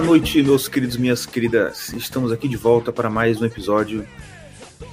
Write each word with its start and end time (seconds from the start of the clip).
Boa 0.00 0.12
noite, 0.12 0.42
meus 0.42 0.66
queridos 0.66 0.96
e 0.96 0.98
minhas 0.98 1.26
queridas. 1.26 1.92
Estamos 1.92 2.32
aqui 2.32 2.48
de 2.48 2.56
volta 2.56 2.90
para 2.90 3.10
mais 3.10 3.38
um 3.38 3.44
episódio 3.44 4.08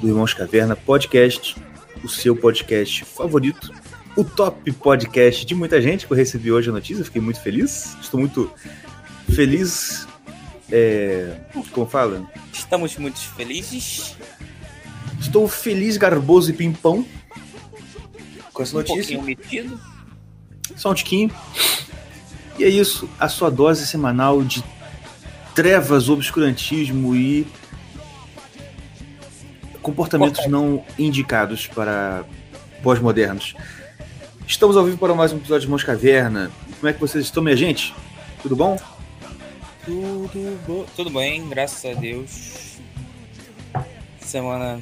do 0.02 0.08
Irmãos 0.10 0.34
Caverna 0.34 0.76
Podcast, 0.76 1.56
o 2.04 2.10
seu 2.10 2.36
podcast 2.36 3.06
favorito, 3.06 3.72
o 4.18 4.26
top 4.26 4.70
podcast 4.74 5.46
de 5.46 5.56
muita 5.56 5.82
gente 5.82 6.06
que 6.06 6.12
eu 6.12 6.18
recebi 6.18 6.52
hoje 6.52 6.70
a 6.70 6.74
notícia. 6.74 7.06
Fiquei 7.06 7.22
muito 7.22 7.40
feliz. 7.40 7.96
Estou 8.02 8.20
muito 8.20 8.52
feliz. 9.34 10.06
É, 10.70 11.40
como 11.72 11.88
fala? 11.88 12.30
Estamos 12.52 12.98
muito 12.98 13.18
felizes. 13.18 14.14
Estou 15.22 15.48
feliz, 15.48 15.96
garboso 15.96 16.52
e 16.52 16.54
pimpão 16.54 17.08
com 18.52 18.62
essa 18.62 18.76
Um 18.76 18.80
notícia. 18.80 19.16
pouquinho 19.18 19.24
metido. 19.24 19.80
Só 20.76 20.92
um 20.92 20.94
tiquinho. 20.94 21.32
E 22.60 22.66
é 22.66 22.68
isso, 22.68 23.10
a 23.18 23.30
sua 23.30 23.50
dose 23.50 23.88
semanal 23.88 24.44
de 24.44 24.62
trevas, 25.58 26.08
obscurantismo 26.08 27.16
e 27.16 27.48
comportamentos 29.82 30.46
não 30.46 30.86
indicados 31.00 31.66
para 31.66 32.24
pós-modernos. 32.84 33.56
Estamos 34.46 34.78
ao 34.78 34.86
vivo 34.86 35.00
para 35.00 35.16
mais 35.16 35.34
um 35.34 35.38
episódio 35.38 35.62
de 35.62 35.70
Mãos 35.72 35.84
Caverna. 35.84 36.52
Como 36.80 36.88
é 36.88 36.94
que 36.94 37.00
vocês 37.00 37.26
estão, 37.26 37.42
minha 37.42 37.58
gente? 37.58 37.92
Tudo 38.44 38.56
bom? 38.56 38.80
Tudo 39.84 40.60
bom. 40.68 40.86
Tudo 40.96 41.10
bem, 41.10 41.50
graças 41.50 41.92
a 41.92 42.00
Deus. 42.00 42.78
Semana. 44.20 44.80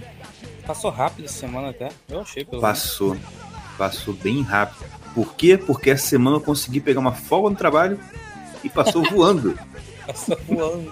Passou 0.67 0.91
rápido 0.91 1.23
essa 1.23 1.39
semana 1.39 1.69
até. 1.69 1.89
Eu 2.09 2.19
achei, 2.19 2.43
pelo 2.43 2.61
menos. 2.61 2.77
Passou. 2.77 3.15
Passou 3.77 4.13
bem 4.13 4.41
rápido. 4.41 4.85
Por 5.13 5.35
quê? 5.35 5.57
Porque 5.57 5.91
essa 5.91 6.05
semana 6.05 6.35
eu 6.35 6.41
consegui 6.41 6.81
pegar 6.81 6.99
uma 6.99 7.13
folga 7.13 7.49
no 7.49 7.55
trabalho 7.55 7.97
e 8.61 8.67
passou 8.69 9.03
voando. 9.09 9.57
Passou 10.05 10.37
voando. 10.47 10.91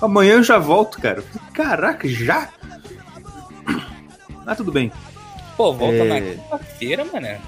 Amanhã 0.00 0.34
eu 0.34 0.42
já 0.42 0.58
volto, 0.58 1.00
cara. 1.00 1.22
Caraca, 1.52 2.08
já? 2.08 2.48
Ah, 4.46 4.54
tudo 4.54 4.72
bem. 4.72 4.90
Pô, 5.56 5.72
volta 5.72 5.96
É. 5.96 6.04
na 6.04 6.20
quinta-feira, 6.20 7.04
mané. 7.04 7.40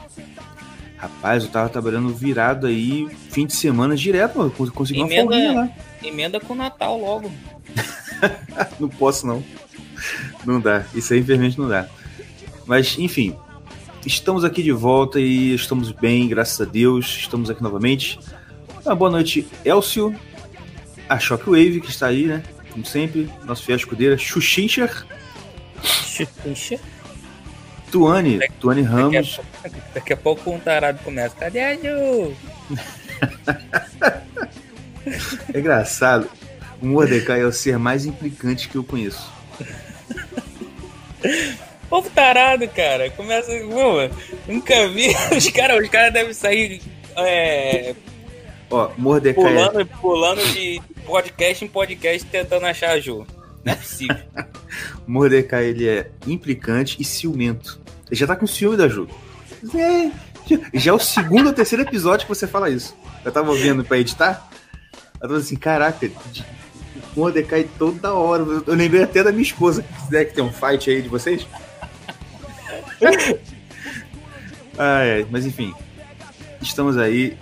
Rapaz, 0.96 1.42
eu 1.44 1.50
tava 1.50 1.68
trabalhando 1.68 2.08
virado 2.14 2.66
aí, 2.66 3.08
fim 3.30 3.46
de 3.46 3.54
semana 3.54 3.96
direto, 3.96 4.38
mano. 4.38 4.50
Cons- 4.50 4.70
Consegui 4.70 5.00
uma 5.00 5.06
Emenda- 5.08 5.22
folguinha 5.22 5.52
lá. 5.52 5.68
Emenda 6.02 6.40
com 6.40 6.52
o 6.54 6.56
Natal 6.56 6.98
logo. 6.98 7.30
Não 8.78 8.88
posso, 8.88 9.26
não. 9.26 9.42
Não 10.44 10.60
dá. 10.60 10.84
Isso 10.94 11.12
aí, 11.12 11.20
infelizmente, 11.20 11.58
não 11.58 11.68
dá. 11.68 11.86
Mas, 12.66 12.96
enfim. 12.98 13.34
Estamos 14.06 14.44
aqui 14.44 14.62
de 14.62 14.70
volta 14.72 15.18
e 15.18 15.54
estamos 15.54 15.90
bem, 15.90 16.28
graças 16.28 16.60
a 16.60 16.70
Deus. 16.70 17.06
Estamos 17.20 17.48
aqui 17.50 17.62
novamente. 17.62 18.18
Uma 18.84 18.94
boa 18.94 19.10
noite, 19.10 19.46
Elcio. 19.64 20.14
A 21.08 21.18
Shockwave, 21.18 21.80
que 21.80 21.90
está 21.90 22.08
aí, 22.08 22.24
né? 22.26 22.42
Como 22.70 22.84
sempre. 22.84 23.30
Nosso 23.44 23.64
fiel 23.64 23.76
escudeira. 23.76 24.16
Xuxincher. 24.18 25.06
Ixi, 26.46 26.80
Tuane. 27.90 28.40
Tuane 28.60 28.82
Daqui 28.82 28.94
a, 28.94 28.96
Ramos. 28.96 29.40
daqui 29.94 30.12
a 30.12 30.16
pouco 30.16 30.50
um 30.50 30.58
tarado 30.58 30.98
começa. 31.04 31.34
Cadê 31.36 31.60
a 31.60 31.74
Ju? 31.74 32.34
É 35.52 35.58
engraçado. 35.58 36.28
O 36.80 36.86
Mordecai 36.86 37.40
é 37.40 37.44
o 37.44 37.52
ser 37.52 37.78
mais 37.78 38.04
implicante 38.04 38.68
que 38.68 38.76
eu 38.76 38.84
conheço. 38.84 39.32
Povo 41.88 42.10
tarado, 42.10 42.66
cara. 42.68 43.10
Começa. 43.10 43.52
Pô, 43.52 44.10
nunca 44.52 44.88
vi. 44.88 45.08
Os 45.36 45.48
caras 45.50 45.80
os 45.82 45.88
cara 45.88 46.10
devem 46.10 46.34
sair 46.34 46.82
é, 47.16 47.94
Ó, 48.74 48.90
Mordecai. 48.98 49.44
pulando, 49.44 49.86
pulando 50.00 50.52
de 50.52 50.82
podcast 51.06 51.64
em 51.64 51.68
podcast 51.68 52.26
tentando 52.28 52.66
achar 52.66 52.90
a 52.90 52.98
Ju. 53.00 53.24
Não 53.64 53.72
é 53.72 53.76
possível. 53.76 54.16
Mordecai 55.06 55.66
ele 55.66 55.88
é 55.88 56.10
implicante 56.26 56.96
e 57.00 57.04
ciumento. 57.04 57.80
Ele 58.10 58.16
já 58.18 58.26
tá 58.26 58.34
com 58.34 58.46
ciúme 58.48 58.76
da 58.76 58.88
Ju. 58.88 59.08
É, 59.74 60.10
já- 60.74 60.90
é 60.90 60.92
o 60.92 60.98
segundo 60.98 61.46
ou 61.46 61.52
terceiro 61.52 61.84
episódio 61.84 62.26
que 62.26 62.34
você 62.34 62.46
fala 62.48 62.68
isso. 62.68 62.96
Eu 63.24 63.30
tava 63.30 63.54
vendo 63.54 63.84
pra 63.84 63.96
editar. 63.98 64.48
Eu 65.14 65.28
tava 65.28 65.36
assim, 65.36 65.54
caraca, 65.56 66.08
de- 66.32 66.44
Mordecai 67.16 67.68
toda 67.78 68.12
hora. 68.12 68.42
Eu 68.42 68.64
eu 68.66 68.74
lembrei 68.74 69.04
até 69.04 69.22
da 69.22 69.30
minha 69.30 69.42
esposa. 69.44 69.82
Se 70.00 70.04
quiser 70.06 70.24
que 70.24 70.34
tem 70.34 70.42
um 70.42 70.52
fight 70.52 70.90
aí 70.90 71.00
de 71.00 71.08
vocês. 71.08 71.46
ah, 74.76 75.00
é, 75.04 75.24
mas 75.30 75.46
enfim. 75.46 75.72
Estamos 76.60 76.96
aí. 76.98 77.36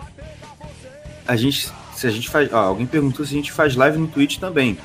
A 1.27 1.37
gente. 1.37 1.71
Se 1.95 2.07
a 2.07 2.11
gente 2.11 2.29
faz. 2.29 2.53
Ó, 2.53 2.57
alguém 2.57 2.87
perguntou 2.87 3.25
se 3.25 3.33
a 3.33 3.37
gente 3.37 3.53
faz 3.53 3.77
live 3.77 3.99
no 3.99 4.09
Twitch 4.09 4.39
também. 4.39 4.77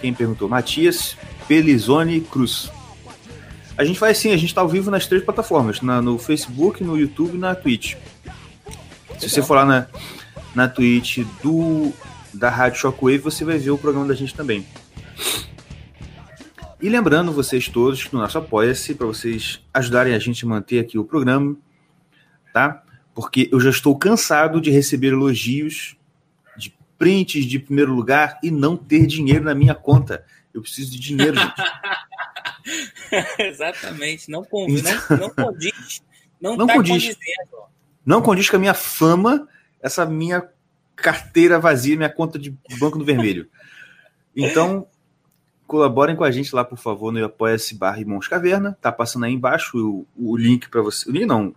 Quem 0.00 0.12
perguntou? 0.12 0.48
Matias 0.48 1.16
Pelizone 1.46 2.20
Cruz. 2.20 2.70
A 3.76 3.84
gente 3.84 3.98
faz 3.98 4.18
sim, 4.18 4.32
a 4.32 4.36
gente 4.36 4.54
tá 4.54 4.60
ao 4.60 4.68
vivo 4.68 4.90
nas 4.90 5.06
três 5.06 5.24
plataformas, 5.24 5.80
na- 5.80 6.00
no 6.00 6.16
Facebook, 6.18 6.82
no 6.84 6.96
YouTube 6.96 7.34
e 7.34 7.38
na 7.38 7.54
Twitch. 7.56 7.96
Se 9.18 9.28
você 9.28 9.42
for 9.42 9.54
lá 9.54 9.64
na, 9.64 9.86
na 10.54 10.68
Twitch 10.68 11.18
do, 11.42 11.92
da 12.32 12.48
Rádio 12.50 12.78
Shockwave, 12.80 13.18
você 13.18 13.44
vai 13.44 13.58
ver 13.58 13.70
o 13.72 13.78
programa 13.78 14.06
da 14.06 14.14
gente 14.14 14.32
também. 14.34 14.64
E 16.80 16.88
lembrando 16.88 17.32
vocês 17.32 17.66
todos 17.68 18.04
que 18.04 18.14
no 18.14 18.20
nosso 18.20 18.38
Apoia-se, 18.38 18.94
para 18.94 19.06
vocês 19.06 19.60
ajudarem 19.72 20.14
a 20.14 20.18
gente 20.20 20.44
a 20.44 20.48
manter 20.48 20.78
aqui 20.78 20.96
o 20.98 21.04
programa, 21.04 21.56
tá? 22.52 22.83
Porque 23.14 23.48
eu 23.52 23.60
já 23.60 23.70
estou 23.70 23.96
cansado 23.96 24.60
de 24.60 24.70
receber 24.70 25.08
elogios 25.08 25.96
de 26.56 26.74
prints 26.98 27.44
de 27.44 27.58
primeiro 27.58 27.94
lugar 27.94 28.38
e 28.42 28.50
não 28.50 28.76
ter 28.76 29.06
dinheiro 29.06 29.44
na 29.44 29.54
minha 29.54 29.74
conta. 29.74 30.24
Eu 30.52 30.62
preciso 30.62 30.90
de 30.90 30.98
dinheiro, 30.98 31.36
gente. 31.36 31.54
Exatamente. 33.38 34.30
Não, 34.30 34.44
conv... 34.44 34.68
não, 35.10 35.18
não 35.18 35.30
condiz. 35.30 36.02
Não, 36.40 36.56
Não 36.56 36.66
tá 36.66 36.74
condiz. 36.74 36.92
condizendo. 36.92 37.64
Não 38.04 38.20
condiz 38.20 38.50
com 38.50 38.56
a 38.56 38.58
minha 38.58 38.74
fama, 38.74 39.48
essa 39.80 40.04
minha 40.04 40.46
carteira 40.94 41.58
vazia, 41.58 41.96
minha 41.96 42.10
conta 42.10 42.38
de 42.38 42.56
banco 42.78 42.98
no 42.98 43.04
vermelho. 43.04 43.48
Então, 44.36 44.86
colaborem 45.66 46.14
com 46.14 46.24
a 46.24 46.30
gente 46.30 46.54
lá, 46.54 46.64
por 46.64 46.78
favor, 46.78 47.12
no 47.12 47.24
apoia-se 47.24 47.74
barra 47.74 48.00
Irmãos 48.00 48.28
Caverna. 48.28 48.76
Tá 48.80 48.92
passando 48.92 49.24
aí 49.24 49.32
embaixo 49.32 50.06
o, 50.16 50.32
o 50.32 50.36
link 50.36 50.68
para 50.68 50.82
você. 50.82 51.08
O 51.08 51.12
link 51.12 51.26
não. 51.26 51.54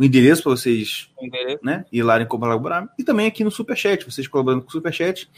O 0.00 0.04
endereço 0.04 0.42
para 0.42 0.52
vocês 0.52 1.10
Entendeu? 1.20 1.58
né, 1.62 1.84
ir 1.92 2.02
lá 2.02 2.18
em 2.18 2.26
colaborar. 2.26 2.90
E 2.98 3.04
também 3.04 3.26
aqui 3.26 3.44
no 3.44 3.50
Superchat, 3.50 4.02
vocês 4.02 4.26
colaborando 4.26 4.62
com 4.62 4.68
o 4.70 4.72
Superchat, 4.72 5.30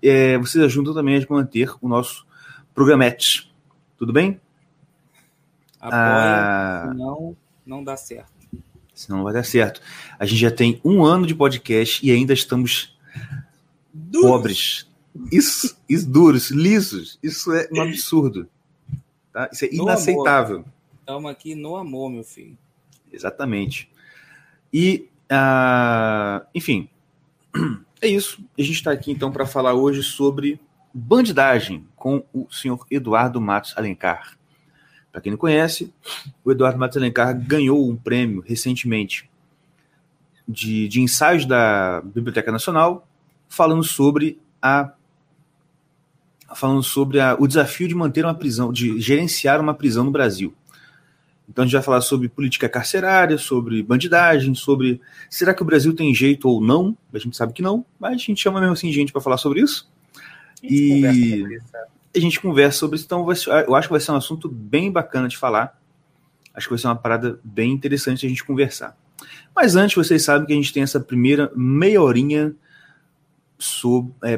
é, 0.00 0.38
vocês 0.38 0.62
ajudam 0.62 0.94
também 0.94 1.16
a 1.20 1.26
manter 1.28 1.72
o 1.82 1.88
nosso 1.88 2.24
programete. 2.72 3.52
Tudo 3.98 4.12
bem? 4.12 4.40
Apoia, 5.80 6.00
Ah, 6.00 6.88
senão 6.92 7.36
não 7.66 7.82
dá 7.82 7.96
certo. 7.96 8.32
senão 8.94 9.18
não 9.18 9.24
vai 9.24 9.34
dar 9.34 9.42
certo. 9.42 9.80
A 10.16 10.24
gente 10.24 10.38
já 10.38 10.52
tem 10.52 10.80
um 10.84 11.04
ano 11.04 11.26
de 11.26 11.34
podcast 11.34 12.06
e 12.06 12.12
ainda 12.12 12.32
estamos 12.32 12.96
pobres. 14.12 14.88
Isso, 15.32 15.76
isso 15.88 16.08
duros, 16.08 16.50
lisos. 16.52 17.18
Isso 17.20 17.52
é 17.52 17.68
um 17.72 17.80
absurdo. 17.80 18.48
Tá? 19.32 19.48
Isso 19.52 19.64
é 19.64 19.68
No 19.72 19.82
inaceitável. 19.82 20.64
Estamos 21.00 21.28
aqui 21.28 21.56
no 21.56 21.74
amor, 21.74 22.08
meu 22.08 22.22
filho. 22.22 22.56
Exatamente. 23.12 23.90
E, 24.72 25.08
ah, 25.30 26.44
enfim, 26.54 26.88
é 28.00 28.08
isso. 28.08 28.42
A 28.58 28.62
gente 28.62 28.74
está 28.74 28.90
aqui 28.92 29.10
então 29.10 29.30
para 29.32 29.46
falar 29.46 29.74
hoje 29.74 30.02
sobre 30.02 30.60
bandidagem 30.92 31.86
com 31.94 32.24
o 32.32 32.46
senhor 32.50 32.84
Eduardo 32.90 33.40
Matos 33.40 33.74
Alencar. 33.76 34.36
Para 35.12 35.20
quem 35.20 35.30
não 35.32 35.38
conhece, 35.38 35.92
o 36.44 36.52
Eduardo 36.52 36.78
Matos 36.78 36.96
Alencar 36.96 37.38
ganhou 37.38 37.88
um 37.88 37.96
prêmio 37.96 38.42
recentemente 38.46 39.30
de, 40.46 40.88
de 40.88 41.00
ensaios 41.00 41.44
da 41.46 42.02
Biblioteca 42.02 42.52
Nacional 42.52 43.06
falando 43.48 43.82
sobre 43.82 44.38
a 44.60 44.92
falando 46.54 46.82
sobre 46.82 47.18
a- 47.20 47.36
o 47.38 47.46
desafio 47.46 47.88
de 47.88 47.94
manter 47.94 48.24
uma 48.24 48.34
prisão, 48.34 48.72
de 48.72 49.00
gerenciar 49.00 49.60
uma 49.60 49.74
prisão 49.74 50.04
no 50.04 50.10
Brasil. 50.12 50.54
Então 51.48 51.62
a 51.62 51.66
gente 51.66 51.74
vai 51.74 51.82
falar 51.82 52.00
sobre 52.00 52.28
política 52.28 52.68
carcerária, 52.68 53.38
sobre 53.38 53.82
bandidagem, 53.82 54.54
sobre 54.54 55.00
será 55.30 55.54
que 55.54 55.62
o 55.62 55.64
Brasil 55.64 55.94
tem 55.94 56.12
jeito 56.14 56.48
ou 56.48 56.60
não? 56.60 56.96
A 57.12 57.18
gente 57.18 57.36
sabe 57.36 57.52
que 57.52 57.62
não, 57.62 57.84
mas 57.98 58.14
a 58.14 58.16
gente 58.16 58.42
chama 58.42 58.60
mesmo 58.60 58.72
assim 58.72 58.92
gente 58.92 59.12
para 59.12 59.20
falar 59.20 59.38
sobre 59.38 59.60
isso. 59.60 59.88
E- 60.62 61.60
sabe? 61.70 61.86
A 62.14 62.18
gente 62.18 62.40
conversa 62.40 62.78
sobre 62.78 62.96
isso, 62.96 63.04
então 63.04 63.26
eu 63.66 63.74
acho 63.74 63.88
que 63.88 63.92
vai 63.92 64.00
ser 64.00 64.10
um 64.10 64.16
assunto 64.16 64.48
bem 64.48 64.90
bacana 64.90 65.28
de 65.28 65.36
falar. 65.36 65.78
Acho 66.54 66.66
que 66.66 66.72
vai 66.72 66.78
ser 66.78 66.86
uma 66.88 66.96
parada 66.96 67.38
bem 67.44 67.70
interessante 67.72 68.24
a 68.24 68.28
gente 68.28 68.42
conversar. 68.42 68.96
Mas 69.54 69.76
antes, 69.76 69.94
vocês 69.94 70.24
sabem 70.24 70.46
que 70.46 70.52
a 70.52 70.56
gente 70.56 70.72
tem 70.72 70.82
essa 70.82 70.98
primeira 70.98 71.52
meia 71.54 72.00
horinha 72.00 72.54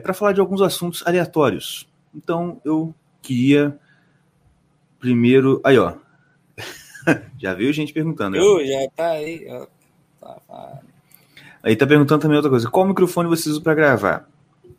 para 0.03 0.13
falar 0.13 0.33
de 0.33 0.41
alguns 0.41 0.61
assuntos 0.61 1.07
aleatórios. 1.07 1.89
Então 2.15 2.61
eu 2.65 2.95
queria 3.23 3.79
primeiro. 4.99 5.61
Aí, 5.65 5.79
ó. 5.79 5.95
Já 7.39 7.55
veio 7.55 7.73
gente 7.73 7.93
perguntando. 7.93 8.37
né? 8.37 8.43
Ju, 8.43 8.65
já 8.67 8.89
tá 8.95 9.11
aí. 9.11 9.47
ó. 9.49 9.67
Tá, 10.21 10.41
tá. 10.47 10.81
Aí 11.63 11.77
tá 11.77 11.87
perguntando 11.87 12.23
também 12.23 12.37
outra 12.37 12.51
coisa. 12.51 12.71
Qual 12.71 12.87
microfone 12.87 13.29
você 13.29 13.49
usa 13.49 13.61
para 13.61 13.75
gravar? 13.75 14.29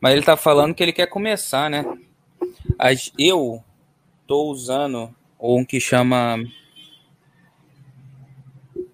Mas 0.02 0.14
ele 0.14 0.24
tá 0.24 0.38
falando 0.38 0.74
que 0.74 0.82
ele 0.82 0.94
quer 0.94 1.08
começar, 1.08 1.70
né? 1.70 1.86
As, 2.78 3.12
eu 3.20 3.64
tô 4.26 4.46
usando 4.52 5.14
um 5.40 5.66
que 5.66 5.80
chama 5.80 6.38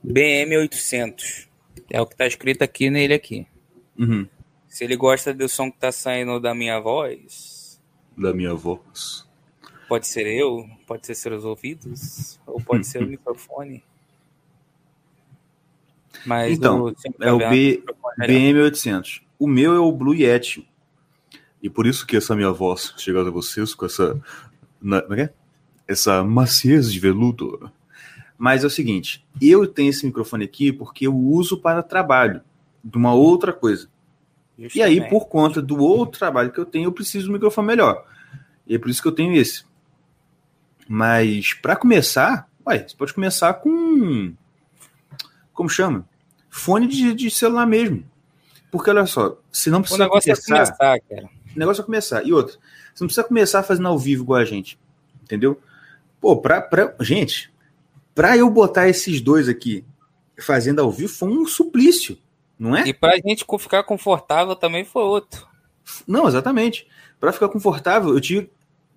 BM800. 0.06 1.48
É 1.90 2.02
o 2.02 2.06
que 2.06 2.16
tá 2.16 2.26
escrito 2.26 2.64
aqui 2.64 2.90
nele 2.90 3.14
aqui. 3.14 3.46
Uhum. 3.98 4.28
Se 4.68 4.84
ele 4.84 4.96
gosta 4.96 5.34
do 5.34 5.48
som 5.48 5.72
que 5.72 5.78
tá 5.78 5.92
saindo 5.92 6.40
da 6.40 6.54
minha 6.54 6.80
voz, 6.80 7.80
Da 8.18 8.34
minha 8.34 8.54
voz. 8.54 9.25
Pode 9.88 10.08
ser 10.08 10.26
eu, 10.28 10.68
pode 10.88 11.06
ser 11.06 11.16
seus 11.16 11.44
ouvidos, 11.46 12.40
ou 12.46 12.60
pode 12.62 12.86
ser 12.88 13.04
o 13.04 13.08
microfone. 13.08 13.84
Mas 16.26 16.58
Então, 16.58 16.86
o- 16.86 16.96
É 17.22 17.32
o 17.32 17.38
B, 17.38 17.84
melhor. 18.18 18.70
BM800. 18.72 19.22
O 19.38 19.48
meu 19.48 19.74
é 19.74 19.80
o 19.80 19.92
Blue 19.92 20.14
Yeti. 20.16 20.68
E 21.62 21.70
por 21.70 21.86
isso 21.86 22.06
que 22.06 22.16
essa 22.16 22.36
minha 22.36 22.52
voz 22.52 22.94
chega 22.98 23.22
a 23.22 23.30
vocês 23.32 23.74
com 23.74 23.86
essa. 23.86 24.20
na- 24.82 25.02
como 25.02 25.16
é 25.16 25.24
é? 25.24 25.34
Essa 25.88 26.24
maciez 26.24 26.92
de 26.92 27.00
veludo. 27.00 27.72
Mas 28.38 28.64
é 28.64 28.68
o 28.68 28.70
seguinte: 28.70 29.26
eu 29.42 29.68
tenho 29.68 29.90
esse 29.90 30.06
microfone 30.06 30.46
aqui 30.46 30.72
porque 30.72 31.08
eu 31.08 31.16
uso 31.16 31.58
para 31.60 31.84
trabalho, 31.84 32.42
de 32.84 32.98
uma 32.98 33.14
outra 33.14 33.52
coisa. 33.54 33.90
E 34.74 34.82
aí, 34.82 35.02
por 35.10 35.28
conta 35.28 35.62
do 35.62 35.78
outro 35.80 36.18
trabalho 36.18 36.52
que 36.52 36.60
eu 36.60 36.66
tenho, 36.66 36.86
eu 36.86 36.92
preciso 36.92 37.26
de 37.26 37.30
um 37.30 37.34
microfone 37.34 37.68
melhor. 37.68 38.06
E 38.66 38.76
é 38.76 38.80
por 38.80 38.90
isso 38.90 39.02
que 39.02 39.08
eu 39.08 39.12
tenho 39.12 39.34
esse. 39.36 39.64
Mas, 40.88 41.54
para 41.54 41.76
começar, 41.76 42.48
ué, 42.68 42.88
você 42.88 42.96
pode 42.96 43.14
começar 43.14 43.54
com. 43.56 44.34
Como 45.54 45.70
chama? 45.70 46.08
Fone 46.50 46.88
de, 46.88 47.14
de 47.14 47.32
celular 47.32 47.66
mesmo. 47.66 48.04
Porque, 48.72 48.90
olha 48.90 49.06
só, 49.06 49.38
se 49.52 49.70
não 49.70 49.80
O 49.80 49.82
precisa 49.82 50.04
negócio 50.04 50.32
é 50.32 50.36
começar, 50.36 50.54
começar, 50.56 51.00
cara. 51.02 51.30
o 51.56 51.60
negócio 51.60 51.82
é 51.82 51.86
começar. 51.86 52.26
E 52.26 52.34
outra, 52.34 52.54
você 52.54 53.04
não 53.04 53.08
precisa 53.08 53.28
começar 53.28 53.64
fazendo 53.64 53.88
ao 53.88 53.98
vivo 53.98 54.24
igual 54.24 54.40
a 54.40 54.46
gente. 54.46 54.78
Entendeu? 55.24 55.60
Pô, 56.22 56.38
pra. 56.38 56.62
pra 56.62 56.94
gente, 57.00 57.52
pra 58.14 58.38
eu 58.38 58.50
botar 58.50 58.88
esses 58.88 59.22
dois 59.22 59.50
aqui 59.50 59.84
fazendo 60.40 60.80
ao 60.80 60.92
vivo 60.92 61.14
foi 61.14 61.30
um 61.30 61.46
suplício, 61.46 62.18
não 62.60 62.76
é? 62.76 62.88
E 62.88 62.94
pra 62.94 63.16
gente 63.18 63.46
ficar 63.60 63.84
confortável 63.84 64.56
também 64.56 64.84
foi 64.84 65.04
outro. 65.04 65.48
Não, 66.08 66.28
exatamente. 66.28 66.88
Pra 67.20 67.32
ficar 67.32 67.50
confortável, 67.50 68.14
eu 68.14 68.22
tive. 68.22 68.50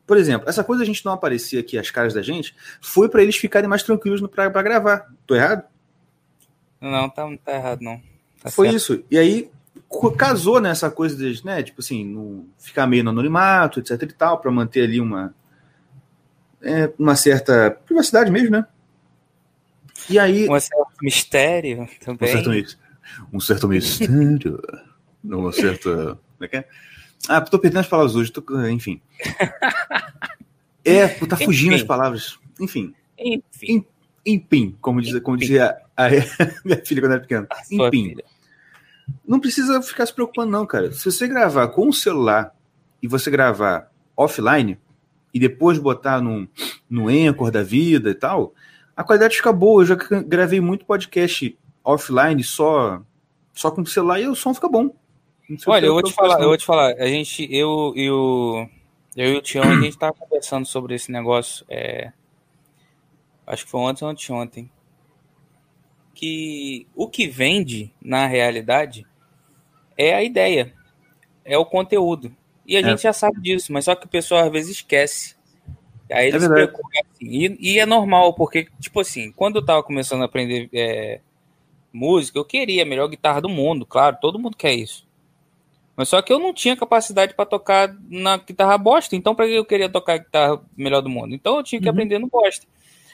Por 0.09 0.17
exemplo, 0.17 0.49
essa 0.49 0.65
coisa 0.65 0.83
a 0.83 0.87
gente 0.87 1.05
não 1.05 1.13
aparecer 1.13 1.59
aqui 1.59 1.79
as 1.79 1.91
caras 1.91 2.15
da 2.15 2.23
gente 2.23 2.57
foi 2.81 3.11
pra 3.11 3.23
eles 3.23 3.37
ficarem 3.37 3.69
mais 3.69 3.83
tranquilos 3.83 4.23
pra 4.31 4.49
gravar. 4.63 5.07
Tô 5.27 5.35
errado? 5.35 5.65
Não, 6.81 7.11
tá, 7.11 7.29
tá 7.45 7.53
errado, 7.53 7.83
não. 7.83 8.01
Tá 8.43 8.51
foi 8.51 8.69
certo. 8.69 8.77
isso. 8.79 9.05
E 9.11 9.19
aí 9.19 9.51
casou 10.17 10.61
nessa 10.63 10.91
coisa 10.91 11.15
de, 11.15 11.45
né, 11.45 11.63
tipo 11.63 11.81
assim, 11.81 12.07
no, 12.07 12.47
ficar 12.59 12.87
meio 12.87 13.05
no 13.05 13.11
anonimato, 13.11 13.81
etc 13.81 14.01
e 14.03 14.07
tal, 14.15 14.39
pra 14.41 14.51
manter 14.51 14.85
ali 14.85 14.99
uma 14.99 15.35
é, 16.63 16.91
uma 16.99 17.15
certa 17.15 17.71
privacidade 17.85 18.31
mesmo, 18.31 18.51
né? 18.51 18.67
E 20.09 20.19
aí 20.19 20.49
Um 20.49 20.59
certo 20.59 20.89
mistério 21.03 21.83
um 21.83 21.87
também. 22.17 22.33
certo, 22.33 22.49
mis- 22.51 22.79
um 23.31 23.41
certo 23.41 23.69
mistério, 23.69 24.59
uma 25.23 25.53
certa. 25.53 25.91
Como 26.39 26.45
é 26.45 26.49
que 26.49 26.57
é? 26.57 26.69
Ah, 27.29 27.41
tô 27.41 27.59
perdendo 27.59 27.81
as 27.81 27.87
palavras 27.89 28.15
hoje, 28.15 28.31
tô- 28.31 28.43
enfim. 28.69 29.01
É, 30.85 31.09
tá 31.09 31.37
fugindo 31.37 31.73
Enfim. 31.73 31.83
as 31.83 31.87
palavras. 31.87 32.39
Enfim, 32.61 32.95
Enfim, 33.19 33.85
empim, 34.25 34.77
como, 34.81 35.01
diz, 35.01 35.19
como 35.21 35.37
Enfim. 35.37 35.47
dizia 35.47 35.77
a, 35.97 36.09
minha 36.65 36.85
filha 36.85 37.01
quando 37.03 37.13
era 37.13 37.21
pequena. 37.21 37.47
a 37.51 37.91
filha. 37.91 38.25
Não 39.27 39.41
precisa 39.41 39.81
ficar 39.83 40.07
se 40.07 40.15
preocupando, 40.15 40.51
não, 40.53 40.67
cara. 40.67 40.93
Se 40.93 41.05
você 41.11 41.27
gravar 41.27 41.69
com 41.69 41.89
o 41.89 41.93
celular 41.93 42.55
e 43.03 43.09
você 43.09 43.31
gravar 43.31 43.91
offline 44.17 44.79
e 45.33 45.39
depois 45.41 45.79
botar 45.79 46.21
no, 46.21 46.49
no 46.89 47.09
Anchor 47.09 47.51
da 47.51 47.63
vida 47.63 48.11
e 48.11 48.15
tal, 48.15 48.55
a 48.97 49.03
qualidade 49.05 49.37
fica 49.37 49.53
boa. 49.53 49.83
Eu 49.83 49.87
já 49.87 49.95
gra- 49.95 50.23
gravei 50.23 50.61
muito 50.61 50.85
podcast 50.85 51.57
offline 51.85 52.43
só, 52.45 53.03
só 53.55 53.71
com 53.71 53.83
o 53.83 53.87
celular 53.87 54.21
e 54.21 54.27
o 54.29 54.35
som 54.35 54.53
fica 54.55 54.69
bom. 54.69 54.95
Olha, 55.67 55.87
eu 55.87 55.93
vou 55.95 56.03
te 56.03 56.13
falar, 56.13 56.41
eu 56.41 56.49
vou 56.49 56.57
te 56.57 56.65
falar. 56.67 56.95
A 56.99 57.07
gente, 57.07 57.49
eu 57.51 57.93
e 57.97 58.11
o. 58.11 58.69
Eu 59.17 59.35
e 59.35 59.37
o 59.37 59.43
Tião, 59.43 59.65
a 59.69 59.75
gente 59.81 59.99
tava 59.99 60.13
conversando 60.13 60.67
sobre 60.67 60.95
esse 60.95 61.11
negócio. 61.11 61.65
é, 61.69 62.13
acho 63.47 63.65
que 63.65 63.71
foi 63.71 63.81
ontem 63.81 64.05
ou 64.05 64.11
anteontem. 64.11 64.71
Que 66.15 66.87
o 66.95 67.09
que 67.09 67.27
vende, 67.27 67.93
na 68.01 68.27
realidade, 68.27 69.07
é 69.97 70.15
a 70.15 70.23
ideia. 70.23 70.75
É 71.45 71.57
o 71.57 71.65
conteúdo. 71.65 72.35
E 72.67 72.77
a 72.77 72.81
É. 72.81 72.83
gente 72.83 73.03
já 73.03 73.13
sabe 73.13 73.41
disso, 73.41 73.73
mas 73.73 73.87
só 73.87 73.95
que 73.95 74.05
o 74.05 74.09
pessoal 74.09 74.45
às 74.45 74.53
vezes 74.53 74.77
esquece. 74.77 75.35
Aí 76.11 76.29
eles 76.29 76.43
É 76.45 76.49
verdade. 76.49 76.69
preocupam, 76.73 77.01
assim, 77.01 77.25
e, 77.27 77.73
e 77.75 77.79
é 77.79 77.87
normal, 77.87 78.35
porque, 78.35 78.69
tipo 78.79 79.01
assim, 79.01 79.33
quando 79.33 79.57
eu 79.57 79.65
tava 79.65 79.83
começando 79.83 80.23
a 80.23 80.27
aprender 80.27 80.69
é, 80.73 81.21
música, 81.93 82.39
eu 82.39 82.45
queria 82.45 82.83
a 82.83 82.87
melhor 82.87 83.09
guitarra 83.09 83.41
do 83.41 83.49
mundo, 83.49 83.87
claro, 83.87 84.19
todo 84.21 84.39
mundo 84.39 84.57
quer 84.57 84.75
isso. 84.75 85.08
Mas 85.99 86.09
só 86.11 86.23
que 86.23 86.33
eu 86.33 86.39
não 86.39 86.55
tinha 86.55 86.77
capacidade 86.77 87.35
para 87.35 87.45
tocar 87.45 87.93
na 88.09 88.37
guitarra 88.37 88.79
bosta, 88.79 89.17
então 89.17 89.35
para 89.35 89.47
que 89.49 89.55
eu 89.55 89.65
queria 89.65 89.89
tocar 89.89 90.13
a 90.15 90.19
guitarra 90.19 90.61
melhor 90.77 91.01
do 91.03 91.09
mundo? 91.09 91.35
Então 91.35 91.57
eu 91.57 91.63
tinha 91.65 91.81
que 91.81 91.89
Uhum. 91.89 91.93
aprender 91.93 92.21
no 92.21 92.29
bosta. 92.29 92.65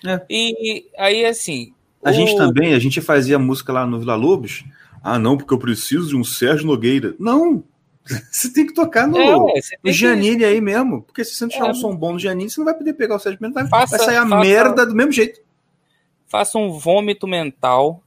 É. 0.07 0.21
E 0.29 0.85
aí, 0.99 1.25
assim. 1.25 1.73
A 2.05 2.13
gente 2.13 2.35
o- 2.35 2.37
também, 2.37 2.75
a 2.75 2.79
gente 2.79 3.01
fazia 3.01 3.39
música 3.39 3.73
lá 3.73 3.87
no 3.87 3.99
Vila 3.99 4.15
Lobos. 4.15 4.65
Ah, 5.03 5.19
não, 5.19 5.39
porque 5.39 5.55
eu 5.55 5.59
preciso 5.59 6.09
de 6.11 6.17
um 6.17 6.23
Sérgio 6.23 6.67
Nogueira. 6.67 7.15
Não! 7.19 7.65
Você 8.31 8.53
tem 8.53 8.67
que 8.67 8.75
tocar 8.75 9.09
no, 9.09 9.17
É, 9.19 9.33
no 9.35 9.51
que- 9.83 9.93
Giannini 9.93 10.45
aí 10.45 10.61
mesmo. 10.61 11.01
Porque 11.01 11.25
se 11.25 11.35
você 11.35 11.45
não 11.45 11.49
tiver 11.51 11.67
É. 11.67 11.71
um 11.71 11.75
som 11.75 11.97
bom 11.97 12.13
no 12.13 12.19
Giannini, 12.19 12.51
você 12.51 12.61
não 12.61 12.67
vai 12.67 12.75
poder 12.75 12.93
pegar 12.93 13.17
o 13.17 13.19
Sérgio 13.19 13.41
Faça- 13.71 13.97
vai 13.97 14.07
sair 14.07 14.17
a 14.19 14.29
faça- 14.29 14.41
merda 14.41 14.85
do 14.85 14.95
mesmo 14.95 15.11
jeito. 15.11 15.41
Faça 16.27 16.59
um 16.59 16.71
vômito 16.79 17.26
mental. 17.26 18.03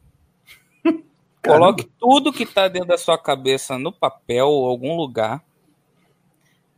Coloque 1.48 1.90
tudo 2.00 2.34
que 2.34 2.46
tá 2.46 2.68
dentro 2.68 2.90
da 2.90 2.98
sua 2.98 3.18
cabeça 3.18 3.78
no 3.78 3.92
papel 3.92 4.48
ou 4.48 4.68
algum 4.68 4.96
lugar. 4.96 5.44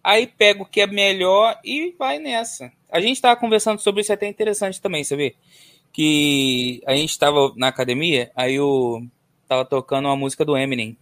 Aí 0.03 0.25
pega 0.27 0.61
o 0.61 0.65
que 0.65 0.81
é 0.81 0.87
melhor 0.87 1.59
e 1.63 1.93
vai 1.97 2.19
nessa. 2.19 2.71
A 2.89 2.99
gente 2.99 3.21
tava 3.21 3.39
conversando 3.39 3.79
sobre 3.79 4.01
isso 4.01 4.11
é 4.11 4.15
até 4.15 4.27
interessante 4.27 4.81
também, 4.81 5.03
sabe? 5.03 5.35
Que 5.91 6.81
a 6.85 6.95
gente 6.95 7.17
tava 7.17 7.53
na 7.55 7.67
academia, 7.67 8.31
aí 8.35 8.55
eu 8.55 9.05
tava 9.47 9.65
tocando 9.65 10.05
uma 10.05 10.15
música 10.15 10.45
do 10.45 10.57
Eminem. 10.57 10.97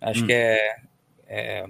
Acho 0.00 0.24
Hum. 0.24 0.26
que 0.26 0.32
é, 0.32 0.76
é 1.26 1.66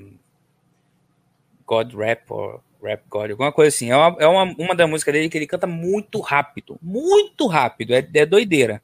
God 1.66 1.94
Rap 1.94 2.30
ou 2.30 2.62
Rap 2.82 3.02
God, 3.08 3.30
alguma 3.30 3.52
coisa 3.52 3.74
assim. 3.74 3.90
É, 3.90 3.96
uma, 3.96 4.16
é 4.18 4.26
uma, 4.26 4.42
uma 4.58 4.74
da 4.74 4.86
música 4.86 5.12
dele 5.12 5.28
que 5.28 5.38
ele 5.38 5.46
canta 5.46 5.66
muito 5.66 6.20
rápido. 6.20 6.78
Muito 6.82 7.46
rápido. 7.46 7.94
É, 7.94 8.06
é 8.14 8.26
doideira. 8.26 8.82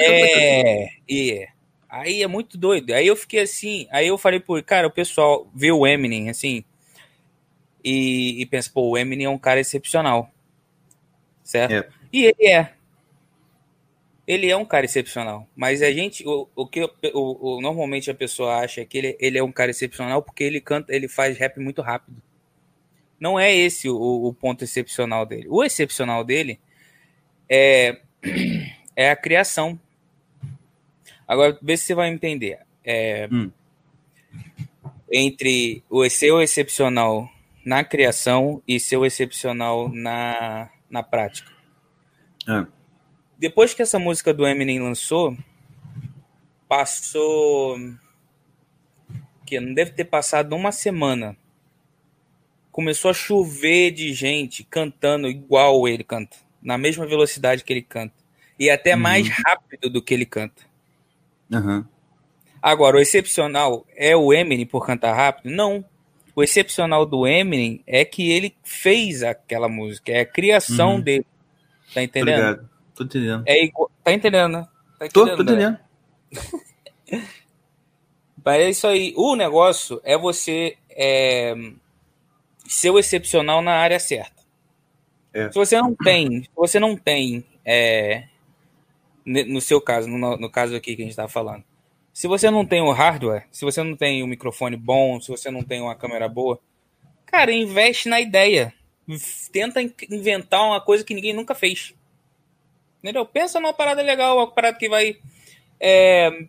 É, 0.00 0.88
é. 1.08 1.48
Aí 1.88 2.22
é 2.22 2.26
muito 2.26 2.56
doido. 2.56 2.92
Aí 2.92 3.06
eu 3.06 3.16
fiquei 3.16 3.40
assim, 3.40 3.86
aí 3.90 4.06
eu 4.06 4.16
falei, 4.16 4.38
pô, 4.40 4.62
cara, 4.62 4.86
o 4.86 4.90
pessoal 4.92 5.50
vê 5.54 5.72
o 5.72 5.86
Eminem, 5.86 6.30
assim, 6.30 6.64
e, 7.82 8.40
e 8.40 8.46
pensa, 8.46 8.70
pô, 8.72 8.90
o 8.90 8.96
Eminem 8.98 9.26
é 9.26 9.30
um 9.30 9.38
cara 9.38 9.58
excepcional. 9.60 10.30
Certo? 11.42 11.72
É. 11.72 11.88
E 12.12 12.24
ele 12.26 12.46
é. 12.46 12.72
Ele 14.26 14.48
é 14.48 14.56
um 14.56 14.64
cara 14.64 14.84
excepcional. 14.84 15.48
Mas 15.56 15.82
a 15.82 15.90
gente, 15.90 16.24
o, 16.26 16.48
o 16.54 16.64
que 16.66 16.80
o, 16.84 17.56
o- 17.56 17.60
normalmente 17.60 18.08
a 18.10 18.14
pessoa 18.14 18.58
acha 18.58 18.80
é 18.80 18.84
que 18.84 18.96
ele, 18.98 19.16
ele 19.18 19.38
é 19.38 19.42
um 19.42 19.50
cara 19.50 19.72
excepcional 19.72 20.22
porque 20.22 20.44
ele 20.44 20.60
canta, 20.60 20.94
ele 20.94 21.08
faz 21.08 21.36
rap 21.36 21.58
muito 21.58 21.82
rápido. 21.82 22.22
Não 23.18 23.38
é 23.38 23.52
esse 23.52 23.88
o, 23.88 23.96
o 23.96 24.32
ponto 24.32 24.62
excepcional 24.62 25.26
dele. 25.26 25.46
O 25.48 25.64
excepcional 25.64 26.22
dele 26.22 26.60
é, 27.48 28.00
é 28.96 29.10
a 29.10 29.16
criação. 29.16 29.78
Agora, 31.26 31.58
vê 31.62 31.76
se 31.76 31.84
você 31.84 31.94
vai 31.94 32.08
entender. 32.08 32.58
É, 32.84 33.28
Hum. 33.30 33.50
Entre 35.12 35.82
o 35.90 36.08
seu 36.08 36.40
excepcional 36.40 37.28
na 37.64 37.84
criação 37.84 38.62
e 38.66 38.78
seu 38.78 39.04
excepcional 39.04 39.88
na, 39.88 40.70
na 40.88 41.02
prática. 41.02 41.50
É. 42.48 42.66
Depois 43.38 43.74
que 43.74 43.82
essa 43.82 43.98
música 43.98 44.32
do 44.34 44.46
Eminem 44.46 44.80
lançou, 44.80 45.36
passou. 46.68 47.76
que 49.46 49.58
não 49.58 49.74
deve 49.74 49.92
ter 49.92 50.04
passado 50.04 50.54
uma 50.54 50.70
semana. 50.70 51.36
Começou 52.70 53.10
a 53.10 53.14
chover 53.14 53.90
de 53.90 54.12
gente 54.12 54.62
cantando 54.62 55.26
igual 55.26 55.88
ele 55.88 56.04
canta, 56.04 56.36
na 56.62 56.76
mesma 56.78 57.06
velocidade 57.06 57.64
que 57.64 57.72
ele 57.72 57.82
canta, 57.82 58.14
e 58.58 58.68
até 58.70 58.94
Uhum. 58.94 59.00
mais 59.00 59.28
rápido 59.28 59.88
do 59.90 60.02
que 60.02 60.12
ele 60.14 60.26
canta. 60.26 60.62
Aham. 61.52 61.86
Agora, 62.62 62.96
o 62.96 63.00
excepcional 63.00 63.86
é 63.96 64.14
o 64.14 64.32
Eminem 64.32 64.66
por 64.66 64.84
cantar 64.84 65.14
rápido? 65.14 65.50
Não. 65.50 65.84
O 66.36 66.42
excepcional 66.42 67.04
do 67.06 67.26
Eminem 67.26 67.82
é 67.86 68.04
que 68.04 68.30
ele 68.30 68.54
fez 68.62 69.22
aquela 69.22 69.68
música, 69.68 70.12
é 70.12 70.20
a 70.20 70.26
criação 70.26 70.94
Uhum. 70.96 71.00
dele. 71.00 71.24
Tá 71.88 71.94
Tô 71.94 72.00
entendendo? 72.00 72.36
ligado. 72.36 72.70
Tô 72.94 73.04
entendendo. 73.04 73.42
É 73.46 73.64
igual... 73.64 73.90
Tá 74.04 74.12
entendendo, 74.12 74.52
né? 74.52 74.68
Tá 74.98 75.08
Tô, 75.08 75.22
entendendo, 75.22 75.36
tô 75.38 75.42
né? 75.44 75.78
entendendo. 76.32 76.60
Mas 78.44 78.62
é 78.62 78.70
isso 78.70 78.86
aí. 78.86 79.12
O 79.16 79.34
negócio 79.36 80.00
é 80.04 80.16
você 80.16 80.76
é, 80.90 81.54
ser 82.66 82.90
o 82.90 82.98
excepcional 82.98 83.60
na 83.62 83.72
área 83.72 83.98
certa. 83.98 84.39
É. 85.32 85.50
Se 85.50 85.54
você 85.54 85.80
não 85.80 85.94
tem, 85.94 86.42
se 86.42 86.50
você 86.54 86.80
não 86.80 86.96
tem, 86.96 87.44
é, 87.64 88.24
no 89.24 89.60
seu 89.60 89.80
caso, 89.80 90.08
no, 90.08 90.36
no 90.36 90.50
caso 90.50 90.74
aqui 90.74 90.96
que 90.96 91.02
a 91.02 91.04
gente 91.04 91.12
estava 91.12 91.28
falando, 91.28 91.64
se 92.12 92.26
você 92.26 92.50
não 92.50 92.66
tem 92.66 92.82
o 92.82 92.90
hardware, 92.90 93.46
se 93.50 93.64
você 93.64 93.82
não 93.82 93.96
tem 93.96 94.22
um 94.22 94.26
microfone 94.26 94.76
bom, 94.76 95.20
se 95.20 95.28
você 95.28 95.50
não 95.50 95.62
tem 95.62 95.80
uma 95.80 95.94
câmera 95.94 96.28
boa, 96.28 96.60
cara, 97.24 97.52
investe 97.52 98.08
na 98.08 98.20
ideia. 98.20 98.74
Tenta 99.50 99.80
inventar 99.82 100.64
uma 100.64 100.80
coisa 100.80 101.04
que 101.04 101.14
ninguém 101.14 101.32
nunca 101.32 101.54
fez. 101.54 101.94
Entendeu? 103.02 103.24
Pensa 103.24 103.58
numa 103.58 103.72
parada 103.72 104.02
legal, 104.02 104.36
uma 104.36 104.50
parada 104.50 104.76
que 104.76 104.88
vai. 104.88 105.16
É, 105.80 106.46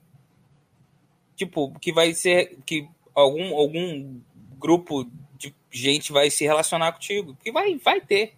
tipo, 1.36 1.72
que 1.80 1.94
vai 1.94 2.14
ser. 2.14 2.58
Que 2.66 2.88
algum, 3.16 3.56
algum 3.56 4.20
grupo 4.60 5.10
de 5.38 5.56
gente 5.72 6.12
vai 6.12 6.30
se 6.30 6.44
relacionar 6.44 6.92
contigo. 6.92 7.38
Que 7.42 7.52
vai, 7.52 7.76
vai 7.78 8.02
ter. 8.02 8.34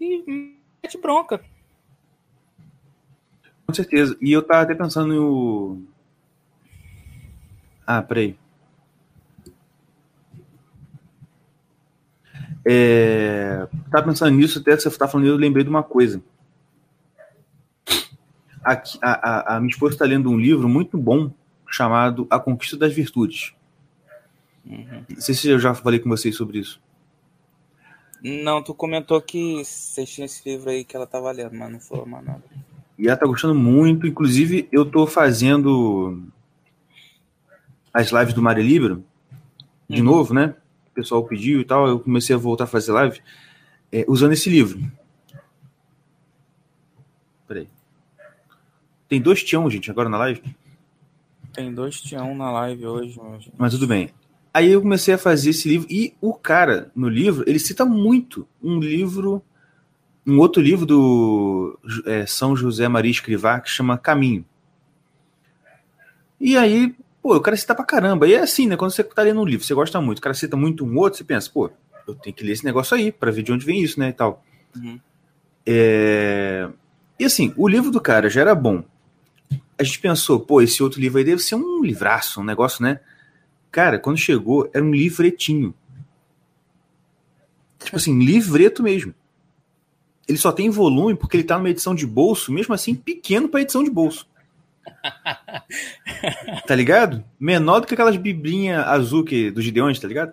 E 0.00 0.56
mete 0.82 0.98
bronca. 0.98 1.40
Com 3.66 3.74
certeza. 3.74 4.16
E 4.20 4.32
eu 4.32 4.42
tava 4.42 4.62
até 4.62 4.74
pensando 4.74 5.14
no. 5.14 5.82
Ah, 7.86 8.02
peraí. 8.02 8.36
É, 12.64 13.66
tava 13.90 14.06
pensando 14.06 14.36
nisso, 14.36 14.58
até 14.58 14.76
que 14.76 14.82
você 14.82 14.98
tá 14.98 15.08
falando, 15.08 15.28
eu 15.28 15.36
lembrei 15.36 15.64
de 15.64 15.70
uma 15.70 15.82
coisa. 15.82 16.22
A, 18.62 18.82
a, 19.02 19.56
a 19.56 19.60
minha 19.60 19.70
esposa 19.70 19.94
está 19.94 20.04
lendo 20.04 20.30
um 20.30 20.38
livro 20.38 20.68
muito 20.68 20.98
bom 20.98 21.32
chamado 21.66 22.26
A 22.28 22.38
Conquista 22.38 22.76
das 22.76 22.92
Virtudes. 22.92 23.54
Uhum. 24.66 25.04
Não 25.08 25.20
sei 25.20 25.34
se 25.34 25.48
eu 25.48 25.58
já 25.58 25.74
falei 25.74 25.98
com 25.98 26.08
vocês 26.08 26.36
sobre 26.36 26.58
isso. 26.58 26.80
Não, 28.22 28.62
tu 28.62 28.74
comentou 28.74 29.20
que 29.20 29.64
você 29.64 30.04
tinha 30.04 30.26
esse 30.26 30.48
livro 30.48 30.70
aí 30.70 30.84
que 30.84 30.94
ela 30.94 31.06
tava 31.06 31.30
lendo, 31.32 31.54
mas 31.54 31.72
não 31.72 31.80
falou 31.80 32.06
mais 32.06 32.24
nada. 32.24 32.42
E 32.98 33.08
ela 33.08 33.16
tá 33.16 33.26
gostando 33.26 33.54
muito. 33.54 34.06
Inclusive, 34.06 34.68
eu 34.70 34.84
tô 34.84 35.06
fazendo 35.06 36.22
as 37.92 38.10
lives 38.10 38.34
do 38.34 38.42
Mário 38.42 38.62
Libro 38.62 39.02
de 39.88 40.00
uhum. 40.00 40.06
novo, 40.06 40.34
né? 40.34 40.54
O 40.90 40.94
pessoal 40.94 41.24
pediu 41.24 41.60
e 41.60 41.64
tal. 41.64 41.88
Eu 41.88 41.98
comecei 41.98 42.36
a 42.36 42.38
voltar 42.38 42.64
a 42.64 42.66
fazer 42.66 42.92
live 42.92 43.20
é, 43.90 44.04
usando 44.06 44.32
esse 44.32 44.50
livro. 44.50 44.80
Peraí. 47.48 47.68
Tem 49.08 49.20
dois 49.20 49.42
Tião, 49.42 49.68
gente, 49.70 49.90
agora 49.90 50.08
na 50.08 50.18
live? 50.18 50.42
Tem 51.52 51.72
dois 51.72 52.00
Tião 52.00 52.34
na 52.34 52.50
live 52.52 52.86
hoje. 52.86 53.20
Mas 53.56 53.72
tudo 53.72 53.86
bem. 53.86 54.10
Aí 54.52 54.72
eu 54.72 54.80
comecei 54.80 55.14
a 55.14 55.18
fazer 55.18 55.50
esse 55.50 55.68
livro. 55.68 55.86
E 55.90 56.14
o 56.20 56.34
cara, 56.34 56.90
no 56.94 57.08
livro, 57.08 57.44
ele 57.46 57.58
cita 57.58 57.84
muito 57.84 58.46
um 58.62 58.78
livro 58.78 59.42
um 60.26 60.38
outro 60.38 60.62
livro 60.62 60.86
do 60.86 61.78
é, 62.06 62.26
São 62.26 62.54
José 62.54 62.86
Maria 62.88 63.10
Escrivá 63.10 63.58
que 63.60 63.70
chama 63.70 63.98
Caminho. 63.98 64.44
E 66.40 66.56
aí, 66.56 66.94
pô, 67.22 67.36
o 67.36 67.40
cara 67.40 67.56
cita 67.56 67.74
pra 67.74 67.84
caramba. 67.84 68.26
E 68.26 68.34
é 68.34 68.40
assim, 68.40 68.66
né? 68.66 68.76
Quando 68.76 68.92
você 68.92 69.02
tá 69.02 69.22
lendo 69.22 69.40
um 69.40 69.44
livro, 69.44 69.64
você 69.66 69.74
gosta 69.74 70.00
muito, 70.00 70.18
o 70.18 70.22
cara 70.22 70.34
cita 70.34 70.56
muito 70.56 70.84
um 70.84 70.96
outro, 70.98 71.18
você 71.18 71.24
pensa, 71.24 71.50
pô, 71.52 71.70
eu 72.06 72.14
tenho 72.14 72.34
que 72.34 72.44
ler 72.44 72.52
esse 72.52 72.64
negócio 72.64 72.96
aí 72.96 73.10
para 73.10 73.30
ver 73.30 73.42
de 73.42 73.52
onde 73.52 73.64
vem 73.64 73.82
isso, 73.82 73.98
né? 73.98 74.08
E 74.08 74.12
tal. 74.12 74.44
Uhum. 74.76 75.00
É... 75.66 76.68
E 77.18 77.24
assim, 77.24 77.52
o 77.56 77.68
livro 77.68 77.90
do 77.90 78.00
cara 78.00 78.30
já 78.30 78.40
era 78.40 78.54
bom. 78.54 78.82
A 79.78 79.82
gente 79.82 79.98
pensou, 79.98 80.40
pô, 80.40 80.62
esse 80.62 80.82
outro 80.82 81.00
livro 81.00 81.18
aí 81.18 81.24
deve 81.24 81.42
ser 81.42 81.54
um 81.54 81.82
livraço, 81.82 82.40
um 82.40 82.44
negócio, 82.44 82.82
né? 82.82 83.00
Cara, 83.70 83.98
quando 83.98 84.18
chegou, 84.18 84.68
era 84.72 84.84
um 84.84 84.92
livretinho. 84.92 85.74
Tipo 87.78 87.96
assim, 87.96 88.18
livreto 88.18 88.82
mesmo 88.82 89.14
ele 90.30 90.38
só 90.38 90.52
tem 90.52 90.70
volume 90.70 91.16
porque 91.16 91.36
ele 91.36 91.44
tá 91.44 91.58
numa 91.58 91.70
edição 91.70 91.92
de 91.92 92.06
bolso, 92.06 92.52
mesmo 92.52 92.72
assim, 92.72 92.94
pequeno 92.94 93.48
para 93.48 93.62
edição 93.62 93.82
de 93.82 93.90
bolso. 93.90 94.28
tá 96.66 96.74
ligado? 96.74 97.24
Menor 97.38 97.80
do 97.80 97.86
que 97.88 97.94
aquelas 97.94 98.16
biblinhas 98.16 98.86
azul 98.86 99.24
que, 99.24 99.50
do 99.50 99.60
Gideões, 99.60 99.98
tá 99.98 100.06
ligado? 100.06 100.32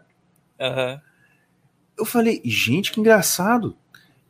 Uhum. 0.59 0.99
Eu 1.97 2.05
falei, 2.05 2.39
gente, 2.45 2.91
que 2.91 2.99
engraçado. 2.99 3.75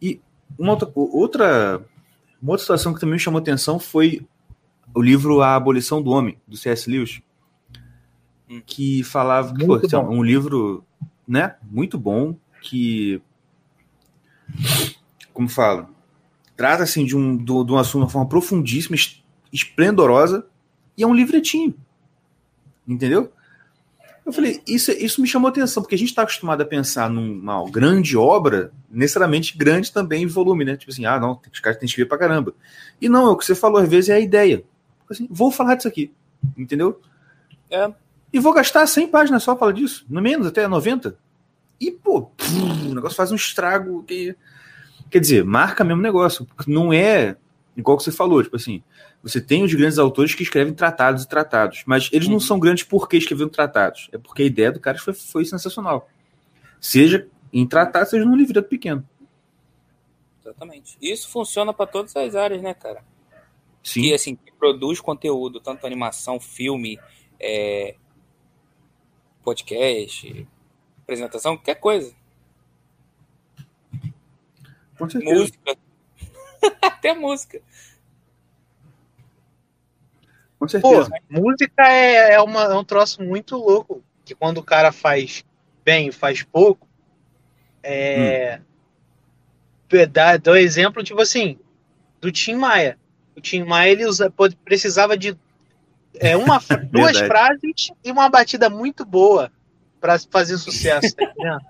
E 0.01 0.21
uma 0.57 0.71
outra, 0.71 0.89
outra, 0.95 1.85
uma 2.41 2.51
outra 2.51 2.63
situação 2.63 2.93
que 2.93 3.01
também 3.01 3.15
me 3.15 3.19
chamou 3.19 3.39
atenção 3.39 3.77
foi 3.77 4.25
o 4.95 5.01
livro 5.01 5.41
A 5.41 5.53
Abolição 5.53 6.01
do 6.01 6.11
Homem, 6.11 6.37
do 6.47 6.55
C.S. 6.55 6.89
Lewis. 6.89 7.21
Que 8.65 9.03
falava, 9.03 9.53
pô, 9.53 9.75
assim, 9.75 9.95
um 9.95 10.23
livro, 10.23 10.83
né, 11.27 11.55
muito 11.69 11.97
bom, 11.97 12.35
que 12.61 13.21
como 15.33 15.49
falo, 15.49 15.89
trata 16.55 16.83
assim 16.83 17.05
de 17.05 17.15
um, 17.15 17.37
de, 17.37 17.51
um 17.51 17.77
assunto 17.77 18.01
de 18.01 18.05
uma 18.05 18.09
forma 18.09 18.27
profundíssima, 18.27 18.97
esplendorosa, 19.53 20.47
e 20.97 21.03
é 21.03 21.07
um 21.07 21.13
livretinho. 21.13 21.75
Entendeu? 22.87 23.31
Eu 24.25 24.33
falei, 24.33 24.61
isso, 24.67 24.91
isso 24.91 25.21
me 25.21 25.27
chamou 25.27 25.47
atenção, 25.47 25.83
porque 25.83 25.95
a 25.95 25.97
gente 25.97 26.09
está 26.09 26.23
acostumado 26.23 26.61
a 26.61 26.65
pensar 26.65 27.09
numa 27.09 27.69
grande 27.69 28.17
obra, 28.17 28.73
necessariamente 28.89 29.57
grande 29.57 29.91
também 29.91 30.23
em 30.23 30.27
volume, 30.27 30.65
né? 30.65 30.75
Tipo 30.75 30.91
assim, 30.91 31.05
ah, 31.05 31.19
não, 31.19 31.39
os 31.53 31.59
caras 31.59 31.77
têm 31.77 31.85
que 31.85 31.91
escrever 31.91 32.09
pra 32.09 32.17
caramba. 32.17 32.53
E 32.99 33.07
não, 33.07 33.27
é 33.27 33.29
o 33.29 33.37
que 33.37 33.45
você 33.45 33.55
falou, 33.55 33.79
às 33.79 33.87
vezes 33.87 34.09
é 34.09 34.15
a 34.15 34.19
ideia. 34.19 34.63
Assim, 35.09 35.27
vou 35.29 35.51
falar 35.51 35.75
disso 35.75 35.87
aqui, 35.87 36.11
entendeu? 36.57 36.99
É. 37.69 37.93
E 38.37 38.39
vou 38.39 38.53
gastar 38.53 38.85
100 38.85 39.07
páginas 39.07 39.43
só 39.43 39.53
para 39.53 39.59
falar 39.59 39.71
disso, 39.71 40.05
no 40.09 40.21
menos, 40.21 40.47
até 40.47 40.67
90. 40.67 41.17
E, 41.79 41.91
pô, 41.91 42.31
o 42.89 42.93
negócio 42.93 43.15
faz 43.15 43.31
um 43.31 43.35
estrago 43.35 44.03
que 44.03 44.35
Quer 45.09 45.19
dizer, 45.19 45.43
marca 45.43 45.83
mesmo 45.83 46.01
negócio. 46.01 46.45
Porque 46.45 46.71
não 46.71 46.91
é 46.91 47.35
igual 47.75 47.97
que 47.97 48.03
você 48.03 48.11
falou, 48.11 48.41
tipo 48.41 48.55
assim, 48.55 48.83
você 49.21 49.39
tem 49.39 49.63
os 49.63 49.73
grandes 49.73 49.99
autores 49.99 50.33
que 50.33 50.41
escrevem 50.41 50.73
tratados 50.73 51.23
e 51.23 51.27
tratados, 51.27 51.83
mas 51.85 52.09
eles 52.11 52.27
não 52.27 52.35
uhum. 52.35 52.39
são 52.39 52.59
grandes 52.59 52.83
porque 52.83 53.17
escreveram 53.17 53.49
tratados. 53.49 54.09
É 54.11 54.17
porque 54.17 54.43
a 54.43 54.45
ideia 54.45 54.71
do 54.71 54.79
cara 54.79 54.97
foi, 54.97 55.13
foi 55.13 55.45
sensacional. 55.45 56.09
Seja 56.81 57.27
em 57.53 57.67
tratado, 57.67 58.09
seja 58.09 58.25
num 58.25 58.35
livro 58.35 58.61
pequeno. 58.63 59.07
Exatamente. 60.41 60.97
Isso 61.01 61.29
funciona 61.29 61.73
para 61.73 61.85
todas 61.85 62.15
as 62.15 62.35
áreas, 62.35 62.61
né, 62.61 62.73
cara? 62.73 63.03
Sim. 63.83 64.01
Que, 64.01 64.13
assim, 64.13 64.35
que 64.35 64.51
produz 64.53 64.99
conteúdo, 64.99 65.59
tanto 65.59 65.85
animação, 65.85 66.39
filme, 66.39 66.99
é... 67.39 67.95
podcast, 69.47 70.45
apresentação, 71.03 71.55
qualquer 71.55 71.75
coisa. 71.75 72.13
Com 74.97 75.09
certeza. 75.09 75.39
Música. 75.39 75.77
Até 76.81 77.13
música. 77.13 77.61
Com 80.59 80.67
certeza. 80.67 81.09
Pô, 81.09 81.41
música 81.41 81.87
é, 81.87 82.33
é, 82.33 82.41
uma, 82.41 82.63
é 82.65 82.75
um 82.75 82.83
troço 82.83 83.23
muito 83.23 83.55
louco. 83.55 84.03
Que 84.25 84.35
quando 84.35 84.57
o 84.57 84.63
cara 84.63 84.91
faz 84.91 85.45
bem 85.85 86.11
faz 86.11 86.43
pouco, 86.43 86.85
é. 87.81 88.59
Hum. 88.59 90.07
Dá, 90.11 90.35
dá 90.35 90.51
um 90.51 90.55
exemplo, 90.57 91.01
tipo 91.01 91.21
assim, 91.21 91.57
do 92.19 92.29
Tim 92.33 92.55
Maia. 92.55 92.99
O 93.33 93.39
Tim 93.39 93.63
Maia 93.63 93.93
ele 93.93 94.05
usa, 94.05 94.29
precisava 94.65 95.15
de 95.15 95.37
é, 96.15 96.35
uma, 96.35 96.59
duas 96.91 97.17
frases 97.19 97.91
e 98.03 98.11
uma 98.11 98.29
batida 98.29 98.69
muito 98.69 99.05
boa 99.05 99.51
para 99.99 100.17
fazer 100.19 100.57
sucesso, 100.57 101.15
tá 101.15 101.23
entendendo? 101.23 101.61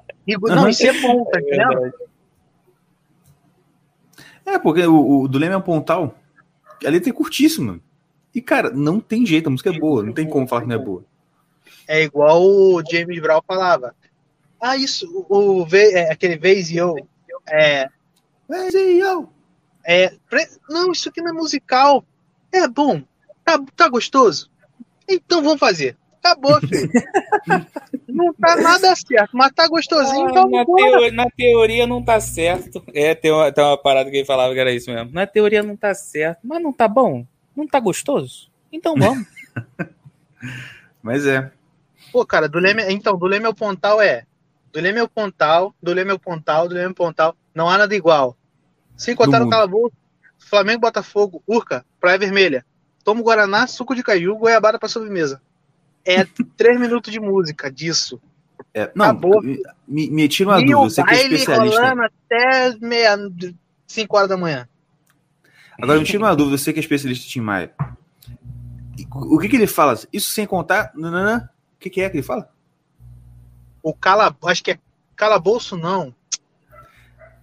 Não, 0.55 0.67
isso 0.67 0.85
é 0.85 1.01
bom, 1.01 1.23
tá 1.25 1.39
é 1.39 1.41
entendendo? 1.41 1.93
É, 4.45 4.59
porque 4.59 4.85
o, 4.85 5.21
o 5.21 5.27
do 5.27 5.37
Leme 5.37 5.53
é 5.53 5.57
um 5.57 5.61
Pontal, 5.61 6.15
a 6.85 6.89
letra 6.89 7.09
é 7.09 7.13
curtíssima. 7.13 7.79
E, 8.33 8.41
cara, 8.41 8.69
não 8.69 8.99
tem 8.99 9.25
jeito, 9.25 9.47
a 9.47 9.49
música 9.49 9.69
é 9.69 9.79
boa, 9.79 10.03
não 10.03 10.13
tem 10.13 10.27
como 10.27 10.47
falar 10.47 10.61
que 10.61 10.67
não 10.67 10.75
é 10.75 10.79
boa. 10.79 11.03
É 11.87 12.03
igual 12.03 12.43
o 12.43 12.81
James 12.89 13.19
Brown 13.19 13.41
falava. 13.47 13.95
Ah, 14.61 14.75
isso, 14.75 15.07
o, 15.29 15.63
o 15.63 15.67
é, 15.75 16.11
aquele 16.11 16.37
vez 16.37 16.69
e 16.69 16.77
eu. 16.77 16.95
É. 17.49 17.89
Vez 18.47 18.73
e 18.73 18.99
eu. 18.99 19.29
É, 19.85 20.13
não, 20.69 20.91
isso 20.91 21.07
aqui 21.09 21.21
não 21.21 21.29
é 21.29 21.33
musical. 21.33 22.05
É 22.51 22.67
bom. 22.67 23.01
Tá, 23.47 23.57
tá 23.77 23.87
gostoso? 23.87 24.51
Então 25.07 25.41
vamos 25.41 25.57
fazer. 25.57 25.95
Acabou, 26.19 26.59
filho. 26.67 26.91
não 28.09 28.33
tá 28.33 28.57
nada 28.57 28.93
certo, 28.93 29.29
mas 29.31 29.53
tá 29.53 29.65
gostosinho, 29.69 30.25
ah, 30.25 30.29
então 30.29 30.49
na, 30.49 30.65
teoria, 30.65 31.11
na 31.13 31.29
teoria 31.29 31.87
não 31.87 32.03
tá 32.03 32.19
certo. 32.19 32.83
É, 32.93 33.15
tem 33.15 33.31
uma, 33.31 33.49
tem 33.49 33.63
uma 33.63 33.77
parada 33.77 34.11
que 34.11 34.17
ele 34.17 34.25
falava 34.25 34.53
que 34.53 34.59
era 34.59 34.73
isso 34.73 34.91
mesmo. 34.91 35.13
Na 35.13 35.25
teoria 35.25 35.63
não 35.63 35.77
tá 35.77 35.93
certo, 35.93 36.39
mas 36.43 36.61
não 36.61 36.73
tá 36.73 36.89
bom? 36.89 37.25
Não 37.55 37.65
tá 37.65 37.79
gostoso? 37.79 38.51
Então 38.69 38.95
vamos. 38.97 39.25
mas 41.01 41.25
é. 41.25 41.49
Pô, 42.11 42.25
cara, 42.25 42.49
do 42.49 42.59
Leme, 42.59 42.83
então, 42.89 43.17
do 43.17 43.27
Leme 43.27 43.45
ao 43.45 43.53
Pontal 43.53 44.01
é. 44.01 44.25
Do 44.73 44.81
Leme 44.81 44.99
ao 44.99 45.07
Pontal, 45.07 45.73
do 45.81 45.93
Leme 45.93 46.11
ao 46.11 46.19
Pontal, 46.19 46.67
do 46.67 46.75
Leme 46.75 46.87
ao 46.87 46.93
Pontal. 46.93 47.33
Não 47.55 47.69
há 47.69 47.77
nada 47.77 47.95
igual. 47.95 48.35
Sem 48.97 49.15
contar 49.15 49.39
no 49.39 49.49
calabouço, 49.49 49.95
Flamengo, 50.37 50.81
Botafogo, 50.81 51.41
Urca, 51.47 51.85
Praia 51.97 52.17
Vermelha. 52.17 52.65
Tomo 53.07 53.23
Guaraná, 53.23 53.67
suco 53.67 53.95
de 53.95 54.03
caju, 54.03 54.35
goiabada 54.35 54.77
pra 54.77 54.89
sobremesa. 54.89 55.41
é 56.03 56.25
três 56.57 56.75
minutos 56.77 57.09
de 57.09 57.21
música 57.21 57.71
disso. 57.71 58.19
É, 58.73 58.91
não, 58.93 59.05
Acabou. 59.05 59.41
Me, 59.41 59.61
me 59.87 60.27
tira 60.27 60.49
uma 60.49 60.59
e 60.59 60.65
dúvida, 60.65 60.89
você 60.89 61.03
que 61.05 61.13
é 61.13 61.23
especialista. 61.23 61.95
até 62.03 62.77
meia, 62.81 63.17
5 63.87 64.17
horas 64.17 64.27
da 64.27 64.35
manhã. 64.35 64.67
Agora 65.81 65.99
me 65.99 66.03
tira 66.03 66.21
uma 66.21 66.35
dúvida, 66.35 66.57
você 66.57 66.73
que 66.73 66.79
é 66.79 66.81
especialista 66.81 67.29
Tim 67.29 67.39
Maia. 67.39 67.71
O 69.13 69.39
que, 69.39 69.47
que 69.47 69.55
ele 69.55 69.67
fala? 69.67 69.97
Isso 70.11 70.29
sem 70.31 70.45
contar. 70.45 70.91
Nanana, 70.93 71.49
o 71.77 71.79
que, 71.79 71.89
que 71.89 72.01
é 72.01 72.09
que 72.09 72.17
ele 72.17 72.23
fala? 72.23 72.51
O 73.81 73.93
cala. 73.93 74.35
Acho 74.43 74.61
que 74.61 74.71
é 74.71 74.79
calabouço, 75.15 75.77
não. 75.77 76.13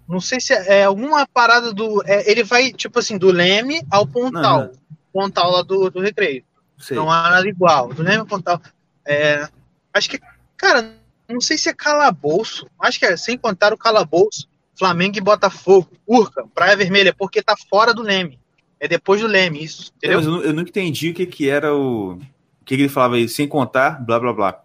Não 0.07 0.21
sei 0.21 0.41
se 0.41 0.53
é, 0.53 0.81
é 0.81 0.85
alguma 0.85 1.27
parada 1.27 1.73
do. 1.73 2.03
É, 2.05 2.31
ele 2.31 2.45
vai, 2.45 2.71
tipo 2.71 2.99
assim, 2.99 3.17
do 3.17 3.33
Leme 3.33 3.83
ao 3.91 4.07
Pontal. 4.07 4.65
Uhum. 4.65 4.73
Pontal 5.15 5.53
lá 5.53 5.63
do, 5.63 5.89
do 5.89 6.01
Recreio. 6.01 6.45
Sei. 6.77 6.97
Não 6.97 7.11
há 7.11 7.31
nada 7.31 7.49
igual. 7.49 7.95
Do 7.95 8.03
Leme 8.03 8.19
ao 8.19 8.27
Pontal. 8.27 8.61
É, 9.07 9.49
acho 9.93 10.11
que. 10.11 10.21
Cara, 10.57 10.93
não 11.29 11.41
sei 11.41 11.57
se 11.57 11.69
é 11.69 11.73
calabouço. 11.73 12.67
Acho 12.81 12.99
que 12.99 13.07
é, 13.07 13.17
sem 13.17 13.39
contar 13.39 13.73
o 13.73 13.79
calabouço. 13.79 14.49
Flamengo 14.77 15.17
e 15.17 15.21
Botafogo. 15.21 15.89
Urca, 16.05 16.45
Praia 16.53 16.77
Vermelha, 16.77 17.15
porque 17.17 17.41
tá 17.41 17.55
fora 17.71 17.95
do 17.95 18.03
Leme. 18.03 18.41
É 18.81 18.89
depois 18.89 19.21
do 19.21 19.29
Leme, 19.29 19.63
isso. 19.63 19.93
É, 20.03 20.17
mas 20.17 20.27
eu, 20.27 20.43
eu, 20.43 20.53
nunca 20.53 20.71
entendi 20.71 21.11
o 21.11 21.15
que, 21.15 21.27
que 21.27 21.49
era 21.49 21.73
o. 21.73 22.15
O 22.15 22.65
que, 22.65 22.77
que 22.77 22.83
ele 22.83 22.89
falava 22.89 23.17
aí, 23.17 23.29
sem 23.29 23.47
contar, 23.47 24.05
blá 24.05 24.19
blá 24.19 24.33
blá. 24.33 24.64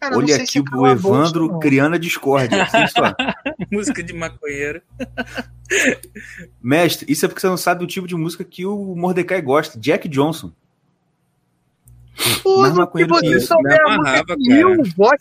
Cara, 0.00 0.16
Olha 0.16 0.36
aqui 0.36 0.58
é 0.58 0.76
o 0.76 0.86
Evandro 0.86 1.48
bolsa, 1.48 1.60
criando 1.60 1.94
a 1.94 1.98
discórdia. 1.98 2.62
Assim 2.62 2.78
música 3.72 4.02
de 4.02 4.12
maconheiro. 4.12 4.82
Mestre, 6.62 7.10
isso 7.10 7.24
é 7.24 7.28
porque 7.28 7.40
você 7.40 7.46
não 7.46 7.56
sabe 7.56 7.82
o 7.82 7.86
tipo 7.86 8.06
de 8.06 8.14
música 8.14 8.44
que 8.44 8.66
o 8.66 8.94
Mordecai 8.94 9.40
gosta. 9.40 9.78
Jack 9.78 10.08
Johnson. 10.08 10.52
Mais 12.44 12.74
maconheiro 12.74 13.18
que 13.18 13.26
isso. 13.26 13.54
Não, 13.62 13.92
amarrava, 13.92 14.26
cara. 14.26 15.18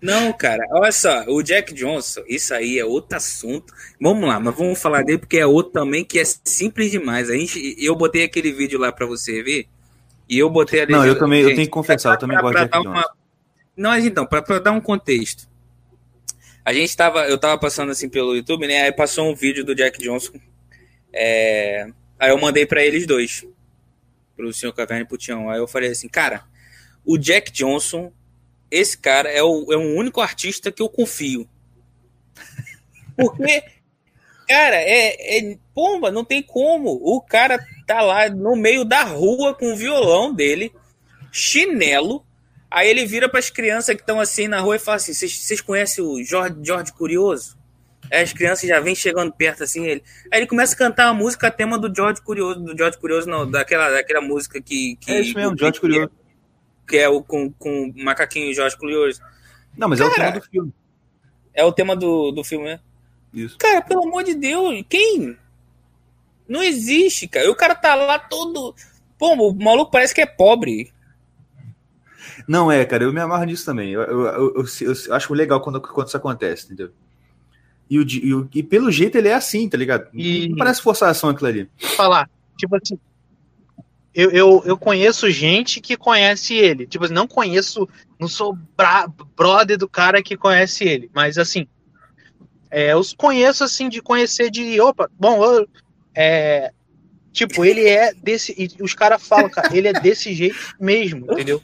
Não, 0.00 0.32
cara, 0.32 0.64
olha 0.70 0.92
só, 0.92 1.24
o 1.24 1.42
Jack 1.42 1.74
Johnson, 1.74 2.22
isso 2.28 2.54
aí 2.54 2.78
é 2.78 2.84
outro 2.84 3.16
assunto. 3.16 3.72
Vamos 4.00 4.28
lá, 4.28 4.38
mas 4.38 4.54
vamos 4.54 4.80
falar 4.80 5.02
dele 5.02 5.18
porque 5.18 5.38
é 5.38 5.46
outro 5.46 5.72
também 5.72 6.04
que 6.04 6.18
é 6.18 6.24
simples 6.24 6.90
demais. 6.90 7.28
A 7.28 7.34
gente, 7.34 7.74
eu 7.78 7.96
botei 7.96 8.22
aquele 8.22 8.52
vídeo 8.52 8.78
lá 8.78 8.92
para 8.92 9.06
você 9.06 9.42
ver 9.42 9.66
e 10.28 10.38
eu 10.38 10.50
botei 10.50 10.80
ali. 10.80 10.92
Não, 10.92 11.06
eu 11.06 11.18
também, 11.18 11.40
gente, 11.40 11.50
eu 11.50 11.56
tenho 11.56 11.66
que 11.66 11.72
confessar, 11.72 12.14
eu 12.14 12.18
também 12.18 12.38
gosto 12.38 12.54
de 12.54 12.64
Jack 12.64 12.82
Johnson. 12.82 13.02
Não, 13.76 13.90
mas 13.90 14.04
então, 14.04 14.26
para 14.26 14.58
dar 14.58 14.72
um 14.72 14.80
contexto. 14.80 15.48
A 16.64 16.72
gente 16.72 16.96
tava, 16.96 17.28
eu 17.28 17.38
tava 17.38 17.58
passando 17.58 17.92
assim 17.92 18.08
pelo 18.08 18.34
YouTube, 18.34 18.66
né? 18.66 18.82
Aí 18.82 18.92
passou 18.92 19.30
um 19.30 19.34
vídeo 19.34 19.64
do 19.64 19.74
Jack 19.74 20.00
Johnson. 20.00 20.32
É... 21.12 21.88
Aí 22.18 22.30
eu 22.30 22.38
mandei 22.38 22.66
para 22.66 22.84
eles 22.84 23.06
dois, 23.06 23.46
pro 24.34 24.52
senhor 24.52 24.72
Caverna 24.72 25.04
e 25.04 25.06
pro 25.06 25.18
Tião. 25.18 25.48
Aí 25.48 25.58
eu 25.58 25.68
falei 25.68 25.90
assim, 25.90 26.08
cara, 26.08 26.44
o 27.04 27.16
Jack 27.16 27.52
Johnson 27.52 28.12
esse 28.70 28.98
cara 28.98 29.30
é 29.30 29.42
o, 29.42 29.72
é 29.72 29.76
o 29.76 29.96
único 29.96 30.20
artista 30.20 30.72
que 30.72 30.82
eu 30.82 30.88
confio. 30.88 31.48
Porque, 33.16 33.62
cara, 34.46 34.76
é, 34.76 35.38
é. 35.38 35.58
Pomba, 35.74 36.10
não 36.10 36.24
tem 36.24 36.42
como. 36.42 36.90
O 37.02 37.20
cara 37.20 37.58
tá 37.86 38.00
lá 38.00 38.28
no 38.28 38.56
meio 38.56 38.84
da 38.84 39.02
rua 39.02 39.54
com 39.54 39.72
o 39.72 39.76
violão 39.76 40.32
dele, 40.34 40.72
chinelo. 41.30 42.24
Aí 42.70 42.88
ele 42.88 43.04
vira 43.06 43.28
para 43.28 43.38
as 43.38 43.50
crianças 43.50 43.94
que 43.94 44.02
estão 44.02 44.18
assim 44.18 44.48
na 44.48 44.60
rua 44.60 44.76
e 44.76 44.80
fala 44.80 44.96
assim: 44.96 45.12
Vocês 45.12 45.60
conhecem 45.60 46.02
o 46.02 46.22
Jorge, 46.24 46.56
Jorge 46.62 46.92
Curioso? 46.92 47.56
Aí 48.10 48.22
as 48.22 48.32
crianças 48.32 48.68
já 48.68 48.80
vêm 48.80 48.94
chegando 48.94 49.32
perto 49.32 49.64
assim. 49.64 49.84
Ele. 49.84 50.02
Aí 50.32 50.40
ele 50.40 50.46
começa 50.46 50.74
a 50.74 50.78
cantar 50.78 51.08
a 51.08 51.14
música 51.14 51.50
tema 51.50 51.78
do 51.78 51.94
Jorge 51.94 52.22
Curioso. 52.22 52.60
Do 52.60 52.76
Jorge 52.76 52.98
Curioso, 52.98 53.28
não, 53.28 53.50
daquela, 53.50 53.90
daquela 53.90 54.20
música 54.20 54.60
que. 54.60 54.96
que 54.96 55.12
é 55.12 55.20
isso 55.20 55.34
mesmo, 55.34 55.56
Jorge 55.58 55.80
Curioso 55.80 56.10
que 56.86 56.96
é 56.96 57.08
o 57.08 57.22
com, 57.22 57.50
com 57.52 57.88
o 57.88 58.04
macaquinho 58.04 58.54
Jorge 58.54 58.76
Curioso. 58.76 59.20
Não, 59.76 59.88
mas 59.88 59.98
Cara, 59.98 60.10
é 60.10 60.12
o 60.12 60.14
tema 60.14 60.32
do 60.32 60.42
filme. 60.42 60.74
É 61.52 61.64
o 61.64 61.72
tema 61.72 61.96
do, 61.96 62.30
do 62.30 62.44
filme, 62.44 62.66
né? 62.66 62.80
Isso. 63.36 63.58
Cara, 63.58 63.82
pelo 63.82 64.04
amor 64.04 64.24
de 64.24 64.34
Deus, 64.34 64.82
quem? 64.88 65.36
Não 66.48 66.62
existe, 66.62 67.28
cara. 67.28 67.50
O 67.50 67.54
cara 67.54 67.74
tá 67.74 67.94
lá 67.94 68.18
todo. 68.18 68.74
Pô, 69.18 69.34
o 69.34 69.54
maluco 69.54 69.90
parece 69.90 70.14
que 70.14 70.22
é 70.22 70.26
pobre. 70.26 70.90
Não 72.48 72.72
é, 72.72 72.84
cara, 72.86 73.04
eu 73.04 73.12
me 73.12 73.20
amarro 73.20 73.44
nisso 73.44 73.66
também. 73.66 73.90
Eu, 73.90 74.00
eu, 74.02 74.54
eu, 74.54 74.64
eu 74.80 75.14
acho 75.14 75.34
legal 75.34 75.60
quando, 75.60 75.80
quando 75.82 76.08
isso 76.08 76.16
acontece, 76.16 76.64
entendeu? 76.64 76.92
E, 77.90 77.98
o, 77.98 78.02
e, 78.02 78.58
e, 78.58 78.62
pelo 78.62 78.90
jeito 78.90 79.18
ele 79.18 79.28
é 79.28 79.34
assim, 79.34 79.68
tá 79.68 79.76
ligado? 79.76 80.08
E... 80.14 80.48
Não 80.48 80.56
parece 80.56 80.80
forçação 80.80 81.28
aquilo 81.28 81.48
ali. 81.48 81.70
Falar, 81.78 82.28
tipo 82.56 82.74
assim, 82.74 82.98
eu, 84.14 84.30
eu, 84.30 84.62
eu 84.64 84.78
conheço 84.78 85.30
gente 85.30 85.78
que 85.80 85.94
conhece 85.94 86.54
ele. 86.54 86.86
Tipo, 86.86 87.06
não 87.12 87.28
conheço, 87.28 87.86
não 88.18 88.26
sou 88.28 88.56
bra, 88.76 89.06
brother 89.36 89.76
do 89.76 89.88
cara 89.88 90.22
que 90.22 90.36
conhece 90.36 90.84
ele, 90.84 91.10
mas 91.14 91.36
assim, 91.36 91.68
é, 92.70 92.92
eu 92.92 93.00
conheço 93.16 93.64
assim 93.64 93.88
de 93.88 94.02
conhecer 94.02 94.50
de, 94.50 94.80
opa, 94.80 95.08
bom, 95.18 95.44
eu, 95.44 95.68
é, 96.14 96.72
tipo, 97.32 97.64
ele 97.64 97.86
é 97.86 98.12
desse, 98.14 98.54
e 98.56 98.82
os 98.82 98.94
caras 98.94 99.26
falam, 99.26 99.50
cara, 99.50 99.74
ele 99.76 99.88
é 99.88 99.92
desse 99.92 100.34
jeito 100.34 100.56
mesmo, 100.80 101.30
entendeu? 101.32 101.62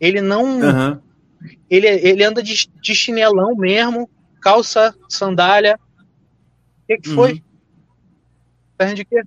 Ele 0.00 0.20
não, 0.20 0.60
uhum. 0.60 1.00
ele, 1.70 1.86
ele 1.86 2.22
anda 2.22 2.42
de, 2.42 2.68
de 2.80 2.94
chinelão 2.94 3.56
mesmo, 3.56 4.08
calça, 4.40 4.94
sandália. 5.08 5.78
O 6.82 6.86
que, 6.86 6.98
que 6.98 7.08
foi? 7.08 7.32
Uhum. 7.32 7.40
Perna 8.76 8.94
de 8.94 9.04
quê? 9.04 9.22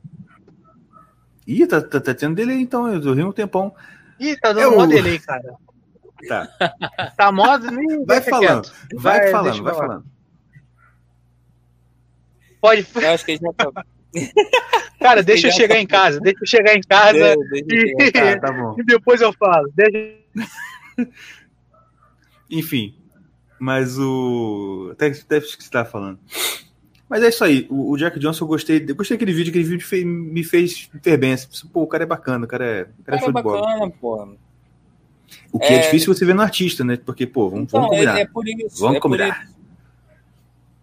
Ih, 1.47 1.65
tá, 1.65 1.81
tá, 1.81 1.99
tá 1.99 2.13
tendo 2.13 2.35
delay 2.35 2.61
então, 2.61 2.87
eu 2.87 3.13
ri 3.13 3.23
um 3.23 3.31
tempão. 3.31 3.73
Ih, 4.19 4.37
tá 4.37 4.53
dando 4.53 4.73
é 4.73 4.77
mó 4.77 4.85
delay, 4.85 5.17
cara. 5.17 5.55
Tá. 6.27 6.47
tá 7.17 7.31
mó 7.31 7.57
nem 7.57 8.05
Vai 8.05 8.21
falando, 8.21 8.69
vai, 8.93 9.19
vai, 9.19 9.31
falando, 9.31 9.63
vai 9.63 9.73
falando. 9.73 10.18
Pode. 12.61 12.85
Eu 12.95 13.09
acho 13.11 13.25
que 13.25 13.37
já 13.37 13.53
tá... 13.53 13.85
Cara, 14.99 15.23
deixa 15.23 15.47
eu 15.47 15.51
chegar 15.51 15.79
em 15.79 15.87
casa, 15.87 16.19
deixa 16.19 16.39
eu 16.41 16.47
chegar 16.47 16.75
em 16.75 16.81
casa 16.81 17.35
e... 17.53 18.11
Tá, 18.11 18.39
tá 18.47 18.51
bom. 18.51 18.75
e 18.79 18.83
depois 18.83 19.21
eu 19.21 19.31
falo. 19.31 19.71
Deixa... 19.73 20.19
Enfim, 22.49 22.95
mas 23.59 23.97
o. 23.99 24.89
Até, 24.91 25.07
até 25.07 25.39
que 25.39 25.63
você 25.63 25.69
tá 25.69 25.85
falando. 25.85 26.19
Mas 27.07 27.23
é 27.23 27.29
isso 27.29 27.43
aí. 27.43 27.67
O, 27.69 27.91
o, 27.91 27.97
Jack 27.97 28.19
Johnson, 28.19 28.43
eu 28.43 28.47
gostei. 28.47 28.85
Eu 28.87 28.95
gostei 28.95 29.17
daquele 29.17 29.33
vídeo. 29.33 29.49
Aquele 29.49 29.65
vídeo 29.65 29.85
fez, 29.85 30.05
me 30.05 30.43
fez 30.43 30.89
ter 31.01 31.17
bem. 31.17 31.35
Pô, 31.71 31.83
o 31.83 31.87
cara 31.87 32.03
é 32.03 32.07
bacana. 32.07 32.45
O 32.45 32.47
cara 32.47 32.65
é, 32.65 32.87
o 32.99 33.03
cara 33.03 33.17
é 33.17 33.19
show 33.19 33.29
é 33.29 33.31
bacana, 33.31 33.89
pô. 33.89 34.37
O 35.51 35.59
que 35.59 35.67
é... 35.67 35.75
é... 35.75 35.79
difícil 35.79 36.13
você 36.13 36.25
ver 36.25 36.35
no 36.35 36.41
artista, 36.41 36.83
né? 36.83 36.97
Porque, 36.97 37.25
pô, 37.27 37.49
vamos, 37.49 37.65
então, 37.65 37.81
vamos 37.81 37.95
combinar. 37.95 38.19
É, 38.19 38.25
por 38.25 38.47
isso. 38.47 38.79
Vamos 38.79 38.97
é 38.97 38.99
combinar. 38.99 39.43
Isso. 39.43 39.58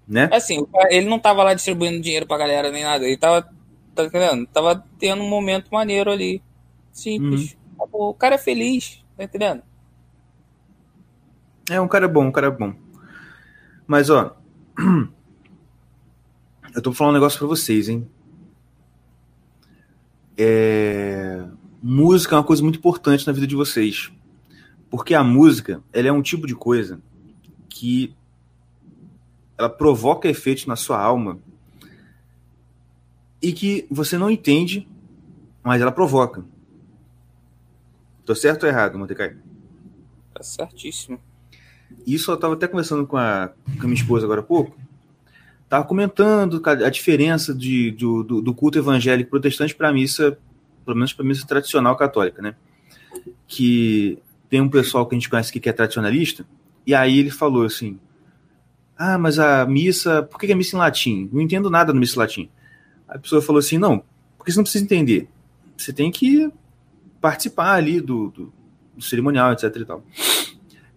Né? 0.06 0.28
Assim, 0.32 0.64
ele 0.90 1.08
não 1.08 1.18
tava 1.18 1.42
lá 1.42 1.52
distribuindo 1.52 2.00
dinheiro 2.00 2.26
pra 2.26 2.38
galera 2.38 2.70
nem 2.70 2.84
nada. 2.84 3.04
Ele 3.04 3.16
tava, 3.16 3.48
tá 3.94 4.04
entendendo? 4.04 4.46
Tava 4.46 4.84
tendo 4.98 5.22
um 5.22 5.28
momento 5.28 5.68
maneiro 5.70 6.10
ali. 6.10 6.40
Simples. 6.92 7.56
Uhum. 7.78 8.10
O 8.10 8.14
cara 8.14 8.36
é 8.36 8.38
feliz, 8.38 9.04
tá 9.16 9.24
entendendo? 9.24 9.62
É, 11.68 11.80
um 11.80 11.88
cara 11.88 12.06
bom, 12.06 12.26
um 12.26 12.32
cara 12.32 12.50
bom. 12.50 12.72
Mas, 13.86 14.08
ó. 14.08 14.36
eu 16.74 16.82
tô 16.82 16.92
falando 16.92 17.14
um 17.14 17.18
negócio 17.18 17.38
para 17.38 17.48
vocês, 17.48 17.88
hein? 17.88 18.08
É... 20.38 21.44
Música 21.82 22.34
é 22.34 22.38
uma 22.38 22.44
coisa 22.44 22.62
muito 22.62 22.78
importante 22.78 23.26
na 23.26 23.32
vida 23.32 23.46
de 23.46 23.56
vocês. 23.56 24.12
Porque 24.88 25.14
a 25.14 25.24
música, 25.24 25.82
ela 25.92 26.08
é 26.08 26.12
um 26.12 26.22
tipo 26.22 26.46
de 26.46 26.54
coisa 26.54 27.00
que 27.68 28.14
ela 29.58 29.68
provoca 29.68 30.28
efeitos 30.28 30.66
na 30.66 30.76
sua 30.76 31.00
alma 31.00 31.38
e 33.40 33.52
que 33.52 33.86
você 33.90 34.18
não 34.18 34.30
entende, 34.30 34.88
mas 35.62 35.80
ela 35.80 35.92
provoca. 35.92 36.44
Tô 38.24 38.34
certo 38.34 38.64
ou 38.64 38.68
errado, 38.68 38.98
Montecai? 38.98 39.36
Tá 40.34 40.42
certíssimo. 40.42 41.20
Isso 42.06 42.30
eu 42.30 42.36
tava 42.36 42.54
até 42.54 42.66
conversando 42.66 43.06
com 43.06 43.16
a, 43.16 43.52
com 43.78 43.82
a 43.82 43.84
minha 43.84 43.94
esposa 43.94 44.26
agora 44.26 44.40
há 44.40 44.44
pouco 44.44 44.76
estava 45.66 45.84
comentando 45.84 46.62
a 46.64 46.90
diferença 46.90 47.52
de, 47.52 47.90
do, 47.90 48.22
do 48.22 48.54
culto 48.54 48.78
evangélico 48.78 49.30
protestante 49.30 49.74
para 49.74 49.88
a 49.88 49.92
missa, 49.92 50.38
pelo 50.84 50.96
menos 50.96 51.12
para 51.12 51.24
a 51.24 51.28
missa 51.28 51.46
tradicional 51.46 51.96
católica, 51.96 52.40
né? 52.40 52.54
Que 53.48 54.18
tem 54.48 54.60
um 54.60 54.68
pessoal 54.68 55.06
que 55.06 55.14
a 55.14 55.18
gente 55.18 55.28
conhece 55.28 55.50
aqui 55.50 55.58
que 55.58 55.68
é 55.68 55.72
tradicionalista, 55.72 56.46
e 56.86 56.94
aí 56.94 57.18
ele 57.18 57.30
falou 57.30 57.64
assim: 57.64 57.98
Ah, 58.98 59.18
mas 59.18 59.38
a 59.38 59.66
missa, 59.66 60.22
por 60.22 60.38
que 60.38 60.50
é 60.50 60.54
missa 60.54 60.76
em 60.76 60.78
latim? 60.78 61.28
Não 61.32 61.40
entendo 61.40 61.68
nada 61.68 61.92
no 61.92 62.00
missa 62.00 62.16
em 62.16 62.18
latim. 62.18 62.50
A 63.06 63.18
pessoa 63.18 63.42
falou 63.42 63.61
assim: 63.61 63.78
Não, 63.78 64.02
porque 64.37 64.50
você 64.50 64.59
não 64.59 64.64
precisa 64.64 64.85
entender. 64.85 65.28
Você 65.76 65.92
tem 65.92 66.11
que 66.11 66.50
participar 67.20 67.74
ali 67.74 68.00
do, 68.00 68.30
do, 68.30 68.52
do 68.96 69.02
cerimonial, 69.02 69.52
etc 69.52 69.74
e 69.76 69.85
tal. 69.85 70.02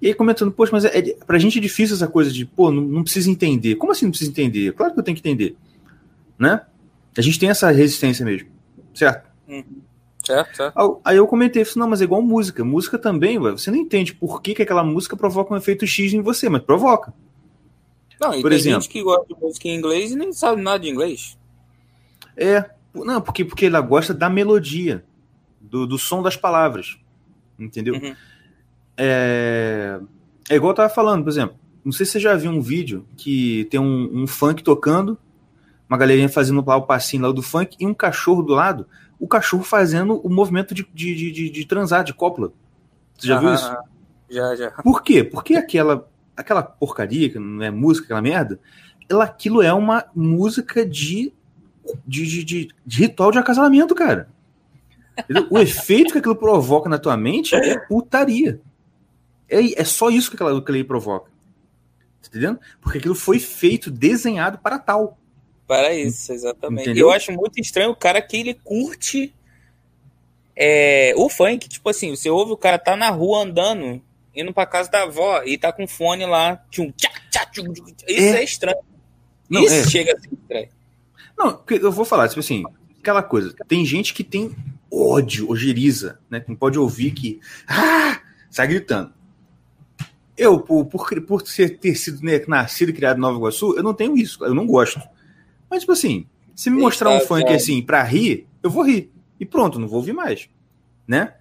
E 0.01 0.07
aí 0.07 0.13
comentando, 0.13 0.51
poxa, 0.51 0.71
mas 0.71 0.85
é, 0.85 0.97
é, 0.97 1.15
pra 1.25 1.38
gente 1.38 1.57
é 1.57 1.62
difícil 1.62 1.95
essa 1.95 2.07
coisa 2.07 2.31
de, 2.31 2.45
pô, 2.45 2.71
não, 2.71 2.81
não 2.81 3.03
precisa 3.03 3.29
entender. 3.29 3.75
Como 3.75 3.91
assim 3.91 4.05
não 4.05 4.12
precisa 4.12 4.31
entender? 4.31 4.73
Claro 4.73 4.93
que 4.93 4.99
eu 4.99 5.03
tenho 5.03 5.17
que 5.17 5.27
entender. 5.27 5.57
Né? 6.38 6.62
A 7.17 7.21
gente 7.21 7.38
tem 7.38 7.49
essa 7.49 7.69
resistência 7.69 8.25
mesmo. 8.25 8.47
Certo? 8.93 9.29
Uhum. 9.47 9.81
Certo, 10.23 10.55
certo. 10.55 11.01
Aí 11.03 11.17
eu 11.17 11.27
comentei, 11.27 11.65
falei, 11.65 11.79
não, 11.81 11.89
mas 11.89 12.01
é 12.01 12.03
igual 12.03 12.21
música. 12.21 12.63
Música 12.63 12.97
também, 12.97 13.38
ué, 13.39 13.51
você 13.51 13.71
não 13.71 13.77
entende 13.77 14.13
por 14.13 14.41
que, 14.41 14.53
que 14.53 14.62
aquela 14.62 14.83
música 14.83 15.17
provoca 15.17 15.53
um 15.53 15.57
efeito 15.57 15.88
X 15.88 16.13
em 16.13 16.21
você, 16.21 16.47
mas 16.47 16.62
provoca. 16.62 17.13
Não, 18.19 18.34
e 18.36 18.41
Por 18.41 18.49
tem 18.49 18.60
exemplo. 18.60 18.82
gente 18.82 18.91
que 18.91 19.01
gosta 19.03 19.25
de 19.34 19.39
música 19.39 19.67
em 19.67 19.75
inglês 19.75 20.12
e 20.12 20.15
nem 20.15 20.34
sabe 20.34 20.62
nada 20.62 20.79
de 20.79 20.89
inglês. 20.89 21.38
É, 22.36 22.69
não, 22.93 23.21
porque, 23.21 23.45
porque 23.45 23.65
ela 23.67 23.82
gosta 23.82 24.13
da 24.13 24.29
melodia, 24.29 25.03
do, 25.62 25.86
do 25.88 25.97
som 25.97 26.21
das 26.21 26.36
palavras. 26.36 26.97
Entendeu? 27.58 27.95
Uhum. 27.95 28.15
É, 28.97 29.99
é 30.49 30.55
igual 30.55 30.71
eu 30.71 30.75
tava 30.75 30.89
falando, 30.93 31.23
por 31.23 31.29
exemplo. 31.29 31.55
Não 31.84 31.91
sei 31.91 32.05
se 32.05 32.13
você 32.13 32.19
já 32.19 32.36
viu 32.36 32.51
um 32.51 32.62
vídeo 32.62 33.05
que 33.17 33.65
tem 33.71 33.79
um, 33.79 34.10
um 34.23 34.27
funk 34.27 34.62
tocando, 34.63 35.17
uma 35.88 35.97
galerinha 35.97 36.29
fazendo 36.29 36.63
lá 36.65 36.75
o 36.75 36.84
passinho 36.84 37.23
lá 37.23 37.32
do 37.32 37.41
funk 37.41 37.75
e 37.79 37.86
um 37.88 37.93
cachorro 37.93 38.43
do 38.43 38.53
lado, 38.53 38.86
o 39.17 39.27
cachorro 39.27 39.63
fazendo 39.63 40.19
o 40.19 40.29
movimento 40.29 40.73
de, 40.75 40.86
de, 40.93 41.15
de, 41.15 41.32
de- 41.32 41.49
de 41.49 41.65
transar, 41.65 42.03
de 42.03 42.13
cópula. 42.13 42.51
Você 43.17 43.27
já 43.27 43.39
viu 43.39 43.49
Aham, 43.49 43.55
isso? 43.55 43.77
Já, 44.29 44.55
já. 44.55 44.71
Por 44.71 45.01
quê? 45.01 45.23
Porque 45.23 45.55
aquela, 45.55 46.08
aquela 46.39 46.63
porcaria, 46.63 47.30
que 47.30 47.38
não 47.39 47.63
é 47.63 47.69
música, 47.71 48.06
aquela 48.06 48.21
merda, 48.21 48.60
ela, 49.10 49.23
aquilo 49.25 49.62
é 49.62 49.73
uma 49.73 50.06
música 50.15 50.86
de, 50.86 51.34
de, 52.06 52.25
de, 52.25 52.43
de- 52.43 52.69
de 52.86 52.99
ritual 53.02 53.32
de 53.32 53.38
acasalamento, 53.38 53.93
cara. 53.95 54.30
O 55.49 55.60
efeito 55.60 56.13
que 56.13 56.19
aquilo 56.19 56.36
provoca 56.36 56.88
na 56.89 56.97
tua 56.97 57.17
mente 57.17 57.54
é 57.54 57.78
putaria. 57.88 58.62
É, 59.49 59.82
é 59.82 59.84
só 59.84 60.10
isso 60.10 60.30
que 60.30 60.36
aquela, 60.36 60.63
que 60.63 60.71
ele 60.71 60.84
provoca. 60.84 61.30
Tá 62.21 62.28
entendendo? 62.30 62.60
Porque 62.80 62.99
aquilo 62.99 63.15
foi 63.15 63.39
feito, 63.39 63.91
desenhado 63.91 64.60
para 64.60 64.80
tal. 64.80 65.17
Para 65.67 65.93
isso, 65.93 66.32
exatamente. 66.32 66.84
Entendeu? 66.84 67.08
Eu 67.08 67.12
acho 67.12 67.32
muito 67.32 67.60
estranho 67.60 67.91
o 67.91 67.95
cara 67.95 68.21
que 68.21 68.38
ele 68.38 68.54
curte 68.54 69.34
é, 70.56 71.13
o 71.17 71.30
funk. 71.30 71.67
Tipo 71.67 71.89
assim, 71.89 72.15
você 72.15 72.30
ouve 72.30 72.52
o 72.54 72.58
cara 72.58 72.78
tá 72.78 72.95
na 72.95 73.10
rua 73.10 73.43
andando, 73.43 74.02
indo 74.39 74.54
pra 74.54 74.65
casa 74.65 74.89
da 74.89 75.04
avó 75.04 75.41
e 75.43 75.58
tá 75.58 75.71
com 75.71 75.88
fone 75.88 76.25
lá. 76.25 76.58
Tchum, 76.71 76.91
tchá, 76.91 77.10
tchá, 77.30 77.45
tchum, 77.47 77.71
tchum. 77.73 77.86
Isso 78.08 78.36
é, 78.36 78.39
É. 78.39 78.43
estranho. 78.43 78.78
Não, 79.49 79.63
isso 79.63 79.73
é. 79.73 79.89
chega 79.89 80.13
a 80.15 80.19
ser 80.19 80.30
estranho. 80.34 80.69
Não, 81.38 81.62
eu 81.69 81.91
vou 81.91 82.06
falar, 82.06 82.28
tipo 82.28 82.39
assim, 82.39 82.63
aquela 82.99 83.23
coisa. 83.23 83.54
Tem 83.67 83.86
gente 83.86 84.13
que 84.13 84.23
tem 84.23 84.56
ódio, 84.91 85.49
ojeriza, 85.49 86.19
né? 86.30 86.39
Que 86.39 86.49
não 86.49 86.56
pode 86.56 86.78
ouvir 86.78 87.12
que. 87.12 87.39
Ah! 87.67 88.19
Sai 88.49 88.67
gritando. 88.67 89.13
Eu, 90.38 90.60
por, 90.60 90.86
por, 90.86 91.21
por 91.21 91.45
ser, 91.47 91.78
ter 91.80 91.95
sido 91.95 92.23
né, 92.23 92.41
nascido 92.47 92.89
e 92.89 92.93
criado 92.93 93.17
em 93.17 93.19
Nova 93.19 93.38
Iguaçu, 93.38 93.75
eu 93.75 93.84
não 93.84 93.93
tenho 93.93 94.17
isso, 94.17 94.43
eu 94.45 94.56
não 94.56 94.65
gosto. 94.65 94.99
Mas, 95.69 95.82
tipo 95.82 95.91
assim, 95.91 96.25
se 96.56 96.69
me 96.69 96.78
Eita, 96.78 96.86
mostrar 96.86 97.10
um 97.10 97.19
funk 97.19 97.43
cara. 97.43 97.56
assim 97.58 97.82
pra 97.82 98.02
rir, 98.04 98.47
eu 98.63 98.69
vou 98.69 98.84
rir. 98.84 99.12
E 99.39 99.45
pronto, 99.45 99.78
não 99.78 99.88
vou 99.88 99.97
ouvir 99.97 100.13
mais. 100.13 100.49
Né? 101.08 101.34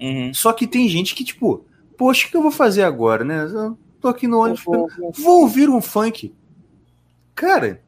Uhum. 0.00 0.32
Só 0.32 0.52
que 0.52 0.66
tem 0.66 0.88
gente 0.88 1.14
que, 1.14 1.24
tipo, 1.24 1.65
poxa, 1.96 2.26
o 2.26 2.30
que 2.30 2.36
eu 2.36 2.42
vou 2.42 2.50
fazer 2.50 2.82
agora, 2.82 3.24
né? 3.24 3.44
Eu 3.44 3.78
tô 4.00 4.08
aqui 4.08 4.26
no 4.26 4.40
ônibus. 4.40 4.62
Vou- 4.64 4.88
Vou 5.14 5.40
ouvir 5.42 5.68
um 5.68 5.80
funk. 5.80 6.34
Cara. 7.34 7.82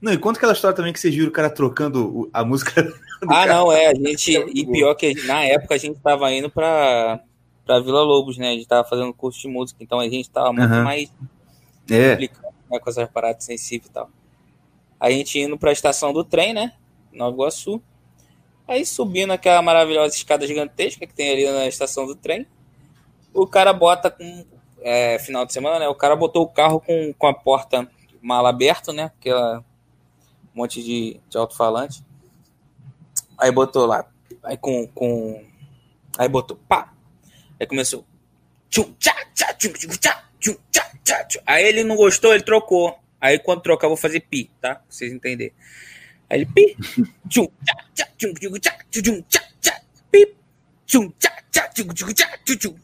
Não, 0.00 0.12
e 0.12 0.18
conta 0.18 0.38
aquela 0.38 0.52
história 0.52 0.76
também 0.76 0.92
que 0.92 1.00
vocês 1.00 1.14
viram 1.14 1.28
o 1.28 1.32
cara 1.32 1.50
trocando 1.50 2.28
a 2.32 2.44
música. 2.44 2.72
Ah, 3.22 3.46
cara. 3.46 3.54
não, 3.54 3.72
é. 3.72 3.86
A 3.86 3.94
gente. 3.94 4.30
E 4.30 4.66
pior 4.66 4.94
que 4.94 5.14
na 5.26 5.42
época 5.42 5.74
a 5.74 5.78
gente 5.78 5.98
tava 6.00 6.30
indo 6.30 6.50
pra, 6.50 7.18
pra 7.64 7.80
Vila 7.80 8.02
Lobos, 8.02 8.36
né? 8.36 8.50
A 8.50 8.52
gente 8.52 8.68
tava 8.68 8.86
fazendo 8.86 9.10
curso 9.14 9.40
de 9.40 9.48
música, 9.48 9.82
então 9.82 9.98
a 9.98 10.06
gente 10.06 10.28
tava 10.28 10.52
muito 10.52 10.70
Aham. 10.70 10.84
mais 10.84 11.10
É. 11.90 12.10
complicado 12.10 12.54
né, 12.70 12.78
com 12.78 12.90
essas 12.90 13.08
paradas 13.10 13.42
sensíveis 13.42 13.88
e 13.88 13.90
tal. 13.90 14.10
A 15.00 15.10
gente 15.10 15.38
indo 15.38 15.56
pra 15.56 15.72
estação 15.72 16.12
do 16.12 16.22
trem, 16.22 16.52
né? 16.52 16.74
Nova 17.10 17.34
Iguaçu. 17.34 17.80
Aí 18.68 18.84
subindo 18.84 19.32
aquela 19.32 19.62
maravilhosa 19.62 20.14
escada 20.14 20.46
gigantesca 20.46 21.06
que 21.06 21.14
tem 21.14 21.30
ali 21.32 21.50
na 21.50 21.66
estação 21.66 22.06
do 22.06 22.14
trem. 22.14 22.46
O 23.36 23.46
cara 23.46 23.72
bota 23.72 24.10
com. 24.10 24.46
é, 24.80 25.18
final 25.18 25.44
de 25.44 25.52
semana, 25.52 25.78
né? 25.78 25.88
O 25.88 25.94
cara 25.94 26.16
botou 26.16 26.42
o 26.42 26.48
carro 26.48 26.80
com, 26.80 27.12
com 27.12 27.26
a 27.26 27.34
porta 27.34 27.88
mala 28.22 28.48
aberta, 28.48 28.92
né? 28.92 29.04
Aquela 29.18 29.58
um 29.58 30.60
monte 30.60 30.82
de, 30.82 31.20
de 31.28 31.36
alto-falante. 31.36 32.02
Aí 33.38 33.52
botou 33.52 33.84
lá. 33.84 34.06
Aí 34.42 34.56
com, 34.56 34.86
com. 34.88 35.44
Aí 36.16 36.28
botou 36.28 36.56
pá. 36.66 36.94
Aí 37.60 37.66
começou. 37.66 38.06
Aí 41.44 41.64
ele 41.64 41.84
não 41.84 41.94
gostou, 41.94 42.32
ele 42.32 42.42
trocou. 42.42 42.98
Aí 43.20 43.38
quando 43.38 43.60
trocar, 43.60 43.88
vou 43.88 43.96
fazer 43.96 44.20
pi, 44.20 44.50
tá? 44.60 44.76
Pra 44.76 44.84
vocês 44.88 45.12
entenderem. 45.12 45.52
Aí 46.30 46.38
ele 46.38 46.46
pi. 46.46 46.76
Tchum, 47.28 47.46
tchá, 47.64 48.08
tchum, 48.16 48.32
tchum, 48.34 48.52
pi. 50.10 50.34
Tchum, 50.86 51.10
tchum. 51.10 51.36
Tchum, 51.74 52.56
tchum, 52.56 52.74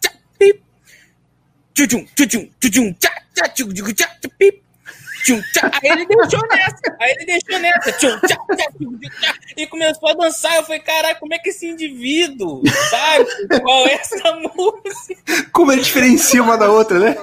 tchum, 1.74 1.86
tchum, 1.86 2.26
tchum, 2.26 2.50
tchum, 2.60 2.92
tchá, 2.94 3.12
tchá, 3.34 3.48
tchum, 3.48 3.72
tchum, 3.72 3.92
tchá, 3.92 4.06
tchá, 4.20 4.28
pi. 4.38 4.62
Tchum, 5.24 5.40
tchá. 5.52 5.70
Aí 5.82 5.90
ele 5.90 6.06
deixou 6.06 6.40
nessa. 6.48 6.96
Aí 7.00 7.10
ele 7.12 7.26
deixou 7.26 7.58
nessa. 7.60 7.92
Tchum, 7.92 8.18
tchá, 8.20 8.36
tchá, 8.36 8.66
tchum, 8.78 8.98
tchum, 8.98 9.10
tchá. 9.20 9.34
E 9.56 9.66
começou 9.66 10.08
a 10.08 10.14
dançar. 10.14 10.56
Eu 10.56 10.64
falei, 10.64 10.80
caralho, 10.80 11.18
como 11.20 11.34
é 11.34 11.38
que 11.38 11.50
esse 11.50 11.66
indivíduo 11.66 12.62
sabe 12.90 13.26
qual 13.60 13.86
é 13.86 13.92
essa 13.94 14.32
música? 14.34 15.50
Como 15.52 15.72
ele 15.72 15.82
diferencia 15.82 16.42
uma 16.42 16.58
da 16.58 16.70
outra, 16.70 16.98
né? 16.98 17.16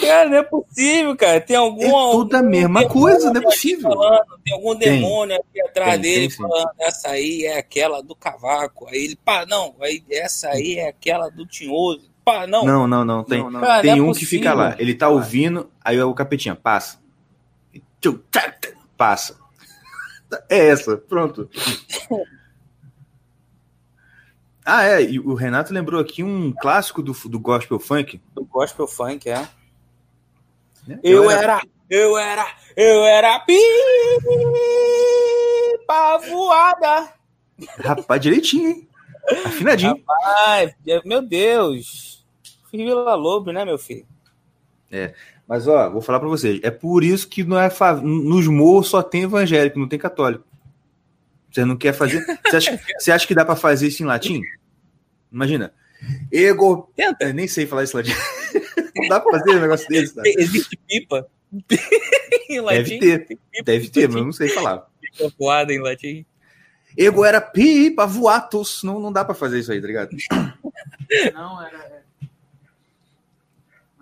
Cara, 0.00 0.28
não 0.28 0.36
é 0.36 0.42
possível, 0.42 1.16
cara. 1.16 1.40
Tem 1.40 1.56
algum. 1.56 1.82
É 1.82 2.10
tudo 2.12 2.36
a 2.36 2.42
mesma 2.42 2.80
demônio 2.80 2.88
coisa, 2.88 3.30
não 3.32 3.40
é 3.40 3.44
possível. 3.44 3.90
falando, 3.90 4.24
tem 4.44 4.54
algum 4.54 4.76
Tem. 4.76 4.92
demônio 5.00 5.36
aqui 5.36 5.60
atrás 5.62 5.92
Tem, 5.92 6.00
dele 6.00 6.20
tem, 6.20 6.30
sim. 6.30 6.36
falando, 6.36 6.70
essa 6.80 7.08
aí 7.08 7.44
é 7.44 7.58
aquela 7.58 8.02
do 8.02 8.14
cavaco. 8.14 8.86
Aí 8.88 9.04
ele, 9.04 9.16
pá, 9.16 9.44
não, 9.46 9.74
aí 9.80 10.02
essa 10.10 10.48
aí 10.48 10.78
é 10.78 10.88
aquela 10.88 11.28
do 11.28 11.46
tinhoso. 11.46 12.10
Pá, 12.24 12.46
não. 12.46 12.64
Não, 12.64 12.86
não, 12.86 13.04
não. 13.04 13.24
Tem, 13.24 13.42
Cara, 13.52 13.82
tem 13.82 13.96
não 13.96 14.06
é 14.06 14.10
um 14.10 14.12
que 14.12 14.24
fica 14.24 14.54
lá. 14.54 14.64
possível. 14.66 14.82
Ele 14.86 14.94
tá 14.94 15.08
ouvindo, 15.08 15.70
aí 15.82 16.00
o 16.00 16.14
capetinha 16.14 16.54
passa. 16.54 16.98
Passa. 18.96 19.36
É 20.48 20.68
essa, 20.68 20.96
pronto. 20.96 21.48
Ah, 24.64 24.84
é. 24.84 25.02
E 25.02 25.20
o 25.20 25.34
Renato 25.34 25.72
lembrou 25.72 26.00
aqui 26.00 26.22
um 26.22 26.52
clássico 26.52 27.02
do, 27.02 27.12
do 27.28 27.38
gospel 27.38 27.78
funk. 27.78 28.20
Do 28.34 28.44
gospel 28.44 28.86
funk, 28.86 29.28
é. 29.28 29.46
Né? 30.86 30.98
Eu 31.02 31.30
era, 31.30 31.60
eu 31.88 32.16
era, 32.18 32.46
eu 32.76 33.04
era 33.04 33.40
pipa 33.40 33.58
voada. 36.28 37.12
Rapaz, 37.78 38.20
direitinho, 38.20 38.68
hein? 38.70 38.88
Afinadinho. 39.46 40.02
Ai, 40.46 40.74
meu 41.04 41.22
Deus. 41.22 42.26
Vila 42.72 43.14
Lobo, 43.14 43.52
né, 43.52 43.64
meu 43.64 43.78
filho? 43.78 44.06
Mas, 45.46 45.68
ó, 45.68 45.90
vou 45.90 46.00
falar 46.00 46.20
pra 46.20 46.28
vocês. 46.28 46.60
É 46.62 46.70
por 46.70 47.04
isso 47.04 47.28
que 47.28 47.44
não 47.44 47.58
é 47.58 47.68
nos 48.02 48.46
morros 48.46 48.88
só 48.88 49.02
tem 49.02 49.22
evangélico, 49.22 49.78
não 49.78 49.88
tem 49.88 49.98
católico. 49.98 50.44
Você 51.50 51.64
não 51.64 51.76
quer 51.76 51.92
fazer. 51.92 52.24
Você 52.44 52.56
acha, 52.56 52.80
você 52.98 53.12
acha 53.12 53.26
que 53.26 53.34
dá 53.34 53.44
pra 53.44 53.54
fazer 53.54 53.86
isso 53.86 54.02
em 54.02 54.06
latim? 54.06 54.42
Imagina. 55.30 55.72
Ego. 56.32 56.90
Tenta. 56.96 57.26
Eu 57.26 57.34
nem 57.34 57.46
sei 57.46 57.66
falar 57.66 57.84
isso 57.84 57.96
em 57.96 58.02
latim. 58.02 58.12
Não 58.96 59.08
dá 59.08 59.20
pra 59.20 59.32
fazer 59.38 59.56
um 59.56 59.60
negócio 59.60 59.88
desse, 59.88 60.14
tá? 60.14 60.22
Existe 60.24 60.76
pipa? 60.76 61.26
em 62.48 62.60
latim? 62.60 62.98
ter. 62.98 63.26
Tem 63.26 63.36
pipa 63.36 63.64
Deve 63.64 63.88
ter, 63.88 64.08
mas 64.08 64.16
eu 64.16 64.24
não 64.24 64.32
sei 64.32 64.48
falar. 64.48 64.86
Pipa 65.00 65.32
voada 65.38 65.72
em 65.72 65.80
latim. 65.80 66.24
Ego 66.96 67.24
era 67.24 67.40
pipa, 67.40 68.06
voatus. 68.06 68.82
Não, 68.82 69.00
não 69.00 69.12
dá 69.12 69.24
pra 69.24 69.34
fazer 69.34 69.58
isso 69.58 69.72
aí, 69.72 69.80
tá 69.80 69.86
ligado? 69.86 70.10
Não, 71.32 71.62
era. 71.62 72.04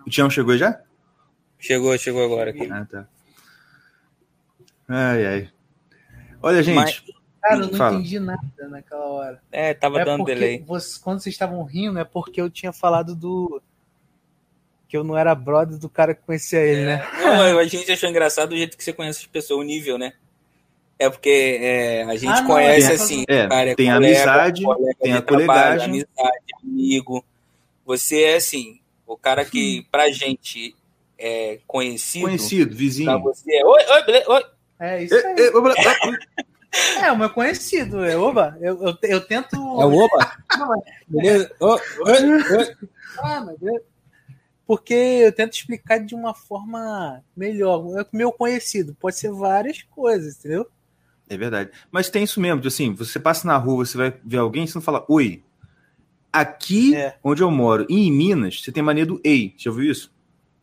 O 0.05 0.09
Tião 0.09 0.29
chegou 0.29 0.57
já? 0.57 0.81
Chegou, 1.59 1.97
chegou 1.97 2.23
agora 2.23 2.51
aqui. 2.51 2.69
Ah, 2.69 2.85
tá. 2.85 3.07
Ai, 4.87 5.25
ai. 5.25 5.49
Olha, 6.41 6.61
gente. 6.61 6.75
Mas- 6.75 7.03
Cara, 7.41 7.55
eu 7.59 7.67
não 7.71 7.77
Fala. 7.77 7.95
entendi 7.97 8.19
nada 8.21 8.41
naquela 8.69 9.05
hora. 9.05 9.43
É, 9.51 9.73
tava 9.73 9.99
é 9.99 10.05
dando 10.05 10.23
delay. 10.23 10.63
vocês- 10.65 10.97
quando 10.97 11.19
vocês 11.19 11.35
estavam 11.35 11.61
rindo, 11.63 11.99
é 11.99 12.05
porque 12.05 12.39
eu 12.39 12.49
tinha 12.49 12.71
falado 12.71 13.13
do. 13.13 13.61
Que 14.93 14.97
eu 14.97 15.03
não 15.03 15.17
era 15.17 15.33
brother 15.33 15.75
do 15.79 15.89
cara 15.89 16.13
que 16.13 16.21
conhecia 16.21 16.59
ele, 16.59 16.85
né? 16.85 17.03
Não, 17.19 17.57
a 17.57 17.65
gente 17.65 17.91
achou 17.91 18.07
engraçado 18.07 18.51
o 18.51 18.55
jeito 18.55 18.77
que 18.77 18.83
você 18.83 18.93
conhece 18.93 19.21
as 19.21 19.25
pessoas, 19.25 19.59
o 19.59 19.63
nível, 19.63 19.97
né? 19.97 20.13
É 20.99 21.09
porque 21.09 21.57
é, 21.59 22.03
a 22.03 22.15
gente 22.15 22.29
Ah, 22.37 22.41
não, 22.43 22.47
conhece 22.47 22.91
é- 22.91 22.93
assim, 22.93 23.23
é, 23.27 23.47
cara, 23.47 23.71
é 23.71 23.75
tem 23.75 23.91
colega, 23.91 24.05
amizade, 24.05 24.63
colega 24.63 24.95
tem 25.01 25.13
a 25.13 25.21
trabalho, 25.23 25.47
colegagem. 25.47 25.85
amizade, 25.89 26.45
amigo. 26.63 27.25
Você 27.83 28.21
é 28.21 28.35
assim, 28.35 28.79
o 29.07 29.17
cara 29.17 29.43
que 29.43 29.83
pra 29.91 30.11
gente 30.11 30.75
é 31.17 31.57
conhecido, 31.65 32.25
Conhecido, 32.27 32.69
pra 32.69 32.77
vizinho. 32.77 33.19
você 33.23 33.51
é, 33.51 33.65
oi, 33.65 33.83
oi, 33.95 34.03
beleza, 34.05 34.29
oi. 34.31 34.43
É 34.79 35.03
isso 35.03 35.15
É, 35.15 35.25
aí. 35.25 35.39
é, 35.39 35.49
blá, 35.51 35.61
blá. 35.61 35.75
É, 37.03 37.11
o 37.11 37.17
meu 37.17 37.31
conhecido. 37.31 38.05
É, 38.05 38.15
oba, 38.15 38.55
eu, 38.61 38.79
eu, 38.83 38.97
eu 39.01 39.21
tento. 39.21 39.55
É 39.55 39.85
o 39.85 39.91
oba. 39.95 40.37
Beleza? 41.07 41.51
Oi, 41.59 41.79
oi, 42.05 42.57
oi. 42.57 42.75
Ah, 43.17 43.41
mas 43.41 43.57
beleza. 43.57 43.91
Porque 44.65 44.93
eu 44.93 45.31
tento 45.31 45.53
explicar 45.53 45.99
de 45.99 46.15
uma 46.15 46.33
forma 46.33 47.23
melhor. 47.35 47.85
É 47.97 48.01
o 48.01 48.07
meu 48.13 48.31
conhecido. 48.31 48.95
Pode 48.99 49.17
ser 49.17 49.31
várias 49.31 49.81
coisas, 49.83 50.37
entendeu? 50.37 50.67
É 51.29 51.37
verdade. 51.37 51.71
Mas 51.91 52.09
tem 52.09 52.23
isso 52.23 52.39
mesmo, 52.39 52.65
assim, 52.65 52.93
você 52.93 53.19
passa 53.19 53.47
na 53.47 53.57
rua, 53.57 53.85
você 53.85 53.97
vai 53.97 54.13
ver 54.23 54.37
alguém, 54.37 54.67
você 54.67 54.75
não 54.75 54.81
fala 54.81 55.05
oi. 55.09 55.43
Aqui, 56.31 56.95
é. 56.95 57.15
onde 57.23 57.43
eu 57.43 57.51
moro, 57.51 57.85
em 57.89 58.11
Minas, 58.11 58.61
você 58.61 58.71
tem 58.71 58.81
mania 58.81 59.05
do 59.05 59.21
ei. 59.23 59.53
Já 59.57 59.69
ouviu 59.69 59.91
isso? 59.91 60.11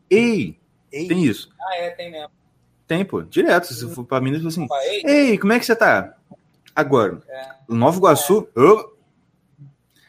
Ei. 0.08 0.58
ei. 0.90 1.06
Tem 1.06 1.24
isso. 1.24 1.50
Ah, 1.60 1.76
é, 1.76 1.90
tem 1.90 2.10
mesmo. 2.10 2.30
Tem, 2.86 3.04
pô. 3.04 3.22
Direto. 3.22 3.72
Se 3.72 3.88
for 3.94 4.04
pra 4.04 4.20
Minas, 4.20 4.44
assim, 4.44 4.66
ei. 4.82 5.02
ei, 5.06 5.38
como 5.38 5.52
é 5.52 5.60
que 5.60 5.66
você 5.66 5.76
tá? 5.76 6.16
Agora, 6.74 7.20
é. 7.28 7.48
Nova 7.68 7.98
Iguaçu, 7.98 8.48
é. 8.56 8.60
Oh, 8.60 8.90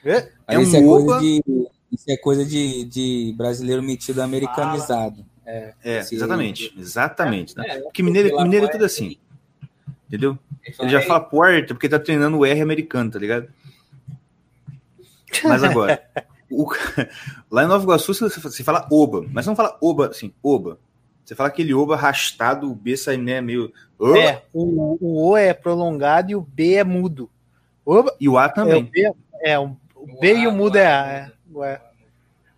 é, 0.04 0.32
é 0.47 0.58
um 0.58 0.75
é 0.75 0.82
coisa 0.82 1.19
de, 1.19 1.43
isso 1.91 2.10
é 2.10 2.15
coisa 2.17 2.45
de, 2.45 2.86
de 2.86 3.34
brasileiro 3.38 3.84
metido 3.84 4.21
americanizado. 4.21 5.25
É, 5.45 5.73
é 5.84 5.99
exatamente. 5.99 6.73
Exatamente. 6.77 7.58
Né? 7.58 7.65
É, 7.67 7.80
porque 7.82 8.01
mineiro, 8.01 8.41
mineiro 8.41 8.65
é 8.65 8.69
tudo 8.69 8.86
assim. 8.86 9.17
Entendeu? 10.08 10.38
Ele 10.80 10.89
já 10.89 11.01
fala 11.01 11.19
porta 11.19 11.73
porque 11.73 11.89
tá 11.89 11.99
treinando 11.99 12.38
o 12.38 12.45
R 12.45 12.62
americano, 12.62 13.12
tá 13.12 13.19
ligado? 13.19 13.47
Mas 15.43 15.63
agora, 15.63 16.01
o, 16.51 16.69
lá 17.49 17.63
em 17.63 17.67
Nova 17.67 17.84
Iguaçu 17.84 18.13
você, 18.13 18.63
fala 18.63 18.88
oba, 18.91 19.25
mas 19.32 19.45
não 19.45 19.56
fala 19.56 19.77
oba 19.82 20.08
assim, 20.08 20.34
oba. 20.43 20.77
Você 21.23 21.36
fala 21.36 21.49
aquele 21.49 21.73
oba 21.73 21.95
arrastado, 21.95 22.69
o 22.69 22.75
B 22.75 22.97
sai 22.97 23.17
né, 23.17 23.39
meio. 23.41 23.71
Oba. 23.97 24.19
É, 24.19 24.43
o, 24.54 24.97
o 24.99 25.30
O 25.30 25.38
é 25.38 25.54
prolongado 25.54 26.32
e 26.32 26.36
o 26.36 26.41
B 26.41 26.73
é 26.73 26.84
mudo. 26.84 27.30
Oba. 27.86 28.13
E 28.19 28.27
o 28.27 28.38
A 28.38 28.49
também. 28.49 28.89
É, 28.93 29.10
o 29.10 29.13
B, 29.13 29.15
é 29.43 29.60
o, 29.60 29.77
o 29.95 30.19
B 30.19 30.34
e 30.39 30.47
o 30.47 30.51
mudo 30.51 30.77
é 30.77 30.88
A. 30.88 31.32
É, 31.58 31.74
é. 31.74 31.82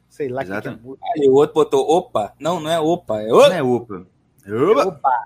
Sei 0.09 0.29
lá 0.29 0.43
Exatamente. 0.43 0.81
que 0.81 0.89
é 0.89 1.21
Aí 1.23 1.27
o 1.27 1.33
outro 1.33 1.55
botou 1.55 1.89
opa. 1.89 2.33
Não, 2.39 2.59
não 2.59 2.69
é 2.69 2.79
opa, 2.79 3.21
é 3.21 3.33
opa. 3.33 3.49
Não 3.49 3.55
é 3.55 3.63
opa. 3.63 4.07
É 4.45 4.53
opa. 4.53 4.85
opa. 4.85 5.25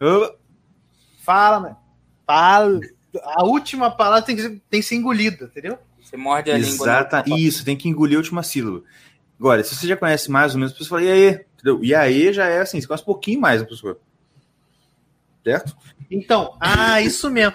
opa. 0.00 0.36
Fala, 1.20 1.60
né? 1.60 1.76
Fala. 2.26 2.80
A 3.22 3.44
última 3.44 3.90
palavra 3.90 4.22
tem 4.22 4.36
que, 4.36 4.42
ser, 4.42 4.62
tem 4.70 4.80
que 4.80 4.86
ser 4.86 4.94
engolida, 4.94 5.46
entendeu? 5.46 5.78
Você 6.00 6.16
morde 6.16 6.50
a 6.50 6.58
Exata, 6.58 7.22
língua. 7.22 7.40
Isso, 7.40 7.64
tem 7.64 7.76
que 7.76 7.88
engolir 7.88 8.16
a 8.16 8.20
última 8.20 8.42
sílaba. 8.42 8.82
Agora, 9.38 9.62
se 9.62 9.74
você 9.74 9.86
já 9.86 9.96
conhece 9.96 10.30
mais 10.30 10.54
ou 10.54 10.60
menos, 10.60 10.72
a 10.72 10.78
pessoa 10.78 11.00
fala, 11.00 11.10
e 11.10 11.12
aí? 11.12 11.44
Entendeu? 11.54 11.84
E 11.84 11.94
aí 11.94 12.32
já 12.32 12.46
é 12.46 12.60
assim, 12.60 12.80
você 12.80 12.86
conhece 12.86 13.02
um 13.02 13.06
pouquinho 13.06 13.40
mais 13.40 13.60
a 13.60 13.66
pessoa. 13.66 13.98
Certo? 15.44 15.76
Então, 16.10 16.56
ah, 16.60 17.00
isso 17.00 17.30
mesmo. 17.30 17.54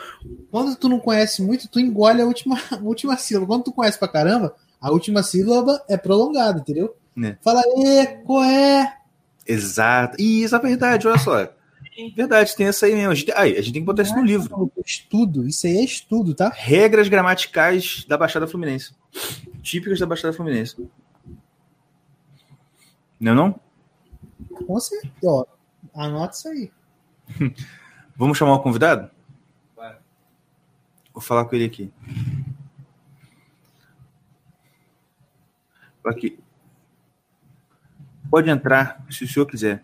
Quando 0.51 0.75
tu 0.75 0.87
não 0.87 0.99
conhece 0.99 1.41
muito, 1.41 1.67
tu 1.67 1.79
engole 1.79 2.21
a 2.21 2.25
última, 2.25 2.57
a 2.71 2.77
última 2.77 3.17
sílaba. 3.17 3.47
Quando 3.47 3.63
tu 3.63 3.73
conhece 3.73 3.97
pra 3.97 4.07
caramba, 4.07 4.55
a 4.83 4.91
última 4.91 5.23
sílaba 5.23 5.81
é 5.87 5.95
prolongada, 5.95 6.59
entendeu? 6.59 6.93
É. 7.23 7.37
Fala, 7.41 7.61
e, 7.77 8.05
qual 8.25 8.43
é? 8.43 8.97
Exato. 9.47 10.21
E 10.21 10.43
isso 10.43 10.53
é 10.53 10.59
verdade, 10.59 11.07
olha 11.07 11.17
só. 11.17 11.49
Verdade, 12.13 12.53
tem 12.53 12.67
essa 12.67 12.85
aí 12.85 12.93
mesmo. 12.93 13.11
A 13.11 13.15
gente, 13.15 13.31
aí, 13.31 13.53
a 13.53 13.61
gente 13.61 13.71
tem 13.71 13.81
que 13.81 13.85
botar 13.85 14.03
isso 14.03 14.13
no 14.13 14.25
livro. 14.25 14.69
Estudo, 14.85 15.47
isso 15.47 15.65
aí 15.67 15.77
é 15.77 15.83
estudo, 15.85 16.35
tá? 16.35 16.51
Regras 16.53 17.07
gramaticais 17.07 18.03
da 18.09 18.17
Baixada 18.17 18.45
Fluminense. 18.45 18.93
Típicas 19.61 19.99
da 19.99 20.05
Baixada 20.05 20.33
Fluminense. 20.33 20.75
Não 23.17 23.31
é 23.31 23.35
não? 23.35 23.59
Com 24.67 24.79
certeza. 24.81 25.13
Ó, 25.23 25.45
anota 25.95 26.35
isso 26.35 26.49
aí. 26.49 26.71
Vamos 28.17 28.37
chamar 28.37 28.55
o 28.55 28.61
convidado? 28.61 29.09
Vai. 29.77 29.95
Vou 31.13 31.21
falar 31.21 31.45
com 31.45 31.55
ele 31.55 31.65
aqui. 31.65 31.89
Aqui. 36.05 36.37
Pode 38.29 38.49
entrar, 38.49 39.05
se 39.09 39.23
o 39.23 39.27
senhor 39.27 39.45
quiser. 39.45 39.83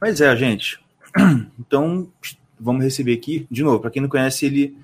Mas 0.00 0.20
é, 0.20 0.34
gente. 0.36 0.80
Então, 1.58 2.12
vamos 2.58 2.84
receber 2.84 3.14
aqui, 3.14 3.46
de 3.50 3.62
novo, 3.62 3.80
para 3.80 3.90
quem 3.90 4.02
não 4.02 4.08
conhece 4.08 4.44
ele, 4.44 4.76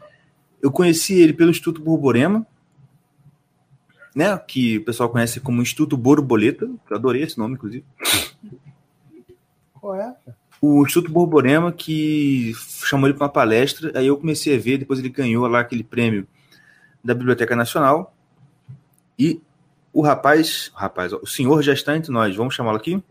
eu 0.62 0.70
conheci 0.70 1.14
ele 1.20 1.32
pelo 1.32 1.50
Instituto 1.50 1.82
Borborema, 1.82 2.46
né, 4.14 4.36
que 4.38 4.78
o 4.78 4.84
pessoal 4.84 5.10
conhece 5.10 5.38
como 5.38 5.60
Instituto 5.60 5.96
Borboleta, 5.96 6.64
eu 6.88 6.96
adorei 6.96 7.22
esse 7.22 7.36
nome, 7.36 7.54
inclusive. 7.54 7.84
É? 10.26 10.32
O 10.60 10.82
Instituto 10.84 11.12
Borborema, 11.12 11.70
que 11.70 12.52
chamou 12.84 13.08
ele 13.08 13.16
para 13.16 13.26
uma 13.26 13.32
palestra, 13.32 13.92
aí 13.94 14.06
eu 14.06 14.16
comecei 14.16 14.56
a 14.56 14.58
ver, 14.58 14.78
depois 14.78 14.98
ele 14.98 15.08
ganhou 15.08 15.46
lá 15.46 15.60
aquele 15.60 15.84
prêmio 15.84 16.26
da 17.02 17.14
Biblioteca 17.14 17.54
Nacional, 17.54 18.14
e 19.18 19.40
o 19.92 20.02
rapaz, 20.02 20.70
o 20.74 20.78
rapaz, 20.78 21.12
o 21.12 21.26
senhor 21.26 21.62
já 21.62 21.72
está 21.72 21.96
entre 21.96 22.12
nós, 22.12 22.34
vamos 22.34 22.54
chamá-lo 22.54 22.76
aqui? 22.76 23.02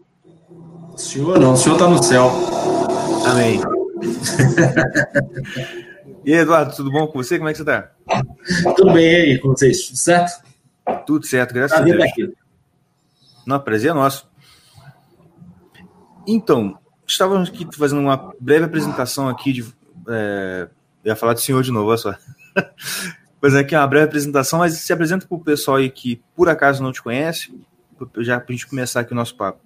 Senhor 0.95 1.39
não, 1.39 1.53
o 1.53 1.57
senhor 1.57 1.75
está 1.75 1.87
no 1.87 2.01
céu. 2.01 2.31
Amém. 3.25 3.61
e 6.25 6.33
aí, 6.33 6.39
Eduardo, 6.39 6.75
tudo 6.75 6.91
bom 6.91 7.07
com 7.07 7.21
você? 7.21 7.37
Como 7.37 7.49
é 7.49 7.53
que 7.53 7.57
você 7.57 7.63
está? 7.63 7.91
Tudo 8.75 8.93
bem 8.93 9.15
aí 9.15 9.39
com 9.39 9.49
vocês, 9.49 9.85
tudo 9.87 9.97
certo? 9.97 10.43
Tudo 11.05 11.25
certo, 11.25 11.53
graças 11.53 11.77
prazer 11.77 11.93
a 11.93 11.97
Deus. 11.97 12.09
Daqui. 12.09 12.33
Não, 13.45 13.59
prazer 13.59 13.91
é 13.91 13.93
nosso. 13.93 14.27
Então, 16.25 16.77
estávamos 17.07 17.49
aqui 17.49 17.65
fazendo 17.75 18.01
uma 18.01 18.33
breve 18.39 18.65
apresentação 18.65 19.29
aqui 19.29 19.53
de. 19.53 19.65
É, 20.09 20.67
eu 21.03 21.09
ia 21.09 21.15
falar 21.15 21.33
do 21.33 21.39
senhor 21.39 21.63
de 21.63 21.71
novo, 21.71 21.89
olha 21.89 21.97
só. 21.97 22.15
Pois 23.39 23.53
é, 23.53 23.59
aqui 23.59 23.75
é 23.75 23.77
uma 23.77 23.85
breve 23.85 24.07
apresentação, 24.07 24.57
mas 24.57 24.73
se 24.73 24.91
apresenta 24.91 25.27
para 25.27 25.37
o 25.37 25.39
pessoal 25.39 25.77
aí 25.77 25.91
que 25.91 26.19
por 26.35 26.49
acaso 26.49 26.81
não 26.81 26.91
te 26.91 27.03
conhece, 27.03 27.53
já 28.17 28.39
para 28.39 28.49
a 28.49 28.51
gente 28.51 28.65
começar 28.65 29.01
aqui 29.01 29.13
o 29.13 29.15
nosso 29.15 29.35
papo. 29.35 29.59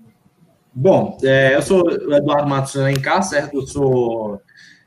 Bom, 0.74 1.18
é, 1.24 1.56
eu 1.56 1.62
sou 1.62 1.90
Eduardo 1.90 2.50
Matos 2.50 2.76
Alencar, 2.76 3.24
certo? 3.24 3.60
Eu 3.60 3.68
sou 3.68 4.42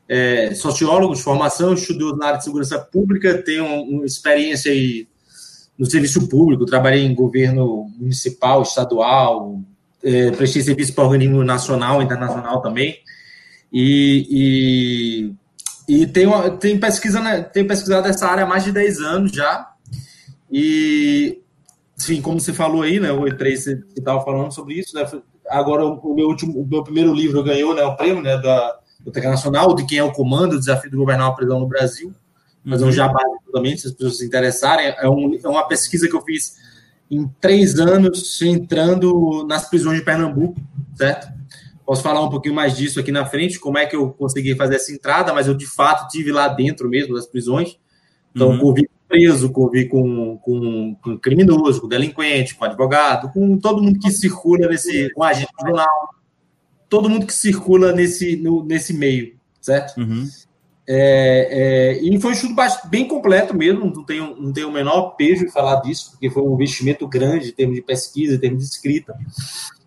é, 0.07 0.53
sociólogo 0.53 1.15
de 1.15 1.21
formação, 1.21 1.73
estudo 1.73 2.15
na 2.15 2.27
área 2.27 2.37
de 2.37 2.43
segurança 2.43 2.77
pública, 2.77 3.41
tenho 3.41 3.65
uma 3.65 4.05
experiência 4.05 4.71
aí 4.71 5.07
no 5.77 5.85
serviço 5.85 6.29
público, 6.29 6.65
trabalhei 6.65 7.03
em 7.03 7.15
governo 7.15 7.89
municipal, 7.97 8.61
estadual, 8.61 9.59
é, 10.05 10.31
prestei 10.31 10.61
serviço 10.61 10.93
para 10.93 11.03
organismo 11.03 11.43
nacional, 11.43 12.01
internacional 12.01 12.61
também, 12.61 12.99
e, 13.73 15.33
e, 15.89 16.01
e 16.01 16.07
tenho, 16.07 16.57
tenho, 16.57 16.79
pesquisa, 16.79 17.19
né, 17.19 17.41
tenho 17.41 17.67
pesquisado 17.67 18.07
essa 18.07 18.27
área 18.27 18.43
há 18.43 18.47
mais 18.47 18.63
de 18.63 18.71
10 18.71 18.99
anos 18.99 19.31
já, 19.31 19.67
e, 20.51 21.41
enfim, 21.99 22.21
como 22.21 22.39
você 22.39 22.53
falou 22.53 22.83
aí, 22.83 22.99
né, 22.99 23.11
o 23.11 23.23
E3 23.23 23.57
você 23.57 23.83
estava 23.97 24.23
falando 24.23 24.53
sobre 24.53 24.75
isso, 24.75 24.95
né, 24.95 25.05
agora 25.49 25.83
o 25.83 26.15
meu 26.15 26.27
último, 26.27 26.61
o 26.61 26.67
meu 26.67 26.83
primeiro 26.83 27.13
livro 27.13 27.43
ganhou, 27.43 27.73
né, 27.73 27.83
o 27.83 27.97
prêmio, 27.97 28.21
né, 28.21 28.37
da 28.37 28.79
Biblioteca 28.99 29.29
Nacional, 29.29 29.75
de 29.75 29.85
quem 29.85 29.97
é 29.97 30.03
o 30.03 30.11
comando, 30.11 30.53
o 30.53 30.59
desafio 30.59 30.89
de 30.89 30.97
governar 30.97 31.29
uma 31.29 31.35
prisão 31.35 31.59
no 31.59 31.67
Brasil. 31.67 32.13
Fazer 32.67 32.83
um 32.83 32.87
uhum. 32.87 32.93
jabá 32.93 33.21
também, 33.53 33.77
se 33.77 33.87
as 33.87 33.93
pessoas 33.93 34.17
se 34.17 34.25
interessarem. 34.25 34.87
É, 34.97 35.07
um, 35.07 35.39
é 35.43 35.47
uma 35.47 35.67
pesquisa 35.67 36.07
que 36.07 36.15
eu 36.15 36.21
fiz 36.23 36.55
em 37.09 37.27
três 37.39 37.79
anos, 37.79 38.41
entrando 38.41 39.45
nas 39.47 39.69
prisões 39.69 39.99
de 39.99 40.05
Pernambuco, 40.05 40.59
certo? 40.95 41.27
Posso 41.85 42.01
falar 42.01 42.21
um 42.23 42.29
pouquinho 42.29 42.55
mais 42.55 42.75
disso 42.75 42.99
aqui 42.99 43.11
na 43.11 43.25
frente, 43.25 43.59
como 43.59 43.77
é 43.77 43.85
que 43.85 43.95
eu 43.95 44.09
consegui 44.11 44.55
fazer 44.55 44.75
essa 44.75 44.91
entrada, 44.91 45.33
mas 45.33 45.47
eu 45.47 45.53
de 45.53 45.67
fato 45.67 46.09
tive 46.09 46.31
lá 46.31 46.47
dentro 46.47 46.89
mesmo 46.89 47.13
das 47.13 47.27
prisões. 47.27 47.77
Então, 48.33 48.49
uhum. 48.49 48.59
convivi 48.59 48.89
preso, 49.07 49.51
convivi 49.51 49.87
com, 49.87 50.37
com, 50.39 50.95
com 50.95 51.17
criminoso, 51.17 51.81
com 51.81 51.87
delinquente, 51.87 52.55
com 52.55 52.65
advogado, 52.65 53.31
com 53.31 53.57
todo 53.57 53.81
mundo 53.81 53.99
que 53.99 54.09
circula 54.09 54.67
nesse, 54.67 55.11
com 55.13 55.23
agente 55.23 55.51
jornal, 55.61 56.09
todo 56.89 57.09
mundo 57.09 57.25
que 57.25 57.33
circula 57.33 57.93
nesse, 57.93 58.35
no, 58.35 58.65
nesse 58.65 58.93
meio, 58.93 59.37
certo? 59.61 59.99
Uhum. 59.99 60.27
É, 60.87 61.97
é, 61.97 62.03
e 62.03 62.19
foi 62.19 62.31
um 62.31 62.33
estudo 62.33 62.55
bem 62.89 63.07
completo 63.07 63.55
mesmo, 63.55 63.85
não 63.85 64.03
tenho, 64.03 64.35
não 64.39 64.53
tenho 64.53 64.69
o 64.69 64.71
menor 64.71 65.15
pejo 65.15 65.43
em 65.43 65.49
falar 65.49 65.81
disso, 65.81 66.11
porque 66.11 66.29
foi 66.29 66.43
um 66.43 66.53
investimento 66.53 67.07
grande 67.07 67.49
em 67.49 67.51
termos 67.51 67.75
de 67.75 67.81
pesquisa, 67.81 68.35
em 68.35 68.39
termos 68.39 68.59
de 68.59 68.69
escrita. 68.69 69.15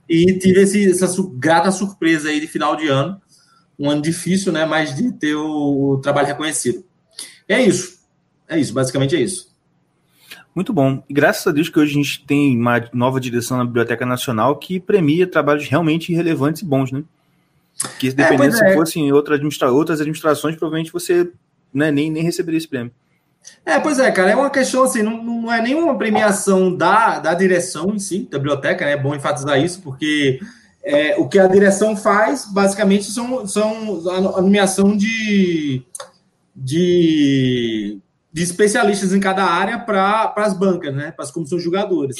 E 0.08 0.38
tive 0.38 0.62
esse, 0.62 0.90
essa 0.90 1.06
grata 1.34 1.70
surpresa 1.70 2.28
aí 2.30 2.40
de 2.40 2.48
final 2.48 2.74
de 2.74 2.88
ano, 2.88 3.20
um 3.78 3.88
ano 3.88 4.02
difícil, 4.02 4.52
né, 4.52 4.64
mas 4.64 4.96
de 4.96 5.12
ter 5.12 5.36
o 5.36 6.00
trabalho 6.02 6.26
reconhecido. 6.26 6.84
É 7.48 7.62
isso, 7.62 8.00
é 8.48 8.58
isso, 8.58 8.74
basicamente 8.74 9.14
é 9.14 9.20
isso. 9.20 9.48
Muito 10.54 10.72
bom. 10.72 11.04
E 11.08 11.14
graças 11.14 11.46
a 11.46 11.52
Deus 11.52 11.68
que 11.68 11.78
hoje 11.78 11.92
a 11.92 12.02
gente 12.02 12.26
tem 12.26 12.58
uma 12.58 12.82
nova 12.92 13.20
direção 13.20 13.56
na 13.56 13.64
Biblioteca 13.64 14.04
Nacional 14.04 14.56
que 14.56 14.80
premia 14.80 15.24
trabalhos 15.24 15.68
realmente 15.68 16.12
relevantes 16.12 16.62
e 16.62 16.64
bons, 16.64 16.90
né? 16.90 17.04
Que 17.98 18.10
dependendo 18.12 18.54
é, 18.54 18.58
se 18.58 18.64
é. 18.64 18.74
fossem 18.74 19.12
outra 19.12 19.36
administra 19.36 19.70
outras 19.70 20.00
administrações, 20.00 20.56
provavelmente 20.56 20.92
você 20.92 21.30
né, 21.72 21.90
nem, 21.90 22.10
nem 22.10 22.22
receberia 22.22 22.58
esse 22.58 22.68
prêmio. 22.68 22.92
É, 23.64 23.78
pois 23.78 23.98
é, 23.98 24.10
cara, 24.10 24.30
é 24.30 24.36
uma 24.36 24.50
questão 24.50 24.82
assim, 24.82 25.02
não, 25.02 25.22
não 25.22 25.52
é 25.52 25.62
nenhuma 25.62 25.96
premiação 25.96 26.74
da, 26.74 27.18
da 27.18 27.34
direção 27.34 27.94
em 27.94 27.98
si, 27.98 28.28
da 28.30 28.38
biblioteca, 28.38 28.84
né? 28.84 28.92
É 28.92 28.96
bom 28.96 29.14
enfatizar 29.14 29.58
isso, 29.62 29.80
porque 29.80 30.40
é, 30.82 31.16
o 31.16 31.28
que 31.28 31.38
a 31.38 31.46
direção 31.46 31.96
faz, 31.96 32.46
basicamente, 32.46 33.04
são, 33.04 33.46
são 33.46 34.08
a 34.36 34.42
nomeação 34.42 34.96
de, 34.96 35.82
de 36.54 38.00
de 38.38 38.42
especialistas 38.42 39.12
em 39.12 39.20
cada 39.20 39.44
área 39.44 39.78
para 39.78 40.32
as 40.36 40.56
bancas, 40.56 40.94
né, 40.94 41.10
para 41.10 41.24
as 41.24 41.30
comissões 41.30 41.62
julgadoras. 41.62 42.16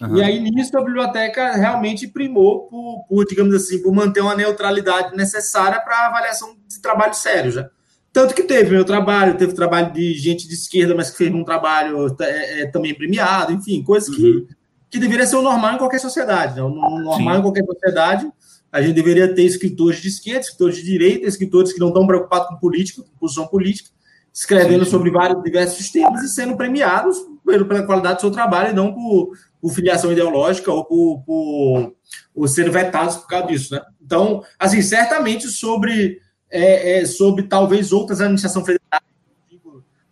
Uhum. 0.00 0.16
E 0.16 0.22
aí, 0.22 0.40
nisso, 0.40 0.76
a 0.76 0.84
biblioteca 0.84 1.52
realmente 1.52 2.06
primou 2.08 2.66
por, 2.68 3.04
por, 3.08 3.24
digamos 3.24 3.54
assim, 3.54 3.80
por 3.80 3.92
manter 3.92 4.20
uma 4.20 4.34
neutralidade 4.34 5.16
necessária 5.16 5.80
para 5.80 6.06
avaliação 6.06 6.56
de 6.66 6.80
trabalho 6.80 7.14
sério 7.14 7.50
já. 7.50 7.70
Tanto 8.12 8.32
que 8.32 8.44
teve 8.44 8.70
meu 8.70 8.84
trabalho, 8.84 9.36
teve 9.36 9.54
trabalho 9.54 9.92
de 9.92 10.14
gente 10.14 10.46
de 10.46 10.54
esquerda, 10.54 10.94
mas 10.94 11.10
que 11.10 11.18
fez 11.18 11.34
um 11.34 11.42
trabalho 11.42 12.14
é, 12.20 12.62
é, 12.62 12.66
também 12.66 12.94
premiado, 12.94 13.52
enfim, 13.52 13.82
coisas 13.82 14.08
uhum. 14.08 14.46
que, 14.46 14.46
que 14.90 14.98
deveria 15.00 15.26
ser 15.26 15.34
o 15.34 15.42
normal 15.42 15.74
em 15.74 15.78
qualquer 15.78 15.98
sociedade. 15.98 16.54
Né? 16.54 16.62
O 16.62 16.68
normal 16.68 17.16
Sim. 17.16 17.38
em 17.40 17.42
qualquer 17.42 17.64
sociedade, 17.64 18.32
a 18.70 18.80
gente 18.80 18.94
deveria 18.94 19.34
ter 19.34 19.42
escritores 19.42 20.00
de 20.00 20.08
esquerda, 20.08 20.40
escritores 20.40 20.76
de 20.76 20.84
direita, 20.84 21.26
escritores 21.26 21.72
que 21.72 21.80
não 21.80 21.88
estão 21.88 22.06
preocupados 22.06 22.48
com 22.48 22.56
política, 22.56 23.02
com 23.02 23.18
posição 23.18 23.48
política, 23.48 23.90
escrevendo 24.32 24.84
Sim. 24.84 24.92
sobre 24.92 25.10
vários 25.10 25.42
diversos 25.42 25.90
temas 25.90 26.22
e 26.22 26.28
sendo 26.28 26.56
premiados 26.56 27.18
pela 27.44 27.84
qualidade 27.84 28.16
do 28.16 28.20
seu 28.20 28.30
trabalho 28.30 28.70
e 28.70 28.74
não 28.74 28.92
por 28.92 29.32
por 29.64 29.72
filiação 29.72 30.12
ideológica 30.12 30.70
ou 30.70 30.84
por, 30.84 31.22
por, 31.24 31.94
por 32.34 32.48
sendo 32.48 32.70
vetados 32.70 33.16
por 33.16 33.26
causa 33.26 33.46
disso, 33.46 33.74
né? 33.74 33.80
Então, 33.98 34.44
assim, 34.58 34.82
certamente 34.82 35.48
sobre, 35.48 36.20
é, 36.50 36.98
é, 36.98 37.06
sobre 37.06 37.44
talvez 37.44 37.90
outras 37.90 38.20
administrações 38.20 38.66
federais, 38.66 39.02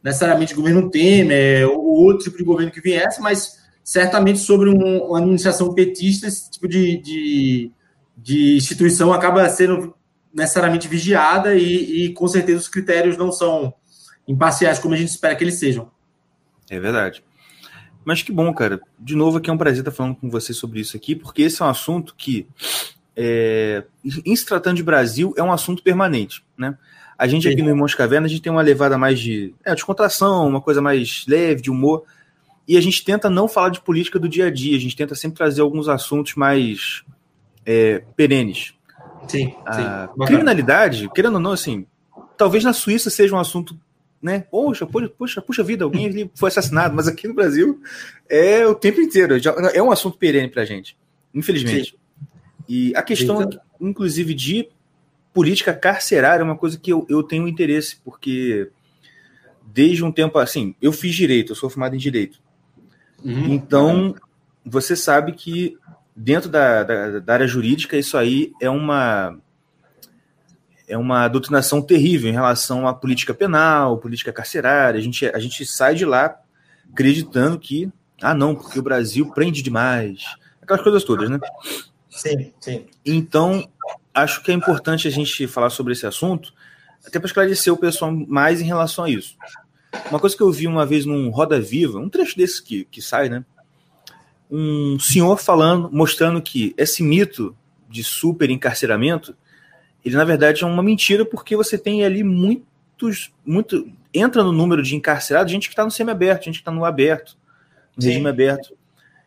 necessariamente 0.03 0.55
governo 0.55 0.91
Temer 0.91 1.69
ou 1.69 1.85
outro 1.85 2.25
tipo 2.25 2.39
de 2.39 2.45
governo 2.45 2.73
que 2.73 2.81
viesse, 2.81 3.21
mas 3.21 3.59
certamente 3.85 4.39
sobre 4.39 4.71
um, 4.71 5.09
uma 5.09 5.19
administração 5.19 5.75
petista, 5.75 6.27
esse 6.27 6.51
tipo 6.51 6.67
de, 6.67 6.97
de, 7.03 7.71
de, 8.17 8.57
instituição 8.57 9.13
acaba 9.13 9.47
sendo 9.51 9.95
necessariamente 10.33 10.89
vigiada 10.89 11.55
e, 11.55 12.07
e 12.07 12.15
com 12.15 12.27
certeza 12.27 12.59
os 12.59 12.69
critérios 12.69 13.19
não 13.19 13.31
são 13.31 13.75
imparciais 14.27 14.79
como 14.79 14.95
a 14.95 14.97
gente 14.97 15.11
espera 15.11 15.37
que 15.37 15.45
eles 15.45 15.59
sejam. 15.59 15.91
É 16.71 16.81
verdade. 16.81 17.23
Mas 18.05 18.23
que 18.23 18.33
bom, 18.33 18.53
cara. 18.53 18.81
De 18.99 19.15
novo, 19.15 19.39
aqui 19.39 19.51
é 19.51 19.53
um 19.53 19.59
prazer 19.59 19.81
estar 19.81 19.91
falando 19.91 20.17
com 20.17 20.29
você 20.29 20.53
sobre 20.53 20.81
isso 20.81 20.97
aqui, 20.97 21.15
porque 21.15 21.43
esse 21.43 21.63
é 21.63 21.65
um 21.65 21.69
assunto 21.69 22.15
que, 22.17 22.47
é, 23.17 23.85
em 24.25 24.35
se 24.35 24.45
tratando 24.45 24.77
de 24.77 24.83
Brasil, 24.83 25.35
é 25.37 25.43
um 25.43 25.53
assunto 25.53 25.83
permanente, 25.83 26.45
né? 26.57 26.77
A 27.17 27.27
gente 27.29 27.49
aqui 27.49 27.63
no 27.63 27.69
Irmãos 27.69 27.95
Caverna, 27.95 28.27
a 28.27 28.29
gente 28.29 28.43
tem 28.43 28.51
uma 28.51 28.63
levada 28.63 28.99
mais 28.99 29.21
de 29.21 29.55
é, 29.65 29.75
descontração, 29.75 30.49
uma 30.49 30.61
coisa 30.61 30.83
mais 30.83 31.25
leve, 31.29 31.63
de 31.63 31.71
humor, 31.71 32.03
e 32.67 32.77
a 32.77 32.81
gente 32.81 33.05
tenta 33.05 33.31
não 33.31 33.47
falar 33.47 33.69
de 33.69 33.81
política 33.81 34.19
do 34.19 34.29
dia 34.29 34.47
a 34.47 34.51
dia, 34.51 34.77
a 34.77 34.81
gente 34.81 34.97
tenta 34.97 35.15
sempre 35.15 35.37
trazer 35.37 35.61
alguns 35.61 35.89
assuntos 35.89 36.35
mais 36.35 37.05
é, 37.65 38.03
perenes. 38.17 38.75
Sim, 39.29 39.55
a 39.65 40.09
sim. 40.09 40.25
criminalidade, 40.27 41.09
querendo 41.15 41.35
ou 41.35 41.41
não, 41.41 41.53
assim, 41.53 41.87
talvez 42.37 42.65
na 42.65 42.73
Suíça 42.73 43.09
seja 43.09 43.35
um 43.37 43.39
assunto 43.39 43.79
né? 44.23 44.45
Poxa, 44.51 44.87
poxa, 44.87 45.43
puxa 45.43 45.65
vida, 45.65 45.85
alguém 45.85 46.31
foi 46.35 46.49
assassinado, 46.49 46.95
mas 46.95 47.09
aqui 47.09 47.27
no 47.27 47.35
Brasil 47.35 47.83
é 48.29 48.65
o 48.67 48.75
tempo 48.75 49.01
inteiro, 49.01 49.35
é 49.75 49.83
um 49.83 49.91
assunto 49.91 50.17
perene 50.17 50.49
para 50.49 50.63
a 50.63 50.65
gente, 50.65 50.97
infelizmente. 51.35 51.91
Sim. 51.91 52.27
E 52.69 52.93
a 52.95 53.03
questão, 53.03 53.43
Sim. 53.43 53.59
inclusive, 53.81 54.33
de 54.33 54.69
política 55.35 55.75
carcerária 55.75 56.43
é 56.43 56.45
uma 56.45 56.57
coisa 56.57 56.79
que 56.79 56.93
eu, 56.93 57.05
eu 57.09 57.23
tenho 57.23 57.49
interesse, 57.49 57.97
porque 58.05 58.71
desde 59.67 60.05
um 60.05 60.13
tempo 60.13 60.39
assim, 60.39 60.75
eu 60.81 60.93
fiz 60.93 61.15
direito, 61.15 61.53
eu 61.53 61.57
sou 61.57 61.69
formado 61.69 61.97
em 61.97 61.99
direito. 61.99 62.41
Uhum. 63.25 63.53
Então, 63.53 64.15
você 64.65 64.95
sabe 64.95 65.33
que 65.33 65.77
dentro 66.15 66.49
da, 66.49 66.83
da, 66.83 67.19
da 67.19 67.33
área 67.33 67.47
jurídica, 67.47 67.97
isso 67.97 68.17
aí 68.17 68.53
é 68.61 68.71
uma 68.71 69.39
é 70.89 70.97
uma 70.97 71.29
doutrinação 71.29 71.81
terrível 71.81 72.31
em 72.31 72.35
relação 72.35 72.87
à 72.87 72.95
política 72.95 73.33
penal, 73.33 73.99
política 73.99 74.33
carcerária. 74.33 74.99
A 74.99 75.03
gente, 75.03 75.27
a 75.27 75.39
gente 75.39 75.65
sai 75.65 75.95
de 75.95 76.05
lá 76.05 76.37
acreditando 76.93 77.59
que, 77.59 77.91
ah, 78.21 78.35
não, 78.35 78.55
porque 78.55 78.79
o 78.79 78.83
Brasil 78.83 79.31
prende 79.33 79.63
demais. 79.63 80.25
Aquelas 80.61 80.83
coisas 80.83 81.05
todas, 81.05 81.31
né? 81.31 81.39
Sim, 82.11 82.53
sim. 82.61 82.87
Então, 83.05 83.67
acho 84.13 84.43
que 84.43 84.51
é 84.51 84.55
importante 84.55 85.09
a 85.09 85.11
gente 85.11 85.47
falar 85.47 85.71
sobre 85.71 85.93
esse 85.93 86.07
assunto, 86.07 86.53
até 87.07 87.19
para 87.19 87.27
esclarecer 87.27 87.73
o 87.73 87.77
pessoal 87.77 88.13
mais 88.13 88.61
em 88.61 88.65
relação 88.65 89.05
a 89.05 89.11
isso. 89.11 89.37
Uma 90.11 90.21
coisa 90.21 90.37
que 90.37 90.43
eu 90.43 90.51
vi 90.51 90.67
uma 90.67 90.87
vez 90.87 91.05
num 91.05 91.31
Roda 91.31 91.61
Viva, 91.61 91.99
um 91.99 92.09
trecho 92.09 92.37
desse 92.37 92.63
que, 92.63 92.85
que 92.85 93.03
sai, 93.03 93.29
né? 93.29 93.45
Um 94.51 94.99
senhor 94.99 95.39
falando, 95.39 95.91
mostrando 95.91 96.41
que 96.41 96.75
esse 96.77 97.03
mito 97.03 97.57
de 97.89 98.05
super 98.05 98.51
encarceramento 98.51 99.35
ele 100.05 100.17
na 100.17 100.25
verdade 100.25 100.65
é 100.65 100.67
uma 100.67 100.83
mentira 100.83 101.25
porque 101.25 101.57
você 101.57 101.79
tem 101.79 102.05
ali 102.05 102.23
muitos, 102.23 103.33
muito 103.45 103.89
entra 104.13 104.43
no 104.43 104.53
número 104.53 104.83
de 104.83 104.95
encarcerados 104.95 105.51
gente 105.51 105.69
que 105.69 105.73
está 105.73 105.85
no 105.85 105.91
semiaberto, 105.91 106.45
gente 106.45 106.57
que 106.57 106.61
está 106.61 106.71
no 106.71 106.85
aberto, 106.85 107.37
no 107.97 108.03
Sim. 108.03 108.09
regime 108.09 108.29
aberto. 108.29 108.77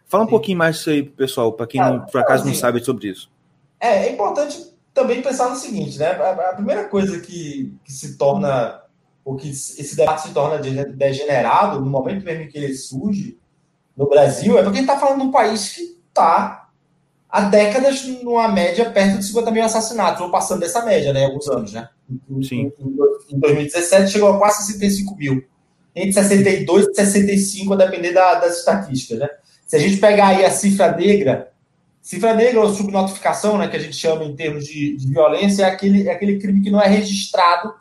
Fala 0.07 0.23
um 0.23 0.27
Sim. 0.27 0.31
pouquinho 0.31 0.57
mais 0.57 0.77
disso 0.77 0.89
aí, 0.89 1.03
pessoal, 1.03 1.51
para 1.53 1.65
quem 1.65 1.81
não, 1.81 2.01
por 2.01 2.21
acaso 2.21 2.43
assim, 2.43 2.51
não 2.51 2.59
sabe 2.59 2.83
sobre 2.83 3.09
isso. 3.09 3.31
É, 3.79 4.07
é 4.07 4.11
importante 4.11 4.75
também 4.93 5.21
pensar 5.21 5.49
no 5.49 5.55
seguinte, 5.55 5.97
né? 5.97 6.11
A, 6.11 6.51
a 6.51 6.53
primeira 6.53 6.85
coisa 6.85 7.19
que, 7.19 7.73
que 7.83 7.91
se 7.91 8.17
torna, 8.17 8.81
ou 9.23 9.35
que 9.35 9.49
esse 9.49 9.95
debate 9.95 10.27
se 10.27 10.33
torna 10.33 10.57
degenerado 10.57 11.81
no 11.81 11.89
momento 11.89 12.23
mesmo 12.23 12.47
que 12.47 12.57
ele 12.57 12.73
surge 12.73 13.37
no 13.97 14.07
Brasil, 14.07 14.57
é 14.57 14.63
porque 14.63 14.77
a 14.77 14.81
gente 14.81 14.89
está 14.89 14.99
falando 14.99 15.21
de 15.21 15.27
um 15.27 15.31
país 15.31 15.73
que 15.73 15.97
está 16.07 16.64
há 17.35 17.41
décadas 17.41 18.05
numa 18.23 18.47
média 18.47 18.89
perto 18.89 19.17
de 19.17 19.25
50 19.25 19.51
mil 19.51 19.63
assassinatos, 19.65 20.21
ou 20.21 20.31
passando 20.31 20.61
dessa 20.61 20.85
média, 20.85 21.11
né, 21.11 21.25
alguns 21.25 21.49
anos, 21.49 21.73
né? 21.73 21.89
Sim. 22.41 22.71
Em 23.29 23.37
2017 23.37 24.13
chegou 24.13 24.29
a 24.29 24.39
quase 24.39 24.67
65 24.67 25.17
mil. 25.17 25.43
Entre 25.93 26.13
62 26.13 26.87
e 26.87 26.95
65, 26.95 27.73
a 27.73 27.75
depender 27.75 28.13
da, 28.13 28.35
das 28.35 28.59
estatísticas, 28.59 29.19
né? 29.19 29.29
Se 29.67 29.75
a 29.75 29.79
gente 29.79 29.97
pegar 29.97 30.27
aí 30.27 30.45
a 30.45 30.49
cifra 30.49 30.95
negra, 30.95 31.51
cifra 32.01 32.33
negra 32.33 32.61
ou 32.61 32.73
subnotificação, 32.73 33.57
né, 33.57 33.67
que 33.67 33.75
a 33.75 33.81
gente 33.81 33.97
chama 33.97 34.23
em 34.23 34.33
termos 34.33 34.65
de, 34.65 34.95
de 34.95 35.07
violência, 35.07 35.63
é 35.63 35.69
aquele, 35.69 36.07
é 36.07 36.13
aquele 36.13 36.39
crime 36.39 36.61
que 36.61 36.71
não 36.71 36.81
é 36.81 36.87
registrado 36.87 37.73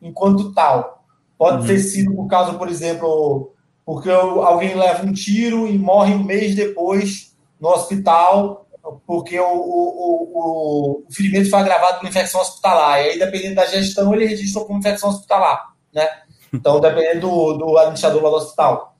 enquanto 0.00 0.52
tal. 0.52 1.04
Pode 1.36 1.62
uhum. 1.62 1.66
ter 1.66 1.80
sido 1.80 2.14
por 2.14 2.28
causa, 2.28 2.54
por 2.54 2.68
exemplo, 2.68 3.52
porque 3.84 4.08
alguém 4.08 4.76
leva 4.76 5.04
um 5.04 5.12
tiro 5.12 5.66
e 5.66 5.76
morre 5.76 6.14
um 6.14 6.22
mês 6.22 6.54
depois 6.54 7.34
no 7.60 7.70
hospital 7.70 8.68
porque 9.06 9.38
o, 9.38 9.44
o, 9.44 10.30
o, 10.34 11.04
o 11.06 11.12
ferimento 11.12 11.50
foi 11.50 11.60
agravado 11.60 12.00
por 12.00 12.08
infecção 12.08 12.40
hospitalar. 12.40 13.00
E 13.00 13.10
aí, 13.10 13.18
dependendo 13.18 13.56
da 13.56 13.66
gestão, 13.66 14.14
ele 14.14 14.26
registrou 14.26 14.64
como 14.64 14.78
infecção 14.78 15.10
hospitalar. 15.10 15.72
Né? 15.92 16.08
Então, 16.52 16.78
dependendo 16.82 17.28
do, 17.28 17.52
do 17.54 17.78
administrador 17.78 18.22
lá 18.22 18.30
do 18.30 18.36
hospital. 18.36 18.96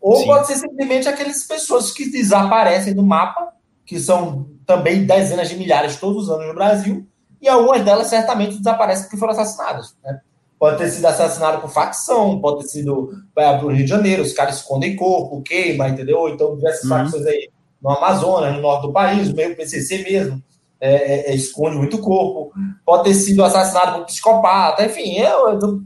Ou 0.00 0.16
Sim. 0.16 0.26
pode 0.26 0.46
ser 0.46 0.56
simplesmente 0.56 1.08
aquelas 1.08 1.42
pessoas 1.44 1.90
que 1.90 2.10
desaparecem 2.10 2.94
do 2.94 3.02
mapa, 3.02 3.54
que 3.86 3.98
são 3.98 4.46
também 4.66 5.06
dezenas 5.06 5.48
de 5.48 5.56
milhares 5.56 5.96
todos 5.96 6.24
os 6.24 6.30
anos 6.30 6.46
no 6.46 6.54
Brasil, 6.54 7.06
e 7.40 7.48
algumas 7.48 7.84
delas 7.84 8.08
certamente 8.08 8.56
desaparecem 8.56 9.04
porque 9.04 9.16
foram 9.16 9.32
assassinadas. 9.32 9.96
Né? 10.02 10.20
Pode 10.58 10.78
ter 10.78 10.90
sido 10.90 11.06
assassinado 11.06 11.60
por 11.60 11.70
facção, 11.70 12.40
pode 12.40 12.62
ter 12.62 12.68
sido 12.68 13.12
para 13.34 13.64
o 13.64 13.68
Rio 13.68 13.84
de 13.84 13.90
Janeiro, 13.90 14.22
os 14.22 14.32
caras 14.32 14.56
escondem 14.56 14.96
corpo, 14.96 15.42
queima, 15.42 15.88
entendeu? 15.88 16.28
Então, 16.28 16.56
diversas 16.56 16.84
uhum. 16.84 16.88
facções 16.90 17.26
aí 17.26 17.50
no 17.84 17.90
Amazonas, 17.90 18.54
no 18.54 18.62
norte 18.62 18.86
do 18.86 18.92
país, 18.92 19.28
o 19.28 19.36
meio 19.36 19.54
PCC 19.54 19.98
mesmo, 19.98 20.42
é, 20.80 20.94
é, 20.94 21.30
é, 21.30 21.34
esconde 21.34 21.76
muito 21.76 21.98
corpo, 21.98 22.50
pode 22.84 23.04
ter 23.04 23.14
sido 23.14 23.44
assassinado 23.44 23.98
por 23.98 24.06
psicopata, 24.06 24.86
enfim, 24.86 25.18
é, 25.18 25.30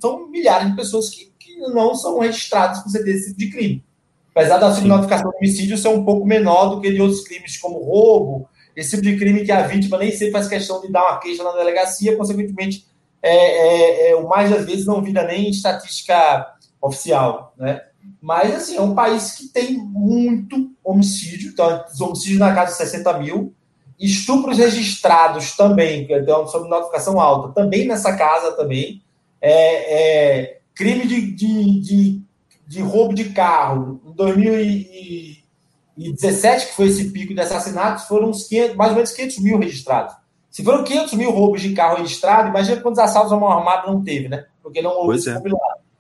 são 0.01 0.31
milhares 0.31 0.71
de 0.71 0.77
pessoas 0.77 1.11
que, 1.11 1.33
que 1.39 1.57
não 1.73 1.97
são 1.97 2.21
registradas 2.21 2.79
por 2.81 2.91
ser 2.91 3.07
esse 3.09 3.35
tipo 3.35 3.39
de 3.39 3.51
crime. 3.51 3.85
Apesar 4.31 4.59
da 4.59 4.73
subnotificação 4.73 5.31
de 5.31 5.37
homicídio 5.37 5.77
ser 5.77 5.89
um 5.89 6.05
pouco 6.05 6.25
menor 6.25 6.69
do 6.69 6.81
que 6.81 6.93
de 6.93 7.03
outros 7.03 7.23
crimes, 7.23 7.57
como 7.59 7.83
roubo, 7.83 8.49
esse 8.77 8.91
tipo 8.91 9.03
de 9.03 9.17
crime 9.17 9.45
que 9.45 9.51
a 9.51 9.63
vítima 9.63 9.99
nem 9.99 10.13
sempre 10.13 10.31
faz 10.31 10.47
questão 10.47 10.81
de 10.81 10.93
dar 10.93 11.03
uma 11.03 11.19
queixa 11.19 11.43
na 11.43 11.51
delegacia, 11.51 12.17
consequentemente, 12.17 12.87
é, 13.21 13.35
é, 13.35 14.11
é, 14.11 14.17
o 14.17 14.29
mais 14.29 14.51
das 14.51 14.65
vezes 14.65 14.87
não 14.87 15.03
vira 15.03 15.25
nem 15.25 15.51
estatística 15.51 16.55
oficial, 16.81 17.53
né? 17.59 17.83
Mas, 18.21 18.55
assim, 18.55 18.77
é 18.77 18.81
um 18.81 18.95
país 18.95 19.33
que 19.33 19.49
tem 19.49 19.79
muito 19.79 20.71
homicídio, 20.83 21.51
então, 21.51 21.85
homicídios 22.01 22.39
na 22.39 22.55
casa 22.55 22.73
de 22.73 22.79
60 22.79 23.19
mil, 23.19 23.53
estupros 23.99 24.59
registrados 24.59 25.57
também, 25.57 26.07
que 26.07 26.13
é 26.13 26.21
uma 26.21 26.69
notificação 26.69 27.19
alta, 27.21 27.53
também 27.53 27.87
nessa 27.87 28.17
casa 28.17 28.53
também, 28.53 29.03
é, 29.41 30.43
é 30.43 30.59
crime 30.75 31.07
de, 31.07 31.31
de, 31.33 31.81
de, 31.81 32.23
de, 32.67 32.81
roubo 32.81 33.15
de 33.15 33.31
carro, 33.31 34.01
em 34.07 34.13
2017, 34.13 36.69
que 36.69 36.75
foi 36.75 36.87
esse 36.87 37.11
pico 37.11 37.35
de 37.35 37.41
assassinatos, 37.41 38.05
foram 38.05 38.31
uns 38.31 38.47
500, 38.47 38.77
mais 38.77 38.91
ou 38.91 38.97
menos 38.97 39.11
500 39.13 39.39
mil 39.39 39.59
registrados. 39.59 40.15
Se 40.51 40.65
foram 40.65 40.85
500 40.85 41.13
mil 41.15 41.31
roubos 41.31 41.61
de 41.61 41.75
carro 41.75 41.99
registrados, 41.99 42.51
imagina 42.51 42.81
quantos 42.81 43.01
assaltos 43.01 43.33
a 43.33 43.37
mão 43.37 43.49
armada 43.49 43.91
não 43.91 44.03
teve, 44.03 44.29
né? 44.29 44.47
Porque 44.63 44.81
não 44.81 44.93
houve 44.93 45.19
é. 45.29 45.43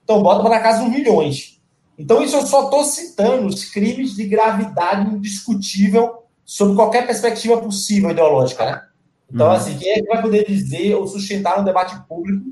Então, 0.02 0.22
bota 0.22 0.42
para 0.42 0.60
casa 0.60 0.82
uns 0.82 0.90
milhões. 0.90 1.57
Então, 1.98 2.22
isso 2.22 2.36
eu 2.36 2.46
só 2.46 2.64
estou 2.64 2.84
citando 2.84 3.48
os 3.48 3.64
crimes 3.64 4.14
de 4.14 4.24
gravidade 4.24 5.10
indiscutível 5.10 6.22
sob 6.44 6.74
qualquer 6.76 7.04
perspectiva 7.06 7.58
possível 7.58 8.10
ideológica, 8.10 8.64
né? 8.64 8.82
Então, 9.30 9.48
uhum. 9.48 9.52
assim, 9.52 9.76
quem 9.76 9.90
é 9.90 10.00
que 10.00 10.08
vai 10.08 10.22
poder 10.22 10.46
dizer 10.46 10.94
ou 10.94 11.06
sustentar 11.06 11.60
um 11.60 11.64
debate 11.64 11.98
público, 12.08 12.50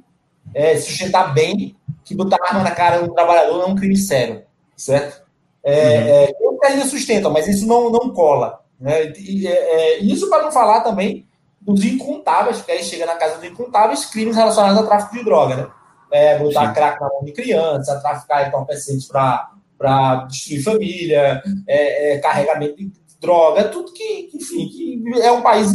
é, 0.52 0.76
sustentar 0.76 1.32
bem, 1.32 1.76
que 2.04 2.14
botar 2.14 2.38
arma 2.42 2.62
na 2.62 2.72
cara 2.72 2.98
de 2.98 3.08
um 3.08 3.14
trabalhador 3.14 3.58
não 3.58 3.62
é 3.62 3.66
um 3.68 3.76
crime 3.76 3.96
sério, 3.96 4.42
certo? 4.76 5.24
É, 5.62 5.98
uhum. 5.98 6.58
é, 6.64 6.68
ainda 6.68 6.84
sustentam, 6.84 7.32
mas 7.32 7.46
isso 7.46 7.66
não, 7.66 7.90
não 7.90 8.10
cola. 8.10 8.60
Né? 8.78 9.12
E, 9.18 9.46
é, 9.46 9.98
isso 10.00 10.28
para 10.28 10.42
não 10.42 10.52
falar 10.52 10.80
também 10.80 11.26
dos 11.60 11.84
incontáveis, 11.84 12.58
porque 12.58 12.72
aí 12.72 12.84
chega 12.84 13.06
na 13.06 13.16
casa 13.16 13.36
dos 13.36 13.50
incontáveis 13.50 14.04
crimes 14.04 14.36
relacionados 14.36 14.78
ao 14.78 14.86
tráfico 14.86 15.16
de 15.16 15.24
droga, 15.24 15.56
né? 15.56 15.68
É, 16.16 16.38
botar 16.38 16.68
Sim. 16.68 16.74
crack 16.74 17.00
na 17.00 17.08
mão 17.08 17.24
de 17.24 17.32
crianças, 17.32 18.00
traficar 18.00 18.48
entorpecentes 18.48 19.06
para 19.06 20.24
destruir 20.24 20.62
família, 20.62 21.42
é, 21.66 22.14
é, 22.14 22.18
carregamento 22.18 22.76
de 22.76 22.90
droga, 23.20 23.64
tudo 23.64 23.92
que, 23.92 24.30
enfim, 24.32 24.68
que 24.68 25.20
é 25.20 25.30
um 25.30 25.42
país 25.42 25.70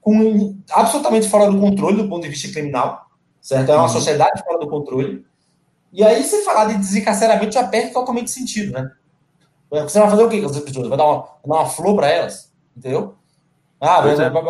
com 0.00 0.56
absolutamente 0.70 1.28
fora 1.28 1.50
do 1.50 1.60
controle 1.60 2.02
do 2.02 2.08
ponto 2.08 2.22
de 2.22 2.28
vista 2.28 2.52
criminal, 2.52 3.06
certo? 3.40 3.70
É 3.70 3.74
uma 3.74 3.82
uhum. 3.82 3.88
sociedade 3.88 4.42
fora 4.42 4.58
do 4.58 4.68
controle. 4.68 5.24
E 5.92 6.02
aí, 6.02 6.22
se 6.24 6.42
falar 6.42 6.64
de 6.66 6.78
desencarceramento, 6.78 7.54
já 7.54 7.66
perde 7.66 7.92
totalmente 7.92 8.30
sentido, 8.30 8.72
né? 8.72 8.90
Você 9.70 9.98
vai 9.98 10.10
fazer 10.10 10.22
o 10.22 10.28
quê 10.28 10.40
com 10.40 10.46
essas 10.46 10.62
pessoas? 10.62 10.88
Vai 10.88 10.98
dar 10.98 11.04
uma, 11.04 11.28
dar 11.44 11.54
uma 11.54 11.66
flor 11.66 11.96
para 11.96 12.08
elas? 12.08 12.52
Entendeu? 12.76 13.14
Ah, 13.80 14.00
vai, 14.00 14.12
é. 14.12 14.30
vai, 14.30 14.42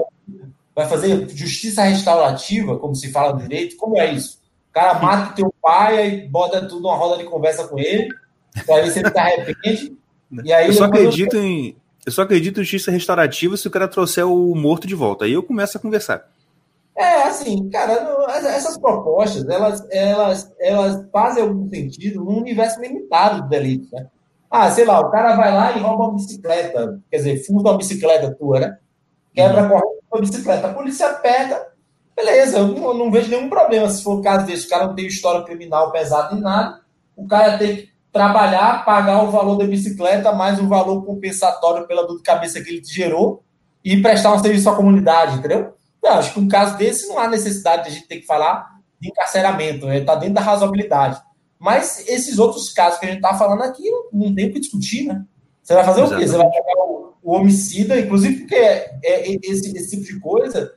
vai, 0.74 0.88
fazer 0.88 1.28
justiça 1.30 1.82
restaurativa, 1.82 2.78
como 2.78 2.94
se 2.94 3.10
fala 3.10 3.32
no 3.34 3.40
direito? 3.40 3.76
Como 3.76 3.98
é 3.98 4.12
isso? 4.12 4.40
O 4.76 4.78
cara 4.78 4.98
mata 4.98 5.32
o 5.32 5.34
teu 5.34 5.54
pai 5.62 6.06
e 6.06 6.28
bota 6.28 6.60
tudo 6.60 6.82
numa 6.82 6.94
roda 6.94 7.16
de 7.16 7.24
conversa 7.24 7.66
com 7.66 7.78
ele, 7.78 8.10
para 8.66 8.82
ver 8.82 8.90
se 8.90 8.98
ele 8.98 9.10
se 9.10 9.18
arrepende. 9.18 9.96
E 10.44 10.52
aí 10.52 10.66
eu 10.66 10.74
só 10.74 10.84
acredito 10.84 11.34
eu... 11.34 11.42
em. 11.42 11.76
Eu 12.04 12.12
só 12.12 12.22
acredito 12.22 12.60
em 12.60 12.62
justiça 12.62 12.90
restaurativa 12.90 13.56
se 13.56 13.66
o 13.66 13.70
cara 13.70 13.88
trouxer 13.88 14.26
o 14.26 14.54
morto 14.54 14.86
de 14.86 14.94
volta. 14.94 15.24
Aí 15.24 15.32
eu 15.32 15.42
começo 15.42 15.78
a 15.78 15.80
conversar. 15.80 16.28
É, 16.94 17.22
assim, 17.22 17.70
cara, 17.70 17.94
essas 18.28 18.76
propostas, 18.76 19.48
elas, 19.48 19.82
elas, 19.90 20.52
elas 20.60 21.06
fazem 21.10 21.42
algum 21.42 21.66
sentido 21.70 22.22
num 22.22 22.36
universo 22.36 22.78
limitado 22.78 23.42
de 23.42 23.48
delito, 23.48 23.88
né? 23.90 24.08
Ah, 24.50 24.70
sei 24.70 24.84
lá, 24.84 25.00
o 25.00 25.10
cara 25.10 25.36
vai 25.36 25.54
lá 25.54 25.72
e 25.72 25.80
rouba 25.80 26.04
uma 26.04 26.14
bicicleta, 26.16 27.00
quer 27.10 27.16
dizer, 27.16 27.46
funda 27.46 27.70
uma 27.70 27.78
bicicleta 27.78 28.34
tua, 28.34 28.60
né? 28.60 28.78
Quebra 29.34 29.62
a 29.62 29.68
corrente 29.70 30.02
com 30.08 30.18
a 30.18 30.20
bicicleta. 30.20 30.66
A 30.66 30.74
polícia 30.74 31.08
pega, 31.14 31.66
beleza, 32.16 32.58
eu 32.58 32.68
não, 32.68 32.94
não, 32.94 33.10
vejo 33.10 33.28
nenhum 33.28 33.48
problema 33.48 33.88
se 33.90 34.02
for 34.02 34.18
o 34.18 34.22
caso 34.22 34.46
desse. 34.46 34.66
O 34.66 34.70
cara 34.70 34.86
não 34.86 34.94
tem 34.94 35.06
história 35.06 35.44
criminal 35.44 35.92
pesada 35.92 36.34
em 36.34 36.40
nada, 36.40 36.80
o 37.14 37.26
cara 37.26 37.58
tem 37.58 37.76
que 37.76 37.90
trabalhar, 38.10 38.84
pagar 38.84 39.22
o 39.22 39.30
valor 39.30 39.56
da 39.56 39.66
bicicleta, 39.66 40.32
mais 40.32 40.58
o 40.58 40.66
valor 40.66 41.04
compensatório 41.04 41.86
pela 41.86 42.06
dor 42.06 42.16
de 42.16 42.22
cabeça 42.22 42.62
que 42.62 42.70
ele 42.70 42.82
gerou 42.82 43.44
e 43.84 44.00
prestar 44.00 44.32
um 44.32 44.38
serviço 44.38 44.70
à 44.70 44.74
comunidade, 44.74 45.38
entendeu? 45.38 45.74
Não, 46.02 46.12
acho 46.12 46.32
que 46.32 46.40
um 46.40 46.48
caso 46.48 46.78
desse 46.78 47.06
não 47.08 47.18
há 47.18 47.28
necessidade 47.28 47.84
de 47.84 47.88
a 47.90 47.92
gente 47.92 48.08
ter 48.08 48.16
que 48.16 48.26
falar 48.26 48.76
de 49.00 49.08
encarceramento, 49.08 49.86
está 49.86 49.88
né? 49.88 50.00
Tá 50.00 50.14
dentro 50.14 50.34
da 50.34 50.40
razoabilidade. 50.40 51.20
Mas 51.58 52.06
esses 52.08 52.38
outros 52.38 52.72
casos 52.72 52.98
que 52.98 53.06
a 53.06 53.08
gente 53.08 53.18
está 53.18 53.34
falando 53.34 53.62
aqui, 53.62 53.90
não, 53.90 54.08
não 54.12 54.34
tem 54.34 54.48
o 54.48 54.52
que 54.52 54.60
discutir, 54.60 55.06
né? 55.06 55.24
Você 55.62 55.74
vai 55.74 55.84
fazer 55.84 56.02
Exatamente. 56.02 56.28
o 56.28 56.32
quê? 56.32 56.32
Você 56.32 56.38
vai 56.38 56.50
pegar 56.50 56.84
o, 56.84 57.14
o 57.22 57.32
homicida, 57.34 57.98
inclusive 57.98 58.38
porque 58.40 58.54
é, 58.54 58.90
é, 59.02 59.36
esse, 59.42 59.76
esse, 59.76 59.90
tipo 59.90 60.04
de 60.04 60.20
coisa, 60.20 60.72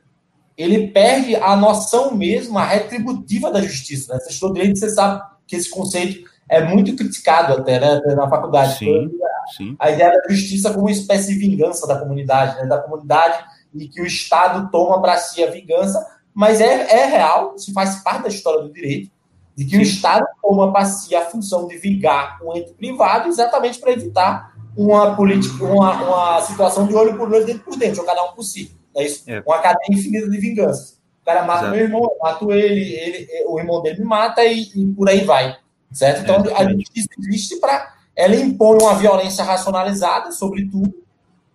ele 0.62 0.88
perde 0.88 1.36
a 1.36 1.56
noção 1.56 2.14
mesmo, 2.14 2.58
a 2.58 2.64
retributiva 2.64 3.50
da 3.50 3.60
justiça. 3.62 4.12
Né? 4.12 4.20
Você 4.20 4.30
estudou 4.30 4.54
direito, 4.54 4.78
você 4.78 4.90
sabe 4.90 5.22
que 5.46 5.56
esse 5.56 5.70
conceito 5.70 6.28
é 6.48 6.62
muito 6.62 6.94
criticado 6.96 7.54
até 7.54 7.78
né, 7.78 8.14
na 8.14 8.28
faculdade. 8.28 8.78
Sim, 8.78 9.10
sim. 9.56 9.76
A 9.78 9.90
ideia 9.90 10.10
da 10.10 10.34
justiça 10.34 10.70
como 10.70 10.86
uma 10.86 10.90
espécie 10.90 11.28
de 11.28 11.38
vingança 11.38 11.86
da 11.86 11.98
comunidade, 11.98 12.56
né? 12.56 12.66
da 12.66 12.78
comunidade 12.78 13.44
e 13.74 13.86
que 13.86 14.00
o 14.00 14.06
Estado 14.06 14.68
toma 14.70 15.00
para 15.00 15.16
si 15.16 15.42
a 15.44 15.50
vingança, 15.50 16.04
mas 16.34 16.60
é, 16.60 17.02
é 17.02 17.06
real, 17.06 17.54
isso 17.56 17.72
faz 17.72 18.02
parte 18.02 18.24
da 18.24 18.28
história 18.28 18.62
do 18.62 18.72
direito 18.72 19.10
de 19.56 19.64
que 19.64 19.72
Sim. 19.72 19.78
o 19.78 19.82
Estado 19.82 20.26
toma 20.42 20.72
para 20.72 20.86
si 20.86 21.14
a 21.14 21.26
função 21.26 21.66
de 21.66 21.76
vingar 21.76 22.38
um 22.42 22.56
ente 22.56 22.72
privado 22.72 23.28
exatamente 23.28 23.78
para 23.78 23.92
evitar 23.92 24.54
uma 24.76 25.14
política, 25.14 25.64
uma, 25.64 26.02
uma 26.02 26.40
situação 26.42 26.86
de 26.86 26.94
olho 26.94 27.16
por 27.16 27.30
olho, 27.30 27.44
dentro 27.44 27.64
por 27.64 27.76
dentro, 27.76 28.00
ou 28.00 28.06
cada 28.06 28.24
um 28.24 28.32
por 28.32 28.42
si. 28.42 28.74
É 28.96 29.04
isso? 29.04 29.24
É. 29.30 29.42
Uma 29.46 29.58
cadeia 29.58 29.98
infinita 29.98 30.28
de 30.28 30.38
vinganças. 30.38 31.00
O 31.22 31.24
cara 31.24 31.44
mata 31.44 31.60
Exato. 31.60 31.76
meu 31.76 31.84
irmão, 31.84 32.02
eu 32.02 32.16
mato 32.20 32.52
ele, 32.52 32.94
ele, 32.94 33.44
o 33.46 33.58
irmão 33.58 33.82
dele 33.82 34.00
me 34.00 34.04
mata 34.04 34.44
e, 34.44 34.62
e 34.74 34.86
por 34.94 35.08
aí 35.08 35.24
vai. 35.24 35.56
Certo? 35.92 36.22
Então, 36.22 36.44
é, 36.46 36.54
a 36.54 36.72
justiça 36.72 37.08
existe 37.18 37.56
para. 37.56 37.94
Ela 38.14 38.36
impõe 38.36 38.78
uma 38.80 38.94
violência 38.94 39.44
racionalizada, 39.44 40.30
sobretudo, 40.32 40.92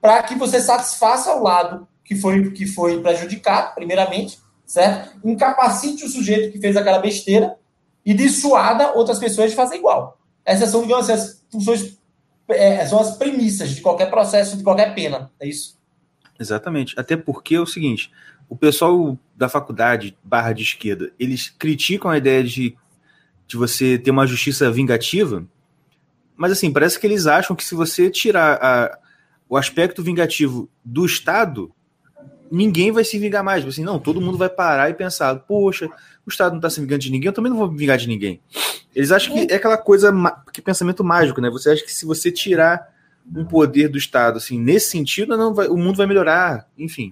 para 0.01 0.21
que 0.23 0.35
você 0.35 0.59
satisfaça 0.59 1.33
o 1.33 1.43
lado 1.43 1.87
que 2.03 2.15
foi, 2.15 2.51
que 2.51 2.65
foi 2.65 3.01
prejudicado, 3.01 3.73
primeiramente, 3.75 4.39
certo? 4.65 5.17
Incapacite 5.23 6.05
o 6.05 6.09
sujeito 6.09 6.51
que 6.51 6.59
fez 6.59 6.77
aquela 6.77 6.99
besteira 6.99 7.57
e 8.05 8.13
dissuada 8.13 8.93
outras 8.93 9.19
pessoas 9.19 9.49
de 9.49 9.55
fazer 9.55 9.77
igual. 9.77 10.17
Essas 10.45 10.69
são, 10.69 10.81
digamos 10.83 11.09
assim, 11.09 11.21
as 11.21 11.43
funções, 11.51 11.97
é, 12.49 12.85
são 12.85 12.99
as 12.99 13.17
premissas 13.17 13.71
de 13.71 13.81
qualquer 13.81 14.09
processo, 14.09 14.55
de 14.55 14.63
qualquer 14.63 14.93
pena. 14.93 15.31
É 15.39 15.47
isso? 15.47 15.77
Exatamente. 16.39 16.93
Até 16.97 17.15
porque 17.15 17.55
é 17.55 17.61
o 17.61 17.65
seguinte: 17.65 18.11
o 18.49 18.55
pessoal 18.55 19.17
da 19.35 19.49
faculdade 19.49 20.17
barra 20.23 20.53
de 20.53 20.63
esquerda, 20.63 21.11
eles 21.19 21.49
criticam 21.49 22.11
a 22.11 22.17
ideia 22.17 22.43
de, 22.43 22.75
de 23.47 23.57
você 23.57 23.97
ter 23.97 24.11
uma 24.11 24.27
justiça 24.27 24.71
vingativa, 24.71 25.45
mas 26.35 26.51
assim, 26.51 26.71
parece 26.71 26.99
que 26.99 27.07
eles 27.07 27.27
acham 27.27 27.55
que 27.55 27.63
se 27.63 27.75
você 27.75 28.09
tirar 28.09 28.59
a, 28.61 28.99
o 29.47 29.57
aspecto 29.57 30.03
vingativo 30.03 30.69
do 30.83 31.05
Estado, 31.05 31.71
ninguém 32.51 32.91
vai 32.91 33.03
se 33.03 33.17
vingar 33.17 33.43
mais. 33.43 33.65
Assim, 33.65 33.83
não, 33.83 33.99
todo 33.99 34.21
mundo 34.21 34.37
vai 34.37 34.49
parar 34.49 34.89
e 34.89 34.93
pensar, 34.93 35.35
poxa, 35.39 35.87
o 36.25 36.29
Estado 36.29 36.51
não 36.51 36.59
está 36.59 36.69
se 36.69 36.81
vingando 36.81 36.99
de 36.99 37.11
ninguém, 37.11 37.27
eu 37.27 37.33
também 37.33 37.51
não 37.51 37.57
vou 37.57 37.71
me 37.71 37.77
vingar 37.77 37.97
de 37.97 38.07
ninguém. 38.07 38.41
Eles 38.93 39.11
acham 39.11 39.33
que 39.33 39.51
é 39.51 39.55
aquela 39.55 39.77
coisa, 39.77 40.13
que 40.53 40.61
pensamento 40.61 41.03
mágico, 41.03 41.41
né? 41.41 41.49
Você 41.49 41.69
acha 41.69 41.83
que 41.83 41.93
se 41.93 42.05
você 42.05 42.31
tirar 42.31 42.94
um 43.33 43.45
poder 43.45 43.89
do 43.89 43.97
Estado, 43.97 44.37
assim, 44.37 44.59
nesse 44.59 44.89
sentido, 44.89 45.37
não 45.37 45.53
vai, 45.53 45.67
o 45.67 45.77
mundo 45.77 45.97
vai 45.97 46.07
melhorar, 46.07 46.67
enfim. 46.77 47.11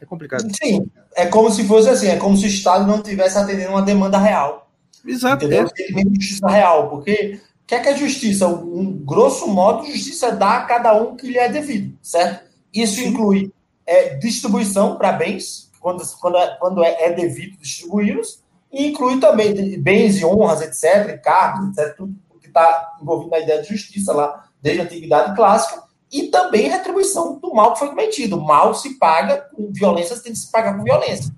É 0.00 0.06
complicado. 0.06 0.44
Sim, 0.62 0.86
é 1.14 1.26
como 1.26 1.50
se 1.50 1.64
fosse 1.64 1.88
assim, 1.88 2.08
é 2.08 2.16
como 2.16 2.36
se 2.36 2.44
o 2.44 2.48
Estado 2.48 2.86
não 2.86 3.02
tivesse 3.02 3.38
atendendo 3.38 3.70
uma 3.70 3.82
demanda 3.82 4.18
real. 4.18 4.70
Exato. 5.06 5.44
Entendeu? 5.44 5.68
É. 5.78 6.14
justiça 6.14 6.48
real, 6.48 6.88
porque 6.88 7.40
o 7.62 7.66
que 7.66 7.74
é 7.74 7.80
que 7.80 7.88
é 7.88 7.96
justiça? 7.96 8.48
Um 8.48 8.92
grosso 9.04 9.46
modo, 9.46 9.86
justiça 9.86 10.32
dá 10.32 10.58
a 10.58 10.64
cada 10.64 10.94
um 10.94 11.16
que 11.16 11.26
lhe 11.26 11.38
é 11.38 11.48
devido, 11.48 11.96
certo? 12.02 12.44
Isso 12.72 12.96
Sim. 12.96 13.08
inclui 13.08 13.52
é, 13.86 14.16
distribuição 14.16 14.96
para 14.96 15.12
bens, 15.12 15.70
quando, 15.80 16.02
quando, 16.20 16.36
é, 16.36 16.56
quando 16.58 16.84
é, 16.84 17.04
é 17.04 17.12
devido 17.12 17.58
distribuí-los, 17.58 18.42
e 18.72 18.88
inclui 18.88 19.20
também 19.20 19.80
bens 19.80 20.18
e 20.18 20.24
honras, 20.24 20.60
etc., 20.62 21.20
cargos, 21.22 21.68
etc., 21.68 21.96
tudo 21.96 22.14
que 22.40 22.48
está 22.48 22.96
envolvido 23.00 23.30
na 23.30 23.38
ideia 23.38 23.62
de 23.62 23.68
justiça 23.68 24.12
lá, 24.12 24.43
desde 24.64 24.80
a 24.80 24.84
antiguidade 24.84 25.36
clássica, 25.36 25.84
e 26.10 26.28
também 26.28 26.70
retribuição 26.70 27.38
do 27.38 27.52
mal 27.52 27.74
que 27.74 27.80
foi 27.80 27.88
cometido. 27.88 28.40
Mal 28.40 28.74
se 28.74 28.98
paga 28.98 29.42
com 29.54 29.70
violência, 29.70 30.18
tem 30.18 30.32
que 30.32 30.38
se 30.38 30.50
pagar 30.50 30.74
com 30.74 30.82
violência. 30.82 31.30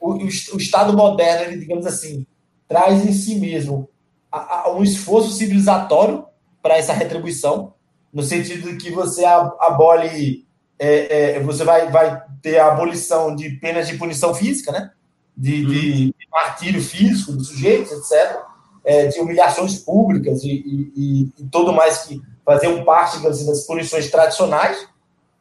O, 0.00 0.14
o, 0.14 0.24
o 0.24 0.56
Estado 0.56 0.96
moderno, 0.96 1.44
ele, 1.44 1.60
digamos 1.60 1.84
assim, 1.84 2.26
traz 2.66 3.04
em 3.04 3.12
si 3.12 3.34
mesmo 3.34 3.86
a, 4.32 4.60
a, 4.60 4.72
um 4.72 4.82
esforço 4.82 5.32
civilizatório 5.32 6.24
para 6.62 6.78
essa 6.78 6.94
retribuição, 6.94 7.74
no 8.10 8.22
sentido 8.22 8.70
de 8.70 8.78
que 8.78 8.90
você 8.90 9.26
abole 9.26 10.46
é, 10.78 11.36
é, 11.36 11.40
você 11.40 11.64
vai, 11.64 11.90
vai 11.90 12.22
ter 12.40 12.58
a 12.58 12.68
abolição 12.68 13.36
de 13.36 13.50
penas 13.50 13.86
de 13.86 13.98
punição 13.98 14.34
física, 14.34 14.72
né? 14.72 14.90
De, 15.36 15.64
uhum. 15.64 15.70
de 15.70 16.14
martírio 16.32 16.82
físico 16.82 17.32
dos 17.32 17.48
sujeitos, 17.48 17.92
etc., 17.92 18.38
é, 18.82 19.08
de 19.08 19.20
humilhações 19.20 19.78
públicas 19.78 20.42
e, 20.42 20.48
e, 20.48 21.32
e, 21.38 21.44
tudo 21.52 21.70
mais 21.70 22.04
que 22.04 22.22
faziam 22.44 22.84
parte 22.84 23.24
assim, 23.26 23.46
das 23.46 23.66
punições 23.66 24.10
tradicionais, 24.10 24.86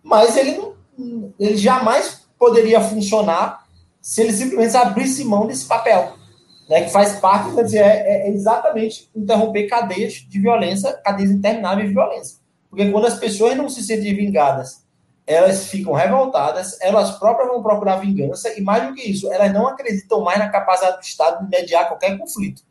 mas 0.04 0.38
ele, 0.38 0.62
ele 1.40 1.58
jamais 1.58 2.28
poderia 2.38 2.82
funcionar 2.82 3.66
se 4.02 4.22
ele 4.22 4.34
simplesmente 4.34 4.78
abrisse 4.78 5.26
mão 5.26 5.46
desse 5.46 5.66
papel, 5.66 6.14
né, 6.70 6.84
que 6.84 6.92
faz 6.92 7.20
parte, 7.20 7.54
quer 7.54 7.64
dizer, 7.64 7.80
é, 7.80 8.28
é 8.28 8.30
exatamente 8.30 9.10
interromper 9.16 9.68
cadeias 9.68 10.14
de 10.14 10.40
violência, 10.40 10.94
cadeias 11.04 11.32
intermináveis 11.32 11.88
de 11.88 11.94
violência. 11.94 12.38
Porque 12.70 12.90
quando 12.92 13.08
as 13.08 13.20
pessoas 13.20 13.58
não 13.58 13.68
se 13.68 13.84
sentem 13.84 14.16
vingadas 14.16 14.88
elas 15.30 15.68
ficam 15.68 15.94
revoltadas, 15.94 16.76
elas 16.82 17.12
próprias 17.12 17.48
vão 17.50 17.62
procurar 17.62 17.98
vingança, 17.98 18.52
e 18.58 18.62
mais 18.62 18.88
do 18.88 18.96
que 18.96 19.04
isso, 19.04 19.32
elas 19.32 19.54
não 19.54 19.68
acreditam 19.68 20.22
mais 20.22 20.40
na 20.40 20.50
capacidade 20.50 20.98
do 20.98 21.04
Estado 21.04 21.46
de 21.46 21.56
mediar 21.56 21.88
qualquer 21.88 22.18
conflito. 22.18 22.64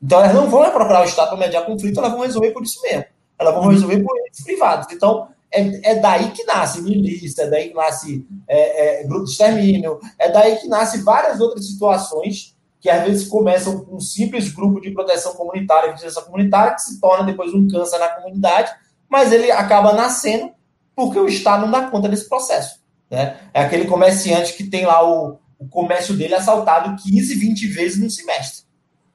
Então, 0.00 0.20
elas 0.20 0.32
não 0.32 0.48
vão 0.48 0.70
procurar 0.70 1.00
o 1.00 1.04
Estado 1.04 1.30
para 1.30 1.38
mediar 1.38 1.66
conflito, 1.66 1.98
elas 1.98 2.12
vão 2.12 2.20
resolver 2.20 2.52
por 2.52 2.62
isso 2.62 2.80
mesmo. 2.80 3.06
Elas 3.38 3.54
vão 3.54 3.68
resolver 3.68 4.02
por 4.02 4.16
eles 4.18 4.42
privados. 4.42 4.86
Então, 4.92 5.28
é, 5.50 5.92
é, 5.92 5.94
daí 5.96 6.30
que 6.30 6.44
nasce 6.44 6.82
milícia, 6.82 7.42
é 7.42 7.50
daí 7.50 7.68
que 7.68 7.74
nasce 7.74 8.26
é, 8.48 9.00
é, 9.00 9.04
grupo 9.04 9.24
de 9.24 9.30
extermínio, 9.30 10.00
é 10.18 10.30
daí 10.30 10.56
que 10.56 10.68
nasce 10.68 11.02
várias 11.02 11.40
outras 11.40 11.66
situações 11.66 12.54
que 12.80 12.90
às 12.90 13.02
vezes 13.04 13.26
começam 13.26 13.84
com 13.84 13.96
um 13.96 14.00
simples 14.00 14.52
grupo 14.52 14.80
de 14.80 14.90
proteção 14.90 15.34
comunitária, 15.34 15.92
vigilância 15.92 16.22
comunitária, 16.22 16.74
que 16.74 16.82
se 16.82 17.00
torna 17.00 17.24
depois 17.24 17.52
um 17.54 17.66
câncer 17.68 17.98
na 17.98 18.08
comunidade, 18.08 18.70
mas 19.08 19.32
ele 19.32 19.50
acaba 19.50 19.92
nascendo 19.92 20.52
porque 20.94 21.18
o 21.18 21.26
Estado 21.26 21.62
não 21.62 21.70
dá 21.70 21.90
conta 21.90 22.08
desse 22.08 22.28
processo. 22.28 22.80
Né? 23.10 23.38
É 23.52 23.62
aquele 23.62 23.86
comerciante 23.86 24.54
que 24.54 24.64
tem 24.64 24.84
lá 24.84 25.08
o, 25.08 25.38
o 25.58 25.68
comércio 25.68 26.14
dele 26.14 26.34
assaltado 26.34 27.02
15, 27.02 27.34
20 27.34 27.66
vezes 27.68 28.02
no 28.02 28.10
semestre. 28.10 28.64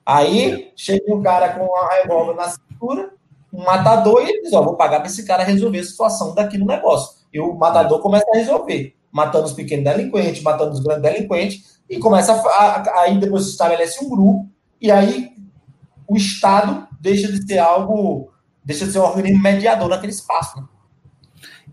Aí 0.05 0.71
chega 0.75 1.13
um 1.13 1.21
cara 1.21 1.49
com 1.49 1.75
a 1.75 1.93
revólver 1.95 2.35
na 2.35 2.49
cintura, 2.49 3.13
um 3.51 3.63
matador 3.63 4.21
e 4.21 4.29
ele 4.29 4.41
diz: 4.43 4.53
Ó, 4.53 4.61
vou 4.63 4.75
pagar 4.75 4.99
para 4.99 5.07
esse 5.07 5.25
cara 5.25 5.43
resolver 5.43 5.79
a 5.79 5.83
situação 5.83 6.33
daqui 6.33 6.57
no 6.57 6.65
negócio. 6.65 7.21
E 7.33 7.39
o 7.39 7.53
matador 7.53 7.99
começa 7.99 8.25
a 8.33 8.37
resolver, 8.37 8.95
matando 9.11 9.45
os 9.45 9.53
pequenos 9.53 9.83
delinquentes, 9.85 10.41
matando 10.41 10.71
os 10.71 10.79
grandes 10.79 11.03
delinquentes, 11.03 11.81
e 11.89 11.97
começa 11.99 12.33
a, 12.33 12.35
a, 12.35 13.01
aí 13.01 13.19
depois 13.19 13.45
se 13.45 13.51
estabelece 13.51 14.03
um 14.03 14.09
grupo, 14.09 14.49
e 14.79 14.91
aí 14.91 15.31
o 16.07 16.15
Estado 16.15 16.87
deixa 16.99 17.31
de 17.31 17.45
ser 17.45 17.57
algo, 17.57 18.31
deixa 18.63 18.85
de 18.85 18.91
ser 18.91 18.99
um 18.99 19.03
organismo 19.03 19.41
mediador 19.41 19.89
naquele 19.89 20.11
espaço. 20.11 20.59
Né? 20.59 20.67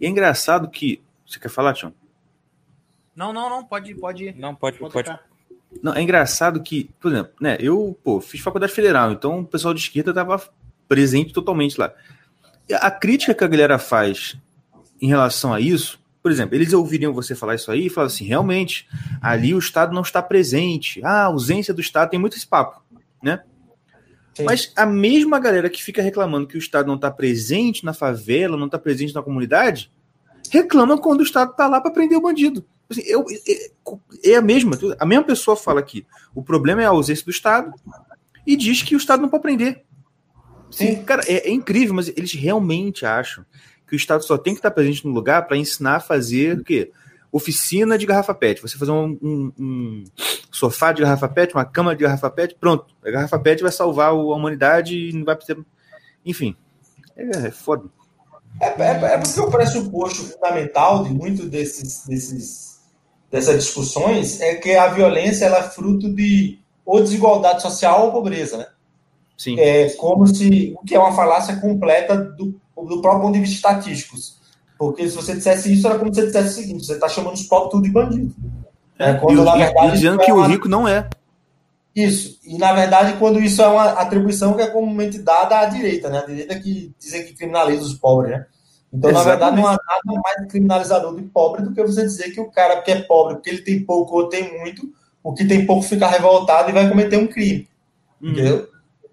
E 0.01 0.07
é 0.07 0.09
engraçado 0.09 0.69
que. 0.69 1.03
Você 1.27 1.39
quer 1.39 1.51
falar, 1.51 1.75
Tião? 1.75 1.93
Não, 3.15 3.33
não, 3.33 3.51
não, 3.51 3.65
pode, 3.65 3.95
pode. 3.97 4.35
Não, 4.39 4.55
pode, 4.55 4.79
pode. 4.79 4.93
pode. 4.93 5.19
Não, 5.83 5.93
é 5.93 6.01
engraçado 6.01 6.63
que, 6.63 6.91
por 6.99 7.13
exemplo, 7.13 7.33
né, 7.41 7.57
eu, 7.61 7.99
pô, 8.03 8.21
fiz 8.21 8.41
faculdade 8.41 8.73
federal, 8.73 9.13
então 9.13 9.41
o 9.41 9.47
pessoal 9.47 9.75
de 9.75 9.81
esquerda 9.81 10.15
tava 10.15 10.41
presente 10.89 11.33
totalmente 11.33 11.79
lá. 11.79 11.93
A 12.81 12.91
crítica 12.91 13.35
que 13.35 13.45
a 13.45 13.49
galera 13.49 13.79
faz 13.79 14.37
em 15.01 15.09
relação 15.09 15.53
a 15.53 15.61
isso, 15.61 16.01
por 16.23 16.33
exemplo, 16.33 16.55
eles 16.55 16.73
ouviriam 16.73 17.13
você 17.13 17.35
falar 17.35 17.55
isso 17.55 17.71
aí 17.71 17.87
e 17.87 17.91
falar 17.91 18.09
assim, 18.09 18.25
realmente, 18.25 18.89
ali 19.21 19.55
o 19.55 19.59
Estado 19.59 19.95
não 19.95 20.03
está 20.03 20.23
presente, 20.23 21.01
ah, 21.05 21.23
a 21.23 21.25
ausência 21.25 21.73
do 21.73 21.81
Estado, 21.81 22.11
tem 22.11 22.19
muito 22.19 22.37
esse 22.37 22.47
papo, 22.47 22.83
né? 23.23 23.43
Sim. 24.35 24.45
Mas 24.45 24.73
a 24.77 24.87
mesma 24.87 25.39
galera 25.39 25.71
que 25.71 25.83
fica 25.83 26.03
reclamando 26.03 26.47
que 26.47 26.57
o 26.57 26.59
Estado 26.59 26.87
não 26.87 26.95
está 26.95 27.11
presente 27.11 27.85
na 27.85 27.93
favela, 27.93 28.57
não 28.57 28.67
está 28.67 28.79
presente 28.79 29.15
na 29.15 29.23
comunidade, 29.23 29.91
reclama 30.51 30.99
quando 30.99 31.21
o 31.21 31.25
Estado 31.25 31.53
está 31.53 31.67
lá 31.67 31.81
para 31.81 31.91
prender 31.91 32.19
o 32.19 32.23
bandido. 32.23 32.65
Assim, 32.91 33.03
eu, 33.05 33.25
é, 33.47 34.31
é 34.33 34.37
a 34.37 34.43
mesma, 34.43 34.79
a 34.99 35.05
mesma 35.05 35.25
pessoa 35.25 35.57
fala 35.57 35.81
aqui. 35.81 36.07
O 36.35 36.43
problema 36.43 36.83
é 36.83 36.87
a 36.87 36.91
ausência 36.91 37.25
do 37.25 37.31
Estado 37.31 37.73
e 38.47 38.57
diz 38.57 38.83
que 38.83 38.95
o 38.95 38.99
Estado 38.99 39.21
não 39.21 39.29
pode 39.29 39.43
prender. 39.43 39.85
Sim, 40.71 41.03
cara, 41.03 41.23
é, 41.27 41.49
é, 41.49 41.51
incrível, 41.51 41.95
mas 41.95 42.09
eles 42.09 42.33
realmente 42.33 43.07
acham 43.07 43.45
que 43.87 43.95
o 43.95 43.97
Estado 43.97 44.23
só 44.23 44.37
tem 44.37 44.55
que 44.55 44.59
estar 44.59 44.71
presente 44.71 45.07
no 45.07 45.13
lugar 45.13 45.47
para 45.47 45.57
ensinar 45.57 45.97
a 45.97 46.01
fazer 46.01 46.59
o 46.59 46.65
quê? 46.65 46.91
Oficina 47.33 47.97
de 47.97 48.07
garrafa 48.07 48.35
PET. 48.35 48.61
Você 48.61 48.77
fazer 48.77 48.91
um, 48.91 49.19
um, 49.23 49.53
um, 49.59 50.05
sofá 50.51 50.93
de 50.93 51.03
garrafa 51.03 51.29
PET, 51.29 51.55
uma 51.55 51.65
cama 51.65 51.95
de 51.95 52.03
garrafa 52.03 52.31
PET, 52.31 52.57
pronto. 52.59 52.87
A 53.05 53.11
garrafa 53.11 53.39
PET 53.39 53.63
vai 53.63 53.73
salvar 53.73 54.11
a 54.11 54.13
humanidade 54.13 54.97
e 54.97 55.13
não 55.13 55.25
vai 55.25 55.37
precisar. 55.37 55.61
Enfim, 56.25 56.57
é, 57.17 57.47
é 57.47 57.51
foda. 57.51 57.85
É, 58.61 58.67
é, 58.67 59.15
é 59.15 59.19
porque 59.19 59.41
o 59.41 59.51
pressuposto 59.51 60.25
fundamental 60.25 61.05
de 61.05 61.11
muito 61.11 61.47
desses, 61.47 62.05
desses 62.07 62.69
dessas 63.31 63.65
discussões 63.65 64.41
é 64.41 64.55
que 64.57 64.75
a 64.75 64.89
violência 64.89 65.47
ela 65.47 65.59
é 65.59 65.63
fruto 65.63 66.13
de 66.13 66.59
ou 66.85 67.03
desigualdade 67.03 67.61
social 67.61 68.07
ou 68.07 68.13
pobreza, 68.13 68.57
né? 68.57 68.67
Sim. 69.39 69.59
É 69.61 69.91
como 69.91 70.27
se 70.27 70.75
o 70.77 70.85
que 70.85 70.97
é 70.97 70.99
uma 70.99 71.13
falácia 71.13 71.57
completa 71.57 72.17
do, 72.17 72.61
do 72.77 73.01
próprio 73.01 73.23
ponto 73.23 73.35
de 73.35 73.41
vista 73.41 73.55
estatístico. 73.55 74.17
Porque 74.77 75.09
se 75.09 75.15
você 75.15 75.35
dissesse 75.35 75.73
isso, 75.73 75.87
era 75.87 75.97
como 75.97 76.13
se 76.13 76.21
você 76.21 76.27
dissesse 76.27 76.49
o 76.49 76.63
seguinte: 76.63 76.85
você 76.85 76.95
está 76.95 77.09
chamando 77.09 77.35
os 77.35 77.45
pobres 77.45 77.71
tudo 77.71 77.85
de 77.85 77.91
bandido. 77.91 78.35
É, 78.99 79.15
quando, 79.15 79.41
e, 79.41 79.45
na 79.45 79.57
verdade, 79.57 79.93
dizendo 79.93 80.19
que 80.19 80.31
é 80.31 80.35
uma... 80.35 80.45
o 80.45 80.49
rico 80.49 80.69
não 80.69 80.89
é. 80.89 81.09
Isso. 81.95 82.39
E, 82.45 82.59
na 82.59 82.73
verdade, 82.73 83.17
quando 83.19 83.41
isso 83.41 83.63
é 83.63 83.69
uma 83.69 83.91
atribuição 83.93 84.55
que 84.55 84.63
é 84.63 84.67
comumente 84.67 85.19
dada 85.19 85.61
à 85.61 85.67
direita, 85.67 86.11
né? 86.11 86.19
A 86.19 86.27
direita 86.27 86.59
que 86.59 86.93
dizem 86.99 87.25
que 87.25 87.35
criminaliza 87.35 87.83
os 87.83 87.95
pobres, 87.95 88.33
né? 88.33 88.47
Então, 88.93 89.11
Exatamente. 89.11 89.41
na 89.41 89.47
verdade, 89.47 89.57
não 89.57 89.67
há 89.69 89.71
nada 89.71 90.21
mais 90.23 90.51
criminalizador 90.51 91.15
de 91.15 91.23
pobre 91.23 91.63
do 91.63 91.73
que 91.73 91.83
você 91.83 92.03
dizer 92.03 92.31
que 92.31 92.41
o 92.41 92.51
cara, 92.51 92.77
porque 92.77 92.91
é 92.91 93.03
pobre, 93.03 93.35
porque 93.35 93.51
ele 93.51 93.63
tem 93.63 93.85
pouco 93.85 94.17
ou 94.17 94.29
tem 94.29 94.59
muito, 94.59 94.91
o 95.23 95.33
que 95.33 95.45
tem 95.45 95.67
pouco 95.67 95.83
fica 95.83 96.09
revoltado 96.09 96.71
e 96.71 96.73
vai 96.73 96.89
cometer 96.89 97.19
um 97.19 97.27
crime. 97.27 97.69
Hum. 98.21 98.31
Entendeu? 98.31 98.69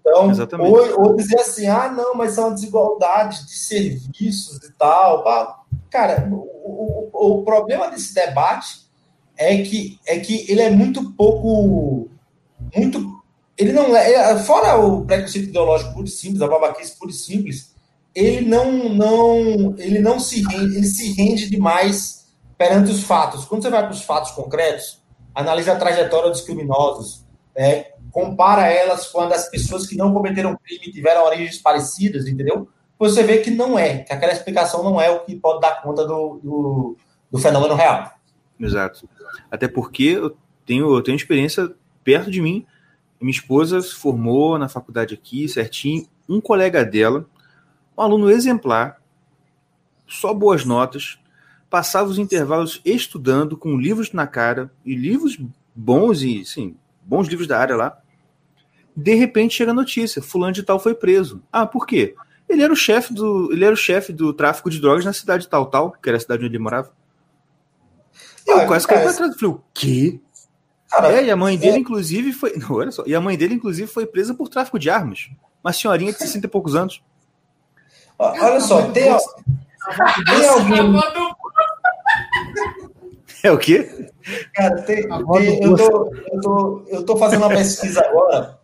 Então, 0.06 0.60
ou, 0.60 1.00
ou, 1.02 1.16
dizer 1.16 1.40
assim, 1.40 1.66
ah, 1.66 1.90
não, 1.90 2.14
mas 2.14 2.32
são 2.32 2.54
desigualdades 2.54 3.44
de 3.44 3.56
serviços 3.56 4.62
e 4.62 4.72
tal. 4.74 5.24
Cara, 5.90 6.28
o, 6.30 7.10
o, 7.12 7.38
o 7.40 7.44
problema 7.44 7.90
desse 7.90 8.14
debate 8.14 8.86
é 9.36 9.62
que, 9.62 9.98
é 10.06 10.18
que 10.20 10.50
ele 10.50 10.62
é 10.62 10.70
muito 10.70 11.12
pouco. 11.12 12.08
Muito. 12.74 13.20
Ele 13.58 13.72
não 13.72 13.96
é. 13.96 14.38
Fora 14.44 14.76
o 14.76 15.04
preconceito 15.04 15.48
ideológico 15.48 15.94
puro 15.94 16.06
e 16.06 16.10
simples, 16.10 16.40
a 16.40 16.46
babaquice 16.46 16.96
pura 16.96 17.10
e 17.10 17.14
simples, 17.14 17.74
ele 18.14 18.46
não, 18.46 18.88
não, 18.88 19.74
ele 19.76 19.98
não 19.98 20.20
se 20.20 20.42
rende, 20.42 20.76
ele 20.76 20.86
se 20.86 21.12
rende 21.12 21.50
demais 21.50 22.26
perante 22.56 22.90
os 22.90 23.02
fatos. 23.02 23.44
Quando 23.44 23.62
você 23.62 23.70
vai 23.70 23.82
para 23.82 23.92
os 23.92 24.02
fatos 24.02 24.30
concretos, 24.30 25.02
analisa 25.34 25.72
a 25.72 25.76
trajetória 25.76 26.30
dos 26.30 26.42
criminosos, 26.42 27.24
é, 27.54 27.95
compara 28.16 28.66
elas 28.66 29.08
quando 29.08 29.34
as 29.34 29.46
pessoas 29.50 29.86
que 29.86 29.94
não 29.94 30.10
cometeram 30.10 30.56
crime 30.56 30.90
tiveram 30.90 31.22
origens 31.22 31.58
parecidas, 31.58 32.26
entendeu? 32.26 32.66
Você 32.98 33.22
vê 33.22 33.40
que 33.40 33.50
não 33.50 33.78
é, 33.78 33.98
que 33.98 34.10
aquela 34.10 34.32
explicação 34.32 34.82
não 34.82 34.98
é 34.98 35.10
o 35.10 35.20
que 35.20 35.36
pode 35.36 35.60
dar 35.60 35.82
conta 35.82 36.06
do, 36.06 36.40
do, 36.42 36.96
do 37.30 37.38
fenômeno 37.38 37.74
real. 37.74 38.10
Exato. 38.58 39.06
Até 39.50 39.68
porque 39.68 40.04
eu 40.04 40.34
tenho, 40.64 40.96
eu 40.96 41.02
tenho 41.02 41.14
experiência 41.14 41.70
perto 42.02 42.30
de 42.30 42.40
mim. 42.40 42.64
Minha 43.20 43.32
esposa 43.32 43.82
se 43.82 43.94
formou 43.94 44.58
na 44.58 44.66
faculdade 44.66 45.12
aqui, 45.12 45.46
certinho. 45.46 46.06
Um 46.26 46.40
colega 46.40 46.86
dela, 46.86 47.26
um 47.98 48.00
aluno 48.00 48.30
exemplar, 48.30 48.98
só 50.06 50.32
boas 50.32 50.64
notas, 50.64 51.18
passava 51.68 52.08
os 52.08 52.18
intervalos 52.18 52.80
estudando 52.82 53.58
com 53.58 53.76
livros 53.76 54.10
na 54.14 54.26
cara 54.26 54.72
e 54.86 54.94
livros 54.94 55.38
bons 55.74 56.22
e, 56.22 56.46
sim, 56.46 56.78
bons 57.04 57.28
livros 57.28 57.46
da 57.46 57.58
área 57.58 57.76
lá. 57.76 58.02
De 58.96 59.14
repente 59.14 59.54
chega 59.54 59.72
a 59.72 59.74
notícia: 59.74 60.22
fulano 60.22 60.52
de 60.52 60.62
tal 60.62 60.80
foi 60.80 60.94
preso. 60.94 61.42
Ah, 61.52 61.66
por 61.66 61.86
quê? 61.86 62.14
Ele 62.48 62.62
era 62.62 62.72
o 62.72 62.76
chefe 62.76 63.12
do, 63.12 63.52
ele 63.52 63.64
era 63.64 63.74
o 63.74 63.76
chefe 63.76 64.12
do 64.12 64.32
tráfico 64.32 64.70
de 64.70 64.80
drogas 64.80 65.04
na 65.04 65.12
cidade 65.12 65.48
tal 65.48 65.66
tal, 65.66 65.92
que 65.92 66.08
era 66.08 66.16
a 66.16 66.20
cidade 66.20 66.44
onde 66.44 66.54
ele 66.54 66.62
morava. 66.62 66.90
Eu 68.46 68.60
ah, 68.60 68.66
quase 68.66 68.86
caí 68.86 69.02
pra 69.02 69.12
trás. 69.12 69.36
Falei, 69.36 69.54
o 69.54 69.60
quê? 69.74 70.20
Cara, 70.88 71.12
é, 71.12 71.24
e 71.24 71.30
a 71.30 71.36
mãe 71.36 71.58
dele, 71.58 71.76
é... 71.76 71.80
inclusive, 71.80 72.32
foi. 72.32 72.56
Não, 72.56 72.72
olha 72.76 72.90
só. 72.90 73.02
E 73.06 73.14
a 73.14 73.20
mãe 73.20 73.36
dele, 73.36 73.54
inclusive, 73.54 73.88
foi 73.88 74.06
presa 74.06 74.32
por 74.32 74.48
tráfico 74.48 74.78
de 74.78 74.88
armas. 74.88 75.28
Uma 75.62 75.72
senhorinha 75.72 76.12
de 76.12 76.18
60 76.18 76.46
e 76.46 76.48
poucos 76.48 76.74
anos. 76.74 77.02
Olha 78.18 78.60
só, 78.60 78.82
tem, 78.92 79.04
tem 80.24 80.48
alguém. 80.48 81.00
É 83.42 83.52
o 83.52 83.58
quê? 83.58 84.10
Cara, 84.54 84.82
tem, 84.82 85.06
tem, 85.06 85.62
eu, 85.62 85.76
tô, 85.76 86.14
eu, 86.32 86.40
tô, 86.40 86.84
eu 86.88 87.04
tô 87.04 87.16
fazendo 87.16 87.42
uma 87.44 87.50
pesquisa 87.50 88.00
agora 88.00 88.55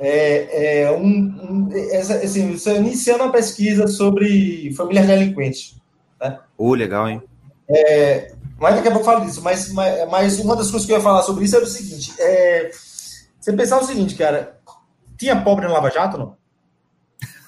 é, 0.00 0.82
é 0.84 0.92
um, 0.92 1.06
um 1.06 1.68
assim, 2.00 2.52
estou 2.52 2.74
iniciando 2.74 3.22
uma 3.22 3.32
pesquisa 3.32 3.86
sobre 3.86 4.72
famílias 4.74 5.06
delinquentes. 5.06 5.76
Né? 6.18 6.38
Oh, 6.56 6.74
legal, 6.74 7.06
hein? 7.06 7.22
É, 7.68 8.32
mas 8.58 8.76
daqui 8.76 8.88
a 8.88 8.92
pouco 8.92 9.06
eu 9.06 9.12
falo 9.12 9.26
disso. 9.26 9.42
Mas, 9.42 9.70
mas, 9.72 10.08
mas, 10.08 10.38
uma 10.38 10.56
das 10.56 10.70
coisas 10.70 10.86
que 10.86 10.92
eu 10.92 10.96
ia 10.96 11.02
falar 11.02 11.22
sobre 11.22 11.44
isso 11.44 11.54
era 11.54 11.64
o 11.64 11.68
seguinte: 11.68 12.14
é, 12.18 12.70
você 13.38 13.52
pensar 13.52 13.78
o 13.78 13.84
seguinte, 13.84 14.14
cara, 14.14 14.58
tinha 15.18 15.40
pobre 15.42 15.66
no 15.66 15.72
Lava 15.72 15.90
Jato 15.90 16.16
não? 16.16 16.36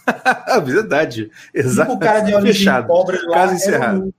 Verdade. 0.63 1.31
Exato. 1.55 1.93
O 1.93 1.99
cara 1.99 2.21
de 2.21 2.35
origem 2.35 2.53
Fechado. 2.53 2.87
pobre 2.87 3.19
lá 3.23 3.35
Caso 3.35 3.55
encerrado. 3.55 4.15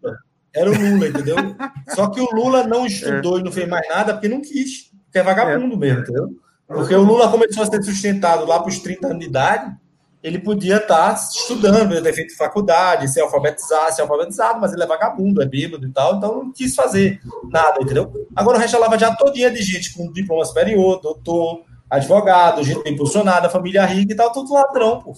Era 0.55 0.69
o 0.69 0.73
Lula, 0.73 0.87
era 0.87 0.89
o 0.89 0.91
Lula 0.91 1.07
entendeu? 1.07 1.35
Só 1.93 2.07
que 2.07 2.19
o 2.19 2.29
Lula 2.33 2.63
não 2.63 2.85
estudou 2.85 3.37
é. 3.37 3.41
e 3.41 3.43
não 3.43 3.51
fez 3.51 3.67
mais 3.67 3.87
nada 3.87 4.13
porque 4.13 4.27
não 4.27 4.41
quis. 4.41 4.91
Porque 5.05 5.19
é 5.19 5.23
vagabundo 5.23 5.75
é. 5.75 5.77
mesmo, 5.77 6.01
entendeu? 6.01 6.42
Porque 6.73 6.95
o 6.95 7.03
Lula 7.03 7.29
começou 7.29 7.63
a 7.63 7.65
ser 7.65 7.83
sustentado 7.83 8.45
lá 8.45 8.59
para 8.59 8.69
os 8.69 8.79
30 8.79 9.07
anos 9.07 9.19
de 9.19 9.25
idade, 9.25 9.75
ele 10.23 10.39
podia 10.39 10.77
estar 10.77 11.13
tá 11.13 11.13
estudando, 11.13 12.01
ter 12.01 12.13
feito 12.13 12.37
faculdade, 12.37 13.11
ser 13.11 13.21
alfabetizado, 13.21 13.93
ser 13.93 14.01
alfabetizado, 14.03 14.61
mas 14.61 14.71
ele 14.71 14.83
é 14.83 14.87
vagabundo, 14.87 15.41
é 15.41 15.45
bêbado 15.45 15.85
e 15.85 15.91
tal, 15.91 16.15
então 16.15 16.43
não 16.45 16.53
quis 16.53 16.73
fazer 16.73 17.19
nada, 17.49 17.81
entendeu? 17.81 18.27
Agora 18.33 18.57
o 18.57 18.61
resto 18.61 18.79
Lava 18.79 18.97
já 18.97 19.13
todinha 19.13 19.51
de 19.51 19.61
gente 19.61 19.93
com 19.93 20.11
diploma 20.11 20.45
superior, 20.45 21.01
doutor, 21.01 21.63
advogado, 21.89 22.63
gente 22.63 22.83
bem 22.83 22.95
posicionada, 22.95 23.49
família 23.49 23.85
rica 23.85 24.13
e 24.13 24.15
tal, 24.15 24.31
tudo 24.31 24.53
ladrão, 24.53 25.01
pô. 25.01 25.13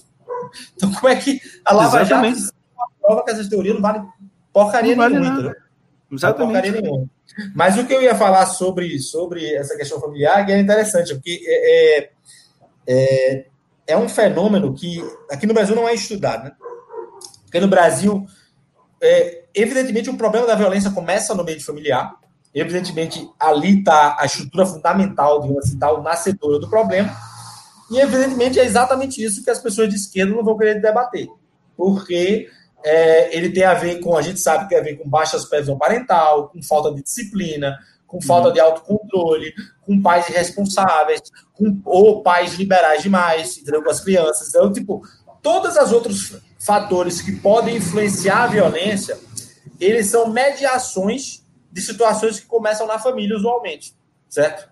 Então 0.76 0.92
como 0.92 1.08
é 1.08 1.16
que 1.16 1.40
a 1.64 1.74
Lava. 1.74 2.04
Jato 2.04 2.54
prova 3.00 3.24
que 3.24 3.32
essas 3.32 3.48
teorias 3.48 3.76
não 3.76 3.82
valem 3.82 4.04
porcaria 4.52 4.96
não 4.96 5.04
vale 5.04 5.20
nenhuma, 5.20 5.34
entendeu? 5.34 5.65
Exatamente. 6.12 6.72
nenhuma. 6.72 7.08
Mas 7.54 7.78
o 7.78 7.86
que 7.86 7.94
eu 7.94 8.02
ia 8.02 8.16
falar 8.16 8.46
sobre, 8.46 9.00
sobre 9.00 9.54
essa 9.54 9.76
questão 9.76 10.00
familiar 10.00 10.50
é 10.50 10.60
interessante, 10.60 11.14
porque 11.14 11.44
é, 11.46 11.98
é, 11.98 12.10
é, 12.88 13.46
é 13.88 13.98
um 13.98 14.08
fenômeno 14.08 14.74
que 14.74 15.04
aqui 15.30 15.46
no 15.46 15.54
Brasil 15.54 15.76
não 15.76 15.88
é 15.88 15.94
estudado. 15.94 16.46
Né? 16.46 16.52
Porque 17.44 17.60
no 17.60 17.68
Brasil, 17.68 18.26
é, 19.02 19.44
evidentemente, 19.54 20.10
o 20.10 20.18
problema 20.18 20.48
da 20.48 20.56
violência 20.56 20.92
começa 20.92 21.34
no 21.34 21.44
meio 21.44 21.64
familiar. 21.64 22.16
Evidentemente, 22.54 23.30
ali 23.40 23.80
está 23.80 24.16
a 24.20 24.26
estrutura 24.26 24.66
fundamental, 24.66 25.42
de 25.42 25.58
assim, 25.58 25.78
tá 25.78 25.92
o 25.92 26.02
nascedor 26.02 26.60
do 26.60 26.70
problema. 26.70 27.14
E, 27.92 28.00
evidentemente, 28.00 28.60
é 28.60 28.66
exatamente 28.66 29.24
isso 29.24 29.44
que 29.44 29.50
as 29.50 29.60
pessoas 29.60 29.90
de 29.90 29.96
esquerda 29.96 30.34
não 30.34 30.44
vão 30.44 30.58
querer 30.58 30.82
debater. 30.82 31.28
Porque 31.76 32.50
é, 32.86 33.36
ele 33.36 33.50
tem 33.50 33.64
a 33.64 33.74
ver 33.74 34.00
com, 34.00 34.16
a 34.16 34.22
gente 34.22 34.40
sabe 34.40 34.66
que 34.66 34.70
tem 34.70 34.78
a 34.78 34.84
ver 34.84 34.96
com 34.96 35.10
baixa 35.10 35.40
supervisão 35.40 35.76
parental, 35.76 36.50
com 36.50 36.62
falta 36.62 36.94
de 36.94 37.02
disciplina, 37.02 37.76
com 38.06 38.22
falta 38.22 38.52
de 38.52 38.60
autocontrole, 38.60 39.52
com 39.82 40.00
pais 40.00 40.30
irresponsáveis, 40.30 41.22
com, 41.52 41.82
ou 41.84 42.22
pais 42.22 42.54
liberais 42.54 43.02
demais, 43.02 43.58
entendeu? 43.58 43.82
Com 43.82 43.90
as 43.90 44.02
crianças. 44.02 44.50
Então, 44.50 44.72
tipo, 44.72 45.02
todos 45.42 45.76
os 45.76 45.92
outros 45.92 46.38
fatores 46.60 47.24
que 47.24 47.32
podem 47.32 47.78
influenciar 47.78 48.44
a 48.44 48.48
violência, 48.48 49.18
eles 49.80 50.06
são 50.12 50.30
mediações 50.30 51.44
de 51.72 51.82
situações 51.82 52.40
que 52.40 52.46
começam 52.46 52.86
na 52.86 53.00
família 53.00 53.36
usualmente, 53.36 53.96
certo? 54.30 54.70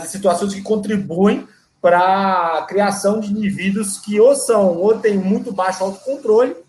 De 0.00 0.08
situações 0.08 0.54
que 0.54 0.62
contribuem 0.62 1.46
para 1.82 2.60
a 2.60 2.62
criação 2.62 3.20
de 3.20 3.30
indivíduos 3.30 3.98
que 3.98 4.18
ou 4.18 4.34
são 4.34 4.78
ou 4.78 4.98
têm 4.98 5.18
muito 5.18 5.52
baixo 5.52 5.84
autocontrole 5.84 6.64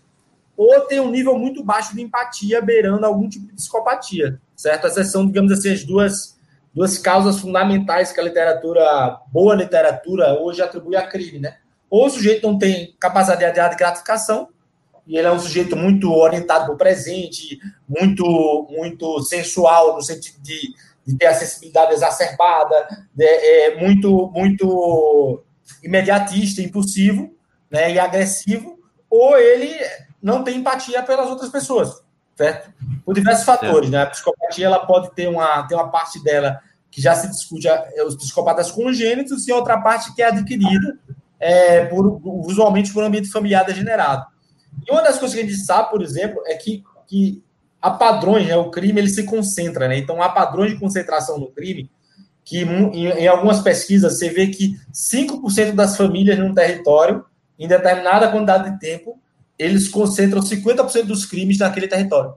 ou 0.58 0.80
têm 0.80 0.98
um 0.98 1.12
nível 1.12 1.38
muito 1.38 1.62
baixo 1.62 1.94
de 1.94 2.02
empatia 2.02 2.60
beirando 2.60 3.06
algum 3.06 3.28
tipo 3.28 3.46
de 3.46 3.52
psicopatia, 3.52 4.40
certo? 4.56 4.88
Essas 4.88 5.12
são, 5.12 5.24
digamos 5.24 5.52
assim, 5.52 5.72
as 5.72 5.84
duas, 5.84 6.36
duas 6.74 6.98
causas 6.98 7.38
fundamentais 7.38 8.10
que 8.10 8.18
a 8.18 8.24
literatura, 8.24 9.20
boa 9.28 9.54
literatura, 9.54 10.36
hoje 10.42 10.60
atribui 10.60 10.96
a 10.96 11.06
crime, 11.06 11.38
né? 11.38 11.58
Ou 11.88 12.06
o 12.06 12.10
sujeito 12.10 12.44
não 12.44 12.58
tem 12.58 12.92
capacidade 12.98 13.70
de 13.70 13.76
gratificação, 13.76 14.48
e 15.06 15.16
ele 15.16 15.28
é 15.28 15.32
um 15.32 15.38
sujeito 15.38 15.76
muito 15.76 16.12
orientado 16.12 16.66
para 16.66 16.74
o 16.74 16.76
presente, 16.76 17.60
muito, 17.88 18.66
muito 18.68 19.22
sensual, 19.22 19.94
no 19.94 20.02
sentido 20.02 20.42
de, 20.42 20.74
de 21.06 21.16
ter 21.16 21.26
a 21.26 21.34
sensibilidade 21.34 21.92
exacerbada, 21.92 23.06
de, 23.14 23.24
é, 23.24 23.80
muito, 23.80 24.28
muito 24.34 25.40
imediatista, 25.84 26.60
impulsivo 26.60 27.32
né, 27.70 27.92
e 27.92 27.98
agressivo, 27.98 28.76
ou 29.08 29.38
ele 29.38 29.72
não 30.22 30.42
tem 30.42 30.58
empatia 30.58 31.02
pelas 31.02 31.28
outras 31.28 31.50
pessoas, 31.50 32.02
certo? 32.36 32.72
Por 33.04 33.14
diversos 33.14 33.44
fatores, 33.44 33.90
né? 33.90 34.02
A 34.02 34.06
psicopatia 34.06 34.66
ela 34.66 34.86
pode 34.86 35.10
ter 35.14 35.28
uma, 35.28 35.62
ter 35.66 35.74
uma 35.74 35.88
parte 35.88 36.22
dela 36.22 36.60
que 36.90 37.00
já 37.00 37.14
se 37.14 37.28
discute 37.28 37.68
os 38.06 38.16
psicopatas 38.16 38.70
congênitos 38.70 39.46
e 39.46 39.52
outra 39.52 39.78
parte 39.80 40.14
que 40.14 40.22
é 40.22 40.26
adquirida 40.26 40.98
é, 41.38 41.84
por, 41.86 42.20
usualmente 42.46 42.92
por 42.92 43.02
um 43.02 43.06
ambiente 43.06 43.30
familiar 43.30 43.64
degenerado. 43.64 44.26
E 44.86 44.90
uma 44.90 45.02
das 45.02 45.18
coisas 45.18 45.34
que 45.34 45.44
a 45.44 45.48
gente 45.48 45.58
sabe, 45.58 45.90
por 45.90 46.02
exemplo, 46.02 46.42
é 46.46 46.54
que, 46.54 46.82
que 47.06 47.42
há 47.80 47.90
padrões, 47.90 48.46
né? 48.46 48.56
o 48.56 48.70
crime 48.70 49.00
ele 49.00 49.08
se 49.08 49.24
concentra, 49.24 49.88
né? 49.88 49.98
Então 49.98 50.22
há 50.22 50.28
padrões 50.28 50.72
de 50.72 50.78
concentração 50.78 51.38
no 51.38 51.50
crime 51.50 51.90
que 52.48 52.62
em, 52.62 53.06
em 53.08 53.28
algumas 53.28 53.60
pesquisas 53.60 54.18
você 54.18 54.30
vê 54.30 54.46
que 54.46 54.80
5% 54.90 55.74
das 55.74 55.98
famílias 55.98 56.38
num 56.38 56.54
território, 56.54 57.22
em 57.58 57.68
determinada 57.68 58.30
quantidade 58.30 58.70
de 58.70 58.80
tempo, 58.80 59.20
eles 59.58 59.88
concentram 59.88 60.40
50% 60.40 61.04
dos 61.04 61.26
crimes 61.26 61.58
naquele 61.58 61.88
território. 61.88 62.34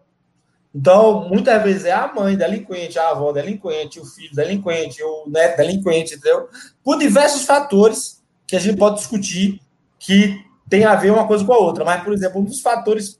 Então, 0.73 1.27
muitas 1.27 1.61
vezes 1.63 1.85
é 1.85 1.91
a 1.91 2.11
mãe 2.13 2.35
delinquente, 2.35 2.97
a 2.97 3.09
avó 3.09 3.31
delinquente, 3.31 3.99
o 3.99 4.05
filho 4.05 4.33
delinquente, 4.33 5.03
o 5.03 5.25
neto 5.27 5.57
delinquente, 5.57 6.15
entendeu? 6.15 6.47
Por 6.83 6.97
diversos 6.97 7.43
fatores 7.43 8.21
que 8.47 8.55
a 8.55 8.59
gente 8.59 8.77
pode 8.77 8.97
discutir 8.97 9.61
que 9.99 10.43
tem 10.69 10.85
a 10.85 10.95
ver 10.95 11.11
uma 11.11 11.27
coisa 11.27 11.43
com 11.43 11.53
a 11.53 11.57
outra. 11.57 11.83
Mas, 11.83 12.03
por 12.03 12.13
exemplo, 12.13 12.39
um 12.39 12.45
dos 12.45 12.61
fatores 12.61 13.19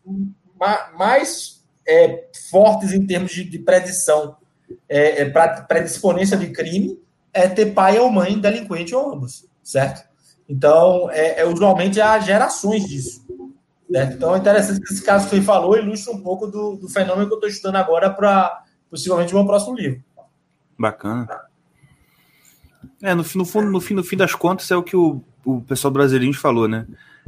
mais 0.97 1.61
é, 1.85 2.25
fortes 2.49 2.93
em 2.93 3.05
termos 3.05 3.31
de, 3.31 3.43
de 3.43 3.59
predição 3.59 4.37
é, 4.87 5.23
é 5.23 5.61
predisponência 5.67 6.37
de 6.37 6.47
crime 6.47 6.97
é 7.33 7.47
ter 7.47 7.67
pai 7.73 7.97
ou 7.97 8.09
mãe 8.11 8.39
delinquente 8.39 8.93
ou 8.93 9.13
ambos, 9.13 9.45
certo? 9.63 10.03
Então, 10.47 11.09
é, 11.11 11.41
é 11.41 11.45
usualmente 11.45 11.99
há 12.01 12.19
gerações 12.19 12.85
disso. 12.85 13.25
Certo? 13.91 14.13
Então, 14.13 14.35
é 14.35 14.39
interessante 14.39 14.79
que 14.79 14.93
esse 14.93 15.03
caso 15.03 15.29
que 15.29 15.35
ele 15.35 15.43
falou 15.43 15.77
ilustra 15.77 16.13
um 16.13 16.21
pouco 16.21 16.47
do, 16.47 16.77
do 16.77 16.87
fenômeno 16.87 17.27
que 17.27 17.33
eu 17.33 17.37
estou 17.37 17.49
estudando 17.49 17.75
agora 17.75 18.09
para 18.09 18.63
possivelmente 18.89 19.33
o 19.33 19.37
meu 19.37 19.45
próximo 19.45 19.75
livro. 19.75 20.01
Bacana. 20.79 21.27
É, 23.01 23.13
no, 23.13 23.25
no, 23.35 23.45
fundo, 23.45 23.69
no, 23.69 23.81
fim, 23.81 23.93
no 23.93 24.03
fim 24.03 24.15
das 24.15 24.33
contas, 24.33 24.71
é 24.71 24.75
o 24.77 24.83
que 24.83 24.95
o, 24.95 25.21
o 25.43 25.61
pessoal 25.61 25.91
brasileiro 25.91 26.33
falou, 26.37 26.67
né? 26.69 26.87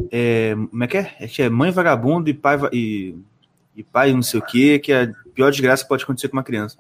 É, 0.10 0.56
como 0.56 0.84
é 0.84 0.88
que 0.88 0.98
é? 0.98 1.16
É 1.20 1.28
que 1.28 1.42
é 1.42 1.50
mãe 1.50 1.70
vagabundo 1.70 2.30
e 2.30 2.34
pai, 2.34 2.58
e, 2.72 3.16
e 3.76 3.84
pai 3.84 4.14
não 4.14 4.24
sei 4.24 4.40
o 4.40 4.46
que, 4.46 4.80
que 4.80 4.94
é 4.94 5.04
a 5.04 5.14
pior 5.34 5.52
desgraça 5.52 5.84
que 5.84 5.90
pode 5.90 6.04
acontecer 6.04 6.30
com 6.30 6.38
uma 6.38 6.44
criança. 6.44 6.78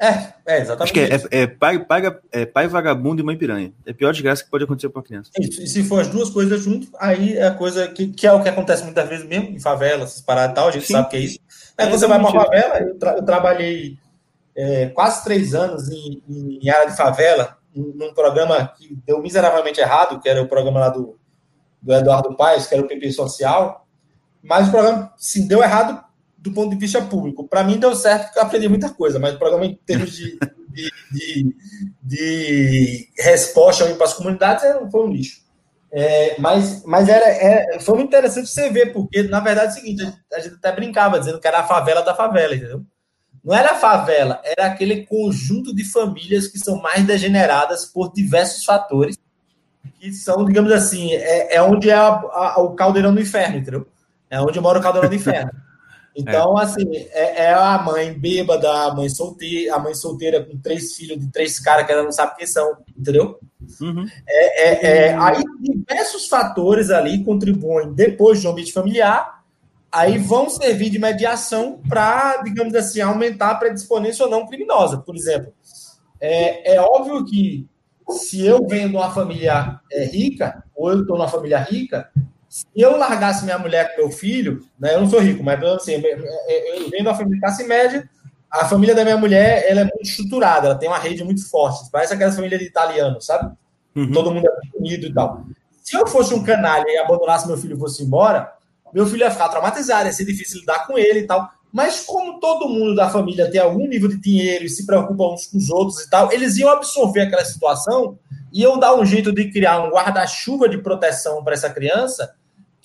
É, 0.00 0.32
é 0.46 0.60
exatamente. 0.60 0.82
Acho 0.82 0.92
que 0.92 1.00
é, 1.00 1.40
é, 1.40 1.42
é, 1.42 1.46
pai, 1.48 1.84
é 2.30 2.46
pai 2.46 2.68
vagabundo 2.68 3.20
e 3.20 3.24
mãe 3.24 3.36
piranha. 3.36 3.72
É 3.84 3.90
a 3.90 3.94
pior 3.94 4.12
desgraça 4.12 4.44
que 4.44 4.50
pode 4.50 4.62
acontecer 4.62 4.88
com 4.88 4.98
uma 4.98 5.04
criança. 5.04 5.30
Isso, 5.38 5.60
e 5.60 5.66
se 5.66 5.82
for 5.82 6.00
as 6.00 6.06
duas 6.06 6.30
coisas 6.30 6.62
junto, 6.62 6.88
aí 7.00 7.36
é 7.36 7.48
a 7.48 7.54
coisa 7.54 7.88
que, 7.88 8.06
que 8.06 8.26
é 8.26 8.32
o 8.32 8.40
que 8.40 8.48
acontece 8.48 8.84
muitas 8.84 9.08
vezes 9.08 9.26
mesmo 9.26 9.48
em 9.48 9.58
favela, 9.58 10.04
essas 10.04 10.20
paradas 10.20 10.52
e 10.52 10.54
tal, 10.54 10.68
a 10.68 10.70
gente 10.70 10.86
Sim. 10.86 10.92
sabe 10.92 11.10
que 11.10 11.16
é 11.16 11.20
isso. 11.20 11.38
Aí 11.76 11.88
é, 11.88 11.90
você 11.90 12.06
vai 12.06 12.20
para 12.20 12.30
uma 12.30 12.44
favela, 12.44 12.78
eu, 12.78 12.96
tra 12.96 13.16
eu 13.16 13.24
trabalhei 13.24 13.98
é, 14.56 14.86
quase 14.86 15.24
três 15.24 15.52
anos 15.52 15.88
em, 15.88 16.22
em, 16.28 16.70
área 16.70 16.88
de 16.88 16.96
favela, 16.96 17.58
num 17.74 18.14
programa 18.14 18.72
que 18.76 18.96
deu 19.04 19.20
miseravelmente 19.20 19.80
errado, 19.80 20.20
que 20.20 20.28
era 20.28 20.40
o 20.40 20.48
programa 20.48 20.78
lá 20.78 20.88
do, 20.90 21.18
do 21.82 21.92
Eduardo 21.92 22.36
Paes, 22.36 22.66
que 22.66 22.74
era 22.74 22.84
o 22.84 22.88
PP 22.88 23.10
Social, 23.12 23.86
mas 24.42 24.68
o 24.68 24.70
programa 24.70 25.12
sim, 25.16 25.46
deu 25.46 25.62
errado 25.62 26.04
do 26.38 26.52
ponto 26.52 26.70
de 26.70 26.76
vista 26.76 27.02
público. 27.02 27.46
Para 27.46 27.64
mim 27.64 27.78
deu 27.78 27.94
certo 27.94 28.26
porque 28.26 28.38
eu 28.38 28.42
aprendi 28.42 28.68
muita 28.68 28.90
coisa, 28.90 29.18
mas 29.18 29.34
o 29.34 29.38
programa 29.38 29.66
em 29.66 29.74
termos 29.84 30.12
de, 30.12 30.38
de, 30.70 30.90
de, 31.12 31.56
de 32.02 33.08
resposta 33.18 33.84
para 33.94 34.06
as 34.06 34.14
comunidades 34.14 34.64
foi 34.90 35.06
um 35.06 35.12
lixo. 35.12 35.46
É, 35.90 36.38
mas 36.38 36.84
mas 36.84 37.08
era, 37.08 37.26
é, 37.26 37.80
foi 37.80 37.94
muito 37.96 38.08
interessante 38.08 38.48
você 38.48 38.68
ver, 38.70 38.92
porque 38.92 39.22
na 39.22 39.40
verdade 39.40 39.68
é 39.68 39.70
o 39.70 39.74
seguinte, 39.74 40.14
a 40.32 40.38
gente 40.38 40.56
até 40.56 40.70
brincava 40.70 41.18
dizendo 41.18 41.40
que 41.40 41.48
era 41.48 41.60
a 41.60 41.66
favela 41.66 42.02
da 42.02 42.14
favela, 42.14 42.54
entendeu? 42.54 42.84
Não 43.42 43.54
era 43.54 43.72
a 43.72 43.76
favela, 43.76 44.40
era 44.44 44.66
aquele 44.66 45.06
conjunto 45.06 45.74
de 45.74 45.84
famílias 45.84 46.46
que 46.46 46.58
são 46.58 46.76
mais 46.82 47.06
degeneradas 47.06 47.86
por 47.86 48.12
diversos 48.12 48.64
fatores 48.64 49.16
que 49.98 50.12
são, 50.12 50.44
digamos 50.44 50.70
assim, 50.72 51.12
é, 51.12 51.56
é 51.56 51.62
onde 51.62 51.90
é 51.90 51.94
a, 51.94 52.08
a, 52.08 52.60
o 52.60 52.74
caldeirão 52.74 53.14
do 53.14 53.20
inferno, 53.20 53.56
entendeu? 53.56 53.86
É 54.30 54.40
onde 54.40 54.60
mora 54.60 54.78
o 54.78 54.82
caldeirão 54.82 55.08
do 55.08 55.14
inferno. 55.14 55.50
Então, 56.18 56.58
é. 56.58 56.64
assim, 56.64 56.84
é, 57.12 57.44
é, 57.44 57.54
a 57.54 57.78
mãe 57.78 58.12
bêbada, 58.12 58.68
a 58.68 58.92
mãe 58.92 59.08
solteira, 59.08 59.76
a 59.76 59.78
mãe 59.78 59.94
solteira 59.94 60.44
com 60.44 60.58
três 60.58 60.96
filhos 60.96 61.16
de 61.20 61.30
três 61.30 61.60
caras 61.60 61.86
que 61.86 61.92
ela 61.92 62.02
não 62.02 62.10
sabe 62.10 62.34
quem 62.36 62.46
são, 62.46 62.76
entendeu? 62.98 63.38
Uhum. 63.80 64.04
É, 64.26 64.68
é, 64.68 64.86
é, 64.86 65.16
aí 65.16 65.40
diversos 65.60 66.26
fatores 66.26 66.90
ali 66.90 67.22
contribuem 67.22 67.92
depois 67.92 68.42
do 68.42 68.48
ambiente 68.48 68.72
familiar, 68.72 69.44
aí 69.92 70.18
vão 70.18 70.50
servir 70.50 70.90
de 70.90 70.98
mediação 70.98 71.80
para, 71.88 72.38
digamos 72.38 72.74
assim, 72.74 73.00
aumentar 73.00 73.52
a 73.52 73.54
predisponência 73.54 74.24
ou 74.24 74.30
não 74.30 74.44
criminosa. 74.44 74.98
Por 74.98 75.14
exemplo, 75.14 75.52
é, 76.20 76.74
é 76.74 76.80
óbvio 76.80 77.24
que 77.24 77.64
se 78.10 78.44
eu 78.44 78.66
venho 78.66 78.88
de 78.88 78.96
uma 78.96 79.12
família 79.12 79.78
é, 79.92 80.04
rica, 80.04 80.64
ou 80.74 80.90
eu 80.90 81.02
estou 81.02 81.16
numa 81.16 81.28
família 81.28 81.60
rica, 81.60 82.10
se 82.58 82.66
eu 82.74 82.96
largasse 82.96 83.44
minha 83.44 83.58
mulher 83.58 83.94
com 83.94 84.02
meu 84.02 84.10
filho, 84.10 84.64
né, 84.78 84.94
eu 84.94 85.00
não 85.00 85.08
sou 85.08 85.20
rico, 85.20 85.44
mas 85.44 85.62
assim, 85.62 85.92
eu 85.94 86.90
venho 86.90 86.90
de 86.90 87.02
uma 87.02 87.14
família 87.14 87.40
classe 87.40 87.64
média, 87.64 88.08
a 88.50 88.64
família 88.64 88.94
da 88.94 89.04
minha 89.04 89.16
mulher 89.16 89.64
ela 89.68 89.82
é 89.82 89.84
muito 89.84 90.02
estruturada, 90.02 90.66
ela 90.66 90.74
tem 90.74 90.88
uma 90.88 90.98
rede 90.98 91.22
muito 91.22 91.48
forte, 91.48 91.88
parece 91.92 92.14
aquela 92.14 92.32
família 92.32 92.58
de 92.58 92.64
italiano, 92.64 93.20
sabe? 93.20 93.54
Uhum. 93.94 94.10
Todo 94.10 94.32
mundo 94.32 94.46
é 94.46 94.78
unido 94.78 95.06
e 95.06 95.14
tal. 95.14 95.44
Se 95.82 95.96
eu 95.96 96.06
fosse 96.06 96.34
um 96.34 96.42
canalha 96.42 96.84
e 96.88 96.98
abandonasse 96.98 97.46
meu 97.46 97.56
filho 97.56 97.76
e 97.76 97.78
fosse 97.78 98.02
embora, 98.02 98.52
meu 98.92 99.06
filho 99.06 99.20
ia 99.20 99.30
ficar 99.30 99.48
traumatizado, 99.48 100.06
ia 100.06 100.12
ser 100.12 100.24
difícil 100.24 100.60
lidar 100.60 100.86
com 100.86 100.98
ele 100.98 101.20
e 101.20 101.26
tal. 101.26 101.48
Mas 101.72 102.04
como 102.04 102.40
todo 102.40 102.68
mundo 102.68 102.94
da 102.94 103.10
família 103.10 103.50
tem 103.50 103.60
algum 103.60 103.86
nível 103.86 104.08
de 104.08 104.16
dinheiro 104.16 104.64
e 104.64 104.68
se 104.68 104.86
preocupa 104.86 105.28
uns 105.28 105.46
com 105.46 105.58
os 105.58 105.70
outros 105.70 106.00
e 106.00 106.10
tal, 106.10 106.32
eles 106.32 106.56
iam 106.56 106.70
absorver 106.70 107.22
aquela 107.22 107.44
situação 107.44 108.18
e 108.52 108.62
iam 108.62 108.78
dar 108.78 108.94
um 108.94 109.04
jeito 109.04 109.32
de 109.32 109.50
criar 109.50 109.80
um 109.82 109.90
guarda-chuva 109.90 110.68
de 110.68 110.78
proteção 110.78 111.44
para 111.44 111.54
essa 111.54 111.68
criança 111.68 112.34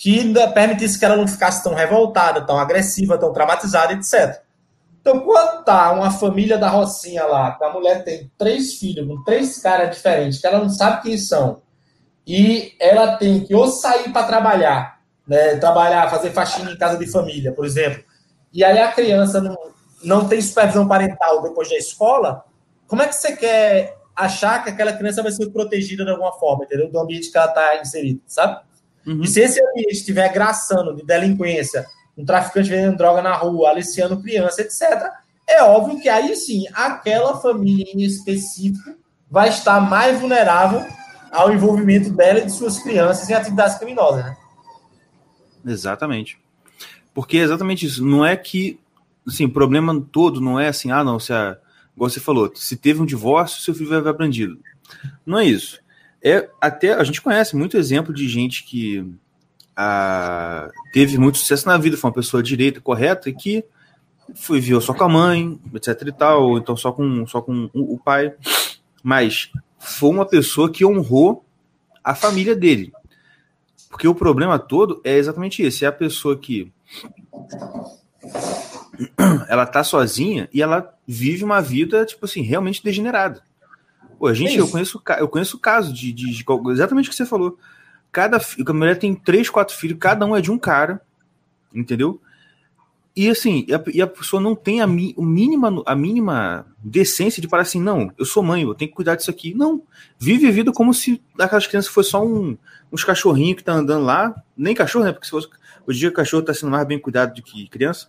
que 0.03 0.33
permitisse 0.53 0.99
que 0.99 1.05
ela 1.05 1.15
não 1.15 1.25
ficasse 1.25 1.63
tão 1.63 1.73
revoltada, 1.73 2.41
tão 2.41 2.59
agressiva, 2.59 3.17
tão 3.17 3.31
traumatizada, 3.31 3.93
etc. 3.93 4.43
Então, 4.99 5.21
quando 5.21 5.63
tá 5.63 5.93
uma 5.93 6.11
família 6.11 6.57
da 6.57 6.67
Rocinha 6.67 7.23
lá, 7.23 7.53
que 7.53 7.63
a 7.63 7.69
mulher 7.69 8.03
tem 8.03 8.29
três 8.37 8.73
filhos 8.73 9.07
com 9.07 9.23
três 9.23 9.59
caras 9.59 9.95
diferentes, 9.95 10.41
que 10.41 10.45
ela 10.45 10.59
não 10.59 10.67
sabe 10.67 11.03
quem 11.03 11.17
são, 11.17 11.61
e 12.27 12.73
ela 12.81 13.15
tem 13.15 13.45
que 13.45 13.55
ou 13.55 13.69
sair 13.69 14.11
para 14.11 14.27
trabalhar, 14.27 14.99
né, 15.25 15.55
trabalhar, 15.55 16.09
fazer 16.09 16.31
faxina 16.31 16.69
em 16.69 16.77
casa 16.77 16.97
de 16.97 17.09
família, 17.09 17.53
por 17.53 17.65
exemplo, 17.65 18.03
e 18.51 18.61
aí 18.61 18.79
a 18.79 18.91
criança 18.91 19.39
não, 19.39 19.57
não 20.03 20.27
tem 20.27 20.41
supervisão 20.41 20.85
parental 20.85 21.41
depois 21.41 21.69
da 21.69 21.77
escola, 21.77 22.43
como 22.87 23.01
é 23.01 23.07
que 23.07 23.15
você 23.15 23.37
quer 23.37 23.97
achar 24.13 24.65
que 24.65 24.69
aquela 24.69 24.91
criança 24.91 25.23
vai 25.23 25.31
ser 25.31 25.49
protegida 25.49 26.03
de 26.03 26.11
alguma 26.11 26.33
forma, 26.33 26.65
entendeu? 26.65 26.91
Do 26.91 26.99
ambiente 26.99 27.31
que 27.31 27.37
ela 27.37 27.47
está 27.47 27.77
inserida, 27.79 28.19
sabe? 28.27 28.61
Uhum. 29.05 29.21
E 29.23 29.27
se 29.27 29.41
esse 29.41 29.61
ambiente 29.61 29.93
estiver 29.93 30.31
graçando 30.31 30.95
de 30.95 31.03
delinquência, 31.03 31.85
um 32.17 32.25
traficante 32.25 32.69
vendendo 32.69 32.97
droga 32.97 33.21
na 33.21 33.33
rua, 33.33 33.69
aliciando 33.69 34.21
criança, 34.21 34.61
etc., 34.61 35.11
é 35.47 35.61
óbvio 35.63 35.99
que 35.99 36.07
aí 36.07 36.35
sim, 36.35 36.65
aquela 36.73 37.39
família 37.39 37.85
em 37.93 38.03
específico 38.03 38.95
vai 39.29 39.49
estar 39.49 39.81
mais 39.81 40.19
vulnerável 40.19 40.85
ao 41.31 41.51
envolvimento 41.51 42.11
dela 42.11 42.39
e 42.39 42.45
de 42.45 42.51
suas 42.51 42.79
crianças 42.79 43.29
em 43.29 43.33
atividades 43.33 43.77
criminosas, 43.77 44.23
né? 44.23 44.37
Exatamente. 45.65 46.39
Porque 47.13 47.37
é 47.37 47.41
exatamente 47.41 47.85
isso. 47.85 48.05
Não 48.05 48.25
é 48.25 48.35
que, 48.35 48.79
assim, 49.27 49.45
o 49.45 49.51
problema 49.51 49.99
todo 50.11 50.39
não 50.39 50.59
é 50.59 50.67
assim, 50.67 50.91
ah, 50.91 51.03
não, 51.03 51.19
se 51.19 51.33
a, 51.33 51.57
igual 51.95 52.09
você 52.09 52.19
falou, 52.19 52.51
se 52.55 52.75
teve 52.77 53.01
um 53.01 53.05
divórcio, 53.05 53.61
seu 53.61 53.73
filho 53.73 53.89
vai 53.89 54.01
ser 54.01 54.09
aprendido. 54.09 54.59
Não 55.25 55.39
é 55.39 55.45
isso. 55.45 55.79
É 56.23 56.49
até 56.61 56.93
a 56.93 57.03
gente 57.03 57.21
conhece 57.21 57.55
muito 57.55 57.77
exemplo 57.77 58.13
de 58.13 58.27
gente 58.27 58.63
que 58.63 59.05
a, 59.75 60.69
teve 60.93 61.17
muito 61.17 61.37
sucesso 61.37 61.67
na 61.67 61.77
vida, 61.77 61.97
foi 61.97 62.09
uma 62.09 62.15
pessoa 62.15 62.41
direita, 62.41 62.79
correta, 62.79 63.29
e 63.29 63.33
que 63.33 63.65
foi 64.35 64.59
viu 64.59 64.79
só 64.79 64.93
com 64.93 65.03
a 65.03 65.09
mãe, 65.09 65.59
etc 65.73 66.07
e 66.07 66.11
tal, 66.11 66.43
ou 66.43 66.57
então 66.57 66.77
só 66.77 66.91
com, 66.91 67.27
só 67.27 67.41
com 67.41 67.69
o 67.73 67.97
pai, 67.97 68.33
mas 69.03 69.51
foi 69.77 70.09
uma 70.09 70.25
pessoa 70.25 70.71
que 70.71 70.85
honrou 70.85 71.43
a 72.03 72.15
família 72.15 72.55
dele. 72.55 72.93
Porque 73.89 74.07
o 74.07 74.15
problema 74.15 74.57
todo 74.57 75.01
é 75.03 75.17
exatamente 75.17 75.61
esse, 75.61 75.85
é 75.85 75.87
a 75.87 75.91
pessoa 75.91 76.37
que 76.37 76.71
ela 79.49 79.65
tá 79.65 79.83
sozinha 79.83 80.49
e 80.53 80.61
ela 80.61 80.93
vive 81.05 81.43
uma 81.43 81.61
vida, 81.61 82.05
tipo 82.05 82.25
assim, 82.25 82.41
realmente 82.41 82.83
degenerada. 82.83 83.43
Pô, 84.17 84.27
a 84.27 84.33
gente, 84.33 84.55
é 84.55 84.59
eu 84.59 84.67
conheço, 84.67 85.01
eu 85.19 85.27
conheço 85.27 85.57
o 85.57 85.59
caso 85.59 85.93
de, 85.93 86.11
de, 86.11 86.31
de, 86.31 86.45
exatamente 86.71 87.07
o 87.07 87.09
que 87.09 87.15
você 87.15 87.25
falou. 87.25 87.57
Cada 88.11 88.37
a 88.37 88.73
mulher 88.73 88.97
tem 88.97 89.15
três, 89.15 89.49
quatro 89.49 89.75
filhos, 89.75 89.97
cada 89.99 90.25
um 90.25 90.35
é 90.35 90.41
de 90.41 90.51
um 90.51 90.57
cara, 90.57 91.01
entendeu? 91.73 92.21
E 93.15 93.29
assim, 93.29 93.63
e 93.67 93.73
a, 93.73 93.83
e 93.93 94.01
a 94.01 94.07
pessoa 94.07 94.41
não 94.41 94.55
tem 94.55 94.81
a, 94.81 94.87
mi, 94.87 95.13
o 95.15 95.23
mínima, 95.23 95.83
a 95.85 95.95
mínima 95.95 96.65
decência 96.83 97.41
de 97.41 97.47
falar 97.47 97.61
assim, 97.61 97.79
não, 97.79 98.11
eu 98.17 98.25
sou 98.25 98.41
mãe, 98.41 98.63
eu 98.63 98.73
tenho 98.73 98.89
que 98.89 98.95
cuidar 98.95 99.15
disso 99.15 99.29
aqui. 99.29 99.53
Não, 99.53 99.83
vive 100.17 100.47
a 100.47 100.51
vida 100.51 100.71
como 100.71 100.93
se 100.93 101.21
aquelas 101.39 101.67
crianças 101.67 101.91
fossem 101.91 102.11
só 102.11 102.25
um, 102.25 102.57
uns 102.91 103.03
cachorrinhos 103.03 103.57
que 103.57 103.63
tá 103.63 103.73
andando 103.73 104.03
lá, 104.03 104.33
nem 104.57 104.73
cachorro, 104.73 105.05
né? 105.05 105.11
Porque 105.11 105.25
se 105.25 105.31
fosse, 105.31 105.47
hoje 105.85 105.97
em 105.97 105.99
dia 105.99 106.09
o 106.09 106.13
cachorro 106.13 106.41
tá 106.41 106.55
sendo 106.55 106.71
mais 106.71 106.87
bem 106.87 106.97
cuidado 106.97 107.35
do 107.35 107.43
que 107.43 107.67
criança. 107.67 108.07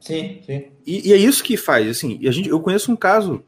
Sim, 0.00 0.40
sim. 0.44 0.66
E, 0.84 1.08
e, 1.08 1.12
é 1.12 1.16
isso 1.16 1.42
que 1.42 1.56
faz, 1.56 1.88
assim, 1.88 2.18
e 2.20 2.28
a 2.28 2.32
gente, 2.32 2.48
eu 2.48 2.60
conheço 2.60 2.90
um 2.90 2.96
caso, 2.96 3.44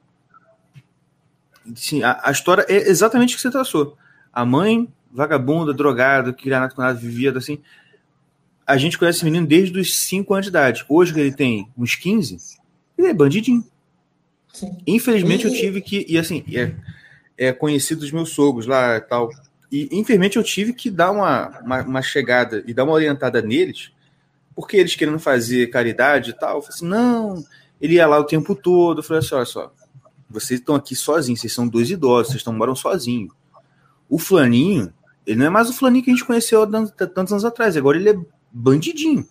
assim, 1.73 2.03
a, 2.03 2.21
a 2.25 2.31
história 2.31 2.65
é 2.69 2.89
exatamente 2.89 3.35
o 3.35 3.37
que 3.37 3.43
você 3.43 3.51
traçou. 3.51 3.97
A 4.33 4.45
mãe, 4.45 4.89
vagabunda, 5.11 5.73
drogada, 5.73 6.33
que 6.33 6.51
com 6.51 6.83
nada, 6.83 6.99
vivia 6.99 7.37
assim. 7.37 7.59
A 8.67 8.77
gente 8.77 8.99
conhece 8.99 9.19
esse 9.19 9.25
menino 9.25 9.47
desde 9.47 9.79
os 9.79 9.97
5 9.97 10.35
anos 10.35 10.47
de 10.47 10.51
idade. 10.51 10.85
Hoje 10.89 11.15
que 11.15 11.21
ele 11.21 11.33
tem 11.33 11.69
uns 11.77 11.95
15, 11.95 12.39
ele 12.97 13.09
é 13.09 13.15
bandidinho. 13.15 13.65
Sim. 14.53 14.77
Infelizmente 14.87 15.47
e... 15.47 15.51
eu 15.51 15.55
tive 15.55 15.81
que, 15.81 16.05
e 16.09 16.19
assim, 16.19 16.45
é, 16.53 16.75
é 17.37 17.53
conhecido 17.53 18.01
dos 18.01 18.13
meus 18.13 18.31
sogros 18.31 18.67
lá 18.67 18.97
e 18.97 19.01
tal. 19.01 19.31
E 19.71 19.89
infelizmente 19.93 20.37
eu 20.37 20.43
tive 20.43 20.73
que 20.73 20.91
dar 20.91 21.11
uma, 21.11 21.61
uma, 21.61 21.83
uma 21.83 22.03
chegada 22.03 22.63
e 22.67 22.75
dar 22.75 22.85
uma 22.85 22.93
orientada 22.93 23.41
neles, 23.41 23.91
porque 24.55 24.77
eles 24.77 24.97
querendo 24.97 25.19
fazer 25.19 25.69
caridade 25.69 26.31
e 26.31 26.33
tal, 26.33 26.57
eu 26.57 26.63
falei 26.63 26.75
assim, 26.75 26.89
não, 26.89 27.45
ele 27.81 27.95
ia 27.95 28.07
lá 28.07 28.19
o 28.19 28.25
tempo 28.25 28.55
todo, 28.55 28.99
eu 28.99 29.03
falei 29.03 29.23
assim, 29.23 29.35
olha 29.35 29.45
só, 29.45 29.73
vocês 30.29 30.61
estão 30.61 30.75
aqui 30.75 30.95
sozinhos, 30.95 31.41
vocês 31.41 31.53
são 31.53 31.67
dois 31.67 31.91
idosos, 31.91 32.29
vocês 32.29 32.41
estão 32.41 32.53
moram 32.53 32.75
sozinhos. 32.75 33.33
O 34.09 34.19
flaninho, 34.19 34.93
ele 35.27 35.39
não 35.39 35.47
é 35.47 35.51
mais 35.51 35.69
o 35.69 35.73
flaninho 35.73 36.05
que 36.05 36.11
a 36.11 36.15
gente 36.15 36.25
conheceu 36.25 36.67
tantos 36.97 37.33
anos 37.33 37.45
atrás, 37.45 37.77
agora 37.77 37.97
ele 37.97 38.11
é 38.11 38.19
bandidinho. 38.53 39.27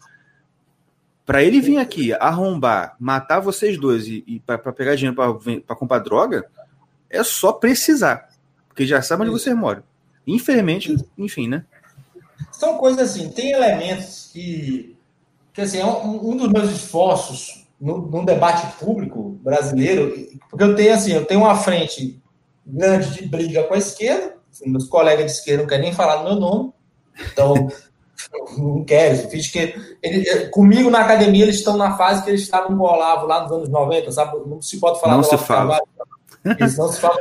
Para 1.26 1.44
ele 1.44 1.60
vir 1.60 1.78
aqui 1.78 2.14
arrombar, 2.14 2.96
matar 3.00 3.40
vocês 3.40 3.78
dois 3.78 4.08
e, 4.08 4.24
e 4.26 4.40
para 4.40 4.58
pegar 4.72 4.96
dinheiro 4.96 5.16
para 5.16 5.76
comprar 5.76 6.00
droga, 6.00 6.50
é 7.10 7.24
só 7.24 7.52
precisar, 7.52 8.30
porque 8.68 8.86
já 8.86 9.02
sabe 9.02 9.24
onde 9.24 9.32
você 9.32 9.54
mora. 9.54 9.84
Infelizmente, 10.26 10.96
enfim, 11.18 11.48
né? 11.48 11.66
São 12.52 12.78
coisas 12.78 13.12
assim, 13.12 13.30
tem 13.30 13.52
elementos 13.52 14.30
que 14.32 14.96
que 15.54 15.62
assim, 15.62 15.80
é 15.80 15.86
um, 15.86 16.34
um 16.34 16.38
dos 16.38 16.50
meus 16.50 16.72
esforços 16.72 17.67
no, 17.80 18.26
debate 18.26 18.66
público 18.78 19.38
brasileiro, 19.44 20.14
porque 20.50 20.64
eu 20.64 20.76
tenho 20.76 20.94
assim, 20.94 21.14
eu 21.14 21.26
tenho 21.26 21.42
uma 21.42 21.56
frente 21.56 22.22
grande 22.66 23.14
de 23.14 23.28
briga 23.28 23.64
com 23.64 23.74
a 23.74 23.78
esquerda, 23.78 24.36
assim, 24.52 24.70
meus 24.70 24.88
colegas 24.88 25.26
de 25.26 25.32
esquerda 25.32 25.62
não 25.62 25.70
querem 25.70 25.86
nem 25.86 25.94
falar 25.94 26.18
no 26.18 26.30
meu 26.30 26.36
nome, 26.36 26.74
então 27.32 27.68
não 28.58 28.84
quero, 28.84 29.30
fiz 29.30 29.48
que 29.50 29.76
ele, 30.02 30.48
comigo 30.50 30.90
na 30.90 31.02
academia 31.02 31.44
eles 31.44 31.58
estão 31.58 31.78
na 31.78 31.96
fase 31.96 32.24
que 32.24 32.32
eles 32.32 32.42
estavam 32.42 32.76
com 32.76 32.84
o 32.84 32.88
Olavo 32.88 33.28
lá 33.28 33.44
nos 33.44 33.52
anos 33.52 33.70
90, 33.70 34.12
sabe? 34.12 34.38
Não 34.48 34.62
se 34.62 34.80
pode 34.80 35.00
falar 35.00 35.16
não 35.16 35.24
se 35.24 35.38
fala. 35.38 35.80
Eles 36.44 36.78
não 36.78 36.88
se 36.88 37.00
fala 37.00 37.16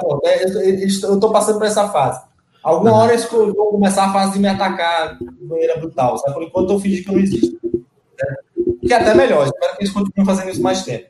Pô, 0.00 0.20
é, 0.24 0.44
eu 0.44 0.86
estou 0.86 1.30
passando 1.30 1.58
por 1.58 1.66
essa 1.66 1.88
fase. 1.88 2.22
Alguma 2.62 2.92
hora 2.92 3.12
eles 3.12 3.24
vão 3.28 3.70
começar 3.70 4.04
a 4.04 4.12
fase 4.12 4.34
de 4.34 4.38
me 4.38 4.48
atacar 4.48 5.18
de 5.18 5.44
maneira 5.44 5.78
brutal, 5.78 6.16
sabe? 6.18 6.34
Por 6.34 6.42
enquanto 6.44 6.72
eu 6.72 6.80
fingi 6.80 7.02
que 7.02 7.12
não 7.12 7.18
existe 7.18 7.61
que 8.86 8.92
é 8.92 8.96
até 8.96 9.14
melhor. 9.14 9.46
Espero 9.46 9.76
que 9.76 9.82
eles 9.82 9.92
continuem 9.92 10.26
fazendo 10.26 10.50
isso 10.50 10.62
mais 10.62 10.82
tempo. 10.84 11.06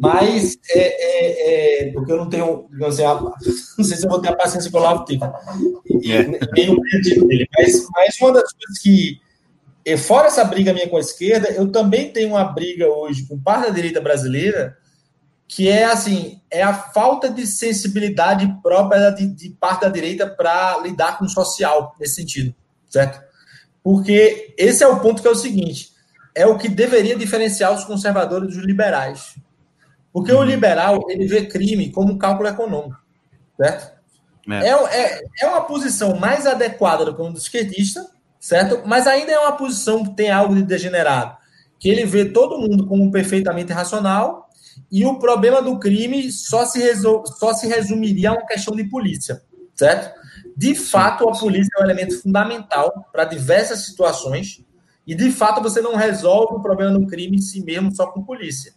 Mas, 0.00 0.56
é, 0.70 0.78
é, 0.78 1.88
é, 1.88 1.92
porque 1.92 2.12
eu 2.12 2.18
não 2.18 2.28
tenho, 2.28 2.68
assim, 2.86 3.04
a, 3.04 3.14
não 3.78 3.84
sei 3.84 3.96
se 3.96 4.04
eu 4.04 4.10
vou 4.10 4.20
ter 4.20 4.28
a 4.28 4.36
paciência 4.36 4.70
pelo 4.70 4.84
lado 4.84 5.04
tempo. 5.04 5.26
E, 6.02 6.12
é. 6.12 6.22
nem 6.52 6.70
o 6.70 6.80
pedido 6.80 7.26
dele. 7.26 7.48
Mas, 7.56 7.86
mas 7.92 8.20
uma 8.20 8.32
das 8.32 8.52
coisas 8.52 8.78
que, 8.80 9.20
é, 9.84 9.96
fora 9.96 10.28
essa 10.28 10.44
briga 10.44 10.72
minha 10.72 10.88
com 10.88 10.96
a 10.96 11.00
esquerda, 11.00 11.48
eu 11.50 11.70
também 11.72 12.12
tenho 12.12 12.30
uma 12.30 12.44
briga 12.44 12.86
hoje 12.86 13.26
com 13.26 13.38
parte 13.40 13.66
da 13.66 13.74
direita 13.74 14.00
brasileira, 14.00 14.76
que 15.48 15.66
é 15.66 15.84
assim, 15.84 16.40
é 16.50 16.62
a 16.62 16.74
falta 16.74 17.30
de 17.30 17.46
sensibilidade 17.46 18.54
própria 18.62 19.10
de, 19.10 19.26
de 19.26 19.48
parte 19.50 19.80
da 19.80 19.88
direita 19.88 20.26
para 20.26 20.78
lidar 20.78 21.18
com 21.18 21.24
o 21.24 21.28
social, 21.28 21.96
nesse 21.98 22.16
sentido, 22.16 22.54
certo? 22.88 23.20
Porque 23.82 24.54
esse 24.58 24.84
é 24.84 24.86
o 24.86 25.00
ponto 25.00 25.22
que 25.22 25.26
é 25.26 25.30
o 25.30 25.34
seguinte 25.34 25.97
é 26.38 26.46
o 26.46 26.56
que 26.56 26.68
deveria 26.68 27.16
diferenciar 27.16 27.72
os 27.72 27.84
conservadores 27.84 28.54
dos 28.54 28.64
liberais. 28.64 29.34
Porque 30.12 30.32
uhum. 30.32 30.38
o 30.38 30.44
liberal, 30.44 31.04
ele 31.08 31.26
vê 31.26 31.46
crime 31.46 31.90
como 31.90 32.12
um 32.12 32.18
cálculo 32.18 32.48
econômico, 32.48 32.96
certo? 33.56 33.98
É. 34.48 34.68
É, 34.68 34.70
é, 34.70 35.22
é 35.40 35.46
uma 35.46 35.62
posição 35.62 36.16
mais 36.16 36.46
adequada 36.46 37.04
do 37.04 37.14
que 37.14 37.20
um 37.20 37.32
do 37.32 37.38
esquerdista, 37.38 38.06
certo? 38.38 38.82
Mas 38.86 39.06
ainda 39.08 39.32
é 39.32 39.38
uma 39.38 39.56
posição 39.56 40.04
que 40.04 40.14
tem 40.14 40.30
algo 40.30 40.54
de 40.54 40.62
degenerado, 40.62 41.36
que 41.78 41.88
ele 41.88 42.06
vê 42.06 42.24
todo 42.24 42.58
mundo 42.58 42.86
como 42.86 43.10
perfeitamente 43.10 43.72
racional 43.72 44.48
e 44.92 45.04
o 45.04 45.18
problema 45.18 45.60
do 45.60 45.78
crime 45.78 46.30
só 46.30 46.64
se, 46.64 46.78
resol... 46.78 47.26
só 47.26 47.52
se 47.52 47.66
resumiria 47.66 48.30
a 48.30 48.34
uma 48.34 48.46
questão 48.46 48.76
de 48.76 48.84
polícia, 48.84 49.42
certo? 49.74 50.16
De 50.56 50.74
fato, 50.74 51.28
a 51.28 51.32
polícia 51.36 51.70
é 51.76 51.82
um 51.82 51.84
elemento 51.84 52.22
fundamental 52.22 53.08
para 53.12 53.24
diversas 53.24 53.84
situações, 53.84 54.64
e 55.08 55.14
de 55.14 55.32
fato 55.32 55.62
você 55.62 55.80
não 55.80 55.96
resolve 55.96 56.56
o 56.56 56.60
problema 56.60 56.98
do 56.98 57.06
crime 57.06 57.38
em 57.38 57.40
si 57.40 57.64
mesmo 57.64 57.90
só 57.96 58.08
com 58.08 58.22
polícia. 58.22 58.74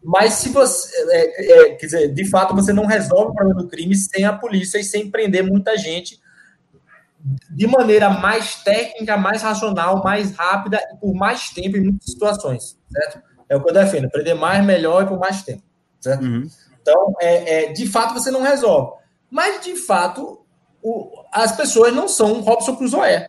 Mas 0.00 0.34
se 0.34 0.50
você. 0.50 0.88
É, 1.10 1.52
é, 1.52 1.74
quer 1.74 1.86
dizer, 1.86 2.14
de 2.14 2.30
fato 2.30 2.54
você 2.54 2.72
não 2.72 2.86
resolve 2.86 3.32
o 3.32 3.34
problema 3.34 3.60
do 3.60 3.68
crime 3.68 3.96
sem 3.96 4.24
a 4.24 4.32
polícia 4.32 4.78
e 4.78 4.84
sem 4.84 5.10
prender 5.10 5.44
muita 5.44 5.76
gente 5.76 6.22
de 7.50 7.66
maneira 7.66 8.08
mais 8.08 8.62
técnica, 8.62 9.16
mais 9.16 9.42
racional, 9.42 10.00
mais 10.04 10.30
rápida 10.36 10.78
e 10.92 10.96
por 10.96 11.12
mais 11.12 11.50
tempo 11.50 11.76
em 11.76 11.80
muitas 11.80 12.08
situações, 12.08 12.78
certo? 12.88 13.20
É 13.48 13.56
o 13.56 13.62
que 13.62 13.70
eu 13.70 13.74
defendo, 13.74 14.08
prender 14.08 14.36
mais, 14.36 14.64
melhor 14.64 15.02
e 15.02 15.06
por 15.08 15.18
mais 15.18 15.42
tempo, 15.42 15.62
certo? 16.00 16.22
Uhum. 16.22 16.46
Então, 16.80 17.14
é, 17.20 17.64
é, 17.64 17.72
de 17.72 17.86
fato, 17.88 18.14
você 18.14 18.30
não 18.30 18.42
resolve. 18.42 18.92
Mas, 19.28 19.64
de 19.64 19.74
fato, 19.74 20.44
o, 20.82 21.24
as 21.32 21.56
pessoas 21.56 21.92
não 21.94 22.06
são 22.06 22.42
Robson 22.42 22.76
Crusoe, 22.76 23.26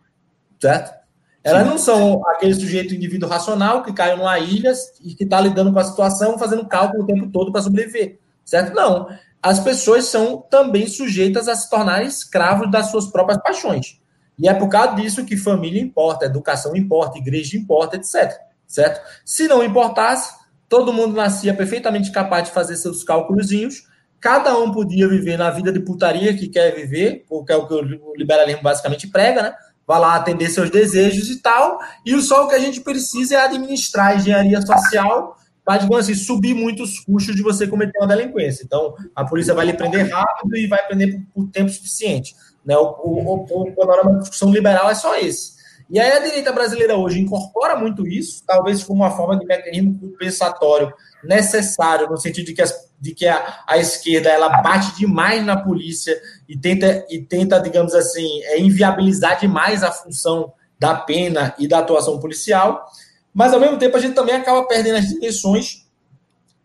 certo? 0.60 1.05
Elas 1.46 1.68
não 1.68 1.78
são 1.78 2.28
aquele 2.30 2.56
sujeito 2.56 2.96
indivíduo 2.96 3.30
racional 3.30 3.84
que 3.84 3.94
caiu 3.94 4.18
numa 4.18 4.40
ilha 4.40 4.74
e 5.04 5.14
que 5.14 5.26
está 5.26 5.40
lidando 5.40 5.72
com 5.72 5.78
a 5.78 5.84
situação, 5.84 6.40
fazendo 6.40 6.66
cálculo 6.66 7.04
o 7.04 7.06
tempo 7.06 7.30
todo 7.32 7.52
para 7.52 7.62
sobreviver, 7.62 8.18
certo? 8.44 8.74
Não. 8.74 9.08
As 9.44 9.60
pessoas 9.60 10.06
são 10.06 10.44
também 10.50 10.88
sujeitas 10.88 11.48
a 11.48 11.56
se 11.56 11.70
tornar 11.70 12.04
escravos 12.04 12.72
das 12.72 12.90
suas 12.90 13.06
próprias 13.06 13.40
paixões. 13.44 14.02
E 14.40 14.50
é 14.50 14.56
por 14.56 14.70
causa 14.70 14.96
disso 14.96 15.24
que 15.24 15.38
família 15.38 15.80
importa, 15.80 16.26
educação 16.26 16.76
importa, 16.76 17.20
igreja 17.20 17.56
importa, 17.56 17.96
etc. 17.96 18.42
Certo? 18.66 19.00
Se 19.24 19.48
não 19.48 19.64
importasse, 19.64 20.34
todo 20.68 20.92
mundo 20.92 21.16
nascia 21.16 21.54
perfeitamente 21.54 22.12
capaz 22.12 22.46
de 22.46 22.56
fazer 22.56 22.76
seus 22.76 23.04
cálculozinhos, 23.04 23.88
cada 24.20 24.58
um 24.58 24.72
podia 24.72 25.08
viver 25.08 25.38
na 25.38 25.52
vida 25.52 25.72
de 25.72 25.80
putaria 25.80 26.36
que 26.36 26.48
quer 26.48 26.74
viver, 26.74 27.24
porque 27.30 27.54
é 27.54 27.56
o 27.56 27.68
que 27.68 27.74
o 27.76 28.16
liberalismo 28.16 28.64
basicamente 28.64 29.08
prega, 29.08 29.44
né? 29.44 29.56
Vai 29.88 30.00
lá 30.00 30.16
atender 30.16 30.50
seus 30.50 30.70
desejos 30.70 31.30
e 31.30 31.42
tal. 31.42 31.80
E 32.06 32.20
só 32.22 32.46
o 32.46 32.48
que 32.48 32.56
a 32.56 32.60
gente 32.60 32.82
precisa 32.82 33.36
é 33.36 33.42
administrar 33.42 34.08
a 34.08 34.16
engenharia 34.16 34.62
social 34.62 35.38
para, 35.64 35.80
digamos 35.80 36.06
assim, 36.06 36.16
subir 36.16 36.54
muito 36.54 36.84
os 36.84 37.00
custos 37.00 37.36
de 37.36 37.42
você 37.42 37.68
cometer 37.68 37.98
uma 37.98 38.08
delinquência. 38.08 38.64
Então, 38.64 38.96
a 39.16 39.26
polícia 39.26 39.54
vai 39.54 39.66
lhe 39.66 39.74
prender 39.74 40.08
rápido 40.10 40.56
e 40.56 40.68
vai 40.68 40.86
prender 40.86 41.22
por, 41.34 41.48
tempo 41.50 41.72
suficiente. 41.72 42.36
Né? 42.64 42.78
O, 42.78 42.84
o, 42.84 43.46
o, 43.50 43.62
o 43.64 43.76
panorama 43.76 44.14
da 44.14 44.20
discussão 44.20 44.52
liberal 44.52 44.90
é 44.90 44.96
só 44.96 45.18
esse. 45.18 45.56
E 45.90 46.00
aí 46.00 46.12
a 46.12 46.20
direita 46.20 46.52
brasileira 46.52 46.96
hoje 46.96 47.20
incorpora 47.20 47.76
muito 47.76 48.08
isso, 48.08 48.44
talvez 48.46 48.84
como 48.84 49.04
uma 49.04 49.12
forma 49.12 49.38
de 49.38 49.46
mecanismo 49.46 50.00
compensatório 50.00 50.92
necessário, 51.28 52.10
no 52.10 52.18
sentido 52.18 52.46
de 52.46 52.54
que, 52.54 52.62
as, 52.62 52.74
de 53.00 53.14
que 53.14 53.28
a, 53.28 53.64
a 53.68 53.78
esquerda 53.78 54.30
ela 54.30 54.62
bate 54.62 54.96
demais 54.96 55.46
na 55.46 55.58
polícia 55.58 56.20
e 56.48 56.58
tenta, 56.58 57.06
e 57.10 57.22
tenta, 57.22 57.60
digamos 57.60 57.94
assim, 57.94 58.42
é, 58.44 58.60
inviabilizar 58.60 59.40
demais 59.40 59.84
a 59.84 59.92
função 59.92 60.54
da 60.80 60.96
pena 60.96 61.56
e 61.58 61.68
da 61.68 61.80
atuação 61.80 62.20
policial, 62.20 62.86
mas 63.34 63.54
ao 63.54 63.60
mesmo 63.60 63.78
tempo 63.78 63.98
a 63.98 64.00
gente 64.00 64.14
também 64.14 64.36
acaba 64.36 64.68
perdendo 64.68 64.98
as 64.98 65.08
dimensões 65.08 65.86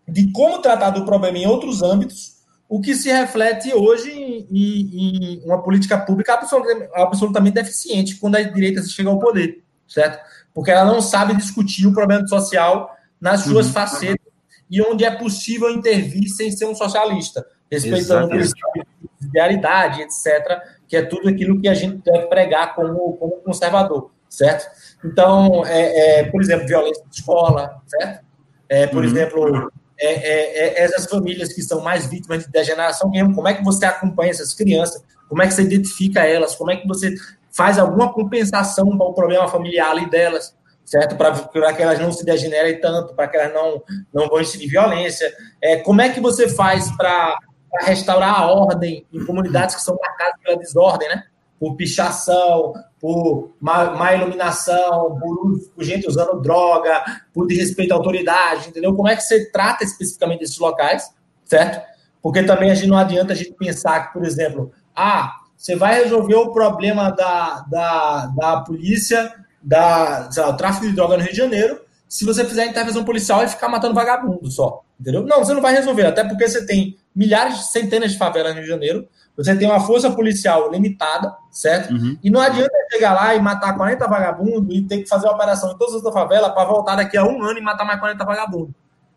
de 0.06 0.30
como 0.32 0.60
tratar 0.60 0.90
do 0.90 1.04
problema 1.04 1.38
em 1.38 1.46
outros 1.46 1.82
âmbitos, 1.82 2.40
o 2.68 2.80
que 2.80 2.94
se 2.94 3.10
reflete 3.10 3.74
hoje 3.74 4.10
em, 4.10 4.46
em 4.52 5.42
uma 5.44 5.62
política 5.62 5.98
pública 5.98 6.34
absolutamente, 6.34 6.90
absolutamente 6.94 7.54
deficiente 7.54 8.16
quando 8.16 8.36
a 8.36 8.42
direita 8.42 8.82
chega 8.82 9.10
ao 9.10 9.18
poder, 9.18 9.62
certo? 9.88 10.24
Porque 10.54 10.70
ela 10.70 10.84
não 10.84 11.00
sabe 11.00 11.34
discutir 11.36 11.86
o 11.86 11.92
problema 11.92 12.26
social 12.28 12.90
nas 13.20 13.42
suas 13.42 13.66
uhum. 13.66 13.72
facetas 13.72 14.29
e 14.70 14.80
onde 14.80 15.04
é 15.04 15.10
possível 15.10 15.70
intervir 15.70 16.28
sem 16.28 16.50
ser 16.50 16.66
um 16.66 16.74
socialista, 16.74 17.44
respeitando 17.70 18.26
o 18.26 18.30
princípio 18.30 18.86
de 19.20 19.26
idealidade, 19.26 20.02
etc., 20.02 20.60
que 20.86 20.96
é 20.96 21.02
tudo 21.02 21.28
aquilo 21.28 21.60
que 21.60 21.68
a 21.68 21.74
gente 21.74 22.02
deve 22.04 22.26
pregar 22.26 22.74
como, 22.74 23.16
como 23.16 23.32
conservador, 23.42 24.10
certo? 24.28 24.70
Então, 25.04 25.64
é, 25.66 26.20
é, 26.20 26.24
por 26.24 26.40
exemplo, 26.40 26.66
violência 26.66 27.04
de 27.08 27.16
escola, 27.16 27.82
certo? 27.86 28.24
É, 28.68 28.86
por 28.86 28.98
uhum. 28.98 29.04
exemplo, 29.04 29.72
é, 29.98 30.06
é, 30.06 30.80
é, 30.80 30.84
essas 30.84 31.06
famílias 31.06 31.52
que 31.52 31.62
são 31.62 31.80
mais 31.80 32.06
vítimas 32.06 32.44
de 32.44 32.50
degeneração 32.50 33.10
mesmo, 33.10 33.34
como 33.34 33.48
é 33.48 33.54
que 33.54 33.64
você 33.64 33.84
acompanha 33.84 34.30
essas 34.30 34.54
crianças, 34.54 35.02
como 35.28 35.42
é 35.42 35.46
que 35.46 35.54
você 35.54 35.62
identifica 35.62 36.24
elas, 36.24 36.54
como 36.54 36.70
é 36.70 36.76
que 36.76 36.86
você 36.86 37.14
faz 37.50 37.78
alguma 37.78 38.12
compensação 38.12 38.96
para 38.96 39.06
o 39.06 39.12
problema 39.12 39.48
familiar 39.48 39.90
ali 39.90 40.08
delas, 40.08 40.56
certo? 40.90 41.14
Para 41.16 41.72
que 41.72 41.82
elas 41.82 42.00
não 42.00 42.10
se 42.10 42.24
degenerem 42.24 42.80
tanto, 42.80 43.14
para 43.14 43.28
que 43.28 43.36
elas 43.36 43.54
não, 43.54 43.80
não 44.12 44.28
vão 44.28 44.40
incidir 44.40 44.68
violência. 44.68 45.32
É, 45.62 45.76
como 45.76 46.00
é 46.00 46.08
que 46.08 46.20
você 46.20 46.48
faz 46.48 46.90
para 46.96 47.38
restaurar 47.82 48.40
a 48.40 48.52
ordem 48.52 49.06
em 49.12 49.24
comunidades 49.24 49.76
que 49.76 49.82
são 49.82 49.96
marcadas 50.02 50.40
pela 50.42 50.58
desordem, 50.58 51.08
né? 51.08 51.22
Por 51.60 51.76
pichação, 51.76 52.72
por 52.98 53.52
má, 53.60 53.92
má 53.92 54.14
iluminação, 54.14 55.16
por, 55.16 55.60
por, 55.76 55.84
gente 55.84 56.08
usando 56.08 56.40
droga, 56.40 57.04
por 57.32 57.46
desrespeito 57.46 57.92
à 57.94 57.96
autoridade, 57.96 58.70
entendeu? 58.70 58.92
Como 58.96 59.06
é 59.06 59.14
que 59.14 59.22
você 59.22 59.48
trata 59.52 59.84
especificamente 59.84 60.42
esses 60.42 60.58
locais, 60.58 61.14
certo? 61.44 61.86
Porque 62.20 62.42
também 62.42 62.68
a 62.68 62.74
gente 62.74 62.88
não 62.88 62.98
adianta 62.98 63.32
a 63.32 63.36
gente 63.36 63.52
pensar 63.52 64.08
que, 64.08 64.12
por 64.14 64.24
exemplo, 64.24 64.72
ah, 64.96 65.36
você 65.56 65.76
vai 65.76 66.02
resolver 66.02 66.34
o 66.34 66.52
problema 66.52 67.10
da, 67.10 67.64
da, 67.70 68.26
da 68.26 68.60
polícia, 68.62 69.32
da, 69.62 70.28
lá, 70.36 70.48
o 70.48 70.56
tráfico 70.56 70.86
de 70.86 70.92
droga 70.92 71.16
no 71.16 71.22
Rio 71.22 71.32
de 71.32 71.38
Janeiro, 71.38 71.80
se 72.08 72.24
você 72.24 72.44
fizer 72.44 72.66
intervenção 72.66 73.04
policial 73.04 73.44
e 73.44 73.48
ficar 73.48 73.68
matando 73.68 73.94
vagabundo 73.94 74.50
só, 74.50 74.82
entendeu? 74.98 75.22
Não, 75.22 75.38
você 75.38 75.54
não 75.54 75.62
vai 75.62 75.72
resolver, 75.72 76.06
até 76.06 76.24
porque 76.24 76.48
você 76.48 76.66
tem 76.66 76.96
milhares, 77.14 77.70
centenas 77.70 78.12
de 78.12 78.18
favelas 78.18 78.52
no 78.52 78.58
Rio 78.58 78.64
de 78.64 78.70
Janeiro, 78.70 79.08
você 79.36 79.56
tem 79.56 79.68
uma 79.68 79.80
força 79.80 80.10
policial 80.10 80.70
limitada, 80.70 81.34
certo? 81.50 81.92
Uhum. 81.92 82.18
E 82.22 82.30
não 82.30 82.40
adianta 82.40 82.72
chegar 82.92 83.14
lá 83.14 83.34
e 83.34 83.40
matar 83.40 83.74
40 83.74 84.06
vagabundos 84.06 84.76
e 84.76 84.82
ter 84.82 84.98
que 84.98 85.08
fazer 85.08 85.26
uma 85.26 85.34
operação 85.34 85.72
em 85.72 85.78
todas 85.78 86.04
as 86.04 86.12
favelas 86.12 86.52
para 86.52 86.64
voltar 86.64 86.96
daqui 86.96 87.16
a 87.16 87.24
um 87.24 87.42
ano 87.42 87.58
e 87.58 87.62
matar 87.62 87.84
mais 87.84 87.98
40 88.00 88.24
vagabundos. 88.24 88.74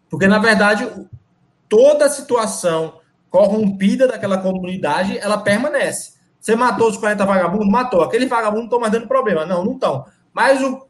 Porque, 0.10 0.28
na 0.28 0.38
verdade, 0.38 0.90
toda 1.68 2.06
a 2.06 2.10
situação 2.10 3.00
corrompida 3.30 4.08
daquela 4.08 4.38
comunidade, 4.38 5.18
ela 5.18 5.40
permanece. 5.40 6.14
Você 6.40 6.56
matou 6.56 6.90
os 6.90 6.98
40 6.98 7.26
vagabundos? 7.26 7.68
Matou. 7.68 8.04
Aquele 8.04 8.28
vagabundo 8.28 8.66
estão 8.66 8.80
mais 8.80 8.92
dando 8.92 9.08
problema. 9.08 9.46
Não, 9.46 9.66
não 9.66 9.74
estão. 9.74 10.06
Mas 10.34 10.62
o, 10.62 10.88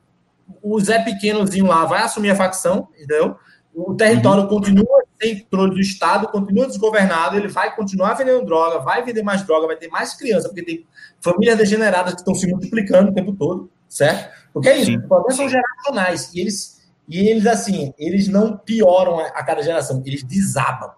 o 0.62 0.80
Zé 0.80 1.00
Pequenozinho 1.00 1.68
lá 1.68 1.86
vai 1.86 2.02
assumir 2.02 2.32
a 2.32 2.36
facção, 2.36 2.88
entendeu? 2.96 3.36
O 3.74 3.94
território 3.96 4.44
uhum. 4.44 4.50
continua 4.50 5.04
sem 5.22 5.40
controle 5.40 5.76
do 5.76 5.80
Estado, 5.80 6.28
continua 6.28 6.68
desgovernado, 6.68 7.38
ele 7.38 7.48
vai 7.48 7.76
continuar 7.76 8.14
vendendo 8.14 8.46
droga, 8.46 8.80
vai 8.80 9.04
vender 9.04 9.24
mais 9.24 9.42
droga, 9.44 9.68
vai 9.68 9.76
ter 9.76 9.88
mais 9.88 10.14
criança, 10.14 10.50
porque 10.50 10.64
tem 10.64 10.86
famílias 11.22 11.58
degeneradas 11.58 12.14
que 12.14 12.20
estão 12.20 12.36
se 12.36 12.48
multiplicando 12.48 13.12
o 13.12 13.14
tempo 13.14 13.34
todo, 13.34 13.70
certo? 13.88 14.32
Porque 14.54 14.70
é 14.70 14.78
isso, 14.78 14.92
Sim. 14.92 14.98
os 14.98 15.06
problemas 15.08 15.36
são 15.36 15.50
geracionais, 15.50 16.34
e 16.34 16.42
eles, 16.42 16.82
e 17.08 17.30
eles, 17.30 17.48
assim, 17.48 17.94
eles 17.98 18.28
não 18.28 18.58
pioram 18.58 19.20
a, 19.20 19.28
a 19.28 19.44
cada 19.44 19.62
geração, 19.62 20.04
eles 20.06 20.24
desabam. 20.24 20.92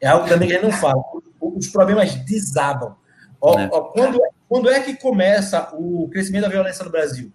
É 0.00 0.08
algo 0.08 0.28
também 0.28 0.48
que 0.48 0.54
a 0.54 0.60
gente 0.60 0.70
não 0.70 0.78
fala. 0.78 1.02
Os 1.40 1.68
problemas 1.68 2.14
desabam. 2.24 2.94
Ó, 3.40 3.58
é. 3.58 3.68
ó, 3.72 3.80
quando, 3.84 4.20
quando 4.48 4.70
é 4.70 4.80
que 4.80 4.94
começa 4.96 5.70
o 5.74 6.08
crescimento 6.10 6.42
da 6.42 6.48
violência 6.48 6.84
no 6.84 6.90
Brasil? 6.90 7.32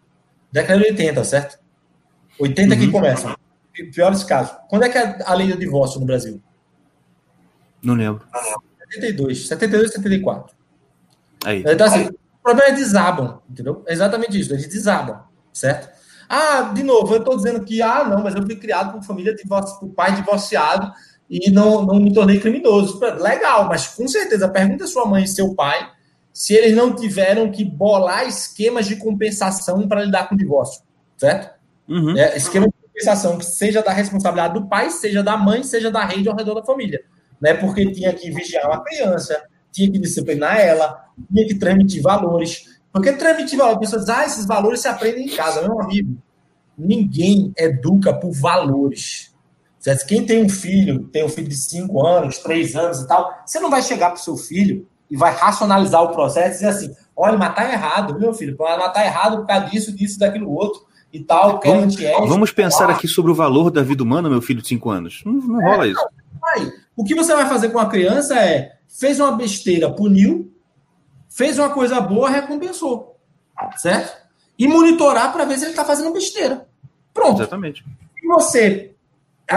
Década 0.52 0.80
de 0.80 0.86
80, 0.86 1.24
certo? 1.24 1.60
80 2.40 2.74
uhum. 2.74 2.80
que 2.80 2.92
começa 2.92 3.36
piores 3.94 4.24
casos. 4.24 4.56
Quando 4.70 4.84
é 4.84 4.90
que 4.90 4.98
é 4.98 5.20
a 5.26 5.34
lei 5.34 5.48
do 5.48 5.58
divórcio 5.58 6.00
no 6.00 6.06
Brasil? 6.06 6.42
Não 7.82 7.94
lembro. 7.94 8.26
72, 8.92 9.48
72 9.48 9.92
74. 9.94 10.56
Aí. 11.46 11.64
Então, 11.66 11.88
assim, 11.88 12.08
o 12.08 12.44
problema 12.44 12.70
é 12.70 12.76
desabam, 12.76 13.42
entendeu? 13.50 13.84
É 13.88 13.94
exatamente 13.94 14.40
isso, 14.40 14.54
eles 14.54 14.68
desabam, 14.68 15.24
certo? 15.52 15.90
Ah, 16.30 16.72
de 16.74 16.84
novo, 16.84 17.14
eu 17.14 17.20
estou 17.20 17.36
dizendo 17.36 17.64
que, 17.64 17.82
ah, 17.82 18.04
não, 18.04 18.24
mas 18.24 18.36
eu 18.36 18.44
fui 18.44 18.56
criado 18.56 18.94
por 18.94 19.04
família, 19.04 19.36
divórcio, 19.36 19.80
por 19.80 19.90
pai 19.90 20.16
divorciado 20.16 20.92
e 21.30 21.50
não, 21.50 21.86
não 21.86 22.00
me 22.00 22.14
tornei 22.14 22.40
criminoso. 22.40 23.00
Legal, 23.20 23.68
mas 23.68 23.88
com 23.88 24.08
certeza, 24.08 24.48
pergunta 24.48 24.88
sua 24.88 25.06
mãe 25.06 25.24
e 25.24 25.28
seu 25.28 25.56
pai 25.56 25.90
se 26.34 26.54
eles 26.54 26.76
não 26.76 26.96
tiveram 26.96 27.52
que 27.52 27.64
bolar 27.64 28.28
esquemas 28.28 28.88
de 28.88 28.96
compensação 28.96 29.88
para 29.88 30.04
lidar 30.04 30.30
com 30.30 30.36
o 30.36 30.38
divórcio, 30.38 30.82
certo? 31.18 31.54
Uhum. 31.88 32.18
É, 32.18 32.38
esquema 32.38 32.68
de 32.68 32.74
compensação 32.74 33.38
que 33.38 33.46
seja 33.46 33.82
da 33.82 33.92
responsabilidade 33.92 34.54
do 34.54 34.68
pai, 34.68 34.90
seja 34.90 35.22
da 35.22 35.36
mãe, 35.36 35.64
seja 35.64 35.92
da 35.92 36.06
rede 36.06 36.30
ao 36.30 36.36
redor 36.36 36.56
da 36.56 36.64
família. 36.64 37.02
Né? 37.40 37.54
Porque 37.54 37.92
tinha 37.92 38.14
que 38.14 38.32
vigiar 38.32 38.66
uma 38.66 38.84
criança, 38.84 39.42
tinha 39.72 39.92
que 39.92 40.00
disciplinar 40.00 40.60
ela, 40.60 41.06
tinha 41.34 41.46
que 41.46 41.56
transmitir 41.56 42.02
valores. 42.02 42.80
Porque 42.94 43.12
transmitir 43.14 43.58
valores, 43.58 43.78
a 43.78 43.80
pessoa 43.80 44.00
diz, 44.00 44.10
ah, 44.10 44.26
esses 44.26 44.46
valores 44.46 44.82
se 44.82 44.88
aprendem 44.88 45.26
em 45.26 45.36
casa, 45.36 45.62
meu 45.62 45.82
amigo. 45.82 46.18
Ninguém 46.78 47.52
educa 47.58 48.14
por 48.14 48.32
valores. 48.32 49.34
Certo? 49.80 50.06
Quem 50.06 50.26
tem 50.26 50.44
um 50.44 50.50
filho, 50.50 51.06
tem 51.06 51.26
um 51.26 51.30
filho 51.30 51.48
de 51.48 51.56
5 51.56 52.06
anos, 52.06 52.38
3 52.38 52.76
anos 52.76 53.02
e 53.02 53.08
tal, 53.08 53.42
você 53.46 53.60
não 53.60 53.70
vai 53.70 53.82
chegar 53.82 54.12
para 54.12 54.20
o 54.20 54.24
seu 54.24 54.38
filho 54.38 54.88
e 55.12 55.18
vai 55.18 55.36
racionalizar 55.36 56.02
o 56.02 56.14
processo 56.14 56.48
e 56.48 56.54
dizer 56.54 56.68
assim: 56.68 56.96
olha, 57.16 57.38
matar 57.38 57.70
é 57.70 57.74
errado, 57.74 58.18
meu 58.18 58.34
filho, 58.34 58.56
matar 58.58 59.04
é 59.04 59.08
errado 59.08 59.38
por 59.40 59.46
causa 59.46 59.68
disso, 59.68 59.94
disso, 59.94 60.18
daquilo 60.18 60.50
outro 60.50 60.90
e 61.14 61.20
tal, 61.20 61.60
vamos, 61.64 62.00
é 62.00 62.14
Vamos 62.26 62.52
pensar 62.54 62.90
aqui 62.90 63.06
sobre 63.06 63.32
o 63.32 63.36
valor 63.36 63.70
da 63.70 63.84
vida 63.84 64.02
humana, 64.02 64.30
meu 64.30 64.42
filho 64.42 64.62
de 64.62 64.70
5 64.70 64.90
anos. 64.90 65.22
Não, 65.26 65.34
não 65.34 65.62
é, 65.62 65.70
rola 65.70 65.88
isso. 65.88 66.02
Não, 66.42 66.72
o 66.96 67.04
que 67.04 67.14
você 67.14 67.36
vai 67.36 67.48
fazer 67.50 67.70
com 67.70 67.80
a 67.80 67.90
criança 67.90 68.40
é 68.40 68.78
fez 68.88 69.20
uma 69.20 69.34
besteira, 69.34 69.92
puniu, 69.92 70.50
fez 71.30 71.60
uma 71.60 71.70
coisa 71.70 72.00
boa, 72.00 72.30
recompensou. 72.30 73.18
Certo? 73.76 74.22
E 74.58 74.68
monitorar 74.68 75.34
para 75.34 75.46
ver 75.46 75.58
se 75.58 75.66
ele 75.66 75.72
está 75.72 75.84
fazendo 75.84 76.14
besteira. 76.14 76.66
Pronto. 77.14 77.42
Exatamente. 77.42 77.84
E 78.24 78.28
você 78.28 78.66
é, 78.68 78.92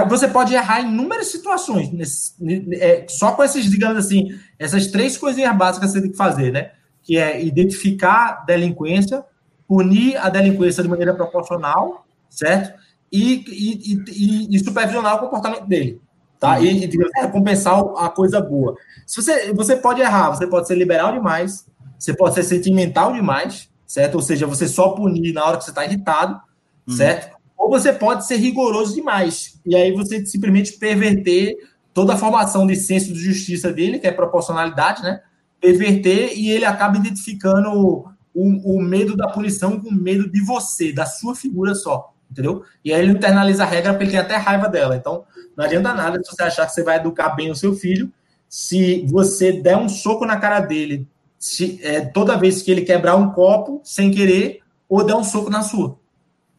você 0.08 0.26
pode 0.26 0.54
errar 0.54 0.80
em 0.80 0.88
inúmeras 0.88 1.28
situações, 1.28 1.92
nesse, 1.92 2.34
é, 2.74 3.06
só 3.08 3.32
com 3.32 3.44
esses, 3.44 3.70
digamos 3.70 3.98
assim, 3.98 4.38
essas 4.58 4.88
três 4.88 5.16
coisinhas 5.16 5.56
básicas 5.56 5.90
que 5.90 5.94
você 5.94 6.02
tem 6.02 6.10
que 6.10 6.16
fazer, 6.16 6.52
né? 6.52 6.72
Que 7.02 7.18
é 7.18 7.42
identificar 7.44 8.44
delinquência, 8.46 9.24
punir 9.68 10.16
a 10.16 10.28
delinquência 10.28 10.82
de 10.82 10.88
maneira 10.88 11.14
proporcional, 11.14 12.06
certo? 12.28 12.78
E, 13.12 13.44
e, 13.48 14.02
e, 14.08 14.56
e 14.56 14.58
supervisionar 14.58 15.16
o 15.16 15.20
comportamento 15.20 15.66
dele, 15.66 16.00
tá? 16.40 16.58
E, 16.58 16.86
e 16.86 16.98
recompensar 17.14 17.78
a 17.96 18.08
coisa 18.08 18.40
boa. 18.40 18.76
Se 19.06 19.22
você, 19.22 19.52
você 19.52 19.76
pode 19.76 20.00
errar, 20.00 20.30
você 20.30 20.46
pode 20.46 20.66
ser 20.66 20.74
liberal 20.74 21.12
demais, 21.12 21.66
você 21.98 22.14
pode 22.14 22.34
ser 22.34 22.42
sentimental 22.42 23.12
demais, 23.12 23.70
certo? 23.86 24.16
Ou 24.16 24.22
seja, 24.22 24.46
você 24.46 24.66
só 24.66 24.90
punir 24.90 25.32
na 25.32 25.44
hora 25.44 25.58
que 25.58 25.64
você 25.64 25.70
está 25.70 25.84
irritado, 25.84 26.40
uhum. 26.88 26.96
certo? 26.96 27.33
Ou 27.64 27.70
você 27.70 27.94
pode 27.94 28.26
ser 28.26 28.36
rigoroso 28.36 28.94
demais, 28.94 29.58
e 29.64 29.74
aí 29.74 29.90
você 29.90 30.26
simplesmente 30.26 30.74
perverter 30.74 31.56
toda 31.94 32.12
a 32.12 32.16
formação 32.18 32.66
de 32.66 32.76
senso 32.76 33.10
de 33.10 33.18
justiça 33.18 33.72
dele, 33.72 33.98
que 33.98 34.06
é 34.06 34.12
proporcionalidade, 34.12 35.02
né? 35.02 35.22
Perverter 35.58 36.36
e 36.36 36.50
ele 36.50 36.66
acaba 36.66 36.98
identificando 36.98 37.70
o, 37.72 38.04
o 38.34 38.82
medo 38.82 39.16
da 39.16 39.28
punição 39.28 39.80
com 39.80 39.90
medo 39.90 40.30
de 40.30 40.44
você, 40.44 40.92
da 40.92 41.06
sua 41.06 41.34
figura 41.34 41.74
só, 41.74 42.12
entendeu? 42.30 42.64
E 42.84 42.92
aí 42.92 43.00
ele 43.00 43.12
internaliza 43.12 43.62
a 43.62 43.66
regra 43.66 43.92
porque 43.92 44.04
ele 44.04 44.10
tem 44.10 44.20
até 44.20 44.36
raiva 44.36 44.68
dela. 44.68 44.94
Então, 44.94 45.24
não 45.56 45.64
adianta 45.64 45.94
nada 45.94 46.20
se 46.22 46.36
você 46.36 46.42
achar 46.42 46.66
que 46.66 46.72
você 46.74 46.82
vai 46.82 46.96
educar 46.96 47.30
bem 47.30 47.50
o 47.50 47.56
seu 47.56 47.74
filho, 47.74 48.12
se 48.46 49.06
você 49.08 49.52
der 49.52 49.78
um 49.78 49.88
soco 49.88 50.26
na 50.26 50.36
cara 50.36 50.60
dele 50.60 51.08
se, 51.38 51.80
é, 51.82 52.02
toda 52.02 52.36
vez 52.36 52.60
que 52.60 52.70
ele 52.70 52.82
quebrar 52.82 53.16
um 53.16 53.30
copo 53.30 53.80
sem 53.82 54.10
querer, 54.10 54.60
ou 54.86 55.02
der 55.02 55.14
um 55.14 55.24
soco 55.24 55.48
na 55.48 55.62
sua, 55.62 55.98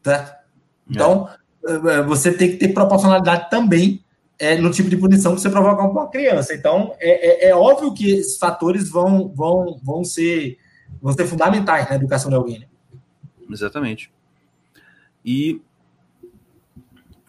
certo? 0.02 0.35
Então, 0.88 1.28
é. 1.66 1.72
é. 1.72 2.02
você 2.02 2.32
tem 2.32 2.50
que 2.50 2.56
ter 2.56 2.68
proporcionalidade 2.68 3.50
também 3.50 4.04
é, 4.38 4.56
no 4.56 4.70
tipo 4.70 4.88
de 4.88 4.96
punição 4.96 5.34
que 5.34 5.40
você 5.40 5.50
provocar 5.50 5.82
com 5.82 5.92
uma 5.92 6.08
criança. 6.08 6.54
Então, 6.54 6.94
é, 6.98 7.46
é, 7.46 7.50
é 7.50 7.54
óbvio 7.54 7.94
que 7.94 8.10
esses 8.10 8.38
fatores 8.38 8.88
vão, 8.90 9.28
vão, 9.34 9.80
vão 9.82 10.04
ser 10.04 10.58
vão 11.00 11.12
ser 11.12 11.26
fundamentais 11.26 11.88
na 11.88 11.96
educação 11.96 12.30
de 12.30 12.36
alguém. 12.36 12.60
Né? 12.60 12.66
Exatamente. 13.50 14.10
E 15.24 15.60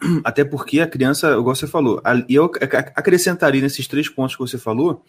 até 0.24 0.44
porque 0.44 0.80
a 0.80 0.86
criança, 0.86 1.30
igual 1.32 1.54
você 1.54 1.66
falou, 1.66 2.00
e 2.28 2.34
eu 2.34 2.50
acrescentaria 2.94 3.60
nesses 3.60 3.86
três 3.86 4.08
pontos 4.08 4.36
que 4.36 4.40
você 4.40 4.58
falou, 4.58 5.04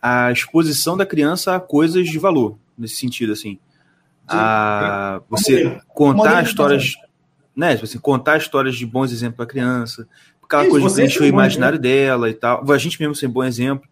a 0.00 0.30
exposição 0.30 0.96
da 0.96 1.04
criança 1.04 1.56
a 1.56 1.60
coisas 1.60 2.08
de 2.08 2.18
valor, 2.18 2.58
nesse 2.76 2.96
sentido, 2.96 3.32
assim. 3.32 3.58
A, 4.30 5.22
você 5.28 5.80
contar 5.88 6.42
histórias, 6.42 6.92
né? 7.58 7.74
Tipo 7.74 7.84
assim, 7.86 7.98
contar 7.98 8.38
histórias 8.38 8.76
de 8.76 8.86
bons 8.86 9.10
exemplos 9.10 9.34
para 9.34 9.44
a 9.44 9.48
criança, 9.48 10.08
aquela 10.40 10.62
Isso, 10.62 10.70
coisa 10.70 10.88
que 10.88 10.94
preenche 10.94 11.20
o 11.20 11.26
imaginário 11.26 11.76
né? 11.76 11.82
dela 11.82 12.30
e 12.30 12.34
tal. 12.34 12.64
A 12.70 12.78
gente 12.78 13.00
mesmo 13.00 13.16
ser 13.16 13.26
bom 13.26 13.42
exemplo. 13.42 13.86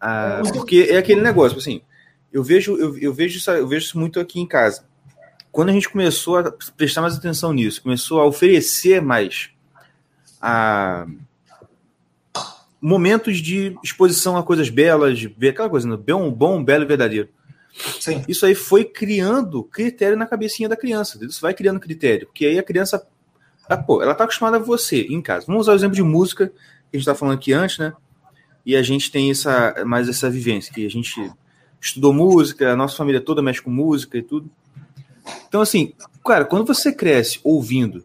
Ah, 0.00 0.40
porque 0.52 0.88
é 0.90 0.96
aquele 0.96 1.20
negócio, 1.20 1.56
assim, 1.56 1.82
eu 2.32 2.42
vejo, 2.42 2.76
eu, 2.76 2.98
eu, 2.98 3.14
vejo 3.14 3.38
isso, 3.38 3.50
eu 3.50 3.68
vejo 3.68 3.86
isso 3.86 3.98
muito 3.98 4.18
aqui 4.18 4.40
em 4.40 4.46
casa. 4.46 4.84
Quando 5.52 5.68
a 5.68 5.72
gente 5.72 5.88
começou 5.88 6.38
a 6.38 6.52
prestar 6.76 7.02
mais 7.02 7.16
atenção 7.16 7.52
nisso, 7.52 7.82
começou 7.82 8.20
a 8.20 8.24
oferecer 8.24 9.00
mais 9.00 9.50
a 10.40 11.06
momentos 12.80 13.38
de 13.38 13.76
exposição 13.84 14.36
a 14.36 14.42
coisas 14.42 14.70
belas, 14.70 15.18
de 15.18 15.28
ver 15.28 15.50
aquela 15.50 15.68
coisa, 15.68 15.86
né? 15.86 15.96
bom, 15.96 16.32
bom, 16.32 16.64
belo 16.64 16.84
e 16.84 16.88
verdadeiro. 16.88 17.28
Sim. 17.72 18.24
Isso 18.28 18.44
aí 18.44 18.54
foi 18.54 18.84
criando 18.84 19.64
critério 19.64 20.16
na 20.16 20.26
cabecinha 20.26 20.68
da 20.68 20.76
criança. 20.76 21.18
Isso 21.24 21.40
vai 21.40 21.54
criando 21.54 21.80
critério, 21.80 22.26
porque 22.26 22.46
aí 22.46 22.58
a 22.58 22.62
criança, 22.62 23.06
ah, 23.68 23.76
pô, 23.76 24.02
ela 24.02 24.14
tá 24.14 24.24
acostumada 24.24 24.56
a 24.56 24.60
você 24.60 25.02
em 25.02 25.22
casa. 25.22 25.46
Vamos 25.46 25.62
usar 25.62 25.72
o 25.72 25.76
exemplo 25.76 25.94
de 25.94 26.02
música 26.02 26.48
que 26.48 26.96
a 26.96 26.98
gente 26.98 27.06
tá 27.06 27.14
falando 27.14 27.34
aqui 27.34 27.52
antes, 27.52 27.78
né? 27.78 27.92
E 28.66 28.76
a 28.76 28.82
gente 28.82 29.10
tem 29.10 29.30
essa 29.30 29.84
mais 29.86 30.08
essa 30.08 30.28
vivência 30.28 30.72
que 30.72 30.84
a 30.84 30.90
gente 30.90 31.32
estudou 31.80 32.12
música, 32.12 32.72
a 32.72 32.76
nossa 32.76 32.96
família 32.96 33.20
toda 33.20 33.40
mexe 33.40 33.62
com 33.62 33.70
música 33.70 34.18
e 34.18 34.22
tudo. 34.22 34.50
Então, 35.48 35.60
assim, 35.60 35.94
cara, 36.24 36.44
quando 36.44 36.66
você 36.66 36.92
cresce 36.92 37.40
ouvindo. 37.42 38.04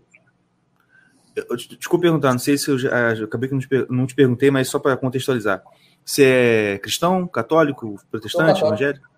Eu, 1.36 1.57
desculpa 1.57 2.03
perguntar, 2.03 2.32
não 2.32 2.39
sei 2.39 2.57
se 2.57 2.70
eu, 2.70 2.80
já, 2.80 3.13
eu 3.13 3.26
acabei 3.26 3.49
que 3.49 3.55
não 3.55 3.61
te, 3.61 3.68
não 3.89 4.07
te 4.07 4.16
perguntei, 4.16 4.49
mas 4.49 4.70
só 4.70 4.80
para 4.80 4.95
contextualizar. 4.95 5.61
Você 6.05 6.24
é 6.24 6.78
cristão, 6.78 7.28
católico, 7.28 7.99
protestante, 8.09 8.63
evangélico? 8.63 9.14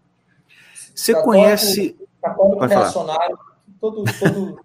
Você 0.98 1.14
católico, 1.14 1.32
conhece. 1.32 1.96
Católico 2.22 2.66
reacionário, 2.66 3.38
todo, 3.80 4.04
todo, 4.20 4.60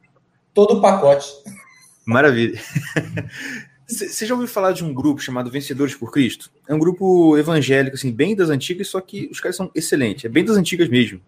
todo 0.54 0.78
o 0.78 0.80
pacote. 0.80 1.30
Maravilha. 2.06 2.58
Você 3.86 4.24
já 4.24 4.32
ouviu 4.32 4.48
falar 4.48 4.72
de 4.72 4.82
um 4.82 4.94
grupo 4.94 5.20
chamado 5.20 5.50
Vencedores 5.50 5.94
por 5.94 6.10
Cristo? 6.10 6.50
É 6.66 6.74
um 6.74 6.78
grupo 6.78 7.36
evangélico, 7.36 7.94
assim, 7.94 8.10
bem 8.10 8.34
das 8.34 8.48
antigas, 8.48 8.88
só 8.88 9.02
que 9.02 9.28
os 9.30 9.38
caras 9.38 9.54
são 9.54 9.70
excelentes. 9.74 10.24
É 10.24 10.30
bem 10.30 10.42
das 10.42 10.56
antigas 10.56 10.88
mesmo. 10.88 11.20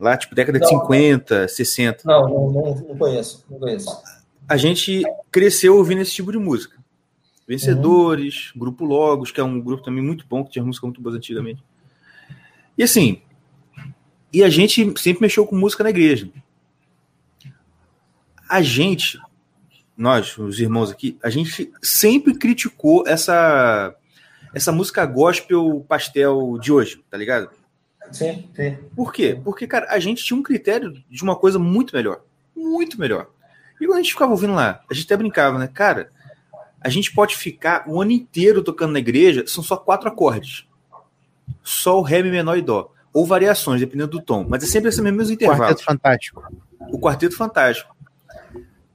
Lá, 0.00 0.16
tipo, 0.16 0.34
década 0.34 0.58
não, 0.58 0.66
de 0.66 0.74
50, 0.74 1.40
não. 1.40 1.48
60. 1.48 2.02
Não, 2.06 2.22
não, 2.22 2.50
não, 2.50 2.74
não, 2.74 2.96
conheço, 2.96 3.44
não 3.50 3.58
conheço. 3.58 4.02
A 4.48 4.56
gente 4.56 5.02
cresceu 5.30 5.76
ouvindo 5.76 6.00
esse 6.00 6.12
tipo 6.12 6.32
de 6.32 6.38
música. 6.38 6.78
Vencedores, 7.46 8.52
uhum. 8.54 8.60
Grupo 8.60 8.86
Logos, 8.86 9.30
que 9.30 9.40
é 9.40 9.44
um 9.44 9.60
grupo 9.60 9.82
também 9.82 10.02
muito 10.02 10.24
bom, 10.26 10.42
que 10.42 10.52
tinha 10.52 10.64
música 10.64 10.86
muito 10.86 11.02
boa 11.02 11.14
antigamente. 11.14 11.62
E 12.78 12.82
assim, 12.82 13.20
e 14.32 14.42
a 14.42 14.48
gente 14.48 14.92
sempre 14.98 15.22
mexeu 15.22 15.46
com 15.46 15.56
música 15.56 15.82
na 15.82 15.90
igreja. 15.90 16.30
A 18.48 18.62
gente 18.62 19.18
nós, 19.98 20.38
os 20.38 20.60
irmãos 20.60 20.92
aqui, 20.92 21.18
a 21.20 21.28
gente 21.28 21.72
sempre 21.82 22.32
criticou 22.38 23.02
essa 23.04 23.92
essa 24.54 24.70
música 24.70 25.04
gospel 25.04 25.84
pastel 25.88 26.56
de 26.58 26.72
hoje, 26.72 27.02
tá 27.10 27.18
ligado? 27.18 27.50
Sim, 28.12 28.48
sim. 28.54 28.78
Por 28.94 29.12
quê? 29.12 29.38
Porque, 29.44 29.66
cara, 29.66 29.86
a 29.90 29.98
gente 29.98 30.24
tinha 30.24 30.38
um 30.38 30.42
critério 30.42 30.92
de 31.10 31.22
uma 31.22 31.36
coisa 31.36 31.58
muito 31.58 31.94
melhor. 31.94 32.22
Muito 32.56 32.98
melhor. 32.98 33.28
E 33.80 33.86
quando 33.86 33.98
a 33.98 34.02
gente 34.02 34.12
ficava 34.12 34.30
ouvindo 34.30 34.54
lá, 34.54 34.80
a 34.88 34.94
gente 34.94 35.04
até 35.04 35.16
brincava, 35.16 35.58
né? 35.58 35.68
Cara, 35.68 36.10
a 36.80 36.88
gente 36.88 37.12
pode 37.12 37.36
ficar 37.36 37.84
o 37.86 38.00
ano 38.00 38.12
inteiro 38.12 38.62
tocando 38.62 38.92
na 38.92 38.98
igreja, 39.00 39.44
são 39.46 39.62
só 39.62 39.76
quatro 39.76 40.08
acordes. 40.08 40.66
Só 41.62 41.98
o 41.98 42.02
Ré, 42.02 42.22
Mi 42.22 42.30
menor 42.30 42.56
e 42.56 42.62
Dó. 42.62 42.92
Ou 43.12 43.26
variações, 43.26 43.80
dependendo 43.80 44.10
do 44.10 44.22
tom. 44.22 44.46
Mas 44.48 44.62
é 44.62 44.66
sempre 44.66 44.88
esse 44.90 45.00
mesmo 45.00 45.32
intervalo. 45.32 45.60
Quarteto 45.60 45.84
Fantástico. 45.84 46.42
O 46.90 46.98
Quarteto 46.98 47.36
Fantástico. 47.36 47.96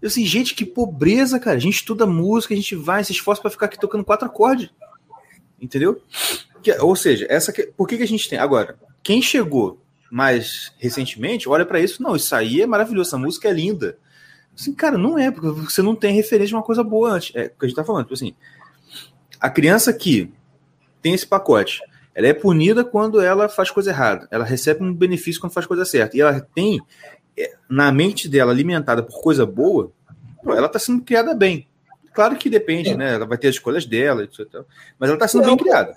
Eu 0.02 0.08
assim, 0.08 0.26
gente, 0.26 0.54
que 0.54 0.66
pobreza, 0.66 1.40
cara. 1.40 1.58
A 1.58 1.60
gente 1.60 1.76
estuda 1.76 2.06
música, 2.06 2.54
a 2.54 2.58
gente 2.58 2.76
vai, 2.76 3.04
se 3.04 3.14
esforça 3.14 3.42
para 3.42 3.52
ficar 3.52 3.68
aqui 3.68 3.80
tocando 3.80 4.04
quatro 4.04 4.28
acordes. 4.28 4.70
Entendeu? 5.62 6.02
Que, 6.62 6.72
ou 6.74 6.96
seja, 6.96 7.26
essa 7.30 7.54
que, 7.54 7.64
por 7.64 7.88
que, 7.88 7.98
que 7.98 8.04
a 8.04 8.08
gente 8.08 8.30
tem? 8.30 8.38
Agora, 8.38 8.78
quem 9.02 9.22
chegou 9.22 9.82
mais 10.12 10.74
recentemente, 10.78 11.50
olha 11.50 11.66
para 11.66 11.80
isso, 11.80 12.04
não, 12.04 12.16
isso 12.16 12.36
aí 12.36 12.62
é 12.62 12.68
maravilhoso, 12.68 13.10
essa 13.10 13.18
música 13.18 13.50
é 13.50 13.54
linda. 13.54 13.98
Assim, 14.56 14.74
cara, 14.74 14.98
não 14.98 15.18
é, 15.18 15.32
porque 15.32 15.48
você 15.48 15.82
não 15.82 15.96
tem 15.96 16.14
referência 16.14 16.50
de 16.50 16.56
uma 16.56 16.64
coisa 16.64 16.84
boa 16.84 17.12
antes. 17.12 17.36
É 17.36 17.46
o 17.46 17.50
que 17.50 17.66
a 17.66 17.68
gente 17.68 17.76
tá 17.76 17.84
falando. 17.84 18.04
Tipo 18.04 18.14
assim, 18.14 18.36
a 19.40 19.50
criança 19.50 19.92
que 19.92 20.32
tem 21.02 21.14
esse 21.14 21.26
pacote, 21.26 21.82
ela 22.16 22.28
é 22.28 22.34
punida 22.34 22.84
quando 22.84 23.20
ela 23.20 23.50
faz 23.50 23.72
coisa 23.72 23.90
errada. 23.90 24.28
Ela 24.30 24.46
recebe 24.46 24.84
um 24.84 24.94
benefício 24.94 25.42
quando 25.42 25.54
faz 25.54 25.66
coisa 25.66 25.84
certa. 25.84 26.16
E 26.16 26.22
ela 26.22 26.40
tem 26.40 26.80
é, 27.38 27.54
na 27.70 27.92
mente 27.92 28.30
dela 28.30 28.52
alimentada 28.52 29.02
por 29.02 29.22
coisa 29.22 29.46
boa, 29.46 29.92
ela 30.46 30.68
está 30.68 30.78
sendo 30.78 31.04
criada 31.04 31.34
bem. 31.34 31.68
Claro 32.14 32.36
que 32.36 32.50
depende, 32.50 32.90
é. 32.90 32.96
né? 32.96 33.16
Ela 33.16 33.26
vai 33.26 33.38
ter 33.38 33.48
as 33.48 33.56
escolhas 33.56 33.86
dela, 33.86 34.24
etc. 34.24 34.46
Mas 35.00 35.10
ela 35.10 35.16
está 35.16 35.28
sendo 35.28 35.44
é 35.44 35.46
bem 35.48 35.56
um, 35.56 35.58
criada. 35.58 35.96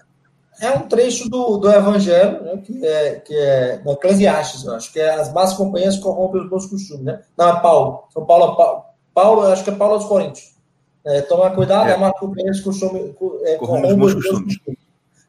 É 0.58 0.70
um 0.70 0.88
trecho 0.88 1.28
do, 1.28 1.58
do 1.58 1.70
Evangelho, 1.70 2.42
né, 2.42 2.62
que 2.64 2.86
é, 2.86 3.14
que 3.16 3.34
é 3.34 3.80
no 3.84 3.92
Eclesiastes, 3.92 4.64
eu 4.64 4.74
acho, 4.74 4.90
que 4.90 4.98
é 4.98 5.14
as 5.14 5.30
más 5.32 5.52
companhias 5.52 5.98
corrompem 5.98 6.40
os 6.40 6.48
bons 6.48 6.66
costumes, 6.66 7.04
né? 7.04 7.20
Não, 7.36 7.48
é 7.50 7.60
Paulo. 7.60 8.04
São 8.10 8.24
Paulo, 8.24 8.56
Paulo, 8.56 8.84
Paulo 9.12 9.42
acho 9.42 9.62
que 9.62 9.70
é 9.70 9.74
Paulo 9.74 9.94
aos 9.94 10.06
Coríntios. 10.06 10.56
É, 11.04 11.20
tomar 11.20 11.50
cuidado, 11.50 11.90
é. 11.90 11.92
as 11.92 12.00
más 12.00 12.18
companhias 12.18 12.60
costume, 12.60 13.14
é, 13.44 13.56
corrompem 13.56 13.90
os 13.92 13.96
bons 13.98 14.14
costumes. 14.14 14.58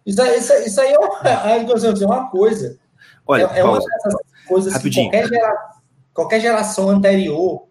Isso, 0.08 0.22
isso, 0.24 0.54
isso 0.54 0.82
aí 0.82 0.94
é 0.94 0.98
uma, 0.98 1.20
é 1.30 2.06
uma 2.06 2.30
coisa. 2.32 2.80
Olha, 3.28 3.52
é, 3.54 3.60
é 3.60 3.64
uma 3.64 3.80
dessas 3.80 4.16
coisas 4.48 4.74
Rapidinho. 4.74 5.12
que 5.12 5.18
qualquer 5.18 5.30
geração 5.30 5.78
qualquer 6.18 6.42
geração 6.42 6.90
anterior, 6.90 7.68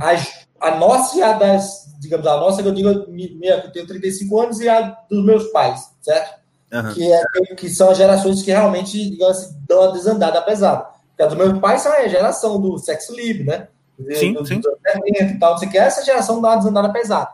a, 0.00 0.68
a 0.68 0.74
nossa 0.74 1.16
e 1.16 1.22
a 1.22 1.34
das, 1.34 1.94
digamos, 2.00 2.26
a 2.26 2.36
nossa, 2.36 2.60
que 2.60 2.68
eu 2.68 2.74
digo, 2.74 3.08
minha, 3.08 3.60
que 3.60 3.68
eu 3.68 3.72
tenho 3.72 3.86
35 3.86 4.40
anos, 4.40 4.60
e 4.60 4.68
a 4.68 4.80
dos 5.08 5.24
meus 5.24 5.44
pais, 5.52 5.88
certo? 6.02 6.40
Uhum. 6.72 6.92
Que, 6.92 7.12
é, 7.12 7.24
que 7.56 7.68
são 7.68 7.90
as 7.90 7.96
gerações 7.96 8.42
que 8.42 8.50
realmente, 8.50 9.10
digamos 9.10 9.38
assim, 9.38 9.56
dão 9.68 9.82
uma 9.82 9.92
desandada 9.92 10.42
pesada. 10.42 10.84
Porque 11.10 11.22
a 11.22 11.26
dos 11.26 11.38
meus 11.38 11.60
pais 11.60 11.82
são 11.82 11.92
a 11.92 12.08
geração 12.08 12.60
do 12.60 12.76
sexo 12.76 13.14
livre, 13.14 13.44
né? 13.44 13.68
Sim, 14.14 14.32
do, 14.32 14.44
sim. 14.44 14.58
Do, 14.58 14.76
e 15.06 15.38
tal, 15.38 15.52
não 15.52 15.58
sei 15.58 15.68
o 15.68 15.70
que, 15.70 15.78
essa 15.78 16.04
geração 16.04 16.42
dá 16.42 16.48
uma 16.48 16.56
desandada 16.56 16.92
pesada. 16.92 17.30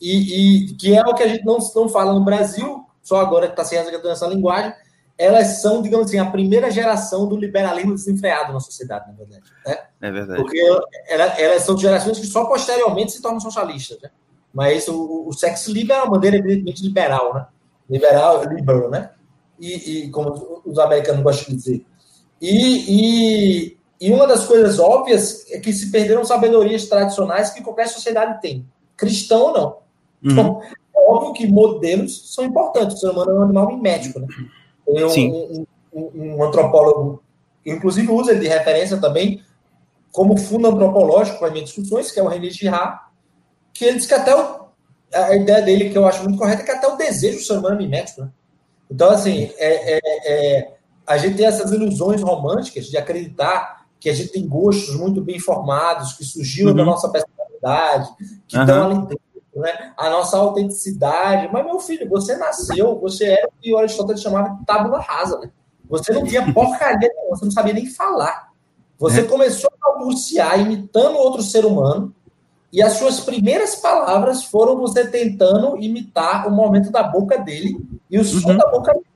E, 0.00 0.66
e 0.68 0.74
que 0.76 0.94
é 0.94 1.02
o 1.02 1.14
que 1.14 1.24
a 1.24 1.28
gente 1.28 1.44
não, 1.44 1.58
não 1.74 1.88
fala 1.88 2.12
no 2.14 2.24
Brasil, 2.24 2.85
só 3.06 3.20
agora 3.20 3.46
que 3.46 3.52
está 3.52 3.64
se 3.64 3.76
resgatando 3.76 4.10
essa 4.10 4.26
linguagem, 4.26 4.74
elas 5.16 5.62
são, 5.62 5.80
digamos 5.80 6.08
assim, 6.08 6.18
a 6.18 6.28
primeira 6.28 6.72
geração 6.72 7.28
do 7.28 7.36
liberalismo 7.36 7.94
desenfreado 7.94 8.52
na 8.52 8.58
sociedade, 8.58 9.06
na 9.06 9.12
verdade. 9.12 9.44
Né? 9.64 9.78
É 10.00 10.10
verdade. 10.10 10.42
Porque 10.42 10.58
elas, 11.08 11.38
elas 11.38 11.62
são 11.62 11.78
gerações 11.78 12.18
que 12.18 12.26
só 12.26 12.46
posteriormente 12.46 13.12
se 13.12 13.22
tornam 13.22 13.38
socialistas. 13.38 14.02
Né? 14.02 14.10
Mas 14.52 14.88
o, 14.88 15.28
o 15.28 15.32
sexo 15.32 15.72
livre 15.72 15.92
é 15.92 16.02
uma 16.02 16.10
maneira, 16.10 16.36
evidentemente, 16.36 16.82
liberal, 16.82 17.32
né? 17.32 17.46
Liberal, 17.88 18.42
liberal, 18.44 18.90
né? 18.90 19.10
E, 19.60 20.06
e 20.06 20.10
como 20.10 20.62
os 20.64 20.76
americanos 20.76 21.22
gostam 21.22 21.54
de 21.54 21.62
dizer. 21.62 21.86
E, 22.42 23.68
e, 23.68 23.78
e 24.00 24.10
uma 24.12 24.26
das 24.26 24.46
coisas 24.46 24.80
óbvias 24.80 25.48
é 25.52 25.60
que 25.60 25.72
se 25.72 25.92
perderam 25.92 26.24
sabedorias 26.24 26.86
tradicionais 26.86 27.50
que 27.50 27.62
qualquer 27.62 27.86
sociedade 27.86 28.40
tem. 28.40 28.66
Cristão, 28.96 29.52
não. 29.52 29.78
Uhum. 30.24 30.32
Então, 30.32 30.62
óbvio 31.06 31.32
que 31.32 31.46
modelos 31.46 32.34
são 32.34 32.44
importantes. 32.44 32.96
O 32.96 33.00
ser 33.00 33.10
humano 33.10 33.30
é 33.30 33.34
um 33.34 33.42
animal 33.42 33.68
mimético, 33.68 34.20
né? 34.20 34.26
Tem 34.86 35.32
um, 35.32 35.66
um, 35.92 36.10
um, 36.14 36.44
antropólogo, 36.44 37.22
inclusive 37.64 38.10
usa 38.10 38.32
ele 38.32 38.40
de 38.40 38.48
referência 38.48 38.96
também, 38.98 39.42
como 40.12 40.36
fundo 40.36 40.68
antropológico 40.68 41.38
para 41.38 41.50
minhas 41.50 41.70
discussões, 41.70 42.10
que 42.10 42.20
é 42.20 42.22
o 42.22 42.28
René 42.28 42.50
Girard, 42.50 43.00
que 43.72 43.84
ele 43.84 43.98
diz 43.98 44.06
que 44.06 44.14
até 44.14 44.34
o, 44.34 44.66
a 45.12 45.34
ideia 45.34 45.62
dele, 45.62 45.90
que 45.90 45.98
eu 45.98 46.06
acho 46.06 46.22
muito 46.22 46.38
correta, 46.38 46.62
é 46.62 46.64
que 46.64 46.70
até 46.70 46.86
o 46.86 46.96
desejo 46.96 47.38
do 47.38 47.44
ser 47.44 47.58
humano 47.58 47.74
é 47.74 47.78
mimético. 47.78 48.22
Né? 48.22 48.30
Então, 48.90 49.10
assim, 49.10 49.50
é, 49.56 49.96
é, 49.96 50.00
é, 50.26 50.74
a 51.06 51.16
gente 51.16 51.36
tem 51.36 51.46
essas 51.46 51.72
ilusões 51.72 52.22
românticas 52.22 52.86
de 52.86 52.96
acreditar 52.96 53.86
que 53.98 54.08
a 54.08 54.14
gente 54.14 54.32
tem 54.32 54.46
gostos 54.46 54.94
muito 54.94 55.20
bem 55.20 55.38
formados, 55.38 56.12
que 56.12 56.24
surgiram 56.24 56.70
uhum. 56.70 56.76
da 56.76 56.84
nossa 56.84 57.08
personalidade, 57.08 58.08
que 58.46 58.56
uhum. 58.56 58.62
estão 58.62 58.86
ali 58.86 58.98
dentro 59.00 59.25
né? 59.60 59.92
a 59.96 60.10
nossa 60.10 60.36
autenticidade. 60.36 61.48
Mas, 61.52 61.64
meu 61.64 61.78
filho, 61.80 62.08
você 62.08 62.36
nasceu, 62.36 62.98
você 62.98 63.26
era 63.26 63.48
o 63.48 63.52
que 63.60 63.72
o 63.72 63.78
Aristóteles 63.78 64.22
chamava 64.22 64.50
de 64.50 64.64
tábula 64.64 65.00
rasa. 65.00 65.38
Né? 65.38 65.50
Você 65.88 66.12
não 66.12 66.24
tinha 66.24 66.52
porcaria 66.52 67.08
nenhuma, 67.08 67.36
você 67.36 67.44
não 67.44 67.52
sabia 67.52 67.72
nem 67.72 67.86
falar. 67.86 68.50
Você 68.98 69.20
é. 69.20 69.24
começou 69.24 69.70
a 69.72 69.90
balbuciar 69.90 70.60
imitando 70.60 71.16
outro 71.16 71.42
ser 71.42 71.64
humano, 71.64 72.14
e 72.72 72.82
as 72.82 72.94
suas 72.94 73.20
primeiras 73.20 73.76
palavras 73.76 74.44
foram 74.44 74.76
você 74.76 75.06
tentando 75.06 75.78
imitar 75.78 76.46
o 76.46 76.50
momento 76.50 76.90
da 76.90 77.02
boca 77.02 77.38
dele 77.38 77.80
e 78.10 78.18
o 78.18 78.24
som 78.24 78.50
uhum. 78.50 78.56
da 78.58 78.66
boca 78.70 78.92
dele. 78.92 79.06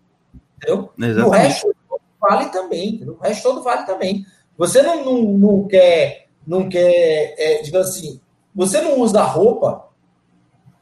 Entendeu? 0.56 0.90
Exatamente. 0.98 1.26
o 1.26 1.30
resto 1.30 1.76
vale 2.20 2.46
também. 2.46 2.94
Entendeu? 2.94 3.16
O 3.20 3.22
resto 3.22 3.42
todo 3.42 3.62
vale 3.62 3.84
também. 3.84 4.24
Você 4.56 4.82
não, 4.82 5.04
não, 5.04 5.22
não 5.22 5.68
quer, 5.68 6.28
não 6.46 6.68
quer 6.68 7.34
é, 7.36 7.62
digamos 7.62 7.88
assim, 7.88 8.20
você 8.54 8.80
não 8.80 8.98
usa 9.00 9.22
roupa 9.22 9.89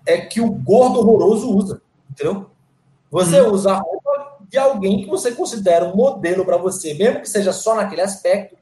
é 0.08 0.22
que 0.22 0.40
o 0.40 0.50
gordo 0.50 0.98
horroroso 0.98 1.54
usa, 1.54 1.82
entendeu? 2.10 2.46
Você 3.10 3.40
hum. 3.42 3.52
usa 3.52 3.72
a 3.72 3.78
roupa 3.78 4.38
de 4.48 4.56
alguém 4.56 5.02
que 5.02 5.08
você 5.08 5.32
considera 5.32 5.84
um 5.84 5.94
modelo 5.94 6.44
para 6.44 6.56
você, 6.56 6.94
mesmo 6.94 7.20
que 7.20 7.28
seja 7.28 7.52
só 7.52 7.74
naquele 7.74 8.00
aspecto, 8.00 8.56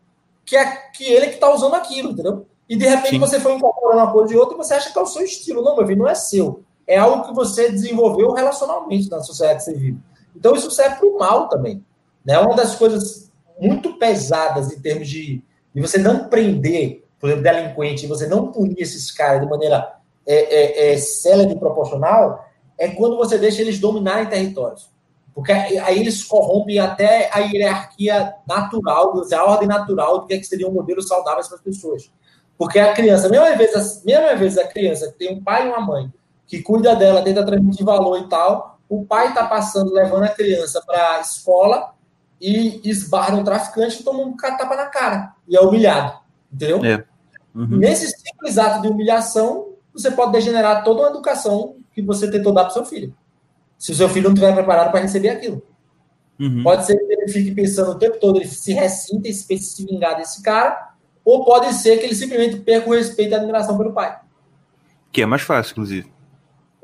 que 0.44 0.56
é 0.56 0.76
que 0.90 1.04
ele 1.04 1.28
que 1.28 1.34
está 1.34 1.52
usando 1.52 1.74
aquilo, 1.74 2.10
entendeu? 2.10 2.46
E 2.68 2.76
de 2.76 2.84
repente 2.84 3.10
Sim. 3.10 3.18
você 3.20 3.38
foi 3.38 3.54
incorporando 3.54 4.02
uma 4.02 4.12
coisa 4.12 4.28
de 4.28 4.36
outra 4.36 4.54
e 4.54 4.58
você 4.58 4.74
acha 4.74 4.92
que 4.92 4.98
é 4.98 5.02
o 5.02 5.06
seu 5.06 5.22
estilo. 5.22 5.62
Não, 5.62 5.76
meu 5.76 5.86
filho, 5.86 6.00
não 6.00 6.08
é 6.08 6.14
seu. 6.16 6.64
É 6.84 6.98
algo 6.98 7.26
que 7.28 7.34
você 7.34 7.70
desenvolveu 7.70 8.32
relacionalmente 8.32 9.08
na 9.08 9.20
sociedade 9.20 9.58
que 9.58 9.64
você 9.64 9.74
vive. 9.74 9.98
Então 10.34 10.54
isso 10.54 10.70
serve 10.70 10.96
para 10.96 11.08
o 11.08 11.18
mal 11.18 11.48
também. 11.48 11.84
Né? 12.24 12.38
Uma 12.38 12.56
das 12.56 12.74
coisas 12.74 13.30
muito 13.60 13.96
pesadas 13.98 14.72
em 14.72 14.80
termos 14.80 15.08
de, 15.08 15.42
de 15.72 15.80
você 15.80 15.98
não 15.98 16.28
prender, 16.28 17.04
por 17.20 17.30
exemplo, 17.30 17.44
delinquente, 17.44 18.06
você 18.08 18.26
não 18.26 18.50
punir 18.50 18.80
esses 18.80 19.12
caras 19.12 19.40
de 19.40 19.48
maneira 19.48 19.96
é, 20.26 20.34
é, 20.34 20.92
é, 20.92 20.96
célere 20.98 21.52
e 21.52 21.58
proporcional, 21.58 22.44
é 22.78 22.88
quando 22.88 23.16
você 23.16 23.38
deixa 23.38 23.62
eles 23.62 23.78
dominarem 23.78 24.26
territórios. 24.26 24.90
Porque 25.34 25.52
aí 25.52 25.98
eles 25.98 26.24
corrompem 26.24 26.78
até 26.78 27.30
a 27.32 27.40
hierarquia 27.40 28.34
natural, 28.48 29.22
a 29.32 29.44
ordem 29.44 29.68
natural 29.68 30.20
do 30.20 30.26
que, 30.26 30.34
é 30.34 30.38
que 30.38 30.44
seriam 30.44 30.72
modelos 30.72 31.06
saudáveis 31.06 31.46
para 31.46 31.58
as 31.58 31.62
pessoas. 31.62 32.10
Porque 32.56 32.78
a 32.78 32.94
criança, 32.94 33.28
mesma 33.28 33.54
vez, 33.54 34.02
mesma 34.02 34.34
vez 34.34 34.56
a 34.56 34.66
criança 34.66 35.08
que 35.08 35.18
tem 35.18 35.34
um 35.34 35.44
pai 35.44 35.66
e 35.66 35.70
uma 35.70 35.80
mãe 35.80 36.12
que 36.46 36.62
cuida 36.62 36.96
dela, 36.96 37.22
tenta 37.22 37.44
transmitir 37.44 37.84
valor 37.84 38.18
e 38.18 38.28
tal, 38.28 38.78
o 38.88 39.04
pai 39.04 39.28
está 39.28 39.46
passando, 39.46 39.92
levando 39.92 40.22
a 40.22 40.28
criança 40.28 40.80
para 40.86 41.16
a 41.16 41.20
escola 41.20 41.92
e 42.40 42.80
esbarra 42.88 43.36
um 43.36 43.44
traficante 43.44 44.00
e 44.00 44.04
toma 44.04 44.20
um 44.20 44.36
tapa 44.36 44.76
na 44.76 44.86
cara 44.86 45.34
e 45.46 45.56
é 45.56 45.60
humilhado. 45.60 46.18
Entendeu? 46.52 46.84
É. 46.84 47.04
Uhum. 47.54 47.78
Nesse 47.78 48.08
simples 48.08 48.58
ato 48.58 48.82
de 48.82 48.88
humilhação, 48.88 49.75
você 49.98 50.10
pode 50.10 50.32
degenerar 50.32 50.84
toda 50.84 51.02
uma 51.02 51.10
educação 51.10 51.76
que 51.92 52.02
você 52.02 52.30
tentou 52.30 52.52
dar 52.52 52.64
para 52.64 52.72
seu 52.72 52.84
filho 52.84 53.14
se 53.78 53.92
o 53.92 53.94
seu 53.94 54.08
filho 54.08 54.28
não 54.28 54.34
estiver 54.34 54.54
preparado 54.54 54.90
para 54.90 55.00
receber 55.00 55.28
aquilo. 55.28 55.62
Uhum. 56.38 56.62
Pode 56.62 56.86
ser 56.86 56.96
que 56.96 57.12
ele 57.12 57.28
fique 57.28 57.54
pensando 57.54 57.92
o 57.92 57.98
tempo 57.98 58.18
todo, 58.18 58.38
ele 58.38 58.48
se 58.48 58.72
ressinta 58.72 59.28
e 59.28 59.32
se 59.32 59.84
vingar 59.84 60.16
desse 60.16 60.42
cara, 60.42 60.94
ou 61.24 61.44
pode 61.44 61.72
ser 61.74 61.98
que 61.98 62.04
ele 62.04 62.14
simplesmente 62.14 62.60
perca 62.60 62.88
o 62.88 62.94
respeito 62.94 63.32
e 63.32 63.34
a 63.34 63.38
admiração 63.38 63.76
pelo 63.76 63.92
pai. 63.92 64.18
Que 65.12 65.22
é 65.22 65.26
mais 65.26 65.42
fácil, 65.42 65.72
inclusive. 65.72 66.12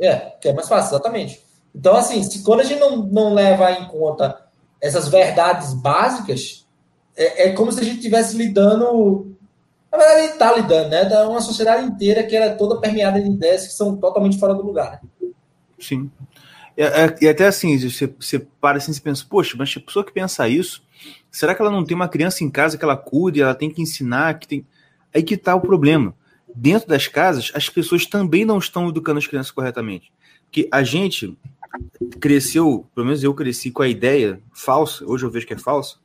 É, 0.00 0.16
que 0.40 0.48
é 0.48 0.52
mais 0.52 0.68
fácil, 0.68 0.94
exatamente. 0.94 1.42
Então, 1.74 1.94
assim, 1.94 2.22
se, 2.22 2.42
quando 2.42 2.60
a 2.60 2.64
gente 2.64 2.80
não, 2.80 2.96
não 2.96 3.34
leva 3.34 3.70
em 3.72 3.86
conta 3.86 4.46
essas 4.80 5.08
verdades 5.08 5.74
básicas, 5.74 6.66
é, 7.16 7.48
é 7.48 7.52
como 7.52 7.70
se 7.70 7.80
a 7.80 7.84
gente 7.84 7.96
estivesse 7.96 8.36
lidando. 8.36 9.36
Na 9.92 9.98
verdade, 9.98 10.22
gente 10.22 10.32
está 10.32 10.56
lidando, 10.56 10.88
né? 10.88 11.04
Da 11.04 11.28
uma 11.28 11.42
sociedade 11.42 11.84
inteira 11.84 12.22
que 12.22 12.34
era 12.34 12.46
é 12.46 12.54
toda 12.54 12.80
permeada 12.80 13.20
de 13.20 13.28
ideias 13.28 13.66
que 13.66 13.74
são 13.74 13.94
totalmente 13.96 14.38
fora 14.38 14.54
do 14.54 14.62
lugar. 14.62 15.02
Sim. 15.78 16.10
E, 16.74 16.82
é, 16.82 17.16
e 17.20 17.28
até 17.28 17.46
assim, 17.46 17.78
você, 17.78 18.06
você 18.18 18.38
para 18.38 18.78
assim 18.78 18.90
e 18.90 19.00
pensa, 19.00 19.26
poxa, 19.28 19.54
mas 19.58 19.74
a 19.76 19.80
pessoa 19.80 20.04
que 20.04 20.12
pensa 20.12 20.48
isso, 20.48 20.82
será 21.30 21.54
que 21.54 21.60
ela 21.60 21.70
não 21.70 21.84
tem 21.84 21.94
uma 21.94 22.08
criança 22.08 22.42
em 22.42 22.50
casa 22.50 22.78
que 22.78 22.84
ela 22.84 22.96
cuide, 22.96 23.42
ela 23.42 23.54
tem 23.54 23.70
que 23.70 23.82
ensinar, 23.82 24.38
que 24.38 24.48
tem. 24.48 24.66
Aí 25.14 25.22
que 25.22 25.34
está 25.34 25.54
o 25.54 25.60
problema. 25.60 26.14
Dentro 26.54 26.88
das 26.88 27.06
casas, 27.06 27.52
as 27.54 27.68
pessoas 27.68 28.06
também 28.06 28.46
não 28.46 28.58
estão 28.58 28.88
educando 28.88 29.18
as 29.18 29.26
crianças 29.26 29.52
corretamente. 29.52 30.10
Porque 30.44 30.68
a 30.72 30.82
gente 30.82 31.36
cresceu, 32.18 32.86
pelo 32.94 33.06
menos 33.06 33.22
eu 33.22 33.34
cresci 33.34 33.70
com 33.70 33.82
a 33.82 33.88
ideia 33.88 34.40
falsa, 34.54 35.04
hoje 35.04 35.24
eu 35.24 35.30
vejo 35.30 35.46
que 35.46 35.54
é 35.54 35.58
falsa, 35.58 35.96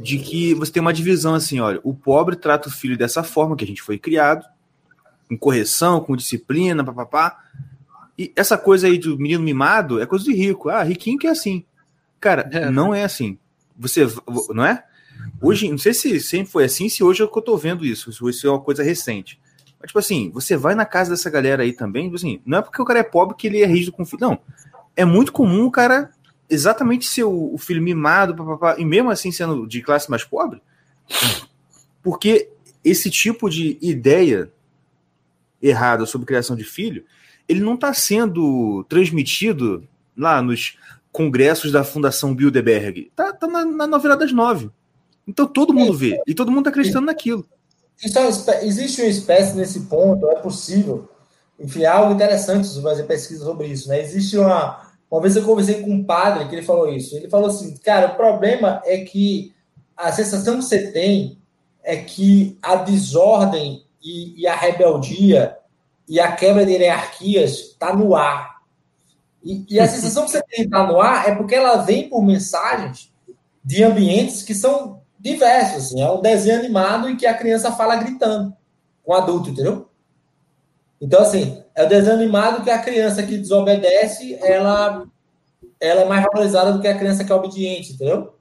de 0.00 0.18
que 0.18 0.54
você 0.54 0.72
tem 0.72 0.80
uma 0.80 0.92
divisão 0.92 1.34
assim, 1.34 1.60
olha, 1.60 1.78
o 1.84 1.94
pobre 1.94 2.36
trata 2.36 2.68
o 2.68 2.72
filho 2.72 2.96
dessa 2.96 3.22
forma 3.22 3.54
que 3.54 3.64
a 3.64 3.66
gente 3.66 3.82
foi 3.82 3.98
criado, 3.98 4.44
com 5.28 5.36
correção, 5.36 6.00
com 6.00 6.16
disciplina, 6.16 6.82
papapá, 6.82 7.38
e 8.18 8.32
essa 8.34 8.58
coisa 8.58 8.86
aí 8.86 8.98
do 8.98 9.16
menino 9.18 9.42
mimado 9.42 10.00
é 10.00 10.06
coisa 10.06 10.24
de 10.24 10.34
rico. 10.34 10.68
Ah, 10.68 10.82
riquinho 10.82 11.18
que 11.18 11.26
é 11.26 11.30
assim. 11.30 11.64
Cara, 12.18 12.48
é. 12.52 12.70
não 12.70 12.94
é 12.94 13.04
assim. 13.04 13.38
Você, 13.78 14.06
não 14.50 14.64
é? 14.64 14.84
Hoje, 15.40 15.70
não 15.70 15.78
sei 15.78 15.94
se 15.94 16.20
sempre 16.20 16.50
foi 16.50 16.64
assim, 16.64 16.88
se 16.88 17.02
hoje 17.02 17.22
é 17.22 17.26
que 17.26 17.38
eu 17.38 17.42
tô 17.42 17.56
vendo 17.56 17.84
isso, 17.84 18.12
se 18.12 18.28
isso 18.28 18.46
é 18.46 18.50
uma 18.50 18.60
coisa 18.60 18.82
recente. 18.82 19.40
Mas, 19.78 19.88
tipo 19.88 19.98
assim, 19.98 20.30
você 20.30 20.56
vai 20.56 20.74
na 20.74 20.84
casa 20.84 21.10
dessa 21.10 21.30
galera 21.30 21.62
aí 21.62 21.72
também, 21.72 22.04
tipo 22.04 22.16
assim, 22.16 22.40
não 22.44 22.58
é 22.58 22.62
porque 22.62 22.80
o 22.80 22.84
cara 22.84 22.98
é 22.98 23.02
pobre 23.02 23.36
que 23.36 23.46
ele 23.46 23.62
é 23.62 23.66
rígido 23.66 23.92
com 23.92 24.02
o 24.02 24.06
filho. 24.06 24.20
Não. 24.20 24.38
É 24.94 25.04
muito 25.04 25.32
comum 25.32 25.64
o 25.64 25.70
cara 25.70 26.10
exatamente 26.50 27.06
ser 27.06 27.24
o, 27.24 27.54
o 27.54 27.58
filho 27.58 27.80
mimado, 27.80 28.34
papapá, 28.34 28.76
e 28.78 28.84
mesmo 28.84 29.10
assim 29.10 29.30
sendo 29.30 29.66
de 29.66 29.80
classe 29.80 30.10
mais 30.10 30.24
pobre, 30.24 30.60
porque 32.02 32.50
esse 32.84 33.10
tipo 33.10 33.48
de 33.48 33.78
ideia 33.80 34.50
errada 35.62 36.04
sobre 36.06 36.26
criação 36.26 36.56
de 36.56 36.64
filho 36.64 37.04
ele 37.50 37.60
não 37.60 37.74
está 37.74 37.92
sendo 37.92 38.84
transmitido 38.88 39.86
lá 40.16 40.40
nos 40.40 40.78
congressos 41.10 41.72
da 41.72 41.82
Fundação 41.82 42.32
Bilderberg. 42.32 43.10
Tá, 43.16 43.32
tá 43.32 43.48
na, 43.48 43.64
na 43.64 43.86
novela 43.88 44.16
das 44.16 44.32
nove. 44.32 44.70
Então 45.26 45.48
todo 45.48 45.74
mundo 45.74 45.92
vê 45.92 46.20
e 46.28 46.34
todo 46.34 46.50
mundo 46.50 46.60
está 46.60 46.70
acreditando 46.70 47.06
naquilo. 47.06 47.44
É 48.02 48.64
existe 48.64 49.02
uma 49.02 49.08
espécie 49.08 49.56
nesse 49.56 49.80
ponto, 49.80 50.30
é 50.30 50.36
possível. 50.36 51.08
Enfim, 51.58 51.84
algo 51.84 52.14
interessante 52.14 52.80
fazer 52.80 53.02
pesquisa 53.02 53.44
sobre 53.44 53.66
isso. 53.66 53.88
Né? 53.88 54.00
Existe 54.00 54.38
uma. 54.38 54.88
Uma 55.10 55.20
vez 55.20 55.34
eu 55.34 55.44
conversei 55.44 55.82
com 55.82 55.90
um 55.90 56.04
padre 56.04 56.48
que 56.48 56.54
ele 56.54 56.62
falou 56.62 56.88
isso. 56.88 57.16
Ele 57.16 57.28
falou 57.28 57.48
assim: 57.48 57.76
cara, 57.78 58.12
o 58.12 58.16
problema 58.16 58.80
é 58.84 58.98
que 58.98 59.52
a 59.96 60.12
sensação 60.12 60.58
que 60.58 60.64
você 60.64 60.92
tem 60.92 61.38
é 61.82 61.96
que 61.96 62.58
a 62.62 62.76
desordem 62.76 63.84
e, 64.02 64.40
e 64.40 64.46
a 64.46 64.54
rebeldia 64.54 65.56
e 66.08 66.18
a 66.18 66.32
quebra 66.32 66.64
de 66.64 66.72
hierarquias 66.72 67.52
está 67.52 67.94
no 67.94 68.14
ar. 68.14 68.60
E, 69.42 69.64
e, 69.70 69.80
a 69.80 69.88
sensação 69.88 70.24
que 70.24 70.32
você 70.32 70.42
tem 70.42 70.64
está 70.64 70.86
no 70.86 71.00
ar 71.00 71.28
é 71.28 71.34
porque 71.34 71.54
ela 71.54 71.76
vem 71.76 72.08
por 72.08 72.22
mensagens 72.22 73.10
de 73.64 73.82
ambientes 73.82 74.42
que 74.42 74.54
são 74.54 75.00
diversos. 75.18 75.86
Assim. 75.86 76.02
É 76.02 76.10
um 76.10 76.20
desenho 76.20 76.58
animado 76.58 77.08
em 77.08 77.16
que 77.16 77.26
a 77.26 77.34
criança 77.34 77.72
fala 77.72 77.96
gritando 77.96 78.54
com 79.02 79.12
o 79.12 79.14
adulto, 79.14 79.50
entendeu? 79.50 79.88
Então, 81.00 81.22
assim, 81.22 81.62
é 81.80 81.84
o 81.84 81.88
desenho 81.88 82.16
animado 82.16 82.62
que 82.62 82.70
a 82.70 82.78
criança 82.78 83.22
que 83.22 83.38
desobedece, 83.38 84.38
ela, 84.42 85.04
ela 85.80 86.02
é 86.02 86.04
mais 86.04 86.24
valorizada 86.24 86.72
do 86.72 86.80
que 86.80 86.88
a 86.88 86.98
criança 86.98 87.24
que 87.24 87.32
é 87.32 87.34
obediente, 87.34 87.94
entendeu? 87.94 88.34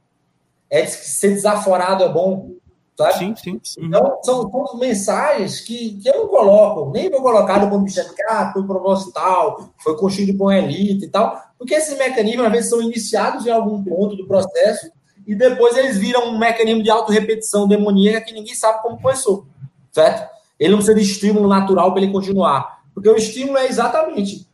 É 0.69 0.85
ser 0.85 1.29
desaforado 1.29 2.03
é 2.03 2.09
bom. 2.09 2.51
Sabe? 2.97 3.17
Sim, 3.17 3.61
sim. 3.63 3.85
Então, 3.85 4.19
são, 4.21 4.51
são 4.51 4.77
mensagens 4.77 5.61
que, 5.61 5.97
que 6.01 6.09
eu 6.09 6.17
não 6.17 6.27
coloco, 6.27 6.91
nem 6.91 7.09
vou 7.09 7.21
colocar 7.21 7.59
do 7.59 7.69
ponto 7.69 7.85
de 7.85 7.93
vista 7.93 8.13
ah, 8.27 8.51
foi 8.51 8.61
proposital, 8.67 9.69
foi 9.77 9.97
construído 9.97 10.37
por 10.37 10.47
uma 10.47 10.57
elite 10.57 11.05
e 11.05 11.07
tal, 11.07 11.41
porque 11.57 11.75
esses 11.75 11.97
mecanismos, 11.97 12.45
às 12.45 12.51
vezes, 12.51 12.69
são 12.69 12.81
iniciados 12.81 13.47
em 13.47 13.51
algum 13.51 13.81
ponto 13.81 14.17
do 14.17 14.27
processo 14.27 14.91
e 15.25 15.33
depois 15.33 15.77
eles 15.77 15.97
viram 15.97 16.27
um 16.27 16.37
mecanismo 16.37 16.83
de 16.83 16.89
auto-repetição 16.89 17.69
demoníaca 17.69 18.25
que 18.25 18.33
ninguém 18.33 18.53
sabe 18.53 18.81
como 18.81 19.01
começou, 19.01 19.47
certo? 19.93 20.29
Ele 20.59 20.71
não 20.71 20.79
precisa 20.79 20.99
de 20.99 21.09
estímulo 21.09 21.47
natural 21.47 21.93
para 21.93 22.03
ele 22.03 22.11
continuar, 22.11 22.78
porque 23.01 23.09
o 23.09 23.17
estímulo 23.17 23.57
é 23.57 23.67
exatamente 23.67 24.49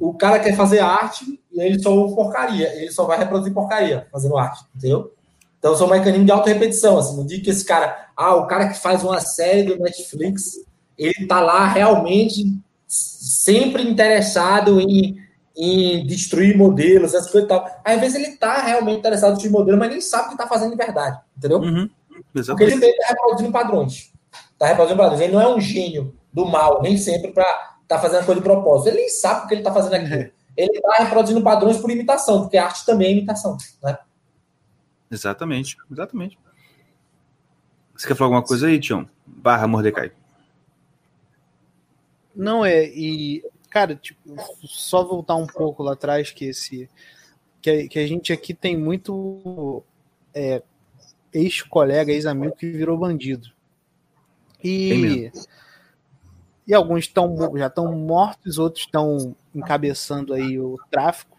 o 0.00 0.14
cara 0.14 0.40
quer 0.40 0.56
fazer 0.56 0.80
arte 0.80 1.40
e 1.52 1.60
ele 1.60 1.80
só 1.80 1.94
ouve 1.94 2.14
porcaria, 2.14 2.74
ele 2.76 2.90
só 2.90 3.04
vai 3.04 3.18
reproduzir 3.18 3.52
porcaria 3.52 4.06
fazendo 4.10 4.36
arte, 4.36 4.64
entendeu? 4.74 5.12
Então, 5.58 5.74
são 5.74 5.86
um 5.86 5.90
mecanismo 5.90 6.24
de 6.24 6.32
auto-repetição. 6.32 6.98
Assim, 6.98 7.16
não 7.16 7.26
digo 7.26 7.44
que 7.44 7.50
esse 7.50 7.64
cara, 7.64 8.08
ah, 8.16 8.34
o 8.34 8.46
cara 8.46 8.68
que 8.68 8.78
faz 8.78 9.02
uma 9.02 9.20
série 9.20 9.62
do 9.62 9.78
Netflix, 9.78 10.64
ele 10.98 11.26
tá 11.26 11.40
lá 11.40 11.66
realmente 11.66 12.44
sempre 12.86 13.82
interessado 13.82 14.80
em, 14.80 15.16
em 15.56 16.06
destruir 16.06 16.56
modelos, 16.56 17.14
essas 17.14 17.30
coisas 17.30 17.46
e 17.46 17.48
tal. 17.48 17.66
Às 17.84 18.00
vezes 18.00 18.16
ele 18.16 18.36
tá 18.36 18.58
realmente 18.58 18.98
interessado 18.98 19.30
em 19.30 19.34
destruir 19.34 19.52
modelos, 19.52 19.80
mas 19.80 19.90
nem 19.90 20.00
sabe 20.00 20.28
o 20.28 20.30
que 20.30 20.36
tá 20.36 20.46
fazendo 20.46 20.70
de 20.70 20.76
verdade, 20.76 21.18
entendeu? 21.36 21.58
Uhum, 21.58 21.88
Porque 22.32 22.64
ele 22.64 22.74
está 22.74 23.08
reproduzindo 23.08 23.52
padrões. 23.52 24.12
Tá 24.58 24.66
reproduzindo 24.66 25.02
padrões. 25.02 25.20
Ele 25.20 25.32
não 25.32 25.40
é 25.40 25.48
um 25.52 25.60
gênio 25.60 26.14
do 26.36 26.44
mal, 26.44 26.82
nem 26.82 26.98
sempre 26.98 27.32
para 27.32 27.78
tá 27.88 27.98
fazendo 27.98 28.26
coisa 28.26 28.40
de 28.40 28.46
propósito. 28.46 28.88
Ele 28.88 28.98
nem 28.98 29.08
sabe 29.08 29.46
o 29.46 29.48
que 29.48 29.54
ele 29.54 29.62
tá 29.62 29.72
fazendo 29.72 29.94
aqui. 29.94 30.14
Uhum. 30.14 30.30
Ele 30.54 30.80
tá 30.82 30.96
reproduzindo 30.98 31.42
padrões 31.42 31.78
por 31.78 31.90
imitação, 31.90 32.42
porque 32.42 32.58
a 32.58 32.66
arte 32.66 32.84
também 32.84 33.08
é 33.08 33.12
imitação, 33.12 33.56
né? 33.82 33.98
Exatamente, 35.10 35.78
exatamente. 35.90 36.38
Você 37.94 38.06
quer 38.06 38.14
falar 38.14 38.26
alguma 38.26 38.42
coisa 38.42 38.66
aí, 38.66 38.78
Tião? 38.78 39.08
Barra 39.26 39.66
Mordecai. 39.66 40.12
Não 42.34 42.66
é, 42.66 42.84
e, 42.84 43.42
cara, 43.70 43.96
tipo, 43.96 44.20
só 44.62 45.02
voltar 45.02 45.36
um 45.36 45.46
pouco 45.46 45.82
lá 45.82 45.94
atrás, 45.94 46.30
que 46.30 46.44
esse. 46.44 46.90
Que 47.62 47.70
a, 47.70 47.88
que 47.88 47.98
a 47.98 48.06
gente 48.06 48.30
aqui 48.30 48.52
tem 48.52 48.76
muito 48.76 49.82
é, 50.34 50.62
ex-colega, 51.32 52.12
ex-amigo 52.12 52.54
que 52.56 52.70
virou 52.70 52.98
bandido. 52.98 53.48
E. 54.62 55.30
E 56.66 56.74
alguns 56.74 57.06
tão, 57.06 57.56
já 57.56 57.68
estão 57.68 57.94
mortos, 57.94 58.58
outros 58.58 58.84
estão 58.84 59.36
encabeçando 59.54 60.34
aí 60.34 60.58
o 60.58 60.76
tráfico 60.90 61.36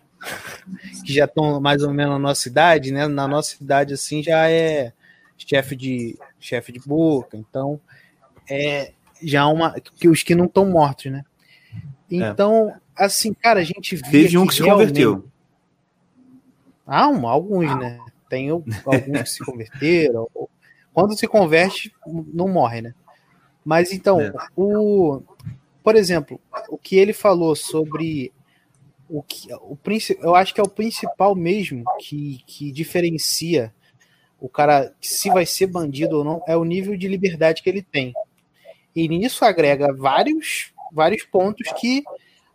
que 1.05 1.13
já 1.13 1.25
estão 1.25 1.59
mais 1.59 1.83
ou 1.83 1.93
menos 1.93 2.13
na 2.13 2.19
nossa 2.19 2.47
idade, 2.47 2.91
né? 2.91 3.07
Na 3.07 3.27
nossa 3.27 3.61
idade, 3.61 3.93
assim, 3.93 4.23
já 4.23 4.49
é 4.49 4.93
chefe 5.37 5.75
de 5.75 6.17
chefe 6.39 6.71
de 6.71 6.79
boca, 6.79 7.37
então 7.37 7.79
é 8.49 8.93
já 9.21 9.45
uma 9.47 9.75
que 9.95 10.07
os 10.07 10.23
que 10.23 10.35
não 10.35 10.45
estão 10.45 10.65
mortos, 10.65 11.11
né? 11.11 11.23
Então, 12.09 12.69
é. 12.97 13.05
assim, 13.05 13.33
cara, 13.33 13.59
a 13.59 13.63
gente 13.63 13.95
vê 13.95 14.09
teve 14.09 14.37
um 14.37 14.47
que 14.47 14.55
se 14.55 14.63
converteu. 14.63 15.27
Ah, 16.85 17.09
um, 17.09 17.27
alguns, 17.27 17.77
né? 17.77 17.99
Tem 18.29 18.49
alguns 18.49 18.77
que 19.23 19.25
se 19.25 19.45
converteram. 19.45 20.27
Quando 20.93 21.17
se 21.17 21.27
converte, 21.27 21.93
não 22.33 22.47
morre, 22.47 22.81
né? 22.81 22.93
Mas 23.67 23.91
então, 23.91 24.21
é. 24.21 24.31
o 24.55 25.21
por 25.83 25.97
exemplo, 25.97 26.39
o 26.69 26.77
que 26.77 26.95
ele 26.95 27.11
falou 27.11 27.53
sobre 27.53 28.31
o 29.09 29.21
que 29.21 29.53
o 29.55 29.77
eu 30.21 30.35
acho 30.35 30.53
que 30.53 30.61
é 30.61 30.63
o 30.63 30.69
principal 30.69 31.35
mesmo 31.35 31.83
que, 31.99 32.41
que 32.47 32.71
diferencia 32.71 33.73
o 34.39 34.47
cara 34.47 34.95
se 35.01 35.29
vai 35.29 35.45
ser 35.45 35.67
bandido 35.67 36.19
ou 36.19 36.23
não 36.23 36.41
é 36.47 36.55
o 36.55 36.63
nível 36.63 36.95
de 36.95 37.09
liberdade 37.09 37.61
que 37.61 37.69
ele 37.69 37.81
tem. 37.81 38.13
E 38.95 39.05
nisso 39.09 39.43
agrega 39.43 39.93
vários 39.93 40.71
vários 40.93 41.23
pontos 41.23 41.69
que 41.73 42.05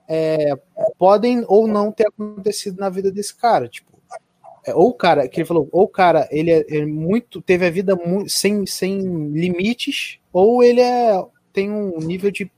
é, 0.08 0.58
podem 0.98 1.44
ou 1.46 1.68
não 1.68 1.92
ter 1.92 2.06
acontecido 2.06 2.80
na 2.80 2.88
vida 2.88 3.12
desse 3.12 3.34
cara, 3.34 3.68
tipo 3.68 3.91
ou 4.68 4.90
o 4.90 4.94
cara 4.94 5.28
que 5.28 5.40
ele 5.40 5.46
falou, 5.46 5.68
ou 5.72 5.84
o 5.84 5.88
cara 5.88 6.28
ele 6.30 6.50
é, 6.50 6.64
é 6.68 6.86
muito 6.86 7.40
teve 7.42 7.66
a 7.66 7.70
vida 7.70 7.96
muito, 7.96 8.30
sem, 8.30 8.64
sem 8.66 9.00
limites, 9.32 10.18
ou 10.32 10.62
ele 10.62 10.80
é 10.80 11.22
tem 11.52 11.70
um 11.70 11.98
nível 11.98 12.30
de 12.30 12.50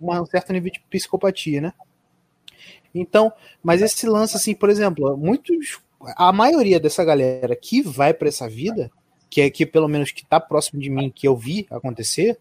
um 0.00 0.26
certo 0.26 0.52
nível 0.52 0.72
de 0.72 0.80
psicopatia, 0.90 1.60
né? 1.60 1.72
Então, 2.94 3.32
mas 3.62 3.82
esse 3.82 4.06
lance, 4.06 4.36
assim, 4.36 4.54
por 4.54 4.70
exemplo, 4.70 5.16
muitos. 5.16 5.80
A 6.16 6.32
maioria 6.32 6.80
dessa 6.80 7.04
galera 7.04 7.54
que 7.54 7.82
vai 7.82 8.14
para 8.14 8.28
essa 8.28 8.48
vida, 8.48 8.90
que 9.28 9.42
é 9.42 9.50
que 9.50 9.66
pelo 9.66 9.86
menos 9.86 10.10
que 10.10 10.24
tá 10.24 10.40
próximo 10.40 10.80
de 10.80 10.88
mim, 10.88 11.12
que 11.14 11.28
eu 11.28 11.36
vi 11.36 11.66
acontecer, 11.70 12.38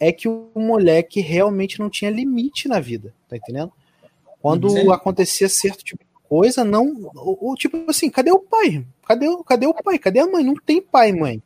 é 0.00 0.10
que 0.10 0.26
o 0.28 0.50
moleque 0.56 1.20
realmente 1.20 1.78
não 1.78 1.90
tinha 1.90 2.10
limite 2.10 2.68
na 2.68 2.80
vida, 2.80 3.14
tá 3.28 3.36
entendendo? 3.36 3.72
Quando 4.40 4.70
Sim. 4.70 4.90
acontecia 4.90 5.48
certo 5.48 5.84
tipo 5.84 6.02
de 6.02 6.10
coisa, 6.28 6.64
não. 6.64 7.10
O, 7.14 7.54
tipo 7.56 7.84
assim, 7.88 8.10
cadê 8.10 8.30
o 8.30 8.40
pai? 8.40 8.84
Cadê, 9.06 9.26
cadê 9.46 9.66
o 9.66 9.74
pai? 9.74 9.98
Cadê 9.98 10.20
a 10.20 10.26
mãe? 10.26 10.44
Não 10.44 10.54
tem 10.54 10.80
pai, 10.80 11.12
mãe. 11.12 11.42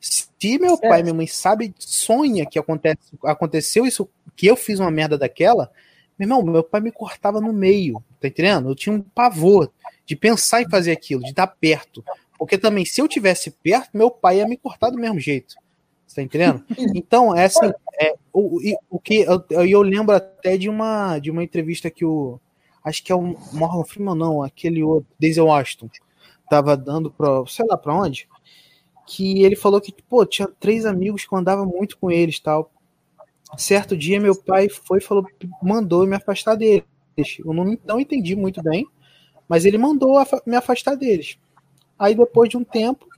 Se 0.00 0.58
meu 0.58 0.78
pai 0.78 1.00
e 1.00 1.02
minha 1.02 1.14
mãe 1.14 1.26
sabe, 1.26 1.74
sonha 1.78 2.46
que 2.46 2.58
acontece, 2.58 2.98
aconteceu 3.24 3.86
isso, 3.86 4.08
que 4.36 4.46
eu 4.46 4.54
fiz 4.54 4.78
uma 4.78 4.90
merda 4.90 5.16
daquela, 5.16 5.70
meu 6.18 6.26
irmão, 6.26 6.42
meu 6.42 6.62
pai 6.62 6.80
me 6.80 6.92
cortava 6.92 7.40
no 7.40 7.52
meio, 7.52 8.02
tá 8.20 8.28
entendendo? 8.28 8.70
Eu 8.70 8.74
tinha 8.74 8.94
um 8.94 9.00
pavor 9.00 9.72
de 10.04 10.14
pensar 10.14 10.62
em 10.62 10.68
fazer 10.68 10.92
aquilo, 10.92 11.22
de 11.22 11.30
estar 11.30 11.46
perto. 11.46 12.04
Porque 12.38 12.56
também, 12.56 12.84
se 12.84 13.00
eu 13.00 13.08
tivesse 13.08 13.50
perto, 13.50 13.90
meu 13.96 14.10
pai 14.10 14.38
ia 14.38 14.48
me 14.48 14.56
cortar 14.56 14.90
do 14.90 14.98
mesmo 14.98 15.18
jeito. 15.18 15.54
Você 16.06 16.16
tá 16.16 16.22
entendendo? 16.22 16.64
Então, 16.94 17.34
é 17.36 17.44
assim, 17.44 17.72
é, 18.00 18.14
o, 18.32 18.60
o 18.88 18.98
que 18.98 19.20
eu, 19.20 19.44
eu 19.66 19.82
lembro 19.82 20.14
até 20.14 20.56
de 20.56 20.68
uma, 20.68 21.18
de 21.18 21.30
uma 21.30 21.42
entrevista 21.42 21.90
que 21.90 22.04
o. 22.04 22.40
Acho 22.86 23.02
que 23.02 23.10
é 23.10 23.16
o 23.16 23.36
Morgan 23.52 23.82
Freeman, 23.82 24.14
não, 24.14 24.44
aquele 24.44 24.80
outro, 24.80 25.10
Denzel 25.18 25.46
Washington, 25.46 25.90
tava 26.48 26.76
dando 26.76 27.10
pra, 27.10 27.44
sei 27.48 27.66
lá 27.66 27.76
pra 27.76 27.92
onde, 27.92 28.28
que 29.04 29.42
ele 29.42 29.56
falou 29.56 29.80
que, 29.80 29.92
pô, 30.08 30.24
tinha 30.24 30.46
três 30.60 30.86
amigos 30.86 31.24
que 31.24 31.34
eu 31.34 31.36
andava 31.36 31.66
muito 31.66 31.98
com 31.98 32.12
eles 32.12 32.38
tal. 32.38 32.70
Certo 33.58 33.96
dia, 33.96 34.20
meu 34.20 34.40
pai 34.40 34.68
foi 34.68 35.00
falou, 35.00 35.26
mandou 35.60 36.06
me 36.06 36.14
afastar 36.14 36.54
deles. 36.54 36.84
Eu 37.44 37.52
não, 37.52 37.76
não 37.84 37.98
entendi 37.98 38.36
muito 38.36 38.62
bem, 38.62 38.86
mas 39.48 39.64
ele 39.64 39.78
mandou 39.78 40.14
me 40.46 40.54
afastar 40.54 40.94
deles. 40.94 41.36
Aí, 41.98 42.14
depois 42.14 42.48
de 42.48 42.56
um 42.56 42.62
tempo, 42.62 43.08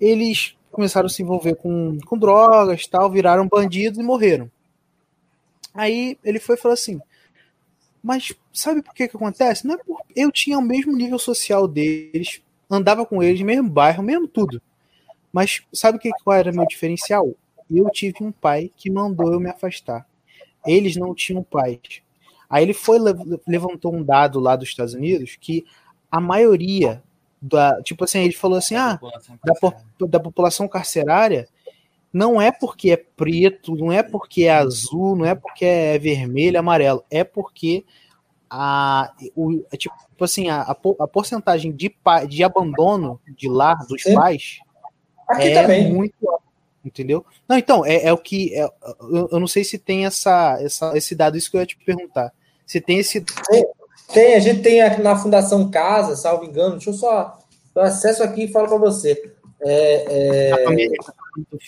eles 0.00 0.56
começaram 0.72 1.06
a 1.06 1.08
se 1.08 1.22
envolver 1.22 1.54
com, 1.54 1.98
com 2.04 2.18
drogas, 2.18 2.84
tal, 2.88 3.08
viraram 3.08 3.46
bandidos 3.46 4.00
e 4.00 4.02
morreram. 4.02 4.50
Aí 5.72 6.18
ele 6.24 6.40
foi 6.40 6.56
e 6.56 6.58
falou 6.58 6.74
assim: 6.74 7.00
Mas 8.02 8.34
sabe 8.52 8.82
por 8.82 8.94
que 8.94 9.08
que 9.08 9.16
acontece? 9.16 9.66
Não 9.66 9.74
é 9.74 9.78
por 9.78 10.02
eu 10.14 10.30
tinha 10.30 10.58
o 10.58 10.62
mesmo 10.62 10.94
nível 10.94 11.18
social 11.18 11.68
deles, 11.68 12.42
andava 12.70 13.06
com 13.06 13.22
eles, 13.22 13.40
mesmo 13.40 13.68
bairro, 13.68 14.02
mesmo 14.02 14.26
tudo. 14.26 14.60
Mas 15.32 15.62
sabe 15.72 15.96
o 15.96 16.00
que 16.00 16.10
qual 16.24 16.36
era 16.36 16.52
meu 16.52 16.66
diferencial? 16.66 17.34
eu 17.70 17.88
tive 17.90 18.16
um 18.20 18.30
pai 18.30 18.70
que 18.76 18.90
mandou 18.90 19.32
eu 19.32 19.40
me 19.40 19.48
afastar. 19.48 20.06
Eles 20.66 20.94
não 20.94 21.14
tinham 21.14 21.42
pais. 21.42 22.02
Aí 22.48 22.64
ele 22.64 22.74
foi 22.74 22.98
levantou 23.46 23.94
um 23.94 24.02
dado 24.02 24.38
lá 24.38 24.56
dos 24.56 24.68
Estados 24.68 24.92
Unidos 24.92 25.38
que 25.40 25.64
a 26.10 26.20
maioria 26.20 27.02
da, 27.40 27.82
tipo 27.82 28.04
assim, 28.04 28.20
ele 28.20 28.34
falou 28.34 28.58
assim, 28.58 28.76
ah, 28.76 29.00
da, 29.42 30.06
da 30.06 30.20
população 30.20 30.68
carcerária 30.68 31.48
não 32.12 32.40
é 32.40 32.52
porque 32.52 32.90
é 32.90 32.96
preto, 32.96 33.74
não 33.74 33.90
é 33.90 34.02
porque 34.02 34.44
é 34.44 34.52
azul, 34.52 35.16
não 35.16 35.24
é 35.24 35.34
porque 35.34 35.64
é 35.64 35.98
vermelho, 35.98 36.58
amarelo, 36.58 37.04
é 37.10 37.24
porque 37.24 37.84
a, 38.50 39.12
o, 39.34 39.64
é 39.72 39.76
tipo 39.76 39.94
assim, 40.20 40.48
a, 40.50 40.60
a 40.60 41.08
porcentagem 41.08 41.72
de, 41.72 41.94
de 42.28 42.44
abandono 42.44 43.18
de 43.36 43.48
lar 43.48 43.78
dos 43.86 44.02
pais 44.02 44.58
Aqui 45.28 45.48
é 45.48 45.62
também. 45.62 45.92
muito 45.92 46.14
entendeu? 46.84 47.24
Não, 47.48 47.56
então, 47.56 47.86
é, 47.86 48.06
é 48.06 48.12
o 48.12 48.18
que. 48.18 48.54
É, 48.54 48.64
eu, 49.00 49.28
eu, 49.32 49.40
não 49.40 49.46
sei 49.46 49.64
se 49.64 49.78
tem 49.78 50.04
essa, 50.04 50.58
essa, 50.60 50.96
esse 50.96 51.14
dado, 51.14 51.36
isso 51.36 51.50
que 51.50 51.56
eu 51.56 51.60
ia 51.60 51.66
te 51.66 51.76
perguntar. 51.76 52.32
Se 52.66 52.80
tem 52.80 52.98
esse. 52.98 53.20
Tem, 53.20 53.66
tem 54.12 54.34
a 54.34 54.40
gente 54.40 54.62
tem 54.62 54.82
aqui 54.82 55.00
na 55.00 55.16
Fundação 55.16 55.70
Casa, 55.70 56.16
salvo 56.16 56.44
engano, 56.44 56.72
deixa 56.72 56.90
eu 56.90 56.94
só. 56.94 57.38
Eu 57.74 57.82
acesso 57.82 58.22
aqui 58.22 58.44
e 58.44 58.48
falo 58.48 58.68
para 58.68 58.78
você. 58.78 59.32
É, 59.62 60.50
é... 60.50 60.64
Família, 60.64 60.98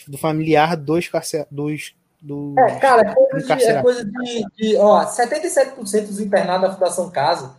do 0.07 0.17
familiar 0.17 0.77
dos 0.77 1.09
dos, 1.51 1.95
dos 2.21 2.57
É, 2.57 2.75
cara, 2.79 3.01
é 3.09 3.13
coisa 3.13 3.55
de, 3.55 3.63
é 3.63 3.81
coisa 3.81 4.05
de, 4.05 4.45
de 4.55 4.77
ó, 4.77 5.05
77% 5.05 6.07
dos 6.07 6.19
internados 6.19 6.69
da 6.69 6.73
Fundação 6.73 7.09
Casa, 7.09 7.55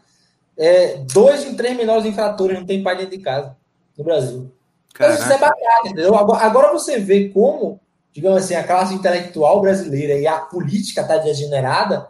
é, 0.56 0.98
dois 1.12 1.44
em 1.44 1.54
três 1.54 1.76
menores 1.76 2.04
infratores 2.04 2.58
não 2.58 2.66
tem 2.66 2.82
pai 2.82 2.96
dentro 2.96 3.16
de 3.16 3.22
casa 3.22 3.56
no 3.96 4.04
Brasil. 4.04 4.52
Caraca. 4.94 5.20
Isso 5.20 5.32
é 5.32 5.38
bacana, 5.38 5.80
entendeu? 5.84 6.14
Agora 6.14 6.72
você 6.72 6.98
vê 6.98 7.28
como, 7.28 7.78
digamos 8.12 8.42
assim, 8.42 8.54
a 8.54 8.64
classe 8.64 8.94
intelectual 8.94 9.60
brasileira 9.60 10.14
e 10.14 10.26
a 10.26 10.38
política 10.38 11.02
está 11.02 11.18
degenerada, 11.18 12.08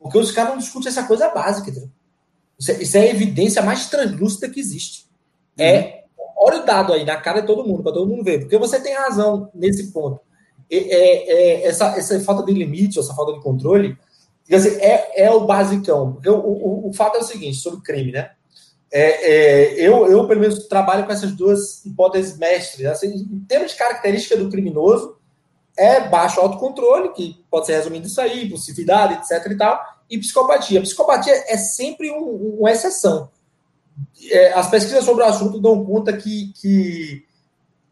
porque 0.00 0.18
os 0.18 0.32
caras 0.32 0.50
não 0.50 0.58
discutem 0.58 0.88
essa 0.88 1.04
coisa 1.04 1.28
básica, 1.28 1.70
entendeu? 1.70 1.90
Isso 2.58 2.70
é, 2.70 2.74
isso 2.82 2.96
é 2.96 3.00
a 3.00 3.10
evidência 3.10 3.62
mais 3.62 3.88
translúcida 3.88 4.48
que 4.48 4.58
existe. 4.58 5.06
Uhum. 5.58 5.64
É, 5.64 5.95
olha 6.46 6.62
o 6.62 6.64
dado 6.64 6.92
aí 6.92 7.04
na 7.04 7.16
cara 7.16 7.40
de 7.40 7.46
todo 7.48 7.66
mundo, 7.66 7.82
para 7.82 7.92
todo 7.92 8.08
mundo 8.08 8.22
ver, 8.22 8.38
porque 8.38 8.56
você 8.56 8.80
tem 8.80 8.94
razão 8.94 9.50
nesse 9.52 9.92
ponto. 9.92 10.20
É, 10.70 10.76
é, 10.76 11.66
essa, 11.66 11.86
essa 11.98 12.20
falta 12.20 12.44
de 12.44 12.52
limite, 12.52 13.00
essa 13.00 13.14
falta 13.14 13.32
de 13.32 13.40
controle, 13.40 13.98
é, 14.48 15.24
é 15.24 15.30
o 15.30 15.44
basicão. 15.44 16.12
Porque 16.12 16.30
o, 16.30 16.38
o, 16.38 16.88
o 16.88 16.92
fato 16.92 17.16
é 17.16 17.20
o 17.20 17.24
seguinte, 17.24 17.56
sobre 17.56 17.80
crime, 17.82 18.12
né? 18.12 18.30
É, 18.92 19.32
é, 19.32 19.74
eu, 19.80 20.06
eu, 20.06 20.26
pelo 20.28 20.40
menos, 20.40 20.68
trabalho 20.68 21.04
com 21.04 21.12
essas 21.12 21.32
duas 21.32 21.84
hipóteses 21.84 22.38
mestres. 22.38 22.86
Assim, 22.86 23.08
em 23.08 23.40
termos 23.40 23.72
de 23.72 23.78
característica 23.78 24.36
do 24.36 24.48
criminoso, 24.48 25.16
é 25.76 26.08
baixo 26.08 26.40
autocontrole, 26.40 27.12
que 27.12 27.44
pode 27.50 27.66
ser 27.66 27.74
resumido 27.74 28.06
isso 28.06 28.20
aí, 28.20 28.46
impulsividade, 28.46 29.14
etc. 29.14 29.50
e 29.50 29.56
tal, 29.56 29.80
e 30.08 30.16
psicopatia. 30.18 30.80
Psicopatia 30.80 31.34
é 31.48 31.56
sempre 31.56 32.10
um, 32.12 32.58
uma 32.60 32.70
exceção. 32.70 33.28
É, 34.30 34.52
as 34.52 34.70
pesquisas 34.70 35.04
sobre 35.04 35.22
o 35.22 35.26
assunto 35.26 35.60
dão 35.60 35.84
conta 35.84 36.12
que, 36.16 36.52
que 36.60 37.24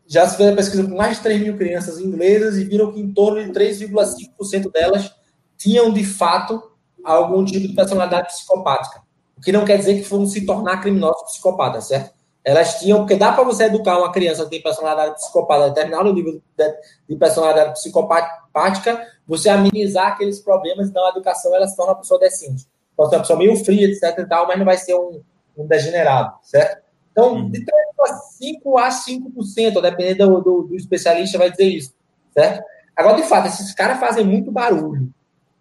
já 0.06 0.27
se 0.27 0.36
fez 0.36 0.52
a 0.52 0.56
pesquisa 0.56 0.85
com 0.85 0.97
mais 0.97 1.16
de 1.16 1.23
3 1.23 1.43
mil 1.43 1.56
crianças 1.56 1.98
inglesas 1.98 2.56
e 2.56 2.65
viram 2.65 2.93
que 2.93 3.01
em 3.01 3.12
torno 3.12 3.43
de 3.43 3.51
3,5% 3.51 4.70
delas 4.70 5.15
tinham, 5.56 5.93
de 5.93 6.05
fato, 6.05 6.62
algum 7.02 7.44
tipo 7.44 7.66
de 7.66 7.74
personalidade 7.74 8.28
psicopática. 8.28 9.02
O 9.36 9.40
que 9.40 9.52
não 9.52 9.65
quer 9.65 9.78
dizer 9.78 9.94
que 9.94 10.05
foram 10.05 10.27
se 10.27 10.44
tornar 10.47 10.81
criminosos 10.81 11.23
psicopatas, 11.24 11.89
certo? 11.89 12.15
Elas 12.44 12.78
tinham, 12.78 12.98
porque 12.98 13.16
dá 13.16 13.32
para 13.32 13.43
você 13.43 13.65
educar 13.65 13.98
uma 13.98 14.12
criança 14.12 14.44
que 14.44 14.51
tem 14.51 14.62
personalidade 14.62 15.15
psicopata, 15.15 15.70
determinado 15.70 16.12
nível 16.12 16.32
de, 16.35 16.74
de 17.09 17.16
personalidade 17.16 17.73
psicopática, 17.73 19.06
você 19.27 19.48
amenizar 19.48 20.09
aqueles 20.09 20.40
problemas 20.40 20.89
e 20.89 20.93
dar 20.93 21.01
uma 21.01 21.11
educação, 21.11 21.55
ela 21.55 21.66
se 21.66 21.74
torna 21.74 21.93
uma 21.93 21.98
pessoa 21.98 22.20
decente. 22.20 22.66
Pode 22.94 23.11
ser 23.11 23.16
uma 23.16 23.23
pessoa 23.23 23.39
meio 23.39 23.56
fria, 23.65 23.89
etc 23.89 24.19
e 24.19 24.28
tal, 24.28 24.47
mas 24.47 24.59
não 24.59 24.65
vai 24.66 24.77
ser 24.77 24.94
um, 24.94 25.23
um 25.56 25.66
degenerado, 25.66 26.35
certo? 26.43 26.82
Então, 27.12 27.35
uhum. 27.35 27.51
de 27.51 27.60
3,5% 27.60 28.78
a 28.78 28.89
5%, 28.89 29.81
dependendo 29.81 30.36
do, 30.36 30.40
do, 30.40 30.62
do 30.68 30.76
especialista, 30.76 31.39
vai 31.39 31.51
dizer 31.51 31.68
isso, 31.68 31.94
certo? 32.32 32.62
Agora, 32.97 33.16
de 33.16 33.22
fato, 33.22 33.48
esses 33.48 33.72
caras 33.72 33.98
fazem 33.98 34.24
muito 34.24 34.51
barulho, 34.51 35.12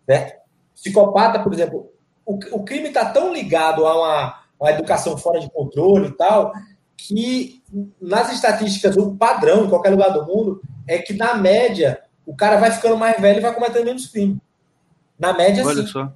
certo? 0.05 0.41
Psicopata, 0.75 1.39
por 1.39 1.53
exemplo, 1.53 1.91
o, 2.25 2.39
o 2.51 2.63
crime 2.63 2.87
está 2.87 3.05
tão 3.05 3.33
ligado 3.33 3.85
a 3.85 3.95
uma, 3.95 4.43
uma 4.59 4.71
educação 4.71 5.17
fora 5.17 5.39
de 5.39 5.49
controle 5.51 6.07
e 6.07 6.11
tal, 6.11 6.53
que 6.97 7.61
nas 8.01 8.31
estatísticas, 8.31 8.95
o 8.97 9.15
padrão 9.15 9.65
em 9.65 9.69
qualquer 9.69 9.89
lugar 9.89 10.09
do 10.09 10.25
mundo 10.25 10.61
é 10.87 10.97
que, 10.99 11.13
na 11.13 11.35
média, 11.35 12.01
o 12.25 12.35
cara 12.35 12.57
vai 12.57 12.71
ficando 12.71 12.97
mais 12.97 13.19
velho 13.19 13.39
e 13.39 13.41
vai 13.41 13.53
cometendo 13.53 13.85
menos 13.85 14.07
crime. 14.07 14.39
Na 15.17 15.33
média, 15.33 15.65
Olha 15.65 15.81
sim. 15.81 15.87
Só. 15.87 16.11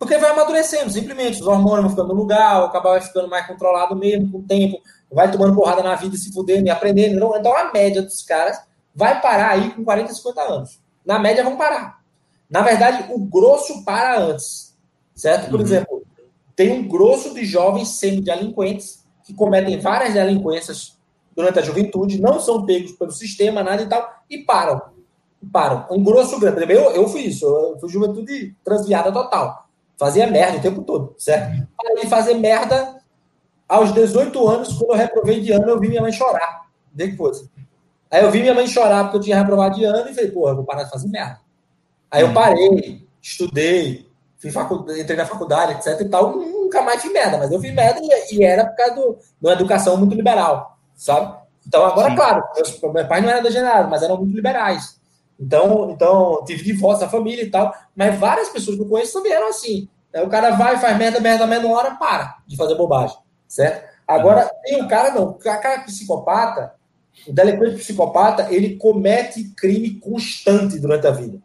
Porque 0.00 0.18
vai 0.18 0.30
amadurecendo, 0.30 0.90
simplesmente. 0.90 1.40
Os 1.40 1.46
hormônios 1.46 1.82
vão 1.82 1.90
ficando 1.90 2.08
no 2.08 2.20
lugar, 2.20 2.64
o 2.64 2.82
vai 2.82 3.00
ficando 3.00 3.28
mais 3.28 3.46
controlado 3.46 3.94
mesmo 3.94 4.32
com 4.32 4.38
o 4.38 4.42
tempo, 4.42 4.80
vai 5.12 5.30
tomando 5.30 5.54
porrada 5.54 5.82
na 5.82 5.94
vida, 5.94 6.16
se 6.16 6.32
fudendo 6.32 6.66
e 6.66 6.70
aprendendo. 6.70 7.14
Então, 7.14 7.36
então, 7.36 7.56
a 7.56 7.70
média 7.72 8.02
dos 8.02 8.22
caras 8.22 8.58
vai 8.92 9.20
parar 9.20 9.50
aí 9.50 9.70
com 9.70 9.84
40, 9.84 10.12
50 10.12 10.40
anos. 10.42 10.80
Na 11.06 11.20
média, 11.20 11.44
vão 11.44 11.56
parar. 11.56 12.00
Na 12.50 12.62
verdade, 12.62 13.12
o 13.12 13.18
grosso 13.20 13.84
para 13.84 14.18
antes 14.18 14.70
certo? 15.20 15.50
Por 15.50 15.60
uhum. 15.60 15.66
exemplo, 15.66 16.02
tem 16.56 16.72
um 16.72 16.88
grosso 16.88 17.34
de 17.34 17.44
jovens 17.44 17.88
semi-delinquentes 17.88 19.04
que 19.24 19.34
cometem 19.34 19.78
várias 19.78 20.14
delinquências 20.14 20.98
durante 21.36 21.58
a 21.58 21.62
juventude, 21.62 22.20
não 22.20 22.40
são 22.40 22.64
pegos 22.64 22.92
pelo 22.92 23.12
sistema, 23.12 23.62
nada 23.62 23.82
e 23.82 23.86
tal, 23.86 24.08
e 24.28 24.38
param. 24.38 24.80
param. 25.52 25.86
Um 25.90 26.02
grosso 26.02 26.40
grande. 26.40 26.72
Eu, 26.72 26.90
eu 26.92 27.08
fui 27.08 27.22
isso, 27.22 27.44
eu 27.44 27.78
fui 27.78 27.88
juventude 27.88 28.56
transviada 28.64 29.12
total. 29.12 29.68
Fazia 30.00 30.26
merda 30.26 30.56
o 30.56 30.62
tempo 30.62 30.80
todo, 30.80 31.14
certo? 31.18 31.68
Parei 31.76 32.04
de 32.04 32.08
fazer 32.08 32.32
merda 32.32 33.02
aos 33.68 33.92
18 33.92 34.48
anos, 34.48 34.72
quando 34.72 34.92
eu 34.92 34.96
reprovei 34.96 35.42
de 35.42 35.52
ano, 35.52 35.68
eu 35.68 35.78
vi 35.78 35.88
minha 35.88 36.00
mãe 36.00 36.10
chorar. 36.10 36.62
Depois. 36.90 37.44
Aí 38.10 38.24
eu 38.24 38.30
vi 38.30 38.40
minha 38.40 38.54
mãe 38.54 38.66
chorar 38.66 39.04
porque 39.04 39.18
eu 39.18 39.20
tinha 39.20 39.36
reprovado 39.36 39.74
de 39.76 39.84
ano 39.84 40.08
e 40.08 40.14
falei, 40.14 40.30
porra, 40.30 40.52
eu 40.52 40.56
vou 40.56 40.64
parar 40.64 40.84
de 40.84 40.90
fazer 40.90 41.06
merda. 41.06 41.38
Aí 42.10 42.22
eu 42.22 42.28
uhum. 42.28 42.32
parei, 42.32 43.06
estudei, 43.20 44.08
fui 44.38 44.50
facu... 44.50 44.86
entrei 44.98 45.18
na 45.18 45.26
faculdade, 45.26 45.72
etc 45.74 46.00
e 46.00 46.08
tal, 46.08 46.34
nunca 46.34 46.80
mais 46.80 47.02
fiz 47.02 47.12
merda, 47.12 47.36
mas 47.36 47.52
eu 47.52 47.60
fiz 47.60 47.74
merda 47.74 48.00
e, 48.02 48.36
e 48.36 48.42
era 48.42 48.64
por 48.64 48.76
causa 48.76 48.94
do, 48.94 49.18
de 49.18 49.46
uma 49.46 49.52
educação 49.52 49.98
muito 49.98 50.14
liberal, 50.14 50.78
sabe? 50.94 51.38
Então, 51.66 51.84
agora, 51.84 52.08
Sim. 52.08 52.16
claro, 52.16 52.42
meus, 52.56 52.80
meus 52.80 53.06
pais 53.06 53.22
não 53.22 53.30
eram 53.30 53.42
degenerados, 53.42 53.90
mas 53.90 54.02
eram 54.02 54.16
muito 54.16 54.34
liberais. 54.34 54.98
Então, 55.40 55.90
então, 55.90 56.44
tive 56.44 56.62
divórcio 56.62 57.06
da 57.06 57.10
família 57.10 57.42
e 57.42 57.50
tal, 57.50 57.74
mas 57.96 58.18
várias 58.18 58.50
pessoas 58.50 58.76
que 58.76 58.82
eu 58.82 58.88
conheço 58.88 59.14
também 59.14 59.32
eram 59.32 59.48
assim. 59.48 59.88
O 60.22 60.28
cara 60.28 60.50
vai, 60.50 60.78
faz 60.78 60.98
merda, 60.98 61.18
merda, 61.18 61.46
menor 61.46 61.78
hora, 61.78 61.94
para 61.94 62.38
de 62.46 62.56
fazer 62.56 62.74
bobagem, 62.74 63.16
certo? 63.48 63.88
Agora, 64.06 64.50
tem 64.64 64.82
um 64.82 64.88
cara, 64.88 65.14
não, 65.14 65.28
o 65.30 65.34
cara 65.34 65.80
psicopata, 65.84 66.74
o 67.26 67.32
delinquente 67.32 67.76
psicopata, 67.76 68.52
ele 68.52 68.76
comete 68.76 69.54
crime 69.56 69.98
constante 70.00 70.78
durante 70.78 71.06
a 71.06 71.12
vida. 71.12 71.38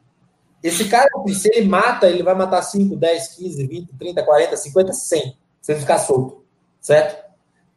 Esse 0.63 0.89
cara, 0.89 1.07
se 1.31 1.47
ele 1.53 1.67
mata, 1.67 2.09
ele 2.09 2.23
vai 2.23 2.33
matar 2.33 2.63
5, 2.63 2.95
10, 2.95 3.27
15, 3.35 3.67
20, 3.67 3.93
30, 3.97 4.23
40, 4.23 4.57
50, 4.57 4.93
100, 4.93 5.37
se 5.61 5.71
ele 5.71 5.79
ficar 5.79 5.99
solto, 5.99 6.43
certo? 6.81 7.23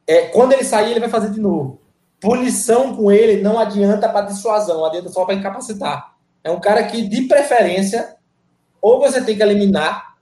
É, 0.07 0.29
quando 0.29 0.55
ele 0.55 0.65
sair, 0.65 0.93
ele 0.93 1.01
vai 1.01 1.11
fazer 1.11 1.31
de 1.31 1.39
novo. 1.39 1.83
Punição 2.21 2.97
com 2.97 3.13
ele 3.13 3.43
não 3.43 3.59
adianta 3.59 4.09
para 4.09 4.27
dissuasão, 4.27 4.85
adianta 4.85 5.09
só 5.09 5.25
para 5.25 5.35
incapacitar. 5.35 6.15
É 6.43 6.51
um 6.51 6.61
cara 6.61 6.85
que, 6.85 7.03
de 7.03 7.23
preferência, 7.23 8.17
ou 8.81 8.99
você 8.99 9.23
tem 9.23 9.37
que 9.37 9.43
eliminar, 9.43 10.17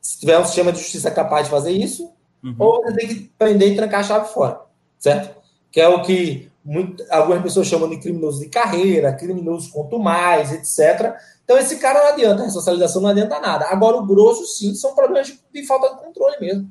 se 0.00 0.20
tiver 0.20 0.38
um 0.38 0.44
sistema 0.44 0.72
de 0.72 0.78
justiça 0.78 1.10
capaz 1.10 1.46
de 1.46 1.50
fazer 1.50 1.72
isso, 1.72 2.12
uhum. 2.42 2.54
ou 2.58 2.82
você 2.82 2.94
tem 2.94 3.08
que 3.08 3.32
prender 3.38 3.72
e 3.72 3.76
trancar 3.76 4.00
a 4.00 4.04
chave 4.04 4.28
fora, 4.32 4.60
certo? 4.98 5.36
Que 5.70 5.80
é 5.80 5.88
o 5.88 6.02
que 6.02 6.50
muito, 6.64 7.04
algumas 7.10 7.42
pessoas 7.42 7.68
chamam 7.68 7.88
de 7.88 7.98
criminoso 7.98 8.40
de 8.40 8.48
carreira, 8.48 9.12
criminoso 9.12 9.70
quanto 9.70 10.00
mais, 10.00 10.52
etc. 10.52 11.14
Então, 11.44 11.56
esse 11.56 11.76
cara 11.76 12.00
não 12.00 12.08
adianta, 12.08 12.42
a 12.42 12.50
socialização 12.50 13.00
não 13.00 13.10
adianta 13.10 13.38
nada. 13.38 13.66
Agora, 13.66 13.96
o 13.96 14.04
grosso, 14.04 14.44
sim, 14.46 14.74
são 14.74 14.92
problemas 14.92 15.28
de, 15.28 15.40
de 15.52 15.64
falta 15.64 15.94
de 15.94 16.02
controle 16.02 16.36
mesmo. 16.40 16.68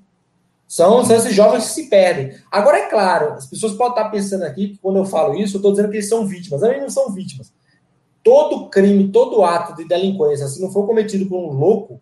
São, 0.67 1.05
são, 1.05 1.15
esses 1.15 1.33
jovens 1.33 1.65
que 1.65 1.73
se 1.73 1.89
perdem. 1.89 2.35
Agora, 2.51 2.77
é 2.77 2.89
claro, 2.89 3.33
as 3.33 3.47
pessoas 3.47 3.73
podem 3.73 3.97
estar 3.97 4.09
pensando 4.09 4.43
aqui 4.43 4.69
que 4.69 4.77
quando 4.77 4.97
eu 4.97 5.05
falo 5.05 5.35
isso, 5.35 5.55
eu 5.55 5.59
estou 5.59 5.71
dizendo 5.71 5.89
que 5.89 5.97
eles 5.97 6.09
são 6.09 6.25
vítimas. 6.25 6.61
Eles 6.63 6.81
não 6.81 6.89
são 6.89 7.11
vítimas. 7.11 7.53
Todo 8.23 8.69
crime, 8.69 9.09
todo 9.09 9.43
ato 9.43 9.75
de 9.75 9.87
delinquência, 9.87 10.47
se 10.47 10.61
não 10.61 10.71
for 10.71 10.87
cometido 10.87 11.27
por 11.27 11.37
um 11.37 11.53
louco, 11.53 12.01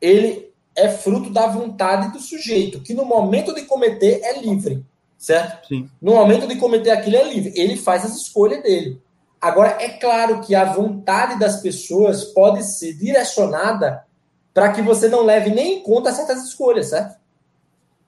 ele 0.00 0.50
é 0.74 0.88
fruto 0.88 1.30
da 1.30 1.46
vontade 1.46 2.12
do 2.12 2.20
sujeito, 2.20 2.80
que 2.80 2.94
no 2.94 3.04
momento 3.04 3.54
de 3.54 3.62
cometer 3.62 4.20
é 4.22 4.40
livre 4.40 4.84
certo? 5.18 5.66
Sim. 5.66 5.90
No 6.00 6.14
momento 6.14 6.46
de 6.46 6.56
cometer 6.56 6.90
aquilo 6.90 7.16
é 7.16 7.24
livre, 7.24 7.52
ele 7.56 7.76
faz 7.76 8.04
as 8.04 8.14
escolhas 8.14 8.62
dele. 8.62 9.02
Agora, 9.40 9.76
é 9.80 9.88
claro 9.90 10.40
que 10.40 10.54
a 10.54 10.64
vontade 10.64 11.38
das 11.38 11.60
pessoas 11.60 12.24
pode 12.24 12.62
ser 12.62 12.94
direcionada 12.94 14.04
para 14.54 14.72
que 14.72 14.80
você 14.80 15.08
não 15.08 15.24
leve 15.24 15.50
nem 15.50 15.78
em 15.78 15.82
conta 15.82 16.12
certas 16.12 16.44
escolhas, 16.44 16.88
certo? 16.88 17.18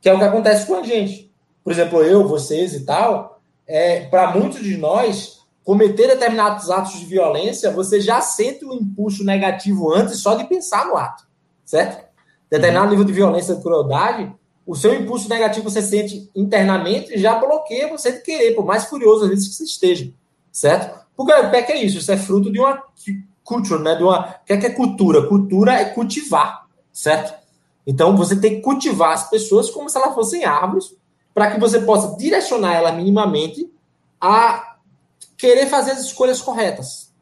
Que 0.00 0.08
é 0.08 0.14
o 0.14 0.18
que 0.18 0.24
acontece 0.24 0.66
com 0.66 0.76
a 0.76 0.82
gente. 0.82 1.30
Por 1.62 1.72
exemplo, 1.72 2.02
eu, 2.02 2.26
vocês 2.26 2.74
e 2.74 2.84
tal, 2.84 3.40
é, 3.66 4.00
para 4.06 4.32
muitos 4.34 4.62
de 4.62 4.76
nós, 4.76 5.40
cometer 5.64 6.08
determinados 6.08 6.70
atos 6.70 6.98
de 6.98 7.06
violência, 7.06 7.70
você 7.70 8.00
já 8.00 8.20
sente 8.20 8.64
o 8.64 8.70
um 8.70 8.74
impulso 8.74 9.24
negativo 9.24 9.92
antes 9.92 10.20
só 10.20 10.34
de 10.34 10.44
pensar 10.44 10.86
no 10.86 10.96
ato, 10.96 11.24
certo? 11.64 12.04
Determinado 12.50 12.86
uhum. 12.86 12.90
nível 12.90 13.04
de 13.04 13.12
violência 13.12 13.52
e 13.52 13.60
crueldade, 13.62 14.32
o 14.66 14.74
seu 14.74 14.94
impulso 14.94 15.28
negativo 15.28 15.68
você 15.68 15.82
sente 15.82 16.30
internamente 16.34 17.18
já 17.18 17.34
bloqueia 17.38 17.88
você 17.88 18.12
de 18.12 18.22
querer, 18.22 18.54
por 18.54 18.64
mais 18.64 18.84
curioso 18.84 19.24
às 19.24 19.30
vezes 19.30 19.48
que 19.48 19.54
você 19.54 19.64
esteja, 19.64 20.12
certo? 20.50 20.98
Porque 21.16 21.32
o 21.32 21.50
que 21.50 21.56
é, 21.56 21.72
é 21.72 21.84
isso? 21.84 21.98
Isso 21.98 22.10
é 22.10 22.16
fruto 22.16 22.50
de 22.50 22.58
uma 22.58 22.82
cultura, 23.44 23.80
né? 23.80 23.94
De 23.94 24.02
uma, 24.02 24.20
o 24.20 24.44
que 24.44 24.52
é, 24.52 24.56
que 24.56 24.66
é 24.66 24.70
cultura? 24.70 25.26
Cultura 25.26 25.74
é 25.74 25.84
cultivar, 25.84 26.66
certo? 26.92 27.39
Então 27.86 28.16
você 28.16 28.36
tem 28.36 28.56
que 28.56 28.62
cultivar 28.62 29.12
as 29.12 29.28
pessoas 29.28 29.70
como 29.70 29.88
se 29.88 29.96
elas 29.96 30.14
fossem 30.14 30.44
árvores, 30.44 30.94
para 31.34 31.50
que 31.50 31.60
você 31.60 31.80
possa 31.80 32.16
direcionar 32.16 32.74
ela 32.74 32.92
minimamente 32.92 33.70
a 34.20 34.76
querer 35.36 35.66
fazer 35.66 35.92
as 35.92 36.00
escolhas 36.00 36.42
corretas. 36.42 37.12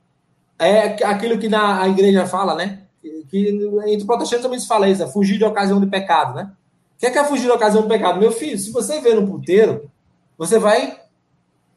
É 0.58 1.04
aquilo 1.04 1.38
que 1.38 1.48
na 1.48 1.82
a 1.82 1.88
igreja 1.88 2.26
fala, 2.26 2.54
né? 2.54 2.82
Que 3.30 3.48
entre 3.86 4.06
protestantes 4.06 4.42
também 4.42 4.58
se 4.58 4.66
fala 4.66 4.88
isso, 4.88 5.02
é 5.02 5.06
fugir 5.06 5.38
de 5.38 5.44
ocasião 5.44 5.80
de 5.80 5.86
pecado, 5.86 6.34
né? 6.34 6.50
Quer 6.98 7.12
que 7.12 7.18
é 7.18 7.24
fugir 7.24 7.46
da 7.46 7.54
ocasião 7.54 7.82
do 7.82 7.88
pecado? 7.88 8.18
Meu 8.18 8.32
filho, 8.32 8.58
se 8.58 8.72
você 8.72 9.00
vê 9.00 9.14
no 9.14 9.26
puteiro, 9.26 9.88
você 10.36 10.58
vai 10.58 11.00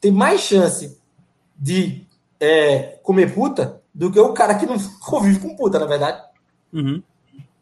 ter 0.00 0.10
mais 0.10 0.40
chance 0.40 0.98
de 1.56 2.04
é, 2.40 2.98
comer 3.04 3.32
puta 3.32 3.80
do 3.94 4.10
que 4.10 4.18
o 4.18 4.32
cara 4.32 4.56
que 4.56 4.66
não 4.66 4.76
convive 5.06 5.38
com 5.38 5.54
puta, 5.54 5.78
na 5.78 5.86
verdade. 5.86 6.20
Uhum. 6.72 7.00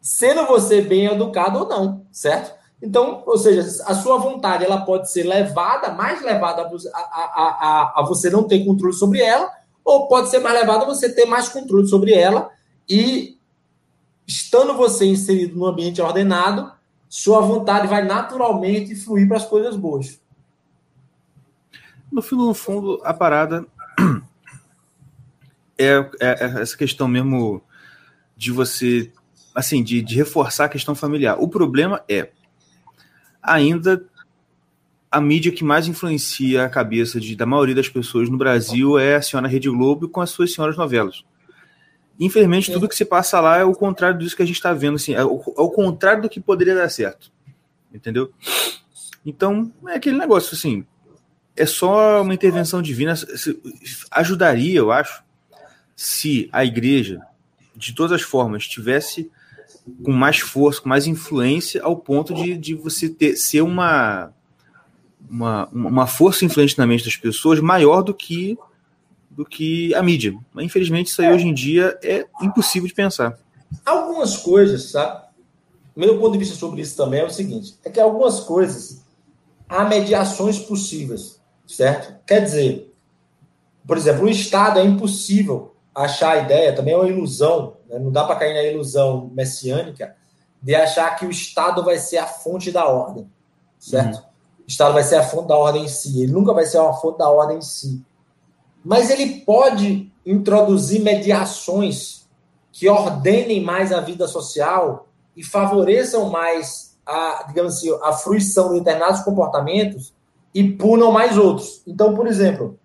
Sendo 0.01 0.45
você 0.47 0.81
bem 0.81 1.05
educado 1.05 1.59
ou 1.59 1.67
não, 1.67 2.05
certo? 2.11 2.59
Então, 2.81 3.23
ou 3.27 3.37
seja, 3.37 3.61
a 3.85 3.93
sua 3.93 4.17
vontade 4.17 4.65
ela 4.65 4.81
pode 4.81 5.11
ser 5.11 5.23
levada, 5.23 5.91
mais 5.91 6.21
levada 6.23 6.63
a, 6.63 6.99
a, 6.99 7.23
a, 7.43 7.93
a, 7.97 8.05
você 8.07 8.29
não 8.29 8.43
ter 8.43 8.65
controle 8.65 8.93
sobre 8.93 9.21
ela, 9.21 9.47
ou 9.85 10.07
pode 10.07 10.29
ser 10.29 10.39
mais 10.39 10.59
levada 10.59 10.83
a 10.83 10.87
você 10.87 11.13
ter 11.13 11.25
mais 11.25 11.47
controle 11.47 11.87
sobre 11.87 12.13
ela 12.13 12.49
e 12.89 13.37
estando 14.27 14.75
você 14.75 15.05
inserido 15.05 15.55
no 15.55 15.65
ambiente 15.65 16.01
ordenado, 16.01 16.71
sua 17.07 17.41
vontade 17.41 17.87
vai 17.87 18.03
naturalmente 18.03 18.95
fluir 18.95 19.27
para 19.27 19.37
as 19.37 19.45
coisas 19.45 19.75
boas. 19.75 20.19
No 22.11 22.21
fundo, 22.21 22.47
no 22.47 22.53
fundo, 22.53 23.01
a 23.03 23.13
parada 23.13 23.65
é, 25.77 25.87
é, 25.87 26.09
é, 26.19 26.61
essa 26.61 26.75
questão 26.75 27.07
mesmo 27.07 27.61
de 28.35 28.51
você, 28.51 29.11
assim, 29.53 29.83
de, 29.83 30.01
de 30.01 30.15
reforçar 30.15 30.65
a 30.65 30.69
questão 30.69 30.95
familiar. 30.95 31.37
O 31.39 31.47
problema 31.47 32.03
é 32.07 32.29
ainda 33.41 34.03
a 35.11 35.19
mídia 35.19 35.51
que 35.51 35.63
mais 35.63 35.87
influencia 35.87 36.63
a 36.63 36.69
cabeça 36.69 37.19
de, 37.19 37.35
da 37.35 37.45
maioria 37.45 37.75
das 37.75 37.89
pessoas 37.89 38.29
no 38.29 38.37
Brasil 38.37 38.97
é 38.97 39.15
a 39.15 39.21
senhora 39.21 39.47
Rede 39.47 39.69
Globo 39.69 40.07
com 40.07 40.21
as 40.21 40.29
suas 40.29 40.53
senhoras 40.53 40.77
novelas. 40.77 41.25
Infelizmente, 42.17 42.71
tudo 42.71 42.87
que 42.87 42.95
se 42.95 43.03
passa 43.03 43.41
lá 43.41 43.57
é 43.57 43.63
o 43.63 43.73
contrário 43.73 44.19
disso 44.19 44.35
que 44.35 44.43
a 44.43 44.45
gente 44.45 44.55
está 44.55 44.73
vendo, 44.73 44.95
assim, 44.95 45.13
é 45.13 45.23
o, 45.23 45.41
é 45.57 45.61
o, 45.61 45.69
contrário 45.69 46.21
do 46.21 46.29
que 46.29 46.39
poderia 46.39 46.75
dar 46.75 46.87
certo. 46.87 47.31
Entendeu? 47.93 48.31
Então, 49.25 49.71
é 49.87 49.95
aquele 49.95 50.17
negócio, 50.17 50.55
assim, 50.55 50.85
é 51.57 51.65
só 51.65 52.21
uma 52.21 52.33
intervenção 52.33 52.81
divina. 52.81 53.15
Ajudaria, 54.11 54.77
eu 54.77 54.91
acho, 54.91 55.23
se 55.95 56.47
a 56.51 56.63
igreja, 56.63 57.19
de 57.75 57.93
todas 57.93 58.11
as 58.13 58.21
formas, 58.21 58.67
tivesse 58.67 59.29
com 60.03 60.11
mais 60.11 60.39
força, 60.39 60.81
com 60.81 60.89
mais 60.89 61.07
influência, 61.07 61.81
ao 61.83 61.95
ponto 61.95 62.33
de, 62.33 62.57
de 62.57 62.75
você 62.75 63.09
ter, 63.09 63.35
ser 63.35 63.61
uma, 63.61 64.31
uma, 65.29 65.67
uma 65.69 66.07
força 66.07 66.45
influente 66.45 66.77
na 66.77 66.85
mente 66.85 67.05
das 67.05 67.15
pessoas 67.15 67.59
maior 67.59 68.01
do 68.01 68.13
que 68.13 68.57
do 69.29 69.45
que 69.45 69.95
a 69.95 70.03
mídia. 70.03 70.37
Mas, 70.53 70.65
infelizmente, 70.65 71.07
isso 71.07 71.21
aí 71.21 71.33
hoje 71.33 71.47
em 71.47 71.53
dia 71.53 71.97
é 72.03 72.27
impossível 72.41 72.87
de 72.87 72.93
pensar. 72.93 73.39
Algumas 73.85 74.35
coisas, 74.35 74.91
sabe? 74.91 75.23
Meu 75.95 76.19
ponto 76.19 76.33
de 76.33 76.39
vista 76.39 76.55
sobre 76.55 76.81
isso 76.81 76.97
também 76.97 77.21
é 77.21 77.25
o 77.25 77.29
seguinte: 77.29 77.75
é 77.83 77.89
que 77.89 77.99
algumas 77.99 78.41
coisas 78.41 79.01
há 79.67 79.85
mediações 79.85 80.59
possíveis, 80.59 81.39
certo? 81.65 82.13
Quer 82.25 82.41
dizer, 82.41 82.93
por 83.87 83.97
exemplo, 83.97 84.25
o 84.25 84.29
Estado 84.29 84.79
é 84.79 84.83
impossível 84.83 85.70
achar 85.93 86.37
a 86.37 86.41
ideia, 86.41 86.75
também 86.75 86.93
é 86.93 86.97
uma 86.97 87.07
ilusão, 87.07 87.77
né? 87.87 87.99
não 87.99 88.11
dá 88.11 88.23
para 88.23 88.35
cair 88.35 88.53
na 88.53 88.63
ilusão 88.63 89.29
messiânica 89.33 90.15
de 90.61 90.75
achar 90.75 91.15
que 91.15 91.25
o 91.25 91.31
Estado 91.31 91.83
vai 91.83 91.97
ser 91.97 92.17
a 92.17 92.27
fonte 92.27 92.71
da 92.71 92.85
ordem, 92.87 93.29
certo? 93.79 94.17
Uhum. 94.17 94.23
O 94.59 94.67
Estado 94.67 94.93
vai 94.93 95.03
ser 95.03 95.15
a 95.15 95.23
fonte 95.23 95.47
da 95.47 95.57
ordem 95.57 95.85
em 95.85 95.87
si, 95.87 96.21
ele 96.21 96.31
nunca 96.31 96.53
vai 96.53 96.65
ser 96.65 96.79
uma 96.79 96.93
fonte 96.93 97.17
da 97.17 97.29
ordem 97.29 97.57
em 97.57 97.61
si 97.61 98.05
mas 98.83 99.09
ele 99.09 99.41
pode 99.41 100.11
introduzir 100.25 101.01
mediações 101.01 102.27
que 102.71 102.89
ordenem 102.89 103.61
mais 103.61 103.91
a 103.91 103.99
vida 103.99 104.27
social 104.27 105.07
e 105.35 105.43
favoreçam 105.43 106.29
mais 106.29 106.97
a, 107.05 107.45
digamos 107.47 107.77
assim, 107.77 107.91
a 108.03 108.13
fruição 108.13 108.69
de 108.69 108.79
determinados 108.79 109.21
comportamentos 109.21 110.13
e 110.53 110.63
punam 110.63 111.11
mais 111.11 111.37
outros. 111.37 111.81
Então, 111.85 112.13
por 112.15 112.27
exemplo, 112.27 112.77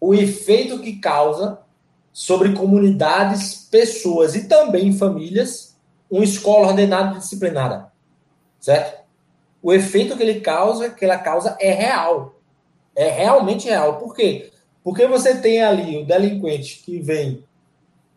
o 0.00 0.14
efeito 0.14 0.78
que 0.80 0.96
causa 0.96 1.58
sobre 2.16 2.54
comunidades, 2.54 3.68
pessoas 3.70 4.34
e 4.34 4.48
também 4.48 4.90
famílias 4.96 5.76
uma 6.10 6.24
escola 6.24 6.68
ordenada 6.68 7.14
e 7.14 7.18
disciplinada, 7.18 7.92
certo? 8.58 9.04
O 9.62 9.70
efeito 9.70 10.16
que 10.16 10.22
ele 10.22 10.40
causa, 10.40 10.88
que 10.88 11.04
ela 11.04 11.18
causa 11.18 11.58
é 11.60 11.70
real, 11.72 12.40
é 12.94 13.10
realmente 13.10 13.68
real. 13.68 13.98
Por 13.98 14.14
quê? 14.14 14.50
Porque 14.82 15.06
você 15.06 15.34
tem 15.34 15.62
ali 15.62 15.98
o 15.98 16.06
delinquente 16.06 16.82
que 16.82 16.98
vem 17.00 17.44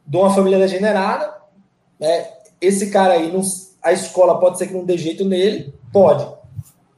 de 0.08 0.16
uma 0.16 0.34
família 0.34 0.60
degenerada, 0.60 1.36
né? 2.00 2.26
esse 2.62 2.92
cara 2.92 3.16
aí 3.16 3.30
não, 3.30 3.42
a 3.84 3.92
escola 3.92 4.40
pode 4.40 4.60
ser 4.60 4.68
que 4.68 4.74
não 4.76 4.86
dê 4.86 4.98
jeito 4.98 5.26
nele, 5.26 5.74
pode. 5.92 6.26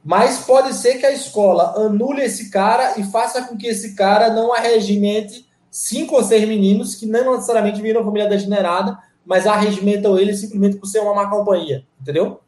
Mas 0.04 0.38
pode 0.44 0.72
ser 0.74 0.98
que 0.98 1.06
a 1.06 1.10
escola 1.10 1.74
anule 1.84 2.22
esse 2.22 2.48
cara 2.48 2.96
e 2.96 3.02
faça 3.02 3.42
com 3.42 3.56
que 3.56 3.66
esse 3.66 3.96
cara 3.96 4.30
não 4.30 4.54
arregimente 4.54 5.50
cinco 5.72 6.16
ou 6.16 6.22
seis 6.22 6.46
meninos 6.46 6.94
que 6.94 7.06
não 7.06 7.34
necessariamente 7.34 7.80
viram 7.80 8.04
família 8.04 8.28
degenerada, 8.28 8.98
mas 9.24 9.46
arregimentam 9.46 10.18
ele 10.18 10.36
simplesmente 10.36 10.76
por 10.76 10.86
ser 10.86 11.00
uma 11.00 11.14
má 11.14 11.30
companhia, 11.30 11.86
entendeu? 11.98 12.40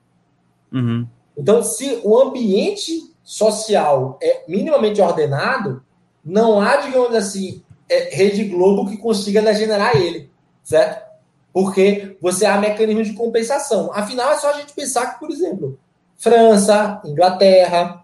Uhum. 0.70 1.06
Então, 1.36 1.62
se 1.62 2.00
o 2.04 2.20
ambiente 2.20 3.14
social 3.22 4.18
é 4.22 4.44
minimamente 4.46 5.00
ordenado, 5.00 5.82
não 6.22 6.60
há, 6.60 6.76
digamos 6.76 7.14
assim, 7.14 7.62
é, 7.88 8.14
Rede 8.14 8.44
Globo 8.44 8.90
que 8.90 8.98
consiga 8.98 9.40
degenerar 9.40 9.96
ele, 9.96 10.30
certo? 10.62 11.02
Porque 11.50 12.18
você 12.20 12.44
há 12.44 12.58
mecanismos 12.58 13.08
de 13.08 13.14
compensação. 13.14 13.90
Afinal, 13.94 14.32
é 14.32 14.38
só 14.38 14.50
a 14.50 14.54
gente 14.60 14.74
pensar 14.74 15.14
que, 15.14 15.20
por 15.20 15.30
exemplo, 15.30 15.78
França, 16.16 17.00
Inglaterra, 17.04 18.03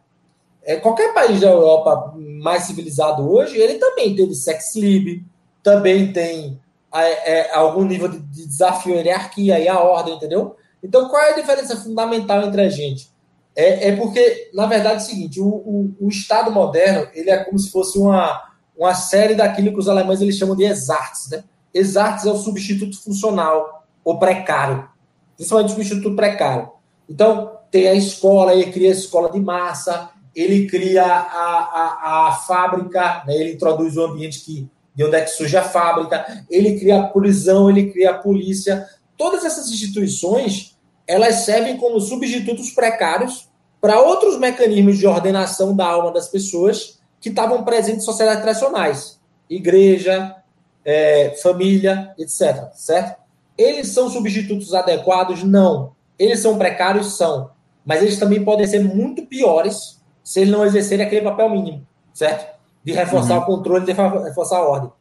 é, 0.71 0.77
qualquer 0.77 1.13
país 1.13 1.41
da 1.41 1.49
Europa 1.49 2.15
mais 2.17 2.63
civilizado 2.63 3.29
hoje, 3.29 3.59
ele 3.59 3.75
também 3.75 4.15
teve 4.15 4.37
sex 4.37 4.77
lib, 4.77 5.25
também 5.65 6.13
tem 6.13 6.61
é, 6.95 7.39
é, 7.39 7.55
algum 7.55 7.83
nível 7.83 8.07
de, 8.07 8.21
de 8.21 8.47
desafio 8.47 8.95
hierarquia 8.95 9.59
e 9.59 9.67
à 9.67 9.81
ordem, 9.81 10.15
entendeu? 10.15 10.55
Então, 10.81 11.09
qual 11.09 11.21
é 11.23 11.33
a 11.33 11.41
diferença 11.41 11.77
fundamental 11.77 12.43
entre 12.43 12.63
a 12.63 12.69
gente? 12.69 13.11
É, 13.57 13.89
é 13.89 13.97
porque, 13.97 14.49
na 14.55 14.67
verdade, 14.67 14.95
é 14.95 14.99
o 14.99 15.01
seguinte: 15.01 15.41
o, 15.41 15.49
o, 15.49 15.95
o, 16.03 16.09
Estado 16.09 16.53
moderno 16.53 17.09
ele 17.15 17.31
é 17.31 17.43
como 17.43 17.59
se 17.59 17.69
fosse 17.69 17.99
uma, 17.99 18.41
uma 18.79 18.95
série 18.95 19.35
daquilo 19.35 19.73
que 19.73 19.79
os 19.81 19.89
alemães 19.89 20.21
eles 20.21 20.37
chamam 20.37 20.55
de 20.55 20.63
exartes. 20.63 21.31
Né? 21.31 21.43
Exartes 21.75 22.27
é 22.27 22.31
o 22.31 22.37
substituto 22.37 23.03
funcional, 23.03 23.89
ou 24.05 24.21
precário. 24.21 24.89
Principalmente 25.37 25.71
o 25.71 25.75
substituto 25.75 26.15
precário. 26.15 26.71
Então, 27.09 27.57
tem 27.73 27.89
a 27.89 27.95
escola, 27.95 28.55
ele 28.55 28.71
cria 28.71 28.91
a 28.91 28.93
escola 28.93 29.33
de 29.33 29.41
massa, 29.41 30.11
ele 30.35 30.66
cria 30.66 31.05
a, 31.05 31.09
a, 31.09 32.28
a 32.28 32.32
fábrica, 32.47 33.23
né? 33.27 33.35
ele 33.35 33.52
introduz 33.52 33.97
o 33.97 34.05
ambiente 34.05 34.40
que, 34.40 34.69
de 34.94 35.05
onde 35.05 35.16
é 35.16 35.23
que 35.23 35.31
surge 35.31 35.57
a 35.57 35.62
fábrica, 35.62 36.44
ele 36.48 36.78
cria 36.78 37.01
a 37.01 37.07
prisão, 37.09 37.69
ele 37.69 37.90
cria 37.90 38.11
a 38.11 38.19
polícia. 38.19 38.86
Todas 39.16 39.44
essas 39.44 39.70
instituições 39.70 40.77
elas 41.11 41.44
servem 41.44 41.77
como 41.77 42.01
substitutos 42.01 42.70
precários 42.70 43.48
para 43.81 44.01
outros 44.01 44.39
mecanismos 44.39 44.97
de 44.97 45.09
ordenação 45.09 45.74
da 45.74 45.85
alma 45.85 46.12
das 46.12 46.28
pessoas 46.28 47.01
que 47.20 47.31
estavam 47.31 47.65
presentes 47.65 48.02
em 48.02 48.07
sociedades 48.07 48.43
tradicionais, 48.43 49.20
igreja, 49.48 50.36
é, 50.85 51.36
família, 51.43 52.15
etc. 52.16 52.69
Certo? 52.74 53.19
Eles 53.59 53.89
são 53.89 54.09
substitutos 54.09 54.73
adequados? 54.73 55.43
Não. 55.43 55.93
Eles 56.16 56.39
são 56.39 56.57
precários? 56.57 57.16
São. 57.16 57.51
Mas 57.85 58.02
eles 58.02 58.19
também 58.19 58.44
podem 58.44 58.66
ser 58.66 58.85
muito 58.85 59.27
piores 59.27 60.00
se 60.31 60.39
eles 60.39 60.52
não 60.52 60.65
exercerem 60.65 61.05
aquele 61.05 61.23
papel 61.23 61.51
mínimo, 61.51 61.85
certo? 62.15 62.57
De 62.85 62.93
reforçar 62.93 63.39
uhum. 63.39 63.43
o 63.43 63.47
controle, 63.47 63.85
de 63.85 63.90
reforçar 63.90 64.59
a 64.59 64.69
ordem. 64.69 64.93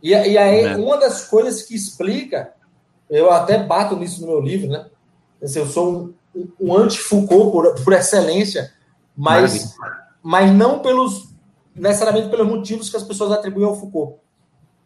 E, 0.00 0.10
e 0.10 0.38
aí, 0.38 0.60
é. 0.60 0.76
uma 0.76 0.96
das 0.96 1.24
coisas 1.24 1.62
que 1.62 1.74
explica, 1.74 2.52
eu 3.10 3.32
até 3.32 3.60
bato 3.60 3.96
nisso 3.96 4.20
no 4.20 4.28
meu 4.28 4.38
livro, 4.40 4.68
né? 4.68 4.86
Assim, 5.42 5.58
eu 5.58 5.66
sou 5.66 6.14
um, 6.36 6.48
um 6.60 6.76
anti-Foucault 6.76 7.50
por, 7.50 7.74
por 7.82 7.92
excelência, 7.94 8.72
mas, 9.16 9.74
mas 10.22 10.52
não 10.52 10.78
pelos 10.78 11.34
necessariamente 11.74 12.28
pelos 12.28 12.46
motivos 12.46 12.88
que 12.88 12.96
as 12.96 13.02
pessoas 13.02 13.32
atribuem 13.32 13.66
ao 13.66 13.74
Foucault. 13.74 14.20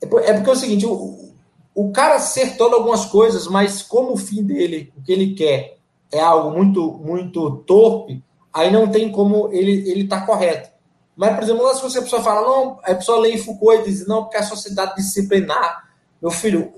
É, 0.00 0.06
é 0.30 0.32
porque 0.32 0.48
é 0.48 0.52
o 0.54 0.56
seguinte, 0.56 0.86
o, 0.86 1.34
o 1.74 1.92
cara 1.92 2.14
acertou 2.14 2.72
algumas 2.72 3.04
coisas, 3.04 3.46
mas 3.48 3.82
como 3.82 4.14
o 4.14 4.16
fim 4.16 4.42
dele, 4.42 4.94
o 4.96 5.02
que 5.02 5.12
ele 5.12 5.34
quer, 5.34 5.76
é 6.10 6.20
algo 6.20 6.56
muito 6.56 6.90
muito 7.04 7.58
torpe, 7.66 8.24
aí 8.57 8.73
não 8.73 8.89
tem 8.89 9.12
como 9.12 9.53
ele 9.53 9.89
ele 9.89 10.09
tá 10.09 10.23
correto. 10.23 10.70
Mas, 11.15 11.35
por 11.35 11.45
exemplo, 11.45 11.62
uma 11.62 11.78
coisas 11.78 11.97
a 11.97 12.03
pessoa 12.03 12.23
fala, 12.23 12.43
não, 12.43 12.78
a 12.83 12.95
pessoa 12.95 13.20
lê 13.20 13.39
Foucault 13.39 13.83
e 13.83 13.85
diz, 13.85 14.07
não, 14.07 14.24
porque 14.24 14.37
a 14.37 14.43
sociedade 14.43 14.97
disciplinar. 14.97 15.89
Meu 16.20 16.31
filho, 16.31 16.73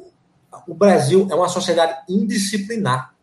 o 0.67 0.75
Brasil 0.75 1.27
é 1.31 1.35
uma 1.35 1.49
sociedade 1.49 1.97
indisciplinar. 2.09 3.15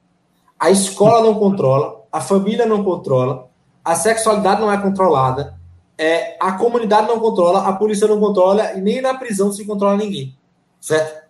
A 0.59 0.71
escola 0.71 1.21
não 1.21 1.35
controla, 1.35 2.03
a 2.11 2.19
família 2.19 2.65
não 2.65 2.83
controla, 2.83 3.49
a 3.83 3.95
sexualidade 3.95 4.59
não 4.59 4.71
é 4.71 4.81
controlada, 4.81 5.57
é, 5.97 6.37
a 6.39 6.53
comunidade 6.53 7.07
não 7.07 7.19
controla, 7.19 7.67
a 7.67 7.73
polícia 7.73 8.07
não 8.07 8.19
controla 8.19 8.73
e 8.73 8.81
nem 8.81 9.01
na 9.01 9.13
prisão 9.13 9.51
se 9.53 9.65
controla 9.65 9.97
ninguém. 9.97 10.37
Certo? 10.81 11.25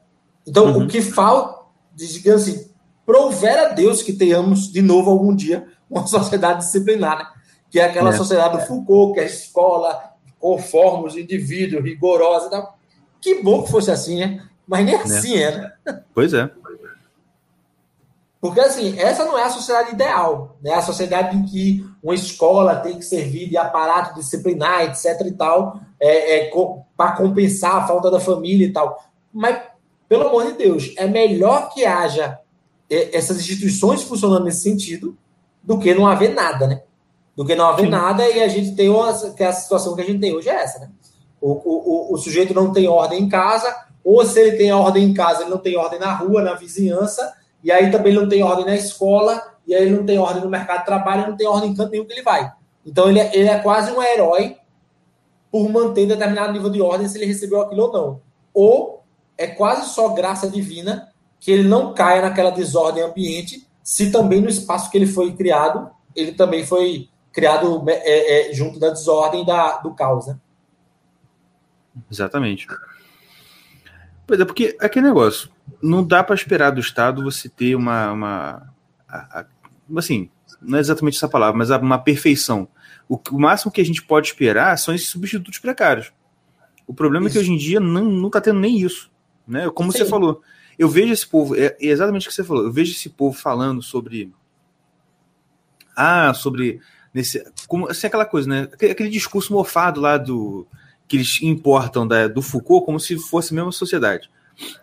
Então, 0.48 0.66
uhum. 0.66 0.84
o 0.84 0.88
que 0.88 1.02
falta, 1.02 1.64
digamos 1.94 2.44
assim, 2.44 2.70
prover 3.06 3.60
a 3.60 3.70
Deus 3.70 4.02
que 4.02 4.14
tenhamos 4.14 4.72
de 4.72 4.82
novo 4.82 5.12
algum 5.12 5.36
dia 5.36 5.68
uma 5.96 6.08
sociedade 6.08 6.60
disciplinar, 6.60 7.18
né? 7.18 7.28
que 7.70 7.80
é 7.80 7.86
aquela 7.86 8.10
é. 8.10 8.18
sociedade 8.18 8.58
do 8.58 8.66
Foucault, 8.66 9.14
que 9.14 9.20
é 9.20 9.24
a 9.24 9.26
escola, 9.26 10.14
conforme 10.40 11.08
os 11.08 11.18
indivíduos, 11.18 11.84
rigorosa 11.84 12.48
e 12.48 12.50
tal. 12.50 12.78
Que 13.20 13.42
bom 13.42 13.64
que 13.64 13.72
fosse 13.72 13.90
assim, 13.90 14.20
né? 14.20 14.48
Mas 14.68 14.86
nem 14.86 14.96
é. 14.96 15.02
assim 15.02 15.38
é, 15.38 15.58
né? 15.58 15.72
Pois 16.14 16.34
é. 16.34 16.50
Porque, 18.40 18.60
assim, 18.60 19.00
essa 19.00 19.26
não 19.26 19.36
é 19.36 19.44
a 19.44 19.50
sociedade 19.50 19.94
ideal, 19.94 20.56
né? 20.62 20.72
A 20.74 20.82
sociedade 20.82 21.36
em 21.36 21.44
que 21.44 21.84
uma 22.04 22.14
escola 22.14 22.76
tem 22.76 23.00
que 23.00 23.04
servir 23.04 23.50
de 23.50 23.58
aparato 23.58 24.14
disciplinar, 24.14 24.84
etc 24.84 25.20
e 25.26 25.32
tal, 25.32 25.80
é, 26.00 26.46
é 26.46 26.52
para 26.96 27.14
compensar 27.14 27.78
a 27.78 27.88
falta 27.88 28.12
da 28.12 28.20
família 28.20 28.68
e 28.68 28.72
tal. 28.72 29.04
Mas, 29.34 29.64
pelo 30.08 30.28
amor 30.28 30.46
de 30.46 30.54
Deus, 30.60 30.94
é 30.96 31.08
melhor 31.08 31.74
que 31.74 31.86
haja 31.86 32.40
é, 32.88 33.18
essas 33.18 33.40
instituições 33.40 34.04
funcionando 34.04 34.46
nesse 34.46 34.62
sentido 34.62 35.18
do 35.66 35.80
que 35.80 35.94
não 35.94 36.08
haver 36.08 36.34
nada, 36.34 36.68
né? 36.68 36.82
Do 37.36 37.44
que 37.44 37.56
não 37.56 37.66
haver 37.66 37.86
Sim. 37.86 37.92
nada 37.92 38.30
e 38.30 38.42
a 38.42 38.48
gente 38.48 38.76
tem 38.76 38.90
uma, 38.90 39.12
que 39.32 39.44
a 39.44 39.52
situação 39.52 39.96
que 39.96 40.02
a 40.02 40.06
gente 40.06 40.20
tem 40.20 40.34
hoje 40.34 40.50
é 40.50 40.56
essa, 40.56 40.80
né? 40.80 40.90
O, 41.42 41.52
o, 41.52 42.14
o 42.14 42.18
sujeito 42.18 42.54
não 42.54 42.72
tem 42.72 42.88
ordem 42.88 43.22
em 43.22 43.30
casa, 43.30 43.76
ou 44.04 44.24
se 44.26 44.40
ele 44.40 44.58
tem 44.58 44.72
ordem 44.72 45.04
em 45.04 45.14
casa, 45.14 45.42
ele 45.42 45.50
não 45.50 45.58
tem 45.58 45.76
ordem 45.76 46.00
na 46.00 46.14
rua, 46.14 46.42
na 46.42 46.54
vizinhança, 46.54 47.34
e 47.64 47.72
aí 47.72 47.92
também 47.92 48.14
não 48.14 48.30
tem 48.30 48.44
ordem 48.44 48.66
na 48.66 48.76
escola, 48.76 49.42
e 49.68 49.74
aí 49.74 49.84
ele 49.84 49.96
não 49.96 50.06
tem 50.06 50.18
ordem 50.18 50.44
no 50.44 50.50
mercado 50.50 50.80
de 50.80 50.86
trabalho, 50.86 51.28
não 51.28 51.38
tem 51.38 51.48
ordem 51.48 51.72
em 51.72 51.76
canto 51.76 51.92
nenhum 51.92 52.06
que 52.06 52.14
ele 52.14 52.22
vai. 52.22 52.52
Então 52.86 53.10
ele 53.10 53.20
é, 53.20 53.36
ele 53.36 53.50
é 53.50 53.58
quase 53.60 53.92
um 53.92 54.02
herói 54.02 54.58
por 55.52 55.68
manter 55.70 56.06
determinado 56.06 56.54
nível 56.54 56.70
de 56.70 56.82
ordem 56.82 57.08
se 57.08 57.18
ele 57.18 57.26
recebeu 57.26 57.62
aquilo 57.62 57.86
ou 57.86 57.94
não. 57.94 58.22
Ou 58.54 59.04
é 59.38 59.48
quase 59.48 59.90
só 59.90 60.10
graça 60.10 60.50
divina 60.50 61.12
que 61.40 61.52
ele 61.52 61.68
não 61.68 61.94
caia 61.94 62.22
naquela 62.22 62.52
desordem 62.52 63.04
ambiente, 63.04 63.65
se 63.86 64.10
também 64.12 64.41
no 64.41 64.49
espaço 64.49 64.90
que 64.90 64.98
ele 64.98 65.06
foi 65.06 65.32
criado, 65.34 65.91
ele 66.16 66.32
também 66.32 66.66
foi 66.66 67.07
criado 67.32 67.86
é, 67.88 68.49
é, 68.49 68.53
junto 68.53 68.80
da 68.80 68.90
desordem 68.90 69.45
da, 69.45 69.78
do 69.78 69.94
caos, 69.94 70.26
né? 70.26 70.40
Exatamente. 72.12 72.66
Pois 74.26 74.40
é, 74.40 74.44
porque 74.44 74.76
aquele 74.82 75.06
negócio, 75.06 75.52
não 75.80 76.03
dá 76.03 76.24
para 76.24 76.34
esperar 76.34 76.72
do 76.72 76.80
Estado 76.80 77.24
você 77.24 77.48
ter 77.48 77.76
uma, 77.76 78.12
uma 78.12 78.74
a, 79.07 79.41
a, 79.41 79.45
assim, 79.98 80.32
não 80.60 80.80
é 80.80 80.82
exatamente 80.82 81.18
essa 81.18 81.30
palavra, 81.30 81.56
mas 81.56 81.70
uma 81.70 81.99
perfeição. 81.99 82.68
O, 83.07 83.20
o, 83.32 83.40
máximo 83.40 83.72
que 83.72 83.82
a 83.82 83.86
gente 83.86 84.02
pode 84.02 84.30
esperar 84.30 84.76
são 84.80 84.95
esses 84.95 85.10
substitutos 85.10 85.60
precários. 85.60 86.12
O 86.88 86.94
problema 86.94 87.28
isso. 87.28 87.38
é 87.38 87.40
que 87.40 87.44
hoje 87.44 87.53
em 87.53 87.57
dia 87.57 87.80
não, 87.80 88.03
não 88.03 88.32
tá 88.32 88.41
tendo 88.41 88.60
nem 88.60 88.80
isso. 88.80 89.12
Né? 89.48 89.70
Como 89.70 89.91
Sim. 89.91 89.99
você 89.99 90.06
falou, 90.06 90.41
eu 90.78 90.90
vejo 90.90 91.14
esse 91.14 91.28
povo, 91.28 91.56
é, 91.56 91.76
é 91.80 91.88
exatamente 91.88 92.28
o 92.28 92.30
que 92.30 92.36
você 92.36 92.44
falou, 92.44 92.64
eu 92.64 92.72
vejo 92.72 92.92
esse 92.92 93.10
povo 93.10 93.38
falando 93.38 93.82
sobre. 93.82 94.32
Ah, 95.96 96.34
sobre. 96.34 96.80
Nesse, 97.14 97.46
como, 97.68 97.90
assim, 97.90 98.08
aquela 98.08 98.26
coisa, 98.26 98.48
né? 98.48 98.70
Aquele, 98.72 98.92
aquele 98.92 99.10
discurso 99.10 99.54
mofado 99.54 100.02
lá 100.02 100.18
do. 100.18 100.68
que 101.08 101.18
eles 101.18 101.42
importam 101.42 102.08
da, 102.08 102.28
do 102.28 102.42
Foucault 102.42 102.86
como 102.86 103.00
se 103.00 103.18
fosse 103.18 103.54
a 103.54 103.56
mesma 103.56 103.72
sociedade. 103.72 104.30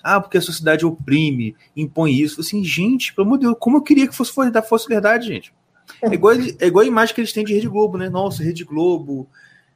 Ah, 0.02 0.20
porque 0.20 0.38
a 0.38 0.42
sociedade 0.42 0.84
oprime, 0.84 1.56
impõe 1.76 2.12
isso. 2.12 2.40
Assim, 2.40 2.62
gente, 2.64 3.14
pelo 3.14 3.26
amor 3.26 3.38
de 3.38 3.46
Deus, 3.46 3.56
como 3.58 3.78
eu 3.78 3.82
queria 3.82 4.06
que 4.06 4.14
fosse, 4.14 4.32
fosse 4.68 4.88
verdade, 4.88 5.26
gente. 5.26 5.52
É 6.00 6.12
igual, 6.12 6.34
é 6.34 6.66
igual 6.66 6.84
a 6.84 6.88
imagem 6.88 7.14
que 7.14 7.20
eles 7.20 7.32
têm 7.32 7.44
de 7.44 7.54
Rede 7.54 7.68
Globo, 7.68 7.98
né? 7.98 8.08
Nossa, 8.08 8.42
Rede 8.42 8.64
Globo, 8.64 9.28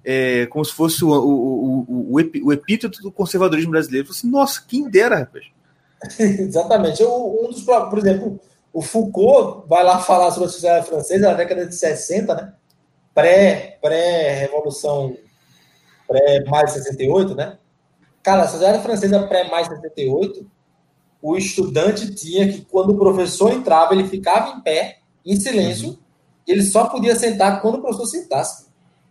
é, 0.05 0.47
como 0.47 0.65
se 0.65 0.73
fosse 0.73 1.05
o, 1.05 1.11
o, 1.11 2.13
o, 2.13 2.21
o, 2.45 2.53
epíteto 2.53 3.03
do 3.03 3.11
conservadorismo 3.11 3.73
brasileiro. 3.73 4.09
Assim, 4.11 4.31
Nossa, 4.31 4.65
quem 4.67 4.89
dera, 4.89 5.19
rapaz. 5.19 5.47
Exatamente. 6.19 7.03
Um 7.05 7.49
dos, 7.51 7.63
por 7.63 7.99
exemplo, 7.99 8.41
o 8.73 8.83
Foucault 8.83 9.67
vai 9.69 9.83
lá 9.83 9.99
falar 9.99 10.31
sobre 10.31 10.49
a 10.49 10.53
sociedade 10.53 10.87
francesa 10.87 11.29
na 11.29 11.35
década 11.35 11.67
de 11.67 11.75
60, 11.75 12.35
né? 12.35 12.55
Pré-revolução, 13.15 15.17
pré, 16.07 16.41
pré 16.41 16.51
mais 16.51 16.73
68, 16.73 17.35
né? 17.35 17.59
Cara, 18.23 18.43
a 18.43 18.49
sociedade 18.49 18.83
francesa 18.83 19.27
pré-mais 19.27 19.69
78, 19.69 20.47
o 21.23 21.37
estudante 21.37 22.15
tinha 22.15 22.53
que, 22.53 22.65
quando 22.67 22.91
o 22.91 22.99
professor 22.99 23.53
entrava, 23.53 23.95
ele 23.95 24.09
ficava 24.09 24.51
em 24.51 24.61
pé, 24.61 24.99
em 25.25 25.37
silêncio, 25.37 25.89
uhum. 25.89 25.99
ele 26.47 26.63
só 26.63 26.89
podia 26.89 27.17
sentar 27.17 27.63
quando 27.63 27.77
o 27.77 27.81
professor 27.81 28.07
sentasse. 28.07 28.67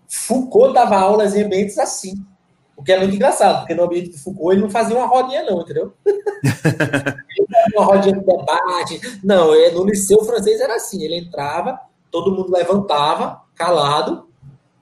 Foucault 0.07 0.73
dava 0.73 0.95
aulas 0.95 1.35
em 1.35 1.43
ambientes 1.43 1.77
assim. 1.77 2.23
O 2.75 2.83
que 2.83 2.91
é 2.91 2.99
muito 2.99 3.15
engraçado, 3.15 3.59
porque 3.59 3.73
no 3.73 3.83
ambiente 3.83 4.09
de 4.11 4.17
Foucault 4.17 4.53
ele 4.53 4.61
não 4.61 4.69
fazia 4.69 4.97
uma 4.97 5.07
rodinha, 5.07 5.43
não, 5.43 5.61
entendeu? 5.61 5.93
uma 7.75 7.85
rodinha 7.85 8.15
de 8.15 8.25
debate. 8.25 9.19
Não, 9.23 9.53
é, 9.55 9.71
no 9.71 9.85
liceu 9.85 10.23
francês 10.25 10.59
era 10.59 10.75
assim: 10.75 11.03
ele 11.03 11.15
entrava, 11.15 11.79
todo 12.11 12.31
mundo 12.31 12.51
levantava, 12.51 13.41
calado, 13.55 14.27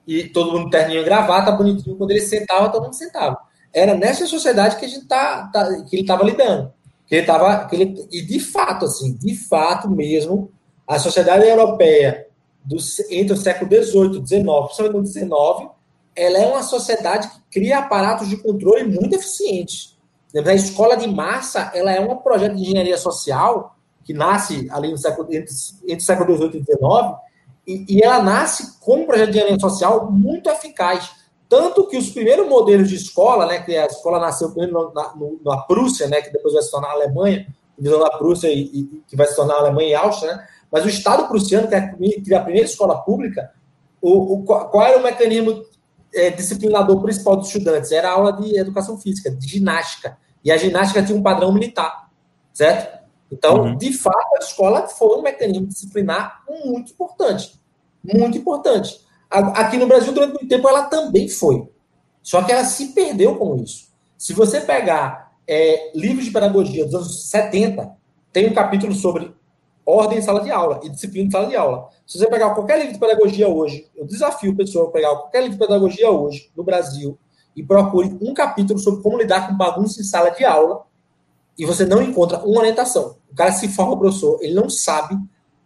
e 0.06 0.24
todo 0.24 0.52
mundo 0.52 0.70
terninho 0.70 1.04
gravata, 1.04 1.52
bonitinho. 1.52 1.96
Quando 1.96 2.10
ele 2.10 2.20
sentava, 2.20 2.68
todo 2.68 2.84
mundo 2.84 2.94
sentava. 2.94 3.38
Era 3.72 3.94
nessa 3.94 4.26
sociedade 4.26 4.76
que 4.76 4.84
a 4.84 4.88
gente 4.88 5.06
tá, 5.06 5.48
tá 5.52 5.82
que 5.82 5.96
ele 5.96 6.02
estava 6.02 6.24
lidando. 6.24 6.72
Que 7.06 7.16
ele 7.16 7.26
tava, 7.26 7.66
que 7.66 7.76
ele, 7.76 8.08
e 8.12 8.22
de 8.22 8.40
fato, 8.40 8.86
assim, 8.86 9.14
de 9.16 9.36
fato 9.36 9.90
mesmo, 9.90 10.50
a 10.86 10.98
sociedade 10.98 11.46
europeia 11.46 12.26
do, 12.64 12.76
entre 13.10 13.34
o 13.34 13.36
século 13.36 13.70
XVIII 13.70 14.22
e 14.22 14.26
XIX, 14.26 14.44
principalmente 14.64 14.94
no 14.94 15.06
XIX, 15.06 15.70
ela 16.16 16.38
é 16.38 16.46
uma 16.46 16.62
sociedade 16.62 17.28
que 17.28 17.60
cria 17.60 17.78
aparatos 17.78 18.28
de 18.28 18.36
controle 18.36 18.84
muito 18.84 19.14
eficientes. 19.14 19.96
A 20.34 20.54
escola 20.54 20.96
de 20.96 21.06
massa 21.06 21.70
ela 21.74 21.92
é 21.92 22.00
um 22.00 22.16
projeto 22.16 22.56
de 22.56 22.62
engenharia 22.62 22.98
social 22.98 23.76
que 24.02 24.12
nasce 24.12 24.68
ali 24.70 24.90
no 24.90 24.98
século, 24.98 25.28
entre, 25.32 25.54
entre 25.84 25.96
o 25.96 26.02
século 26.02 26.36
XVIII 26.36 26.60
e 26.60 26.64
XIX, 26.64 27.14
e, 27.66 27.96
e 27.96 28.02
ela 28.02 28.22
nasce 28.22 28.78
com 28.80 28.98
um 28.98 29.06
projeto 29.06 29.30
de 29.30 29.38
engenharia 29.38 29.60
social 29.60 30.10
muito 30.10 30.50
eficaz. 30.50 31.10
Tanto 31.48 31.86
que 31.86 31.96
os 31.96 32.10
primeiros 32.10 32.48
modelos 32.48 32.88
de 32.88 32.96
escola, 32.96 33.46
né, 33.46 33.62
que 33.62 33.76
a 33.76 33.86
escola 33.86 34.18
nasceu 34.18 34.50
primeiro 34.50 34.92
na, 34.92 35.02
na, 35.02 35.12
na 35.44 35.62
Prússia, 35.62 36.08
né, 36.08 36.20
que 36.20 36.32
depois 36.32 36.52
vai 36.52 36.62
se 36.62 36.70
tornar 36.70 36.88
a 36.88 36.92
Alemanha, 36.92 37.46
divisão 37.78 38.00
da 38.00 38.10
Prússia 38.10 38.48
e, 38.48 38.60
e, 38.60 39.02
que 39.08 39.16
vai 39.16 39.26
se 39.26 39.36
tornar 39.36 39.54
a 39.54 39.58
Alemanha 39.58 39.88
e 39.88 39.94
Áustria, 39.94 40.34
né, 40.34 40.46
mas 40.70 40.84
o 40.84 40.88
Estado 40.88 41.28
prussiano, 41.28 41.68
que 41.68 41.74
é 41.74 42.36
a 42.36 42.40
primeira 42.42 42.66
escola 42.66 43.00
pública, 43.02 43.52
o, 44.02 44.34
o 44.34 44.44
qual 44.44 44.82
era 44.82 44.98
o 44.98 45.02
mecanismo 45.02 45.64
é, 46.14 46.30
disciplinador 46.30 47.00
principal 47.02 47.36
dos 47.36 47.48
estudantes? 47.48 47.92
Era 47.92 48.10
aula 48.10 48.32
de 48.32 48.58
educação 48.58 48.98
física, 48.98 49.30
de 49.30 49.46
ginástica. 49.46 50.16
E 50.44 50.50
a 50.50 50.56
ginástica 50.56 51.02
tinha 51.02 51.18
um 51.18 51.22
padrão 51.22 51.52
militar, 51.52 52.10
certo? 52.52 53.04
Então, 53.30 53.62
uhum. 53.62 53.76
de 53.76 53.92
fato, 53.92 54.36
a 54.36 54.44
escola 54.44 54.86
foi 54.86 55.18
um 55.18 55.22
mecanismo 55.22 55.66
disciplinar 55.66 56.42
muito 56.48 56.92
importante. 56.92 57.60
Muito 58.02 58.38
importante. 58.38 59.00
Aqui 59.30 59.76
no 59.76 59.86
Brasil, 59.86 60.12
durante 60.12 60.34
muito 60.34 60.48
tempo, 60.48 60.68
ela 60.68 60.84
também 60.84 61.28
foi. 61.28 61.68
Só 62.22 62.42
que 62.42 62.52
ela 62.52 62.64
se 62.64 62.92
perdeu 62.92 63.36
com 63.36 63.56
isso. 63.56 63.88
Se 64.16 64.32
você 64.32 64.60
pegar 64.60 65.32
é, 65.46 65.90
livros 65.94 66.24
de 66.24 66.30
pedagogia 66.30 66.84
dos 66.84 66.94
anos 66.94 67.28
70, 67.28 67.90
tem 68.32 68.48
um 68.48 68.54
capítulo 68.54 68.94
sobre 68.94 69.34
ordem 69.86 70.18
em 70.18 70.22
sala 70.22 70.40
de 70.40 70.50
aula 70.50 70.80
e 70.82 70.88
disciplina 70.88 71.28
em 71.28 71.30
sala 71.30 71.46
de 71.46 71.56
aula. 71.56 71.88
Se 72.06 72.18
você 72.18 72.26
pegar 72.26 72.50
qualquer 72.50 72.78
livro 72.78 72.94
de 72.94 72.98
pedagogia 72.98 73.48
hoje, 73.48 73.86
eu 73.94 74.06
desafio 74.06 74.52
o 74.52 74.56
pessoal 74.56 74.86
a 74.86 74.90
pegar 74.90 75.10
qualquer 75.10 75.42
livro 75.42 75.58
de 75.58 75.58
pedagogia 75.58 76.10
hoje, 76.10 76.50
no 76.56 76.64
Brasil, 76.64 77.18
e 77.56 77.62
procure 77.62 78.16
um 78.20 78.34
capítulo 78.34 78.78
sobre 78.78 79.02
como 79.02 79.18
lidar 79.18 79.48
com 79.48 79.56
bagunça 79.56 80.00
em 80.00 80.04
sala 80.04 80.30
de 80.30 80.44
aula, 80.44 80.82
e 81.56 81.64
você 81.64 81.84
não 81.84 82.02
encontra 82.02 82.38
uma 82.38 82.60
orientação. 82.60 83.16
O 83.30 83.34
cara 83.34 83.52
se 83.52 83.68
forma 83.68 83.98
professor, 83.98 84.38
ele 84.42 84.54
não 84.54 84.68
sabe 84.68 85.16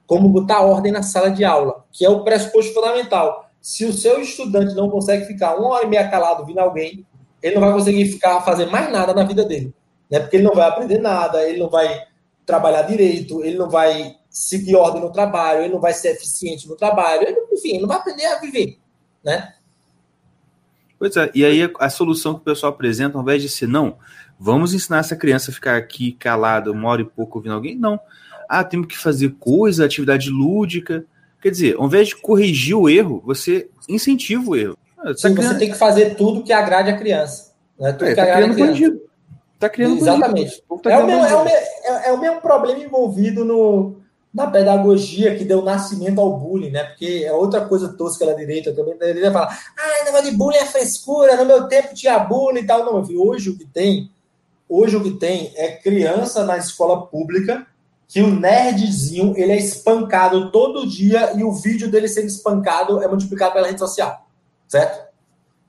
como 0.07 0.29
botar 0.29 0.61
ordem 0.63 0.93
na 0.93 1.03
sala 1.03 1.31
de 1.31 1.45
aula, 1.45 1.85
que 1.93 2.05
é 2.05 2.11
o 2.11 2.25
pressuposto 2.25 2.75
fundamental. 2.75 3.51
Se 3.61 3.85
o 3.85 3.93
seu 3.93 4.21
estudante 4.21 4.75
não 4.75 4.91
consegue 4.91 5.25
ficar 5.27 5.57
uma 5.57 5.69
hora 5.69 5.85
e 5.85 5.89
meia 5.89 6.09
calado 6.09 6.45
vindo 6.45 6.59
alguém, 6.59 7.07
ele 7.43 7.55
não 7.55 7.63
vai 7.63 7.73
conseguir 7.73 8.07
ficar 8.07 8.41
fazer 8.41 8.67
mais 8.67 8.91
nada 8.91 9.15
na 9.15 9.25
vida 9.25 9.45
dele. 9.45 9.75
Né? 10.11 10.21
Porque 10.21 10.37
ele 10.37 10.45
não 10.45 10.55
vai 10.55 10.69
aprender 10.69 10.99
nada, 10.99 11.43
ele 11.47 11.59
não 11.59 11.69
vai 11.69 12.05
trabalhar 12.49 12.83
direito, 12.83 13.45
ele 13.45 13.59
não 13.59 13.69
vai 13.69 14.17
seguir 14.31 14.75
ordem 14.75 15.03
no 15.03 15.13
trabalho, 15.13 15.61
ele 15.61 15.75
não 15.75 15.81
vai 15.81 15.93
ser 15.93 16.13
eficiente 16.13 16.67
no 16.67 16.75
trabalho, 16.75 17.29
ele, 17.29 17.39
enfim, 17.53 17.73
ele 17.73 17.81
não 17.83 17.89
vai 17.89 17.99
aprender 17.99 18.25
a 18.25 18.41
viver, 18.41 18.79
né? 19.23 19.53
Pois 20.99 21.15
é, 21.17 21.31
e 21.35 21.45
aí 21.45 21.71
a 21.79 21.91
solução 21.91 22.35
que 22.35 22.41
o 22.41 22.45
pessoal 22.45 22.73
apresenta, 22.73 23.19
ao 23.19 23.23
invés 23.23 23.43
de 23.43 23.51
ser, 23.51 23.69
não, 23.69 23.99
vamos 24.41 24.73
ensinar 24.73 24.99
essa 24.99 25.15
criança 25.15 25.51
a 25.51 25.55
ficar 25.55 25.77
aqui 25.77 26.13
calada 26.13 26.73
uma 26.73 26.89
hora 26.89 27.03
e 27.03 27.05
pouco 27.05 27.39
ouvindo 27.39 27.55
alguém, 27.55 27.77
não. 27.77 28.01
Ah, 28.49 28.65
temos 28.65 28.87
que 28.87 28.97
fazer 28.97 29.37
coisa, 29.39 29.85
atividade 29.85 30.31
lúdica. 30.31 31.05
Quer 31.43 31.51
dizer, 31.51 31.77
ao 31.77 31.85
invés 31.85 32.09
de 32.09 32.17
corrigir 32.17 32.75
o 32.75 32.89
erro, 32.89 33.23
você 33.25 33.69
incentiva 33.87 34.51
o 34.51 34.57
erro. 34.57 34.79
Sim, 35.15 35.35
criança... 35.35 35.53
você 35.53 35.59
tem 35.59 35.71
que 35.71 35.77
fazer 35.77 36.17
tudo 36.17 36.43
que 36.43 36.53
agrade 36.53 36.91
a 36.91 36.97
criança. 36.97 37.53
Né? 37.79 37.93
Tudo 37.93 38.07
é, 38.07 38.09
que 38.11 38.17
tá 38.17 38.23
agrade 38.23 38.51
a 38.51 38.55
criança. 38.55 38.73
bandido. 38.73 39.08
Tá 39.59 39.69
criando 39.69 39.99
Exatamente. 39.99 40.63
Tá 40.83 40.93
é, 40.93 40.99
o 40.99 41.07
mesmo, 41.07 41.25
é, 41.25 41.35
o 41.35 41.45
mesmo, 41.45 41.59
é, 41.83 42.09
é, 42.09 42.13
o 42.13 42.21
mesmo 42.21 42.41
problema 42.41 42.79
envolvido 42.79 43.45
no, 43.45 43.97
na 44.33 44.47
pedagogia 44.47 45.37
que 45.37 45.45
deu 45.45 45.63
nascimento 45.63 46.21
ao 46.21 46.39
bullying, 46.39 46.71
né? 46.71 46.85
Porque 46.85 47.25
é 47.27 47.33
outra 47.33 47.67
coisa 47.67 47.89
tosca 47.89 48.25
da 48.25 48.35
direita 48.35 48.73
também. 48.73 48.95
A 48.95 49.07
direita 49.07 49.33
fala, 49.33 49.49
ah, 49.49 50.05
negócio 50.05 50.31
de 50.31 50.37
bullying 50.37 50.59
é 50.59 50.67
frescura, 50.67 51.37
no 51.37 51.45
meu 51.45 51.67
tempo 51.67 51.95
tinha 51.95 52.19
bullying 52.19 52.61
e 52.61 52.67
tal. 52.67 52.85
Não, 52.85 53.03
hoje 53.21 53.51
o 53.51 53.59
que 53.59 53.65
tem, 53.65 54.11
hoje 54.69 54.97
o 54.97 55.03
que 55.03 55.13
tem 55.13 55.53
é 55.57 55.73
criança 55.73 56.45
na 56.45 56.57
escola 56.57 57.07
pública 57.07 57.67
que 58.09 58.23
o 58.23 58.35
nerdzinho 58.35 59.35
ele 59.37 59.53
é 59.53 59.59
espancado 59.59 60.51
todo 60.51 60.89
dia 60.89 61.37
e 61.37 61.45
o 61.45 61.53
vídeo 61.53 61.91
dele 61.91 62.09
sendo 62.09 62.27
espancado 62.27 63.03
é 63.03 63.07
multiplicado 63.07 63.53
pela 63.53 63.67
rede 63.67 63.79
social, 63.79 64.27
certo? 64.67 65.08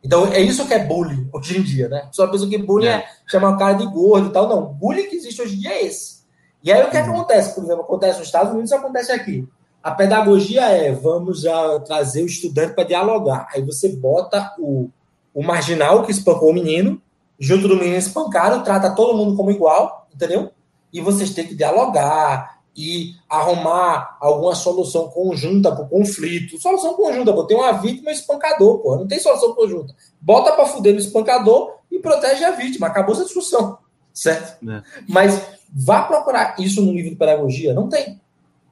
Então, 0.04 0.28
é 0.28 0.40
isso 0.40 0.68
que 0.68 0.74
é 0.74 0.86
bullying 0.86 1.30
hoje 1.34 1.58
em 1.58 1.62
dia, 1.62 1.90
né? 1.90 2.08
Só 2.12 2.28
pensa 2.28 2.48
que 2.48 2.58
bullying 2.58 2.88
é. 2.88 2.92
é 2.92 3.06
chamar 3.28 3.56
o 3.56 3.58
cara 3.58 3.74
de 3.74 3.86
gordo 3.86 4.30
e 4.30 4.32
tal. 4.32 4.48
Não, 4.48 4.66
bullying 4.66 5.08
que 5.08 5.16
existe 5.16 5.42
hoje 5.42 5.56
em 5.56 5.60
dia 5.60 5.72
é 5.72 5.86
esse. 5.86 6.20
E 6.64 6.72
aí 6.72 6.84
o 6.84 6.90
que, 6.90 6.98
é 6.98 7.04
que 7.04 7.10
uhum. 7.10 7.16
acontece? 7.16 7.56
Por 7.56 7.64
exemplo, 7.64 7.84
acontece 7.84 8.20
nos 8.20 8.28
Estados 8.28 8.52
Unidos, 8.52 8.72
acontece 8.72 9.12
aqui. 9.12 9.48
A 9.82 9.92
pedagogia 9.92 10.70
é, 10.70 10.92
vamos 10.92 11.42
já 11.42 11.80
trazer 11.82 12.24
o 12.24 12.26
estudante 12.26 12.74
para 12.74 12.84
dialogar. 12.84 13.48
Aí 13.54 13.62
você 13.62 13.90
bota 13.90 14.54
o, 14.60 14.90
o 15.34 15.42
marginal 15.42 16.04
que 16.04 16.12
espancou 16.12 16.50
o 16.50 16.54
menino, 16.54 17.02
junto 17.40 17.68
do 17.68 17.78
menino 17.78 17.96
espancado, 17.96 18.64
trata 18.64 18.94
todo 18.94 19.18
mundo 19.18 19.38
como 19.38 19.52
igual, 19.52 20.08
entendeu? 20.14 20.52
E 20.92 21.00
vocês 21.00 21.34
têm 21.34 21.48
que 21.48 21.56
dialogar, 21.56 22.59
e 22.76 23.16
arrumar 23.30 24.18
alguma 24.20 24.56
solução 24.56 25.10
conjunta 25.10 25.72
para 25.72 25.84
o 25.84 25.90
conflito. 25.90 26.60
Solução 26.60 26.94
conjunta, 26.94 27.34
pô. 27.34 27.44
Tem 27.44 27.58
uma 27.58 27.74
vítima 27.74 28.10
e 28.10 28.14
um 28.14 28.16
espancador, 28.16 28.80
pô. 28.80 28.96
Não 28.96 29.08
tem 29.08 29.20
solução 29.20 29.54
conjunta. 29.54 29.96
Bota 30.22 30.54
para 30.54 30.66
fuder 30.66 30.94
no 30.94 31.00
espancador 31.00 31.76
e 31.92 32.00
protege 32.00 32.44
a 32.44 32.52
vítima. 32.52 32.88
Acabou 32.88 33.14
essa 33.14 33.26
discussão. 33.26 33.78
Certo? 34.14 34.70
É. 34.70 34.84
Mas 35.08 35.60
vá 35.74 36.04
procurar 36.04 36.56
isso 36.60 36.82
no 36.82 36.92
nível 36.92 37.12
de 37.12 37.18
pedagogia. 37.18 37.74
Não 37.74 37.90
tem. 37.90 38.20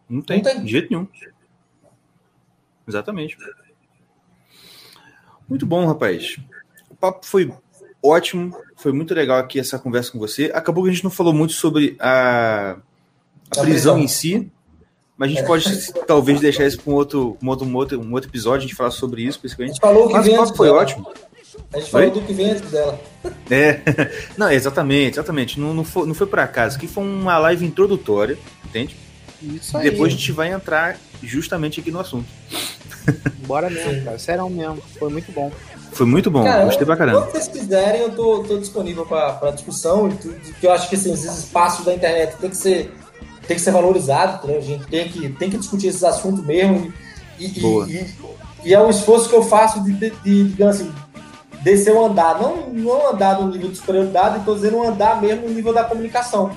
Não 0.10 0.22
tem, 0.22 0.42
Não 0.42 0.52
tem. 0.52 0.64
de 0.64 0.72
jeito 0.72 0.90
nenhum. 0.90 1.08
Exatamente. 2.88 3.38
Muito 5.48 5.66
bom, 5.66 5.86
rapaz. 5.86 6.38
O 6.90 6.96
papo 6.96 7.26
foi 7.26 7.54
ótimo. 8.02 8.58
Foi 8.76 8.92
muito 8.92 9.14
legal 9.14 9.38
aqui 9.38 9.60
essa 9.60 9.78
conversa 9.80 10.12
com 10.12 10.20
você. 10.20 10.52
Acabou 10.54 10.84
que 10.84 10.90
a 10.90 10.94
gente 10.94 11.04
não 11.04 11.12
falou 11.12 11.34
muito 11.34 11.54
sobre 11.54 11.98
a 12.00 12.78
a 13.56 13.62
prisão, 13.62 14.00
em 14.00 14.08
si, 14.08 14.52
mas 15.18 15.30
a 15.30 15.34
gente 15.34 15.44
é. 15.44 15.46
pode 15.46 15.94
talvez 16.06 16.40
deixar 16.40 16.66
isso 16.66 16.80
para 16.80 16.92
um 16.92 16.96
outro, 16.96 17.38
um, 17.42 17.48
outro, 17.48 17.68
um, 17.68 17.76
outro, 17.76 18.02
um 18.02 18.14
outro 18.14 18.30
episódio, 18.30 18.60
a 18.60 18.68
gente 18.68 18.76
falar 18.76 18.92
sobre 18.92 19.24
isso, 19.24 19.40
principalmente. 19.40 19.72
A 19.72 19.74
gente 19.74 19.82
falou 19.82 20.08
que 20.08 20.14
mas 20.14 20.28
o 20.28 20.36
papo 20.36 20.56
foi 20.56 20.68
dela. 20.68 20.80
ótimo. 20.80 21.12
A 21.74 21.80
gente 21.80 21.92
falou 21.92 22.12
do 22.12 22.22
que 22.22 22.34
vem 22.34 22.52
antes 22.52 22.70
dela. 22.70 23.00
É, 23.50 23.82
não, 24.38 24.52
exatamente, 24.52 25.16
exatamente. 25.16 25.60
Não, 25.60 25.74
não, 25.74 25.84
foi, 25.84 26.06
não 26.06 26.14
foi 26.14 26.28
por 26.28 26.40
acaso. 26.40 26.78
Aqui 26.78 26.88
foi 26.88 27.04
uma 27.04 27.38
live 27.40 27.66
introdutória, 27.66 28.38
entende? 28.64 28.96
Isso 29.42 29.76
aí. 29.76 29.90
Depois 29.90 30.14
a 30.14 30.16
gente 30.16 30.32
vai 30.32 30.52
entrar 30.52 30.98
justamente 31.22 31.80
aqui 31.80 31.92
no 31.92 32.00
assunto. 32.00 32.28
Bora 33.48 33.70
mesmo, 33.70 34.04
cara. 34.04 34.20
Serão 34.20 34.50
mesmo. 34.50 34.82
Foi 35.00 35.10
muito 35.10 35.32
bom. 35.32 35.52
Foi 35.92 36.06
muito 36.06 36.30
bom, 36.30 36.44
cara, 36.44 36.66
gostei 36.66 36.86
pra 36.86 36.96
caramba. 36.96 37.22
Quando 37.22 37.32
vocês 37.32 37.48
quiserem, 37.48 38.02
eu 38.02 38.12
tô, 38.12 38.44
tô 38.44 38.60
disponível 38.60 39.04
para 39.04 39.50
discussão. 39.52 40.10
Que 40.10 40.68
eu 40.68 40.72
acho 40.72 40.88
que 40.90 40.96
assim, 40.96 41.12
esses 41.12 41.40
espaços 41.40 41.84
da 41.84 41.94
internet 41.96 42.36
tem 42.38 42.52
que 42.52 42.58
ser 42.58 42.94
tem 43.48 43.56
que 43.56 43.64
ser 43.64 43.72
valorizado, 43.72 44.46
né? 44.46 44.58
a 44.58 44.62
gente 44.62 44.86
tem 44.88 45.08
que, 45.08 45.30
tem 45.30 45.50
que 45.50 45.58
discutir 45.58 45.88
esses 45.88 46.04
assuntos 46.04 46.46
mesmo. 46.46 46.94
E, 47.40 47.46
e, 47.46 48.16
e, 48.66 48.74
é 48.74 48.82
um 48.82 48.90
esforço 48.90 49.30
que 49.30 49.36
eu 49.36 49.44
faço 49.44 49.84
de, 49.84 49.94
de, 49.94 50.10
de 50.10 50.44
digamos 50.50 50.76
assim, 50.76 50.92
descer 51.62 51.94
o 51.94 52.06
andar. 52.06 52.40
Não, 52.40 52.70
não 52.70 53.10
andar 53.10 53.40
no 53.40 53.50
nível 53.50 53.70
de 53.70 53.78
superioridade, 53.78 54.40
estou 54.40 54.56
dizendo 54.56 54.84
andar 54.84 55.22
mesmo 55.22 55.48
no 55.48 55.54
nível 55.54 55.74
da 55.74 55.84
comunicação. 55.84 56.52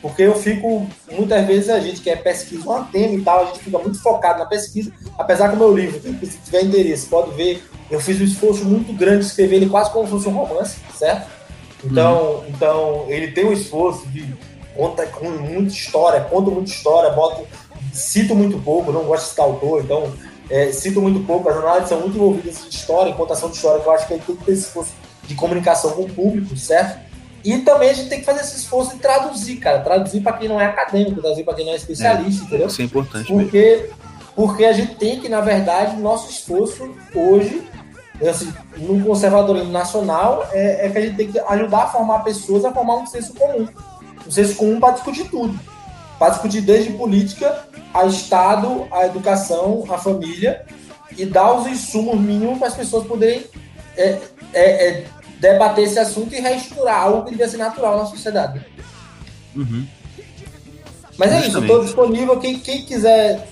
Porque 0.00 0.22
eu 0.22 0.34
fico, 0.36 0.86
muitas 1.10 1.44
vezes 1.46 1.68
a 1.70 1.80
gente 1.80 2.00
quer 2.00 2.22
pesquisa 2.22 2.64
uma 2.64 2.84
tema 2.84 3.14
e 3.14 3.22
tal, 3.22 3.42
a 3.42 3.46
gente 3.46 3.58
fica 3.58 3.78
muito 3.78 4.00
focado 4.00 4.38
na 4.38 4.46
pesquisa, 4.46 4.92
apesar 5.18 5.48
que 5.48 5.56
o 5.56 5.58
meu 5.58 5.76
livro, 5.76 6.00
se 6.00 6.38
tiver 6.44 6.62
interesse, 6.62 7.06
pode 7.06 7.32
ver, 7.34 7.64
eu 7.90 7.98
fiz 7.98 8.20
um 8.20 8.24
esforço 8.24 8.64
muito 8.64 8.92
grande 8.92 9.20
de 9.20 9.26
escrever 9.26 9.56
ele 9.56 9.68
quase 9.68 9.90
como 9.90 10.04
se 10.04 10.12
fosse 10.12 10.28
um 10.28 10.32
romance, 10.32 10.76
certo? 10.96 11.28
Então, 11.84 12.36
uhum. 12.36 12.44
então 12.48 13.04
ele 13.08 13.32
tem 13.32 13.44
um 13.44 13.52
esforço 13.52 14.06
de 14.08 14.34
conta 14.78 15.04
com 15.06 15.28
muita 15.28 15.72
história, 15.72 16.20
conto 16.20 16.52
muita 16.52 16.70
história, 16.70 17.10
boto, 17.10 17.44
cito 17.92 18.32
muito 18.32 18.60
pouco, 18.60 18.92
não 18.92 19.02
gosto 19.02 19.24
de 19.24 19.30
citar 19.30 19.44
autor, 19.44 19.82
então 19.82 20.12
é, 20.48 20.70
cito 20.70 21.02
muito 21.02 21.18
pouco, 21.26 21.48
as 21.48 21.56
jornadas 21.56 21.88
são 21.88 22.00
muito 22.00 22.14
envolvidas 22.14 22.64
em 22.64 22.68
história, 22.68 23.10
em 23.10 23.14
contação 23.14 23.50
de 23.50 23.56
história, 23.56 23.80
que 23.80 23.88
eu 23.88 23.92
acho 23.92 24.06
que 24.06 24.14
tem 24.14 24.36
que 24.36 24.44
ter 24.44 24.52
esse 24.52 24.68
esforço 24.68 24.92
de 25.24 25.34
comunicação 25.34 25.90
com 25.90 26.02
o 26.02 26.08
público, 26.08 26.56
certo? 26.56 27.00
E 27.44 27.58
também 27.58 27.90
a 27.90 27.92
gente 27.92 28.08
tem 28.08 28.20
que 28.20 28.24
fazer 28.24 28.40
esse 28.40 28.56
esforço 28.56 28.94
de 28.94 29.00
traduzir, 29.00 29.56
cara, 29.56 29.80
traduzir 29.80 30.20
para 30.20 30.34
quem 30.34 30.48
não 30.48 30.60
é 30.60 30.66
acadêmico, 30.66 31.20
traduzir 31.20 31.42
para 31.42 31.54
quem 31.54 31.66
não 31.66 31.72
é 31.72 31.76
especialista, 31.76 32.44
é, 32.44 32.46
entendeu? 32.46 32.66
Isso 32.68 32.80
é 32.80 32.84
importante 32.84 33.26
porque, 33.26 33.58
mesmo. 33.58 33.96
Porque 34.36 34.64
a 34.64 34.72
gente 34.72 34.94
tem 34.94 35.18
que, 35.20 35.28
na 35.28 35.40
verdade, 35.40 35.96
nosso 35.96 36.30
esforço 36.30 36.94
hoje 37.12 37.66
assim, 38.28 38.52
no 38.76 39.04
conservadorismo 39.04 39.70
nacional, 39.70 40.48
é, 40.52 40.86
é, 40.86 40.90
que 40.90 40.98
a 40.98 41.00
gente 41.00 41.16
tem 41.16 41.30
que 41.30 41.38
ajudar 41.38 41.84
a 41.84 41.86
formar 41.86 42.20
pessoas 42.20 42.64
a 42.64 42.72
formar 42.72 42.96
um 42.96 43.06
senso 43.06 43.34
comum. 43.34 43.68
Um 44.28 44.30
senso 44.30 44.54
comum 44.56 44.78
para 44.78 44.92
discutir 44.92 45.24
tudo. 45.30 45.58
Para 46.18 46.30
discutir 46.30 46.60
desde 46.60 46.92
política 46.92 47.66
a 47.94 48.04
Estado, 48.04 48.86
a 48.92 49.06
educação, 49.06 49.84
a 49.88 49.96
família 49.96 50.64
e 51.16 51.24
dar 51.24 51.54
os 51.54 51.66
insumos 51.66 52.20
mínimos 52.20 52.58
para 52.58 52.68
as 52.68 52.74
pessoas 52.74 53.06
poderem 53.06 53.44
é, 53.96 54.18
é, 54.52 54.88
é, 54.88 55.04
debater 55.40 55.84
esse 55.84 55.98
assunto 55.98 56.34
e 56.34 56.40
reestruturar 56.40 57.02
algo 57.02 57.24
que 57.24 57.30
devia 57.30 57.48
ser 57.48 57.56
natural 57.56 57.98
na 57.98 58.06
sociedade. 58.06 58.64
Uhum. 59.56 59.86
Mas 61.16 61.32
é 61.32 61.46
isso, 61.46 61.58
estou 61.58 61.82
disponível. 61.82 62.38
Quem, 62.38 62.58
quem 62.60 62.82
quiser 62.82 63.44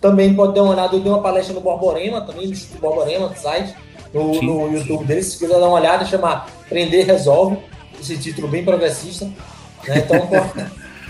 também 0.00 0.34
pode 0.34 0.54
dar 0.54 0.62
uma 0.62 0.72
olhada. 0.72 0.96
Eu 0.96 1.00
dei 1.00 1.12
uma 1.12 1.20
palestra 1.20 1.52
no 1.52 1.60
Borborema 1.60 2.22
também, 2.22 2.46
no 2.46 2.52
Instituto 2.52 2.80
Borborema, 2.80 3.28
no 3.28 3.36
site, 3.36 3.74
no, 4.14 4.40
no 4.40 4.72
YouTube 4.72 5.04
dele. 5.04 5.22
Se 5.22 5.38
quiser 5.38 5.60
dar 5.60 5.66
uma 5.66 5.78
olhada, 5.78 6.06
chama 6.06 6.46
Prender 6.68 7.06
Resolve. 7.06 7.58
Esse 8.00 8.16
título 8.16 8.48
bem 8.48 8.64
progressista. 8.64 9.30
Né? 9.86 9.98
Então 9.98 10.26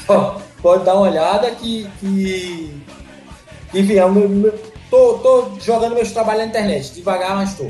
pode, 0.06 0.42
pode, 0.62 0.84
dar 0.84 0.94
uma 0.94 1.08
olhada 1.08 1.50
que. 1.52 1.88
que 2.00 2.74
enfim, 3.72 3.92
eu, 3.92 4.44
eu, 4.44 4.60
tô, 4.90 5.18
tô 5.18 5.60
jogando 5.60 5.94
meus 5.94 6.10
trabalhos 6.10 6.42
na 6.42 6.48
internet. 6.48 6.92
Devagar, 6.92 7.36
mas 7.36 7.54
tô. 7.54 7.66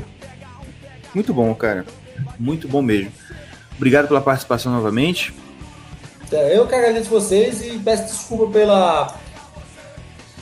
Muito 1.13 1.33
bom, 1.33 1.53
cara. 1.53 1.85
Muito 2.39 2.67
bom 2.67 2.81
mesmo. 2.81 3.11
Obrigado 3.75 4.07
pela 4.07 4.21
participação 4.21 4.71
novamente. 4.71 5.33
É, 6.31 6.57
eu 6.57 6.65
que 6.65 6.73
agradeço 6.73 7.09
vocês 7.09 7.61
e 7.65 7.77
peço 7.79 8.05
desculpa 8.05 8.47
pela. 8.51 9.15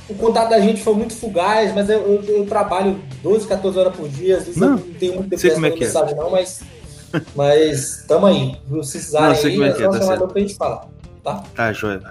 O 0.07 0.15
contato 0.15 0.49
da 0.49 0.59
gente 0.59 0.81
foi 0.81 0.93
muito 0.93 1.15
fugaz, 1.15 1.73
mas 1.73 1.89
eu, 1.89 1.99
eu, 1.99 2.37
eu 2.37 2.45
trabalho 2.45 2.99
12, 3.21 3.47
14 3.47 3.77
horas 3.77 3.95
por 3.95 4.09
dia, 4.09 4.37
às 4.37 4.45
vezes 4.45 4.59
não, 4.59 4.69
eu 4.69 4.77
não 4.77 4.93
tenho 4.93 5.15
muito 5.15 5.29
tempo 5.29 5.59
para 5.59 6.09
é 6.09 6.11
é. 6.11 6.15
não, 6.15 6.29
mas. 6.31 6.61
Mas 7.35 8.03
tamo 8.07 8.25
aí. 8.25 8.55
Se 8.65 8.69
precisarem 8.69 9.37
aí, 9.37 9.51
como 9.51 9.63
é, 9.63 9.73
que 9.73 9.83
é, 9.83 9.89
tá 9.89 10.01
certo. 10.01 10.27
pra 10.27 10.41
gente 10.41 10.55
falar. 10.55 10.87
Tá? 11.23 11.43
Tá, 11.55 11.73
joia. 11.73 12.01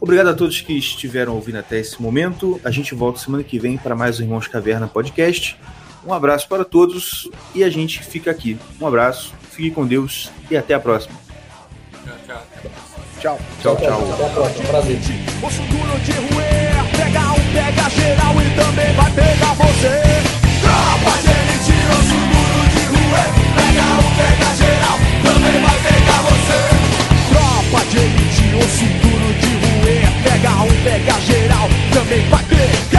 Obrigado 0.00 0.28
a 0.28 0.34
todos 0.34 0.60
que 0.60 0.74
estiveram 0.74 1.34
ouvindo 1.34 1.58
até 1.58 1.78
esse 1.78 2.00
momento. 2.00 2.60
A 2.64 2.70
gente 2.70 2.94
volta 2.94 3.18
semana 3.18 3.42
que 3.42 3.58
vem 3.58 3.78
para 3.78 3.94
mais 3.94 4.18
o 4.18 4.22
Irmãos 4.22 4.46
Caverna 4.46 4.86
Podcast. 4.86 5.58
Um 6.06 6.12
abraço 6.12 6.48
para 6.48 6.64
todos 6.64 7.28
e 7.54 7.64
a 7.64 7.70
gente 7.70 8.02
fica 8.02 8.30
aqui. 8.30 8.58
Um 8.80 8.86
abraço, 8.86 9.34
fique 9.50 9.70
com 9.72 9.86
Deus 9.86 10.30
e 10.50 10.56
até 10.56 10.74
a 10.74 10.80
próxima. 10.80 11.18
Tchau, 12.04 12.42
tchau. 13.20 13.38
Tchau, 13.60 13.76
tchau. 13.76 14.12
Até 14.12 14.26
a 14.26 14.28
próxima. 14.28 14.68
Prazer. 14.68 14.98
Osso 15.42 15.62
duro 15.62 15.98
de 16.04 16.12
roer, 16.12 16.74
pega 16.92 17.32
um, 17.32 17.52
pega 17.52 17.90
geral 17.90 18.34
e 18.40 18.54
também 18.54 18.94
vai 18.94 19.12
pegar 19.12 19.54
você. 19.54 20.00
Tropa 20.60 21.26
pega 30.36 30.50
um, 30.62 30.82
pega 30.82 31.20
geral, 31.20 31.68
também 31.92 32.28
vai 32.28 32.44
pegar. 32.44 32.95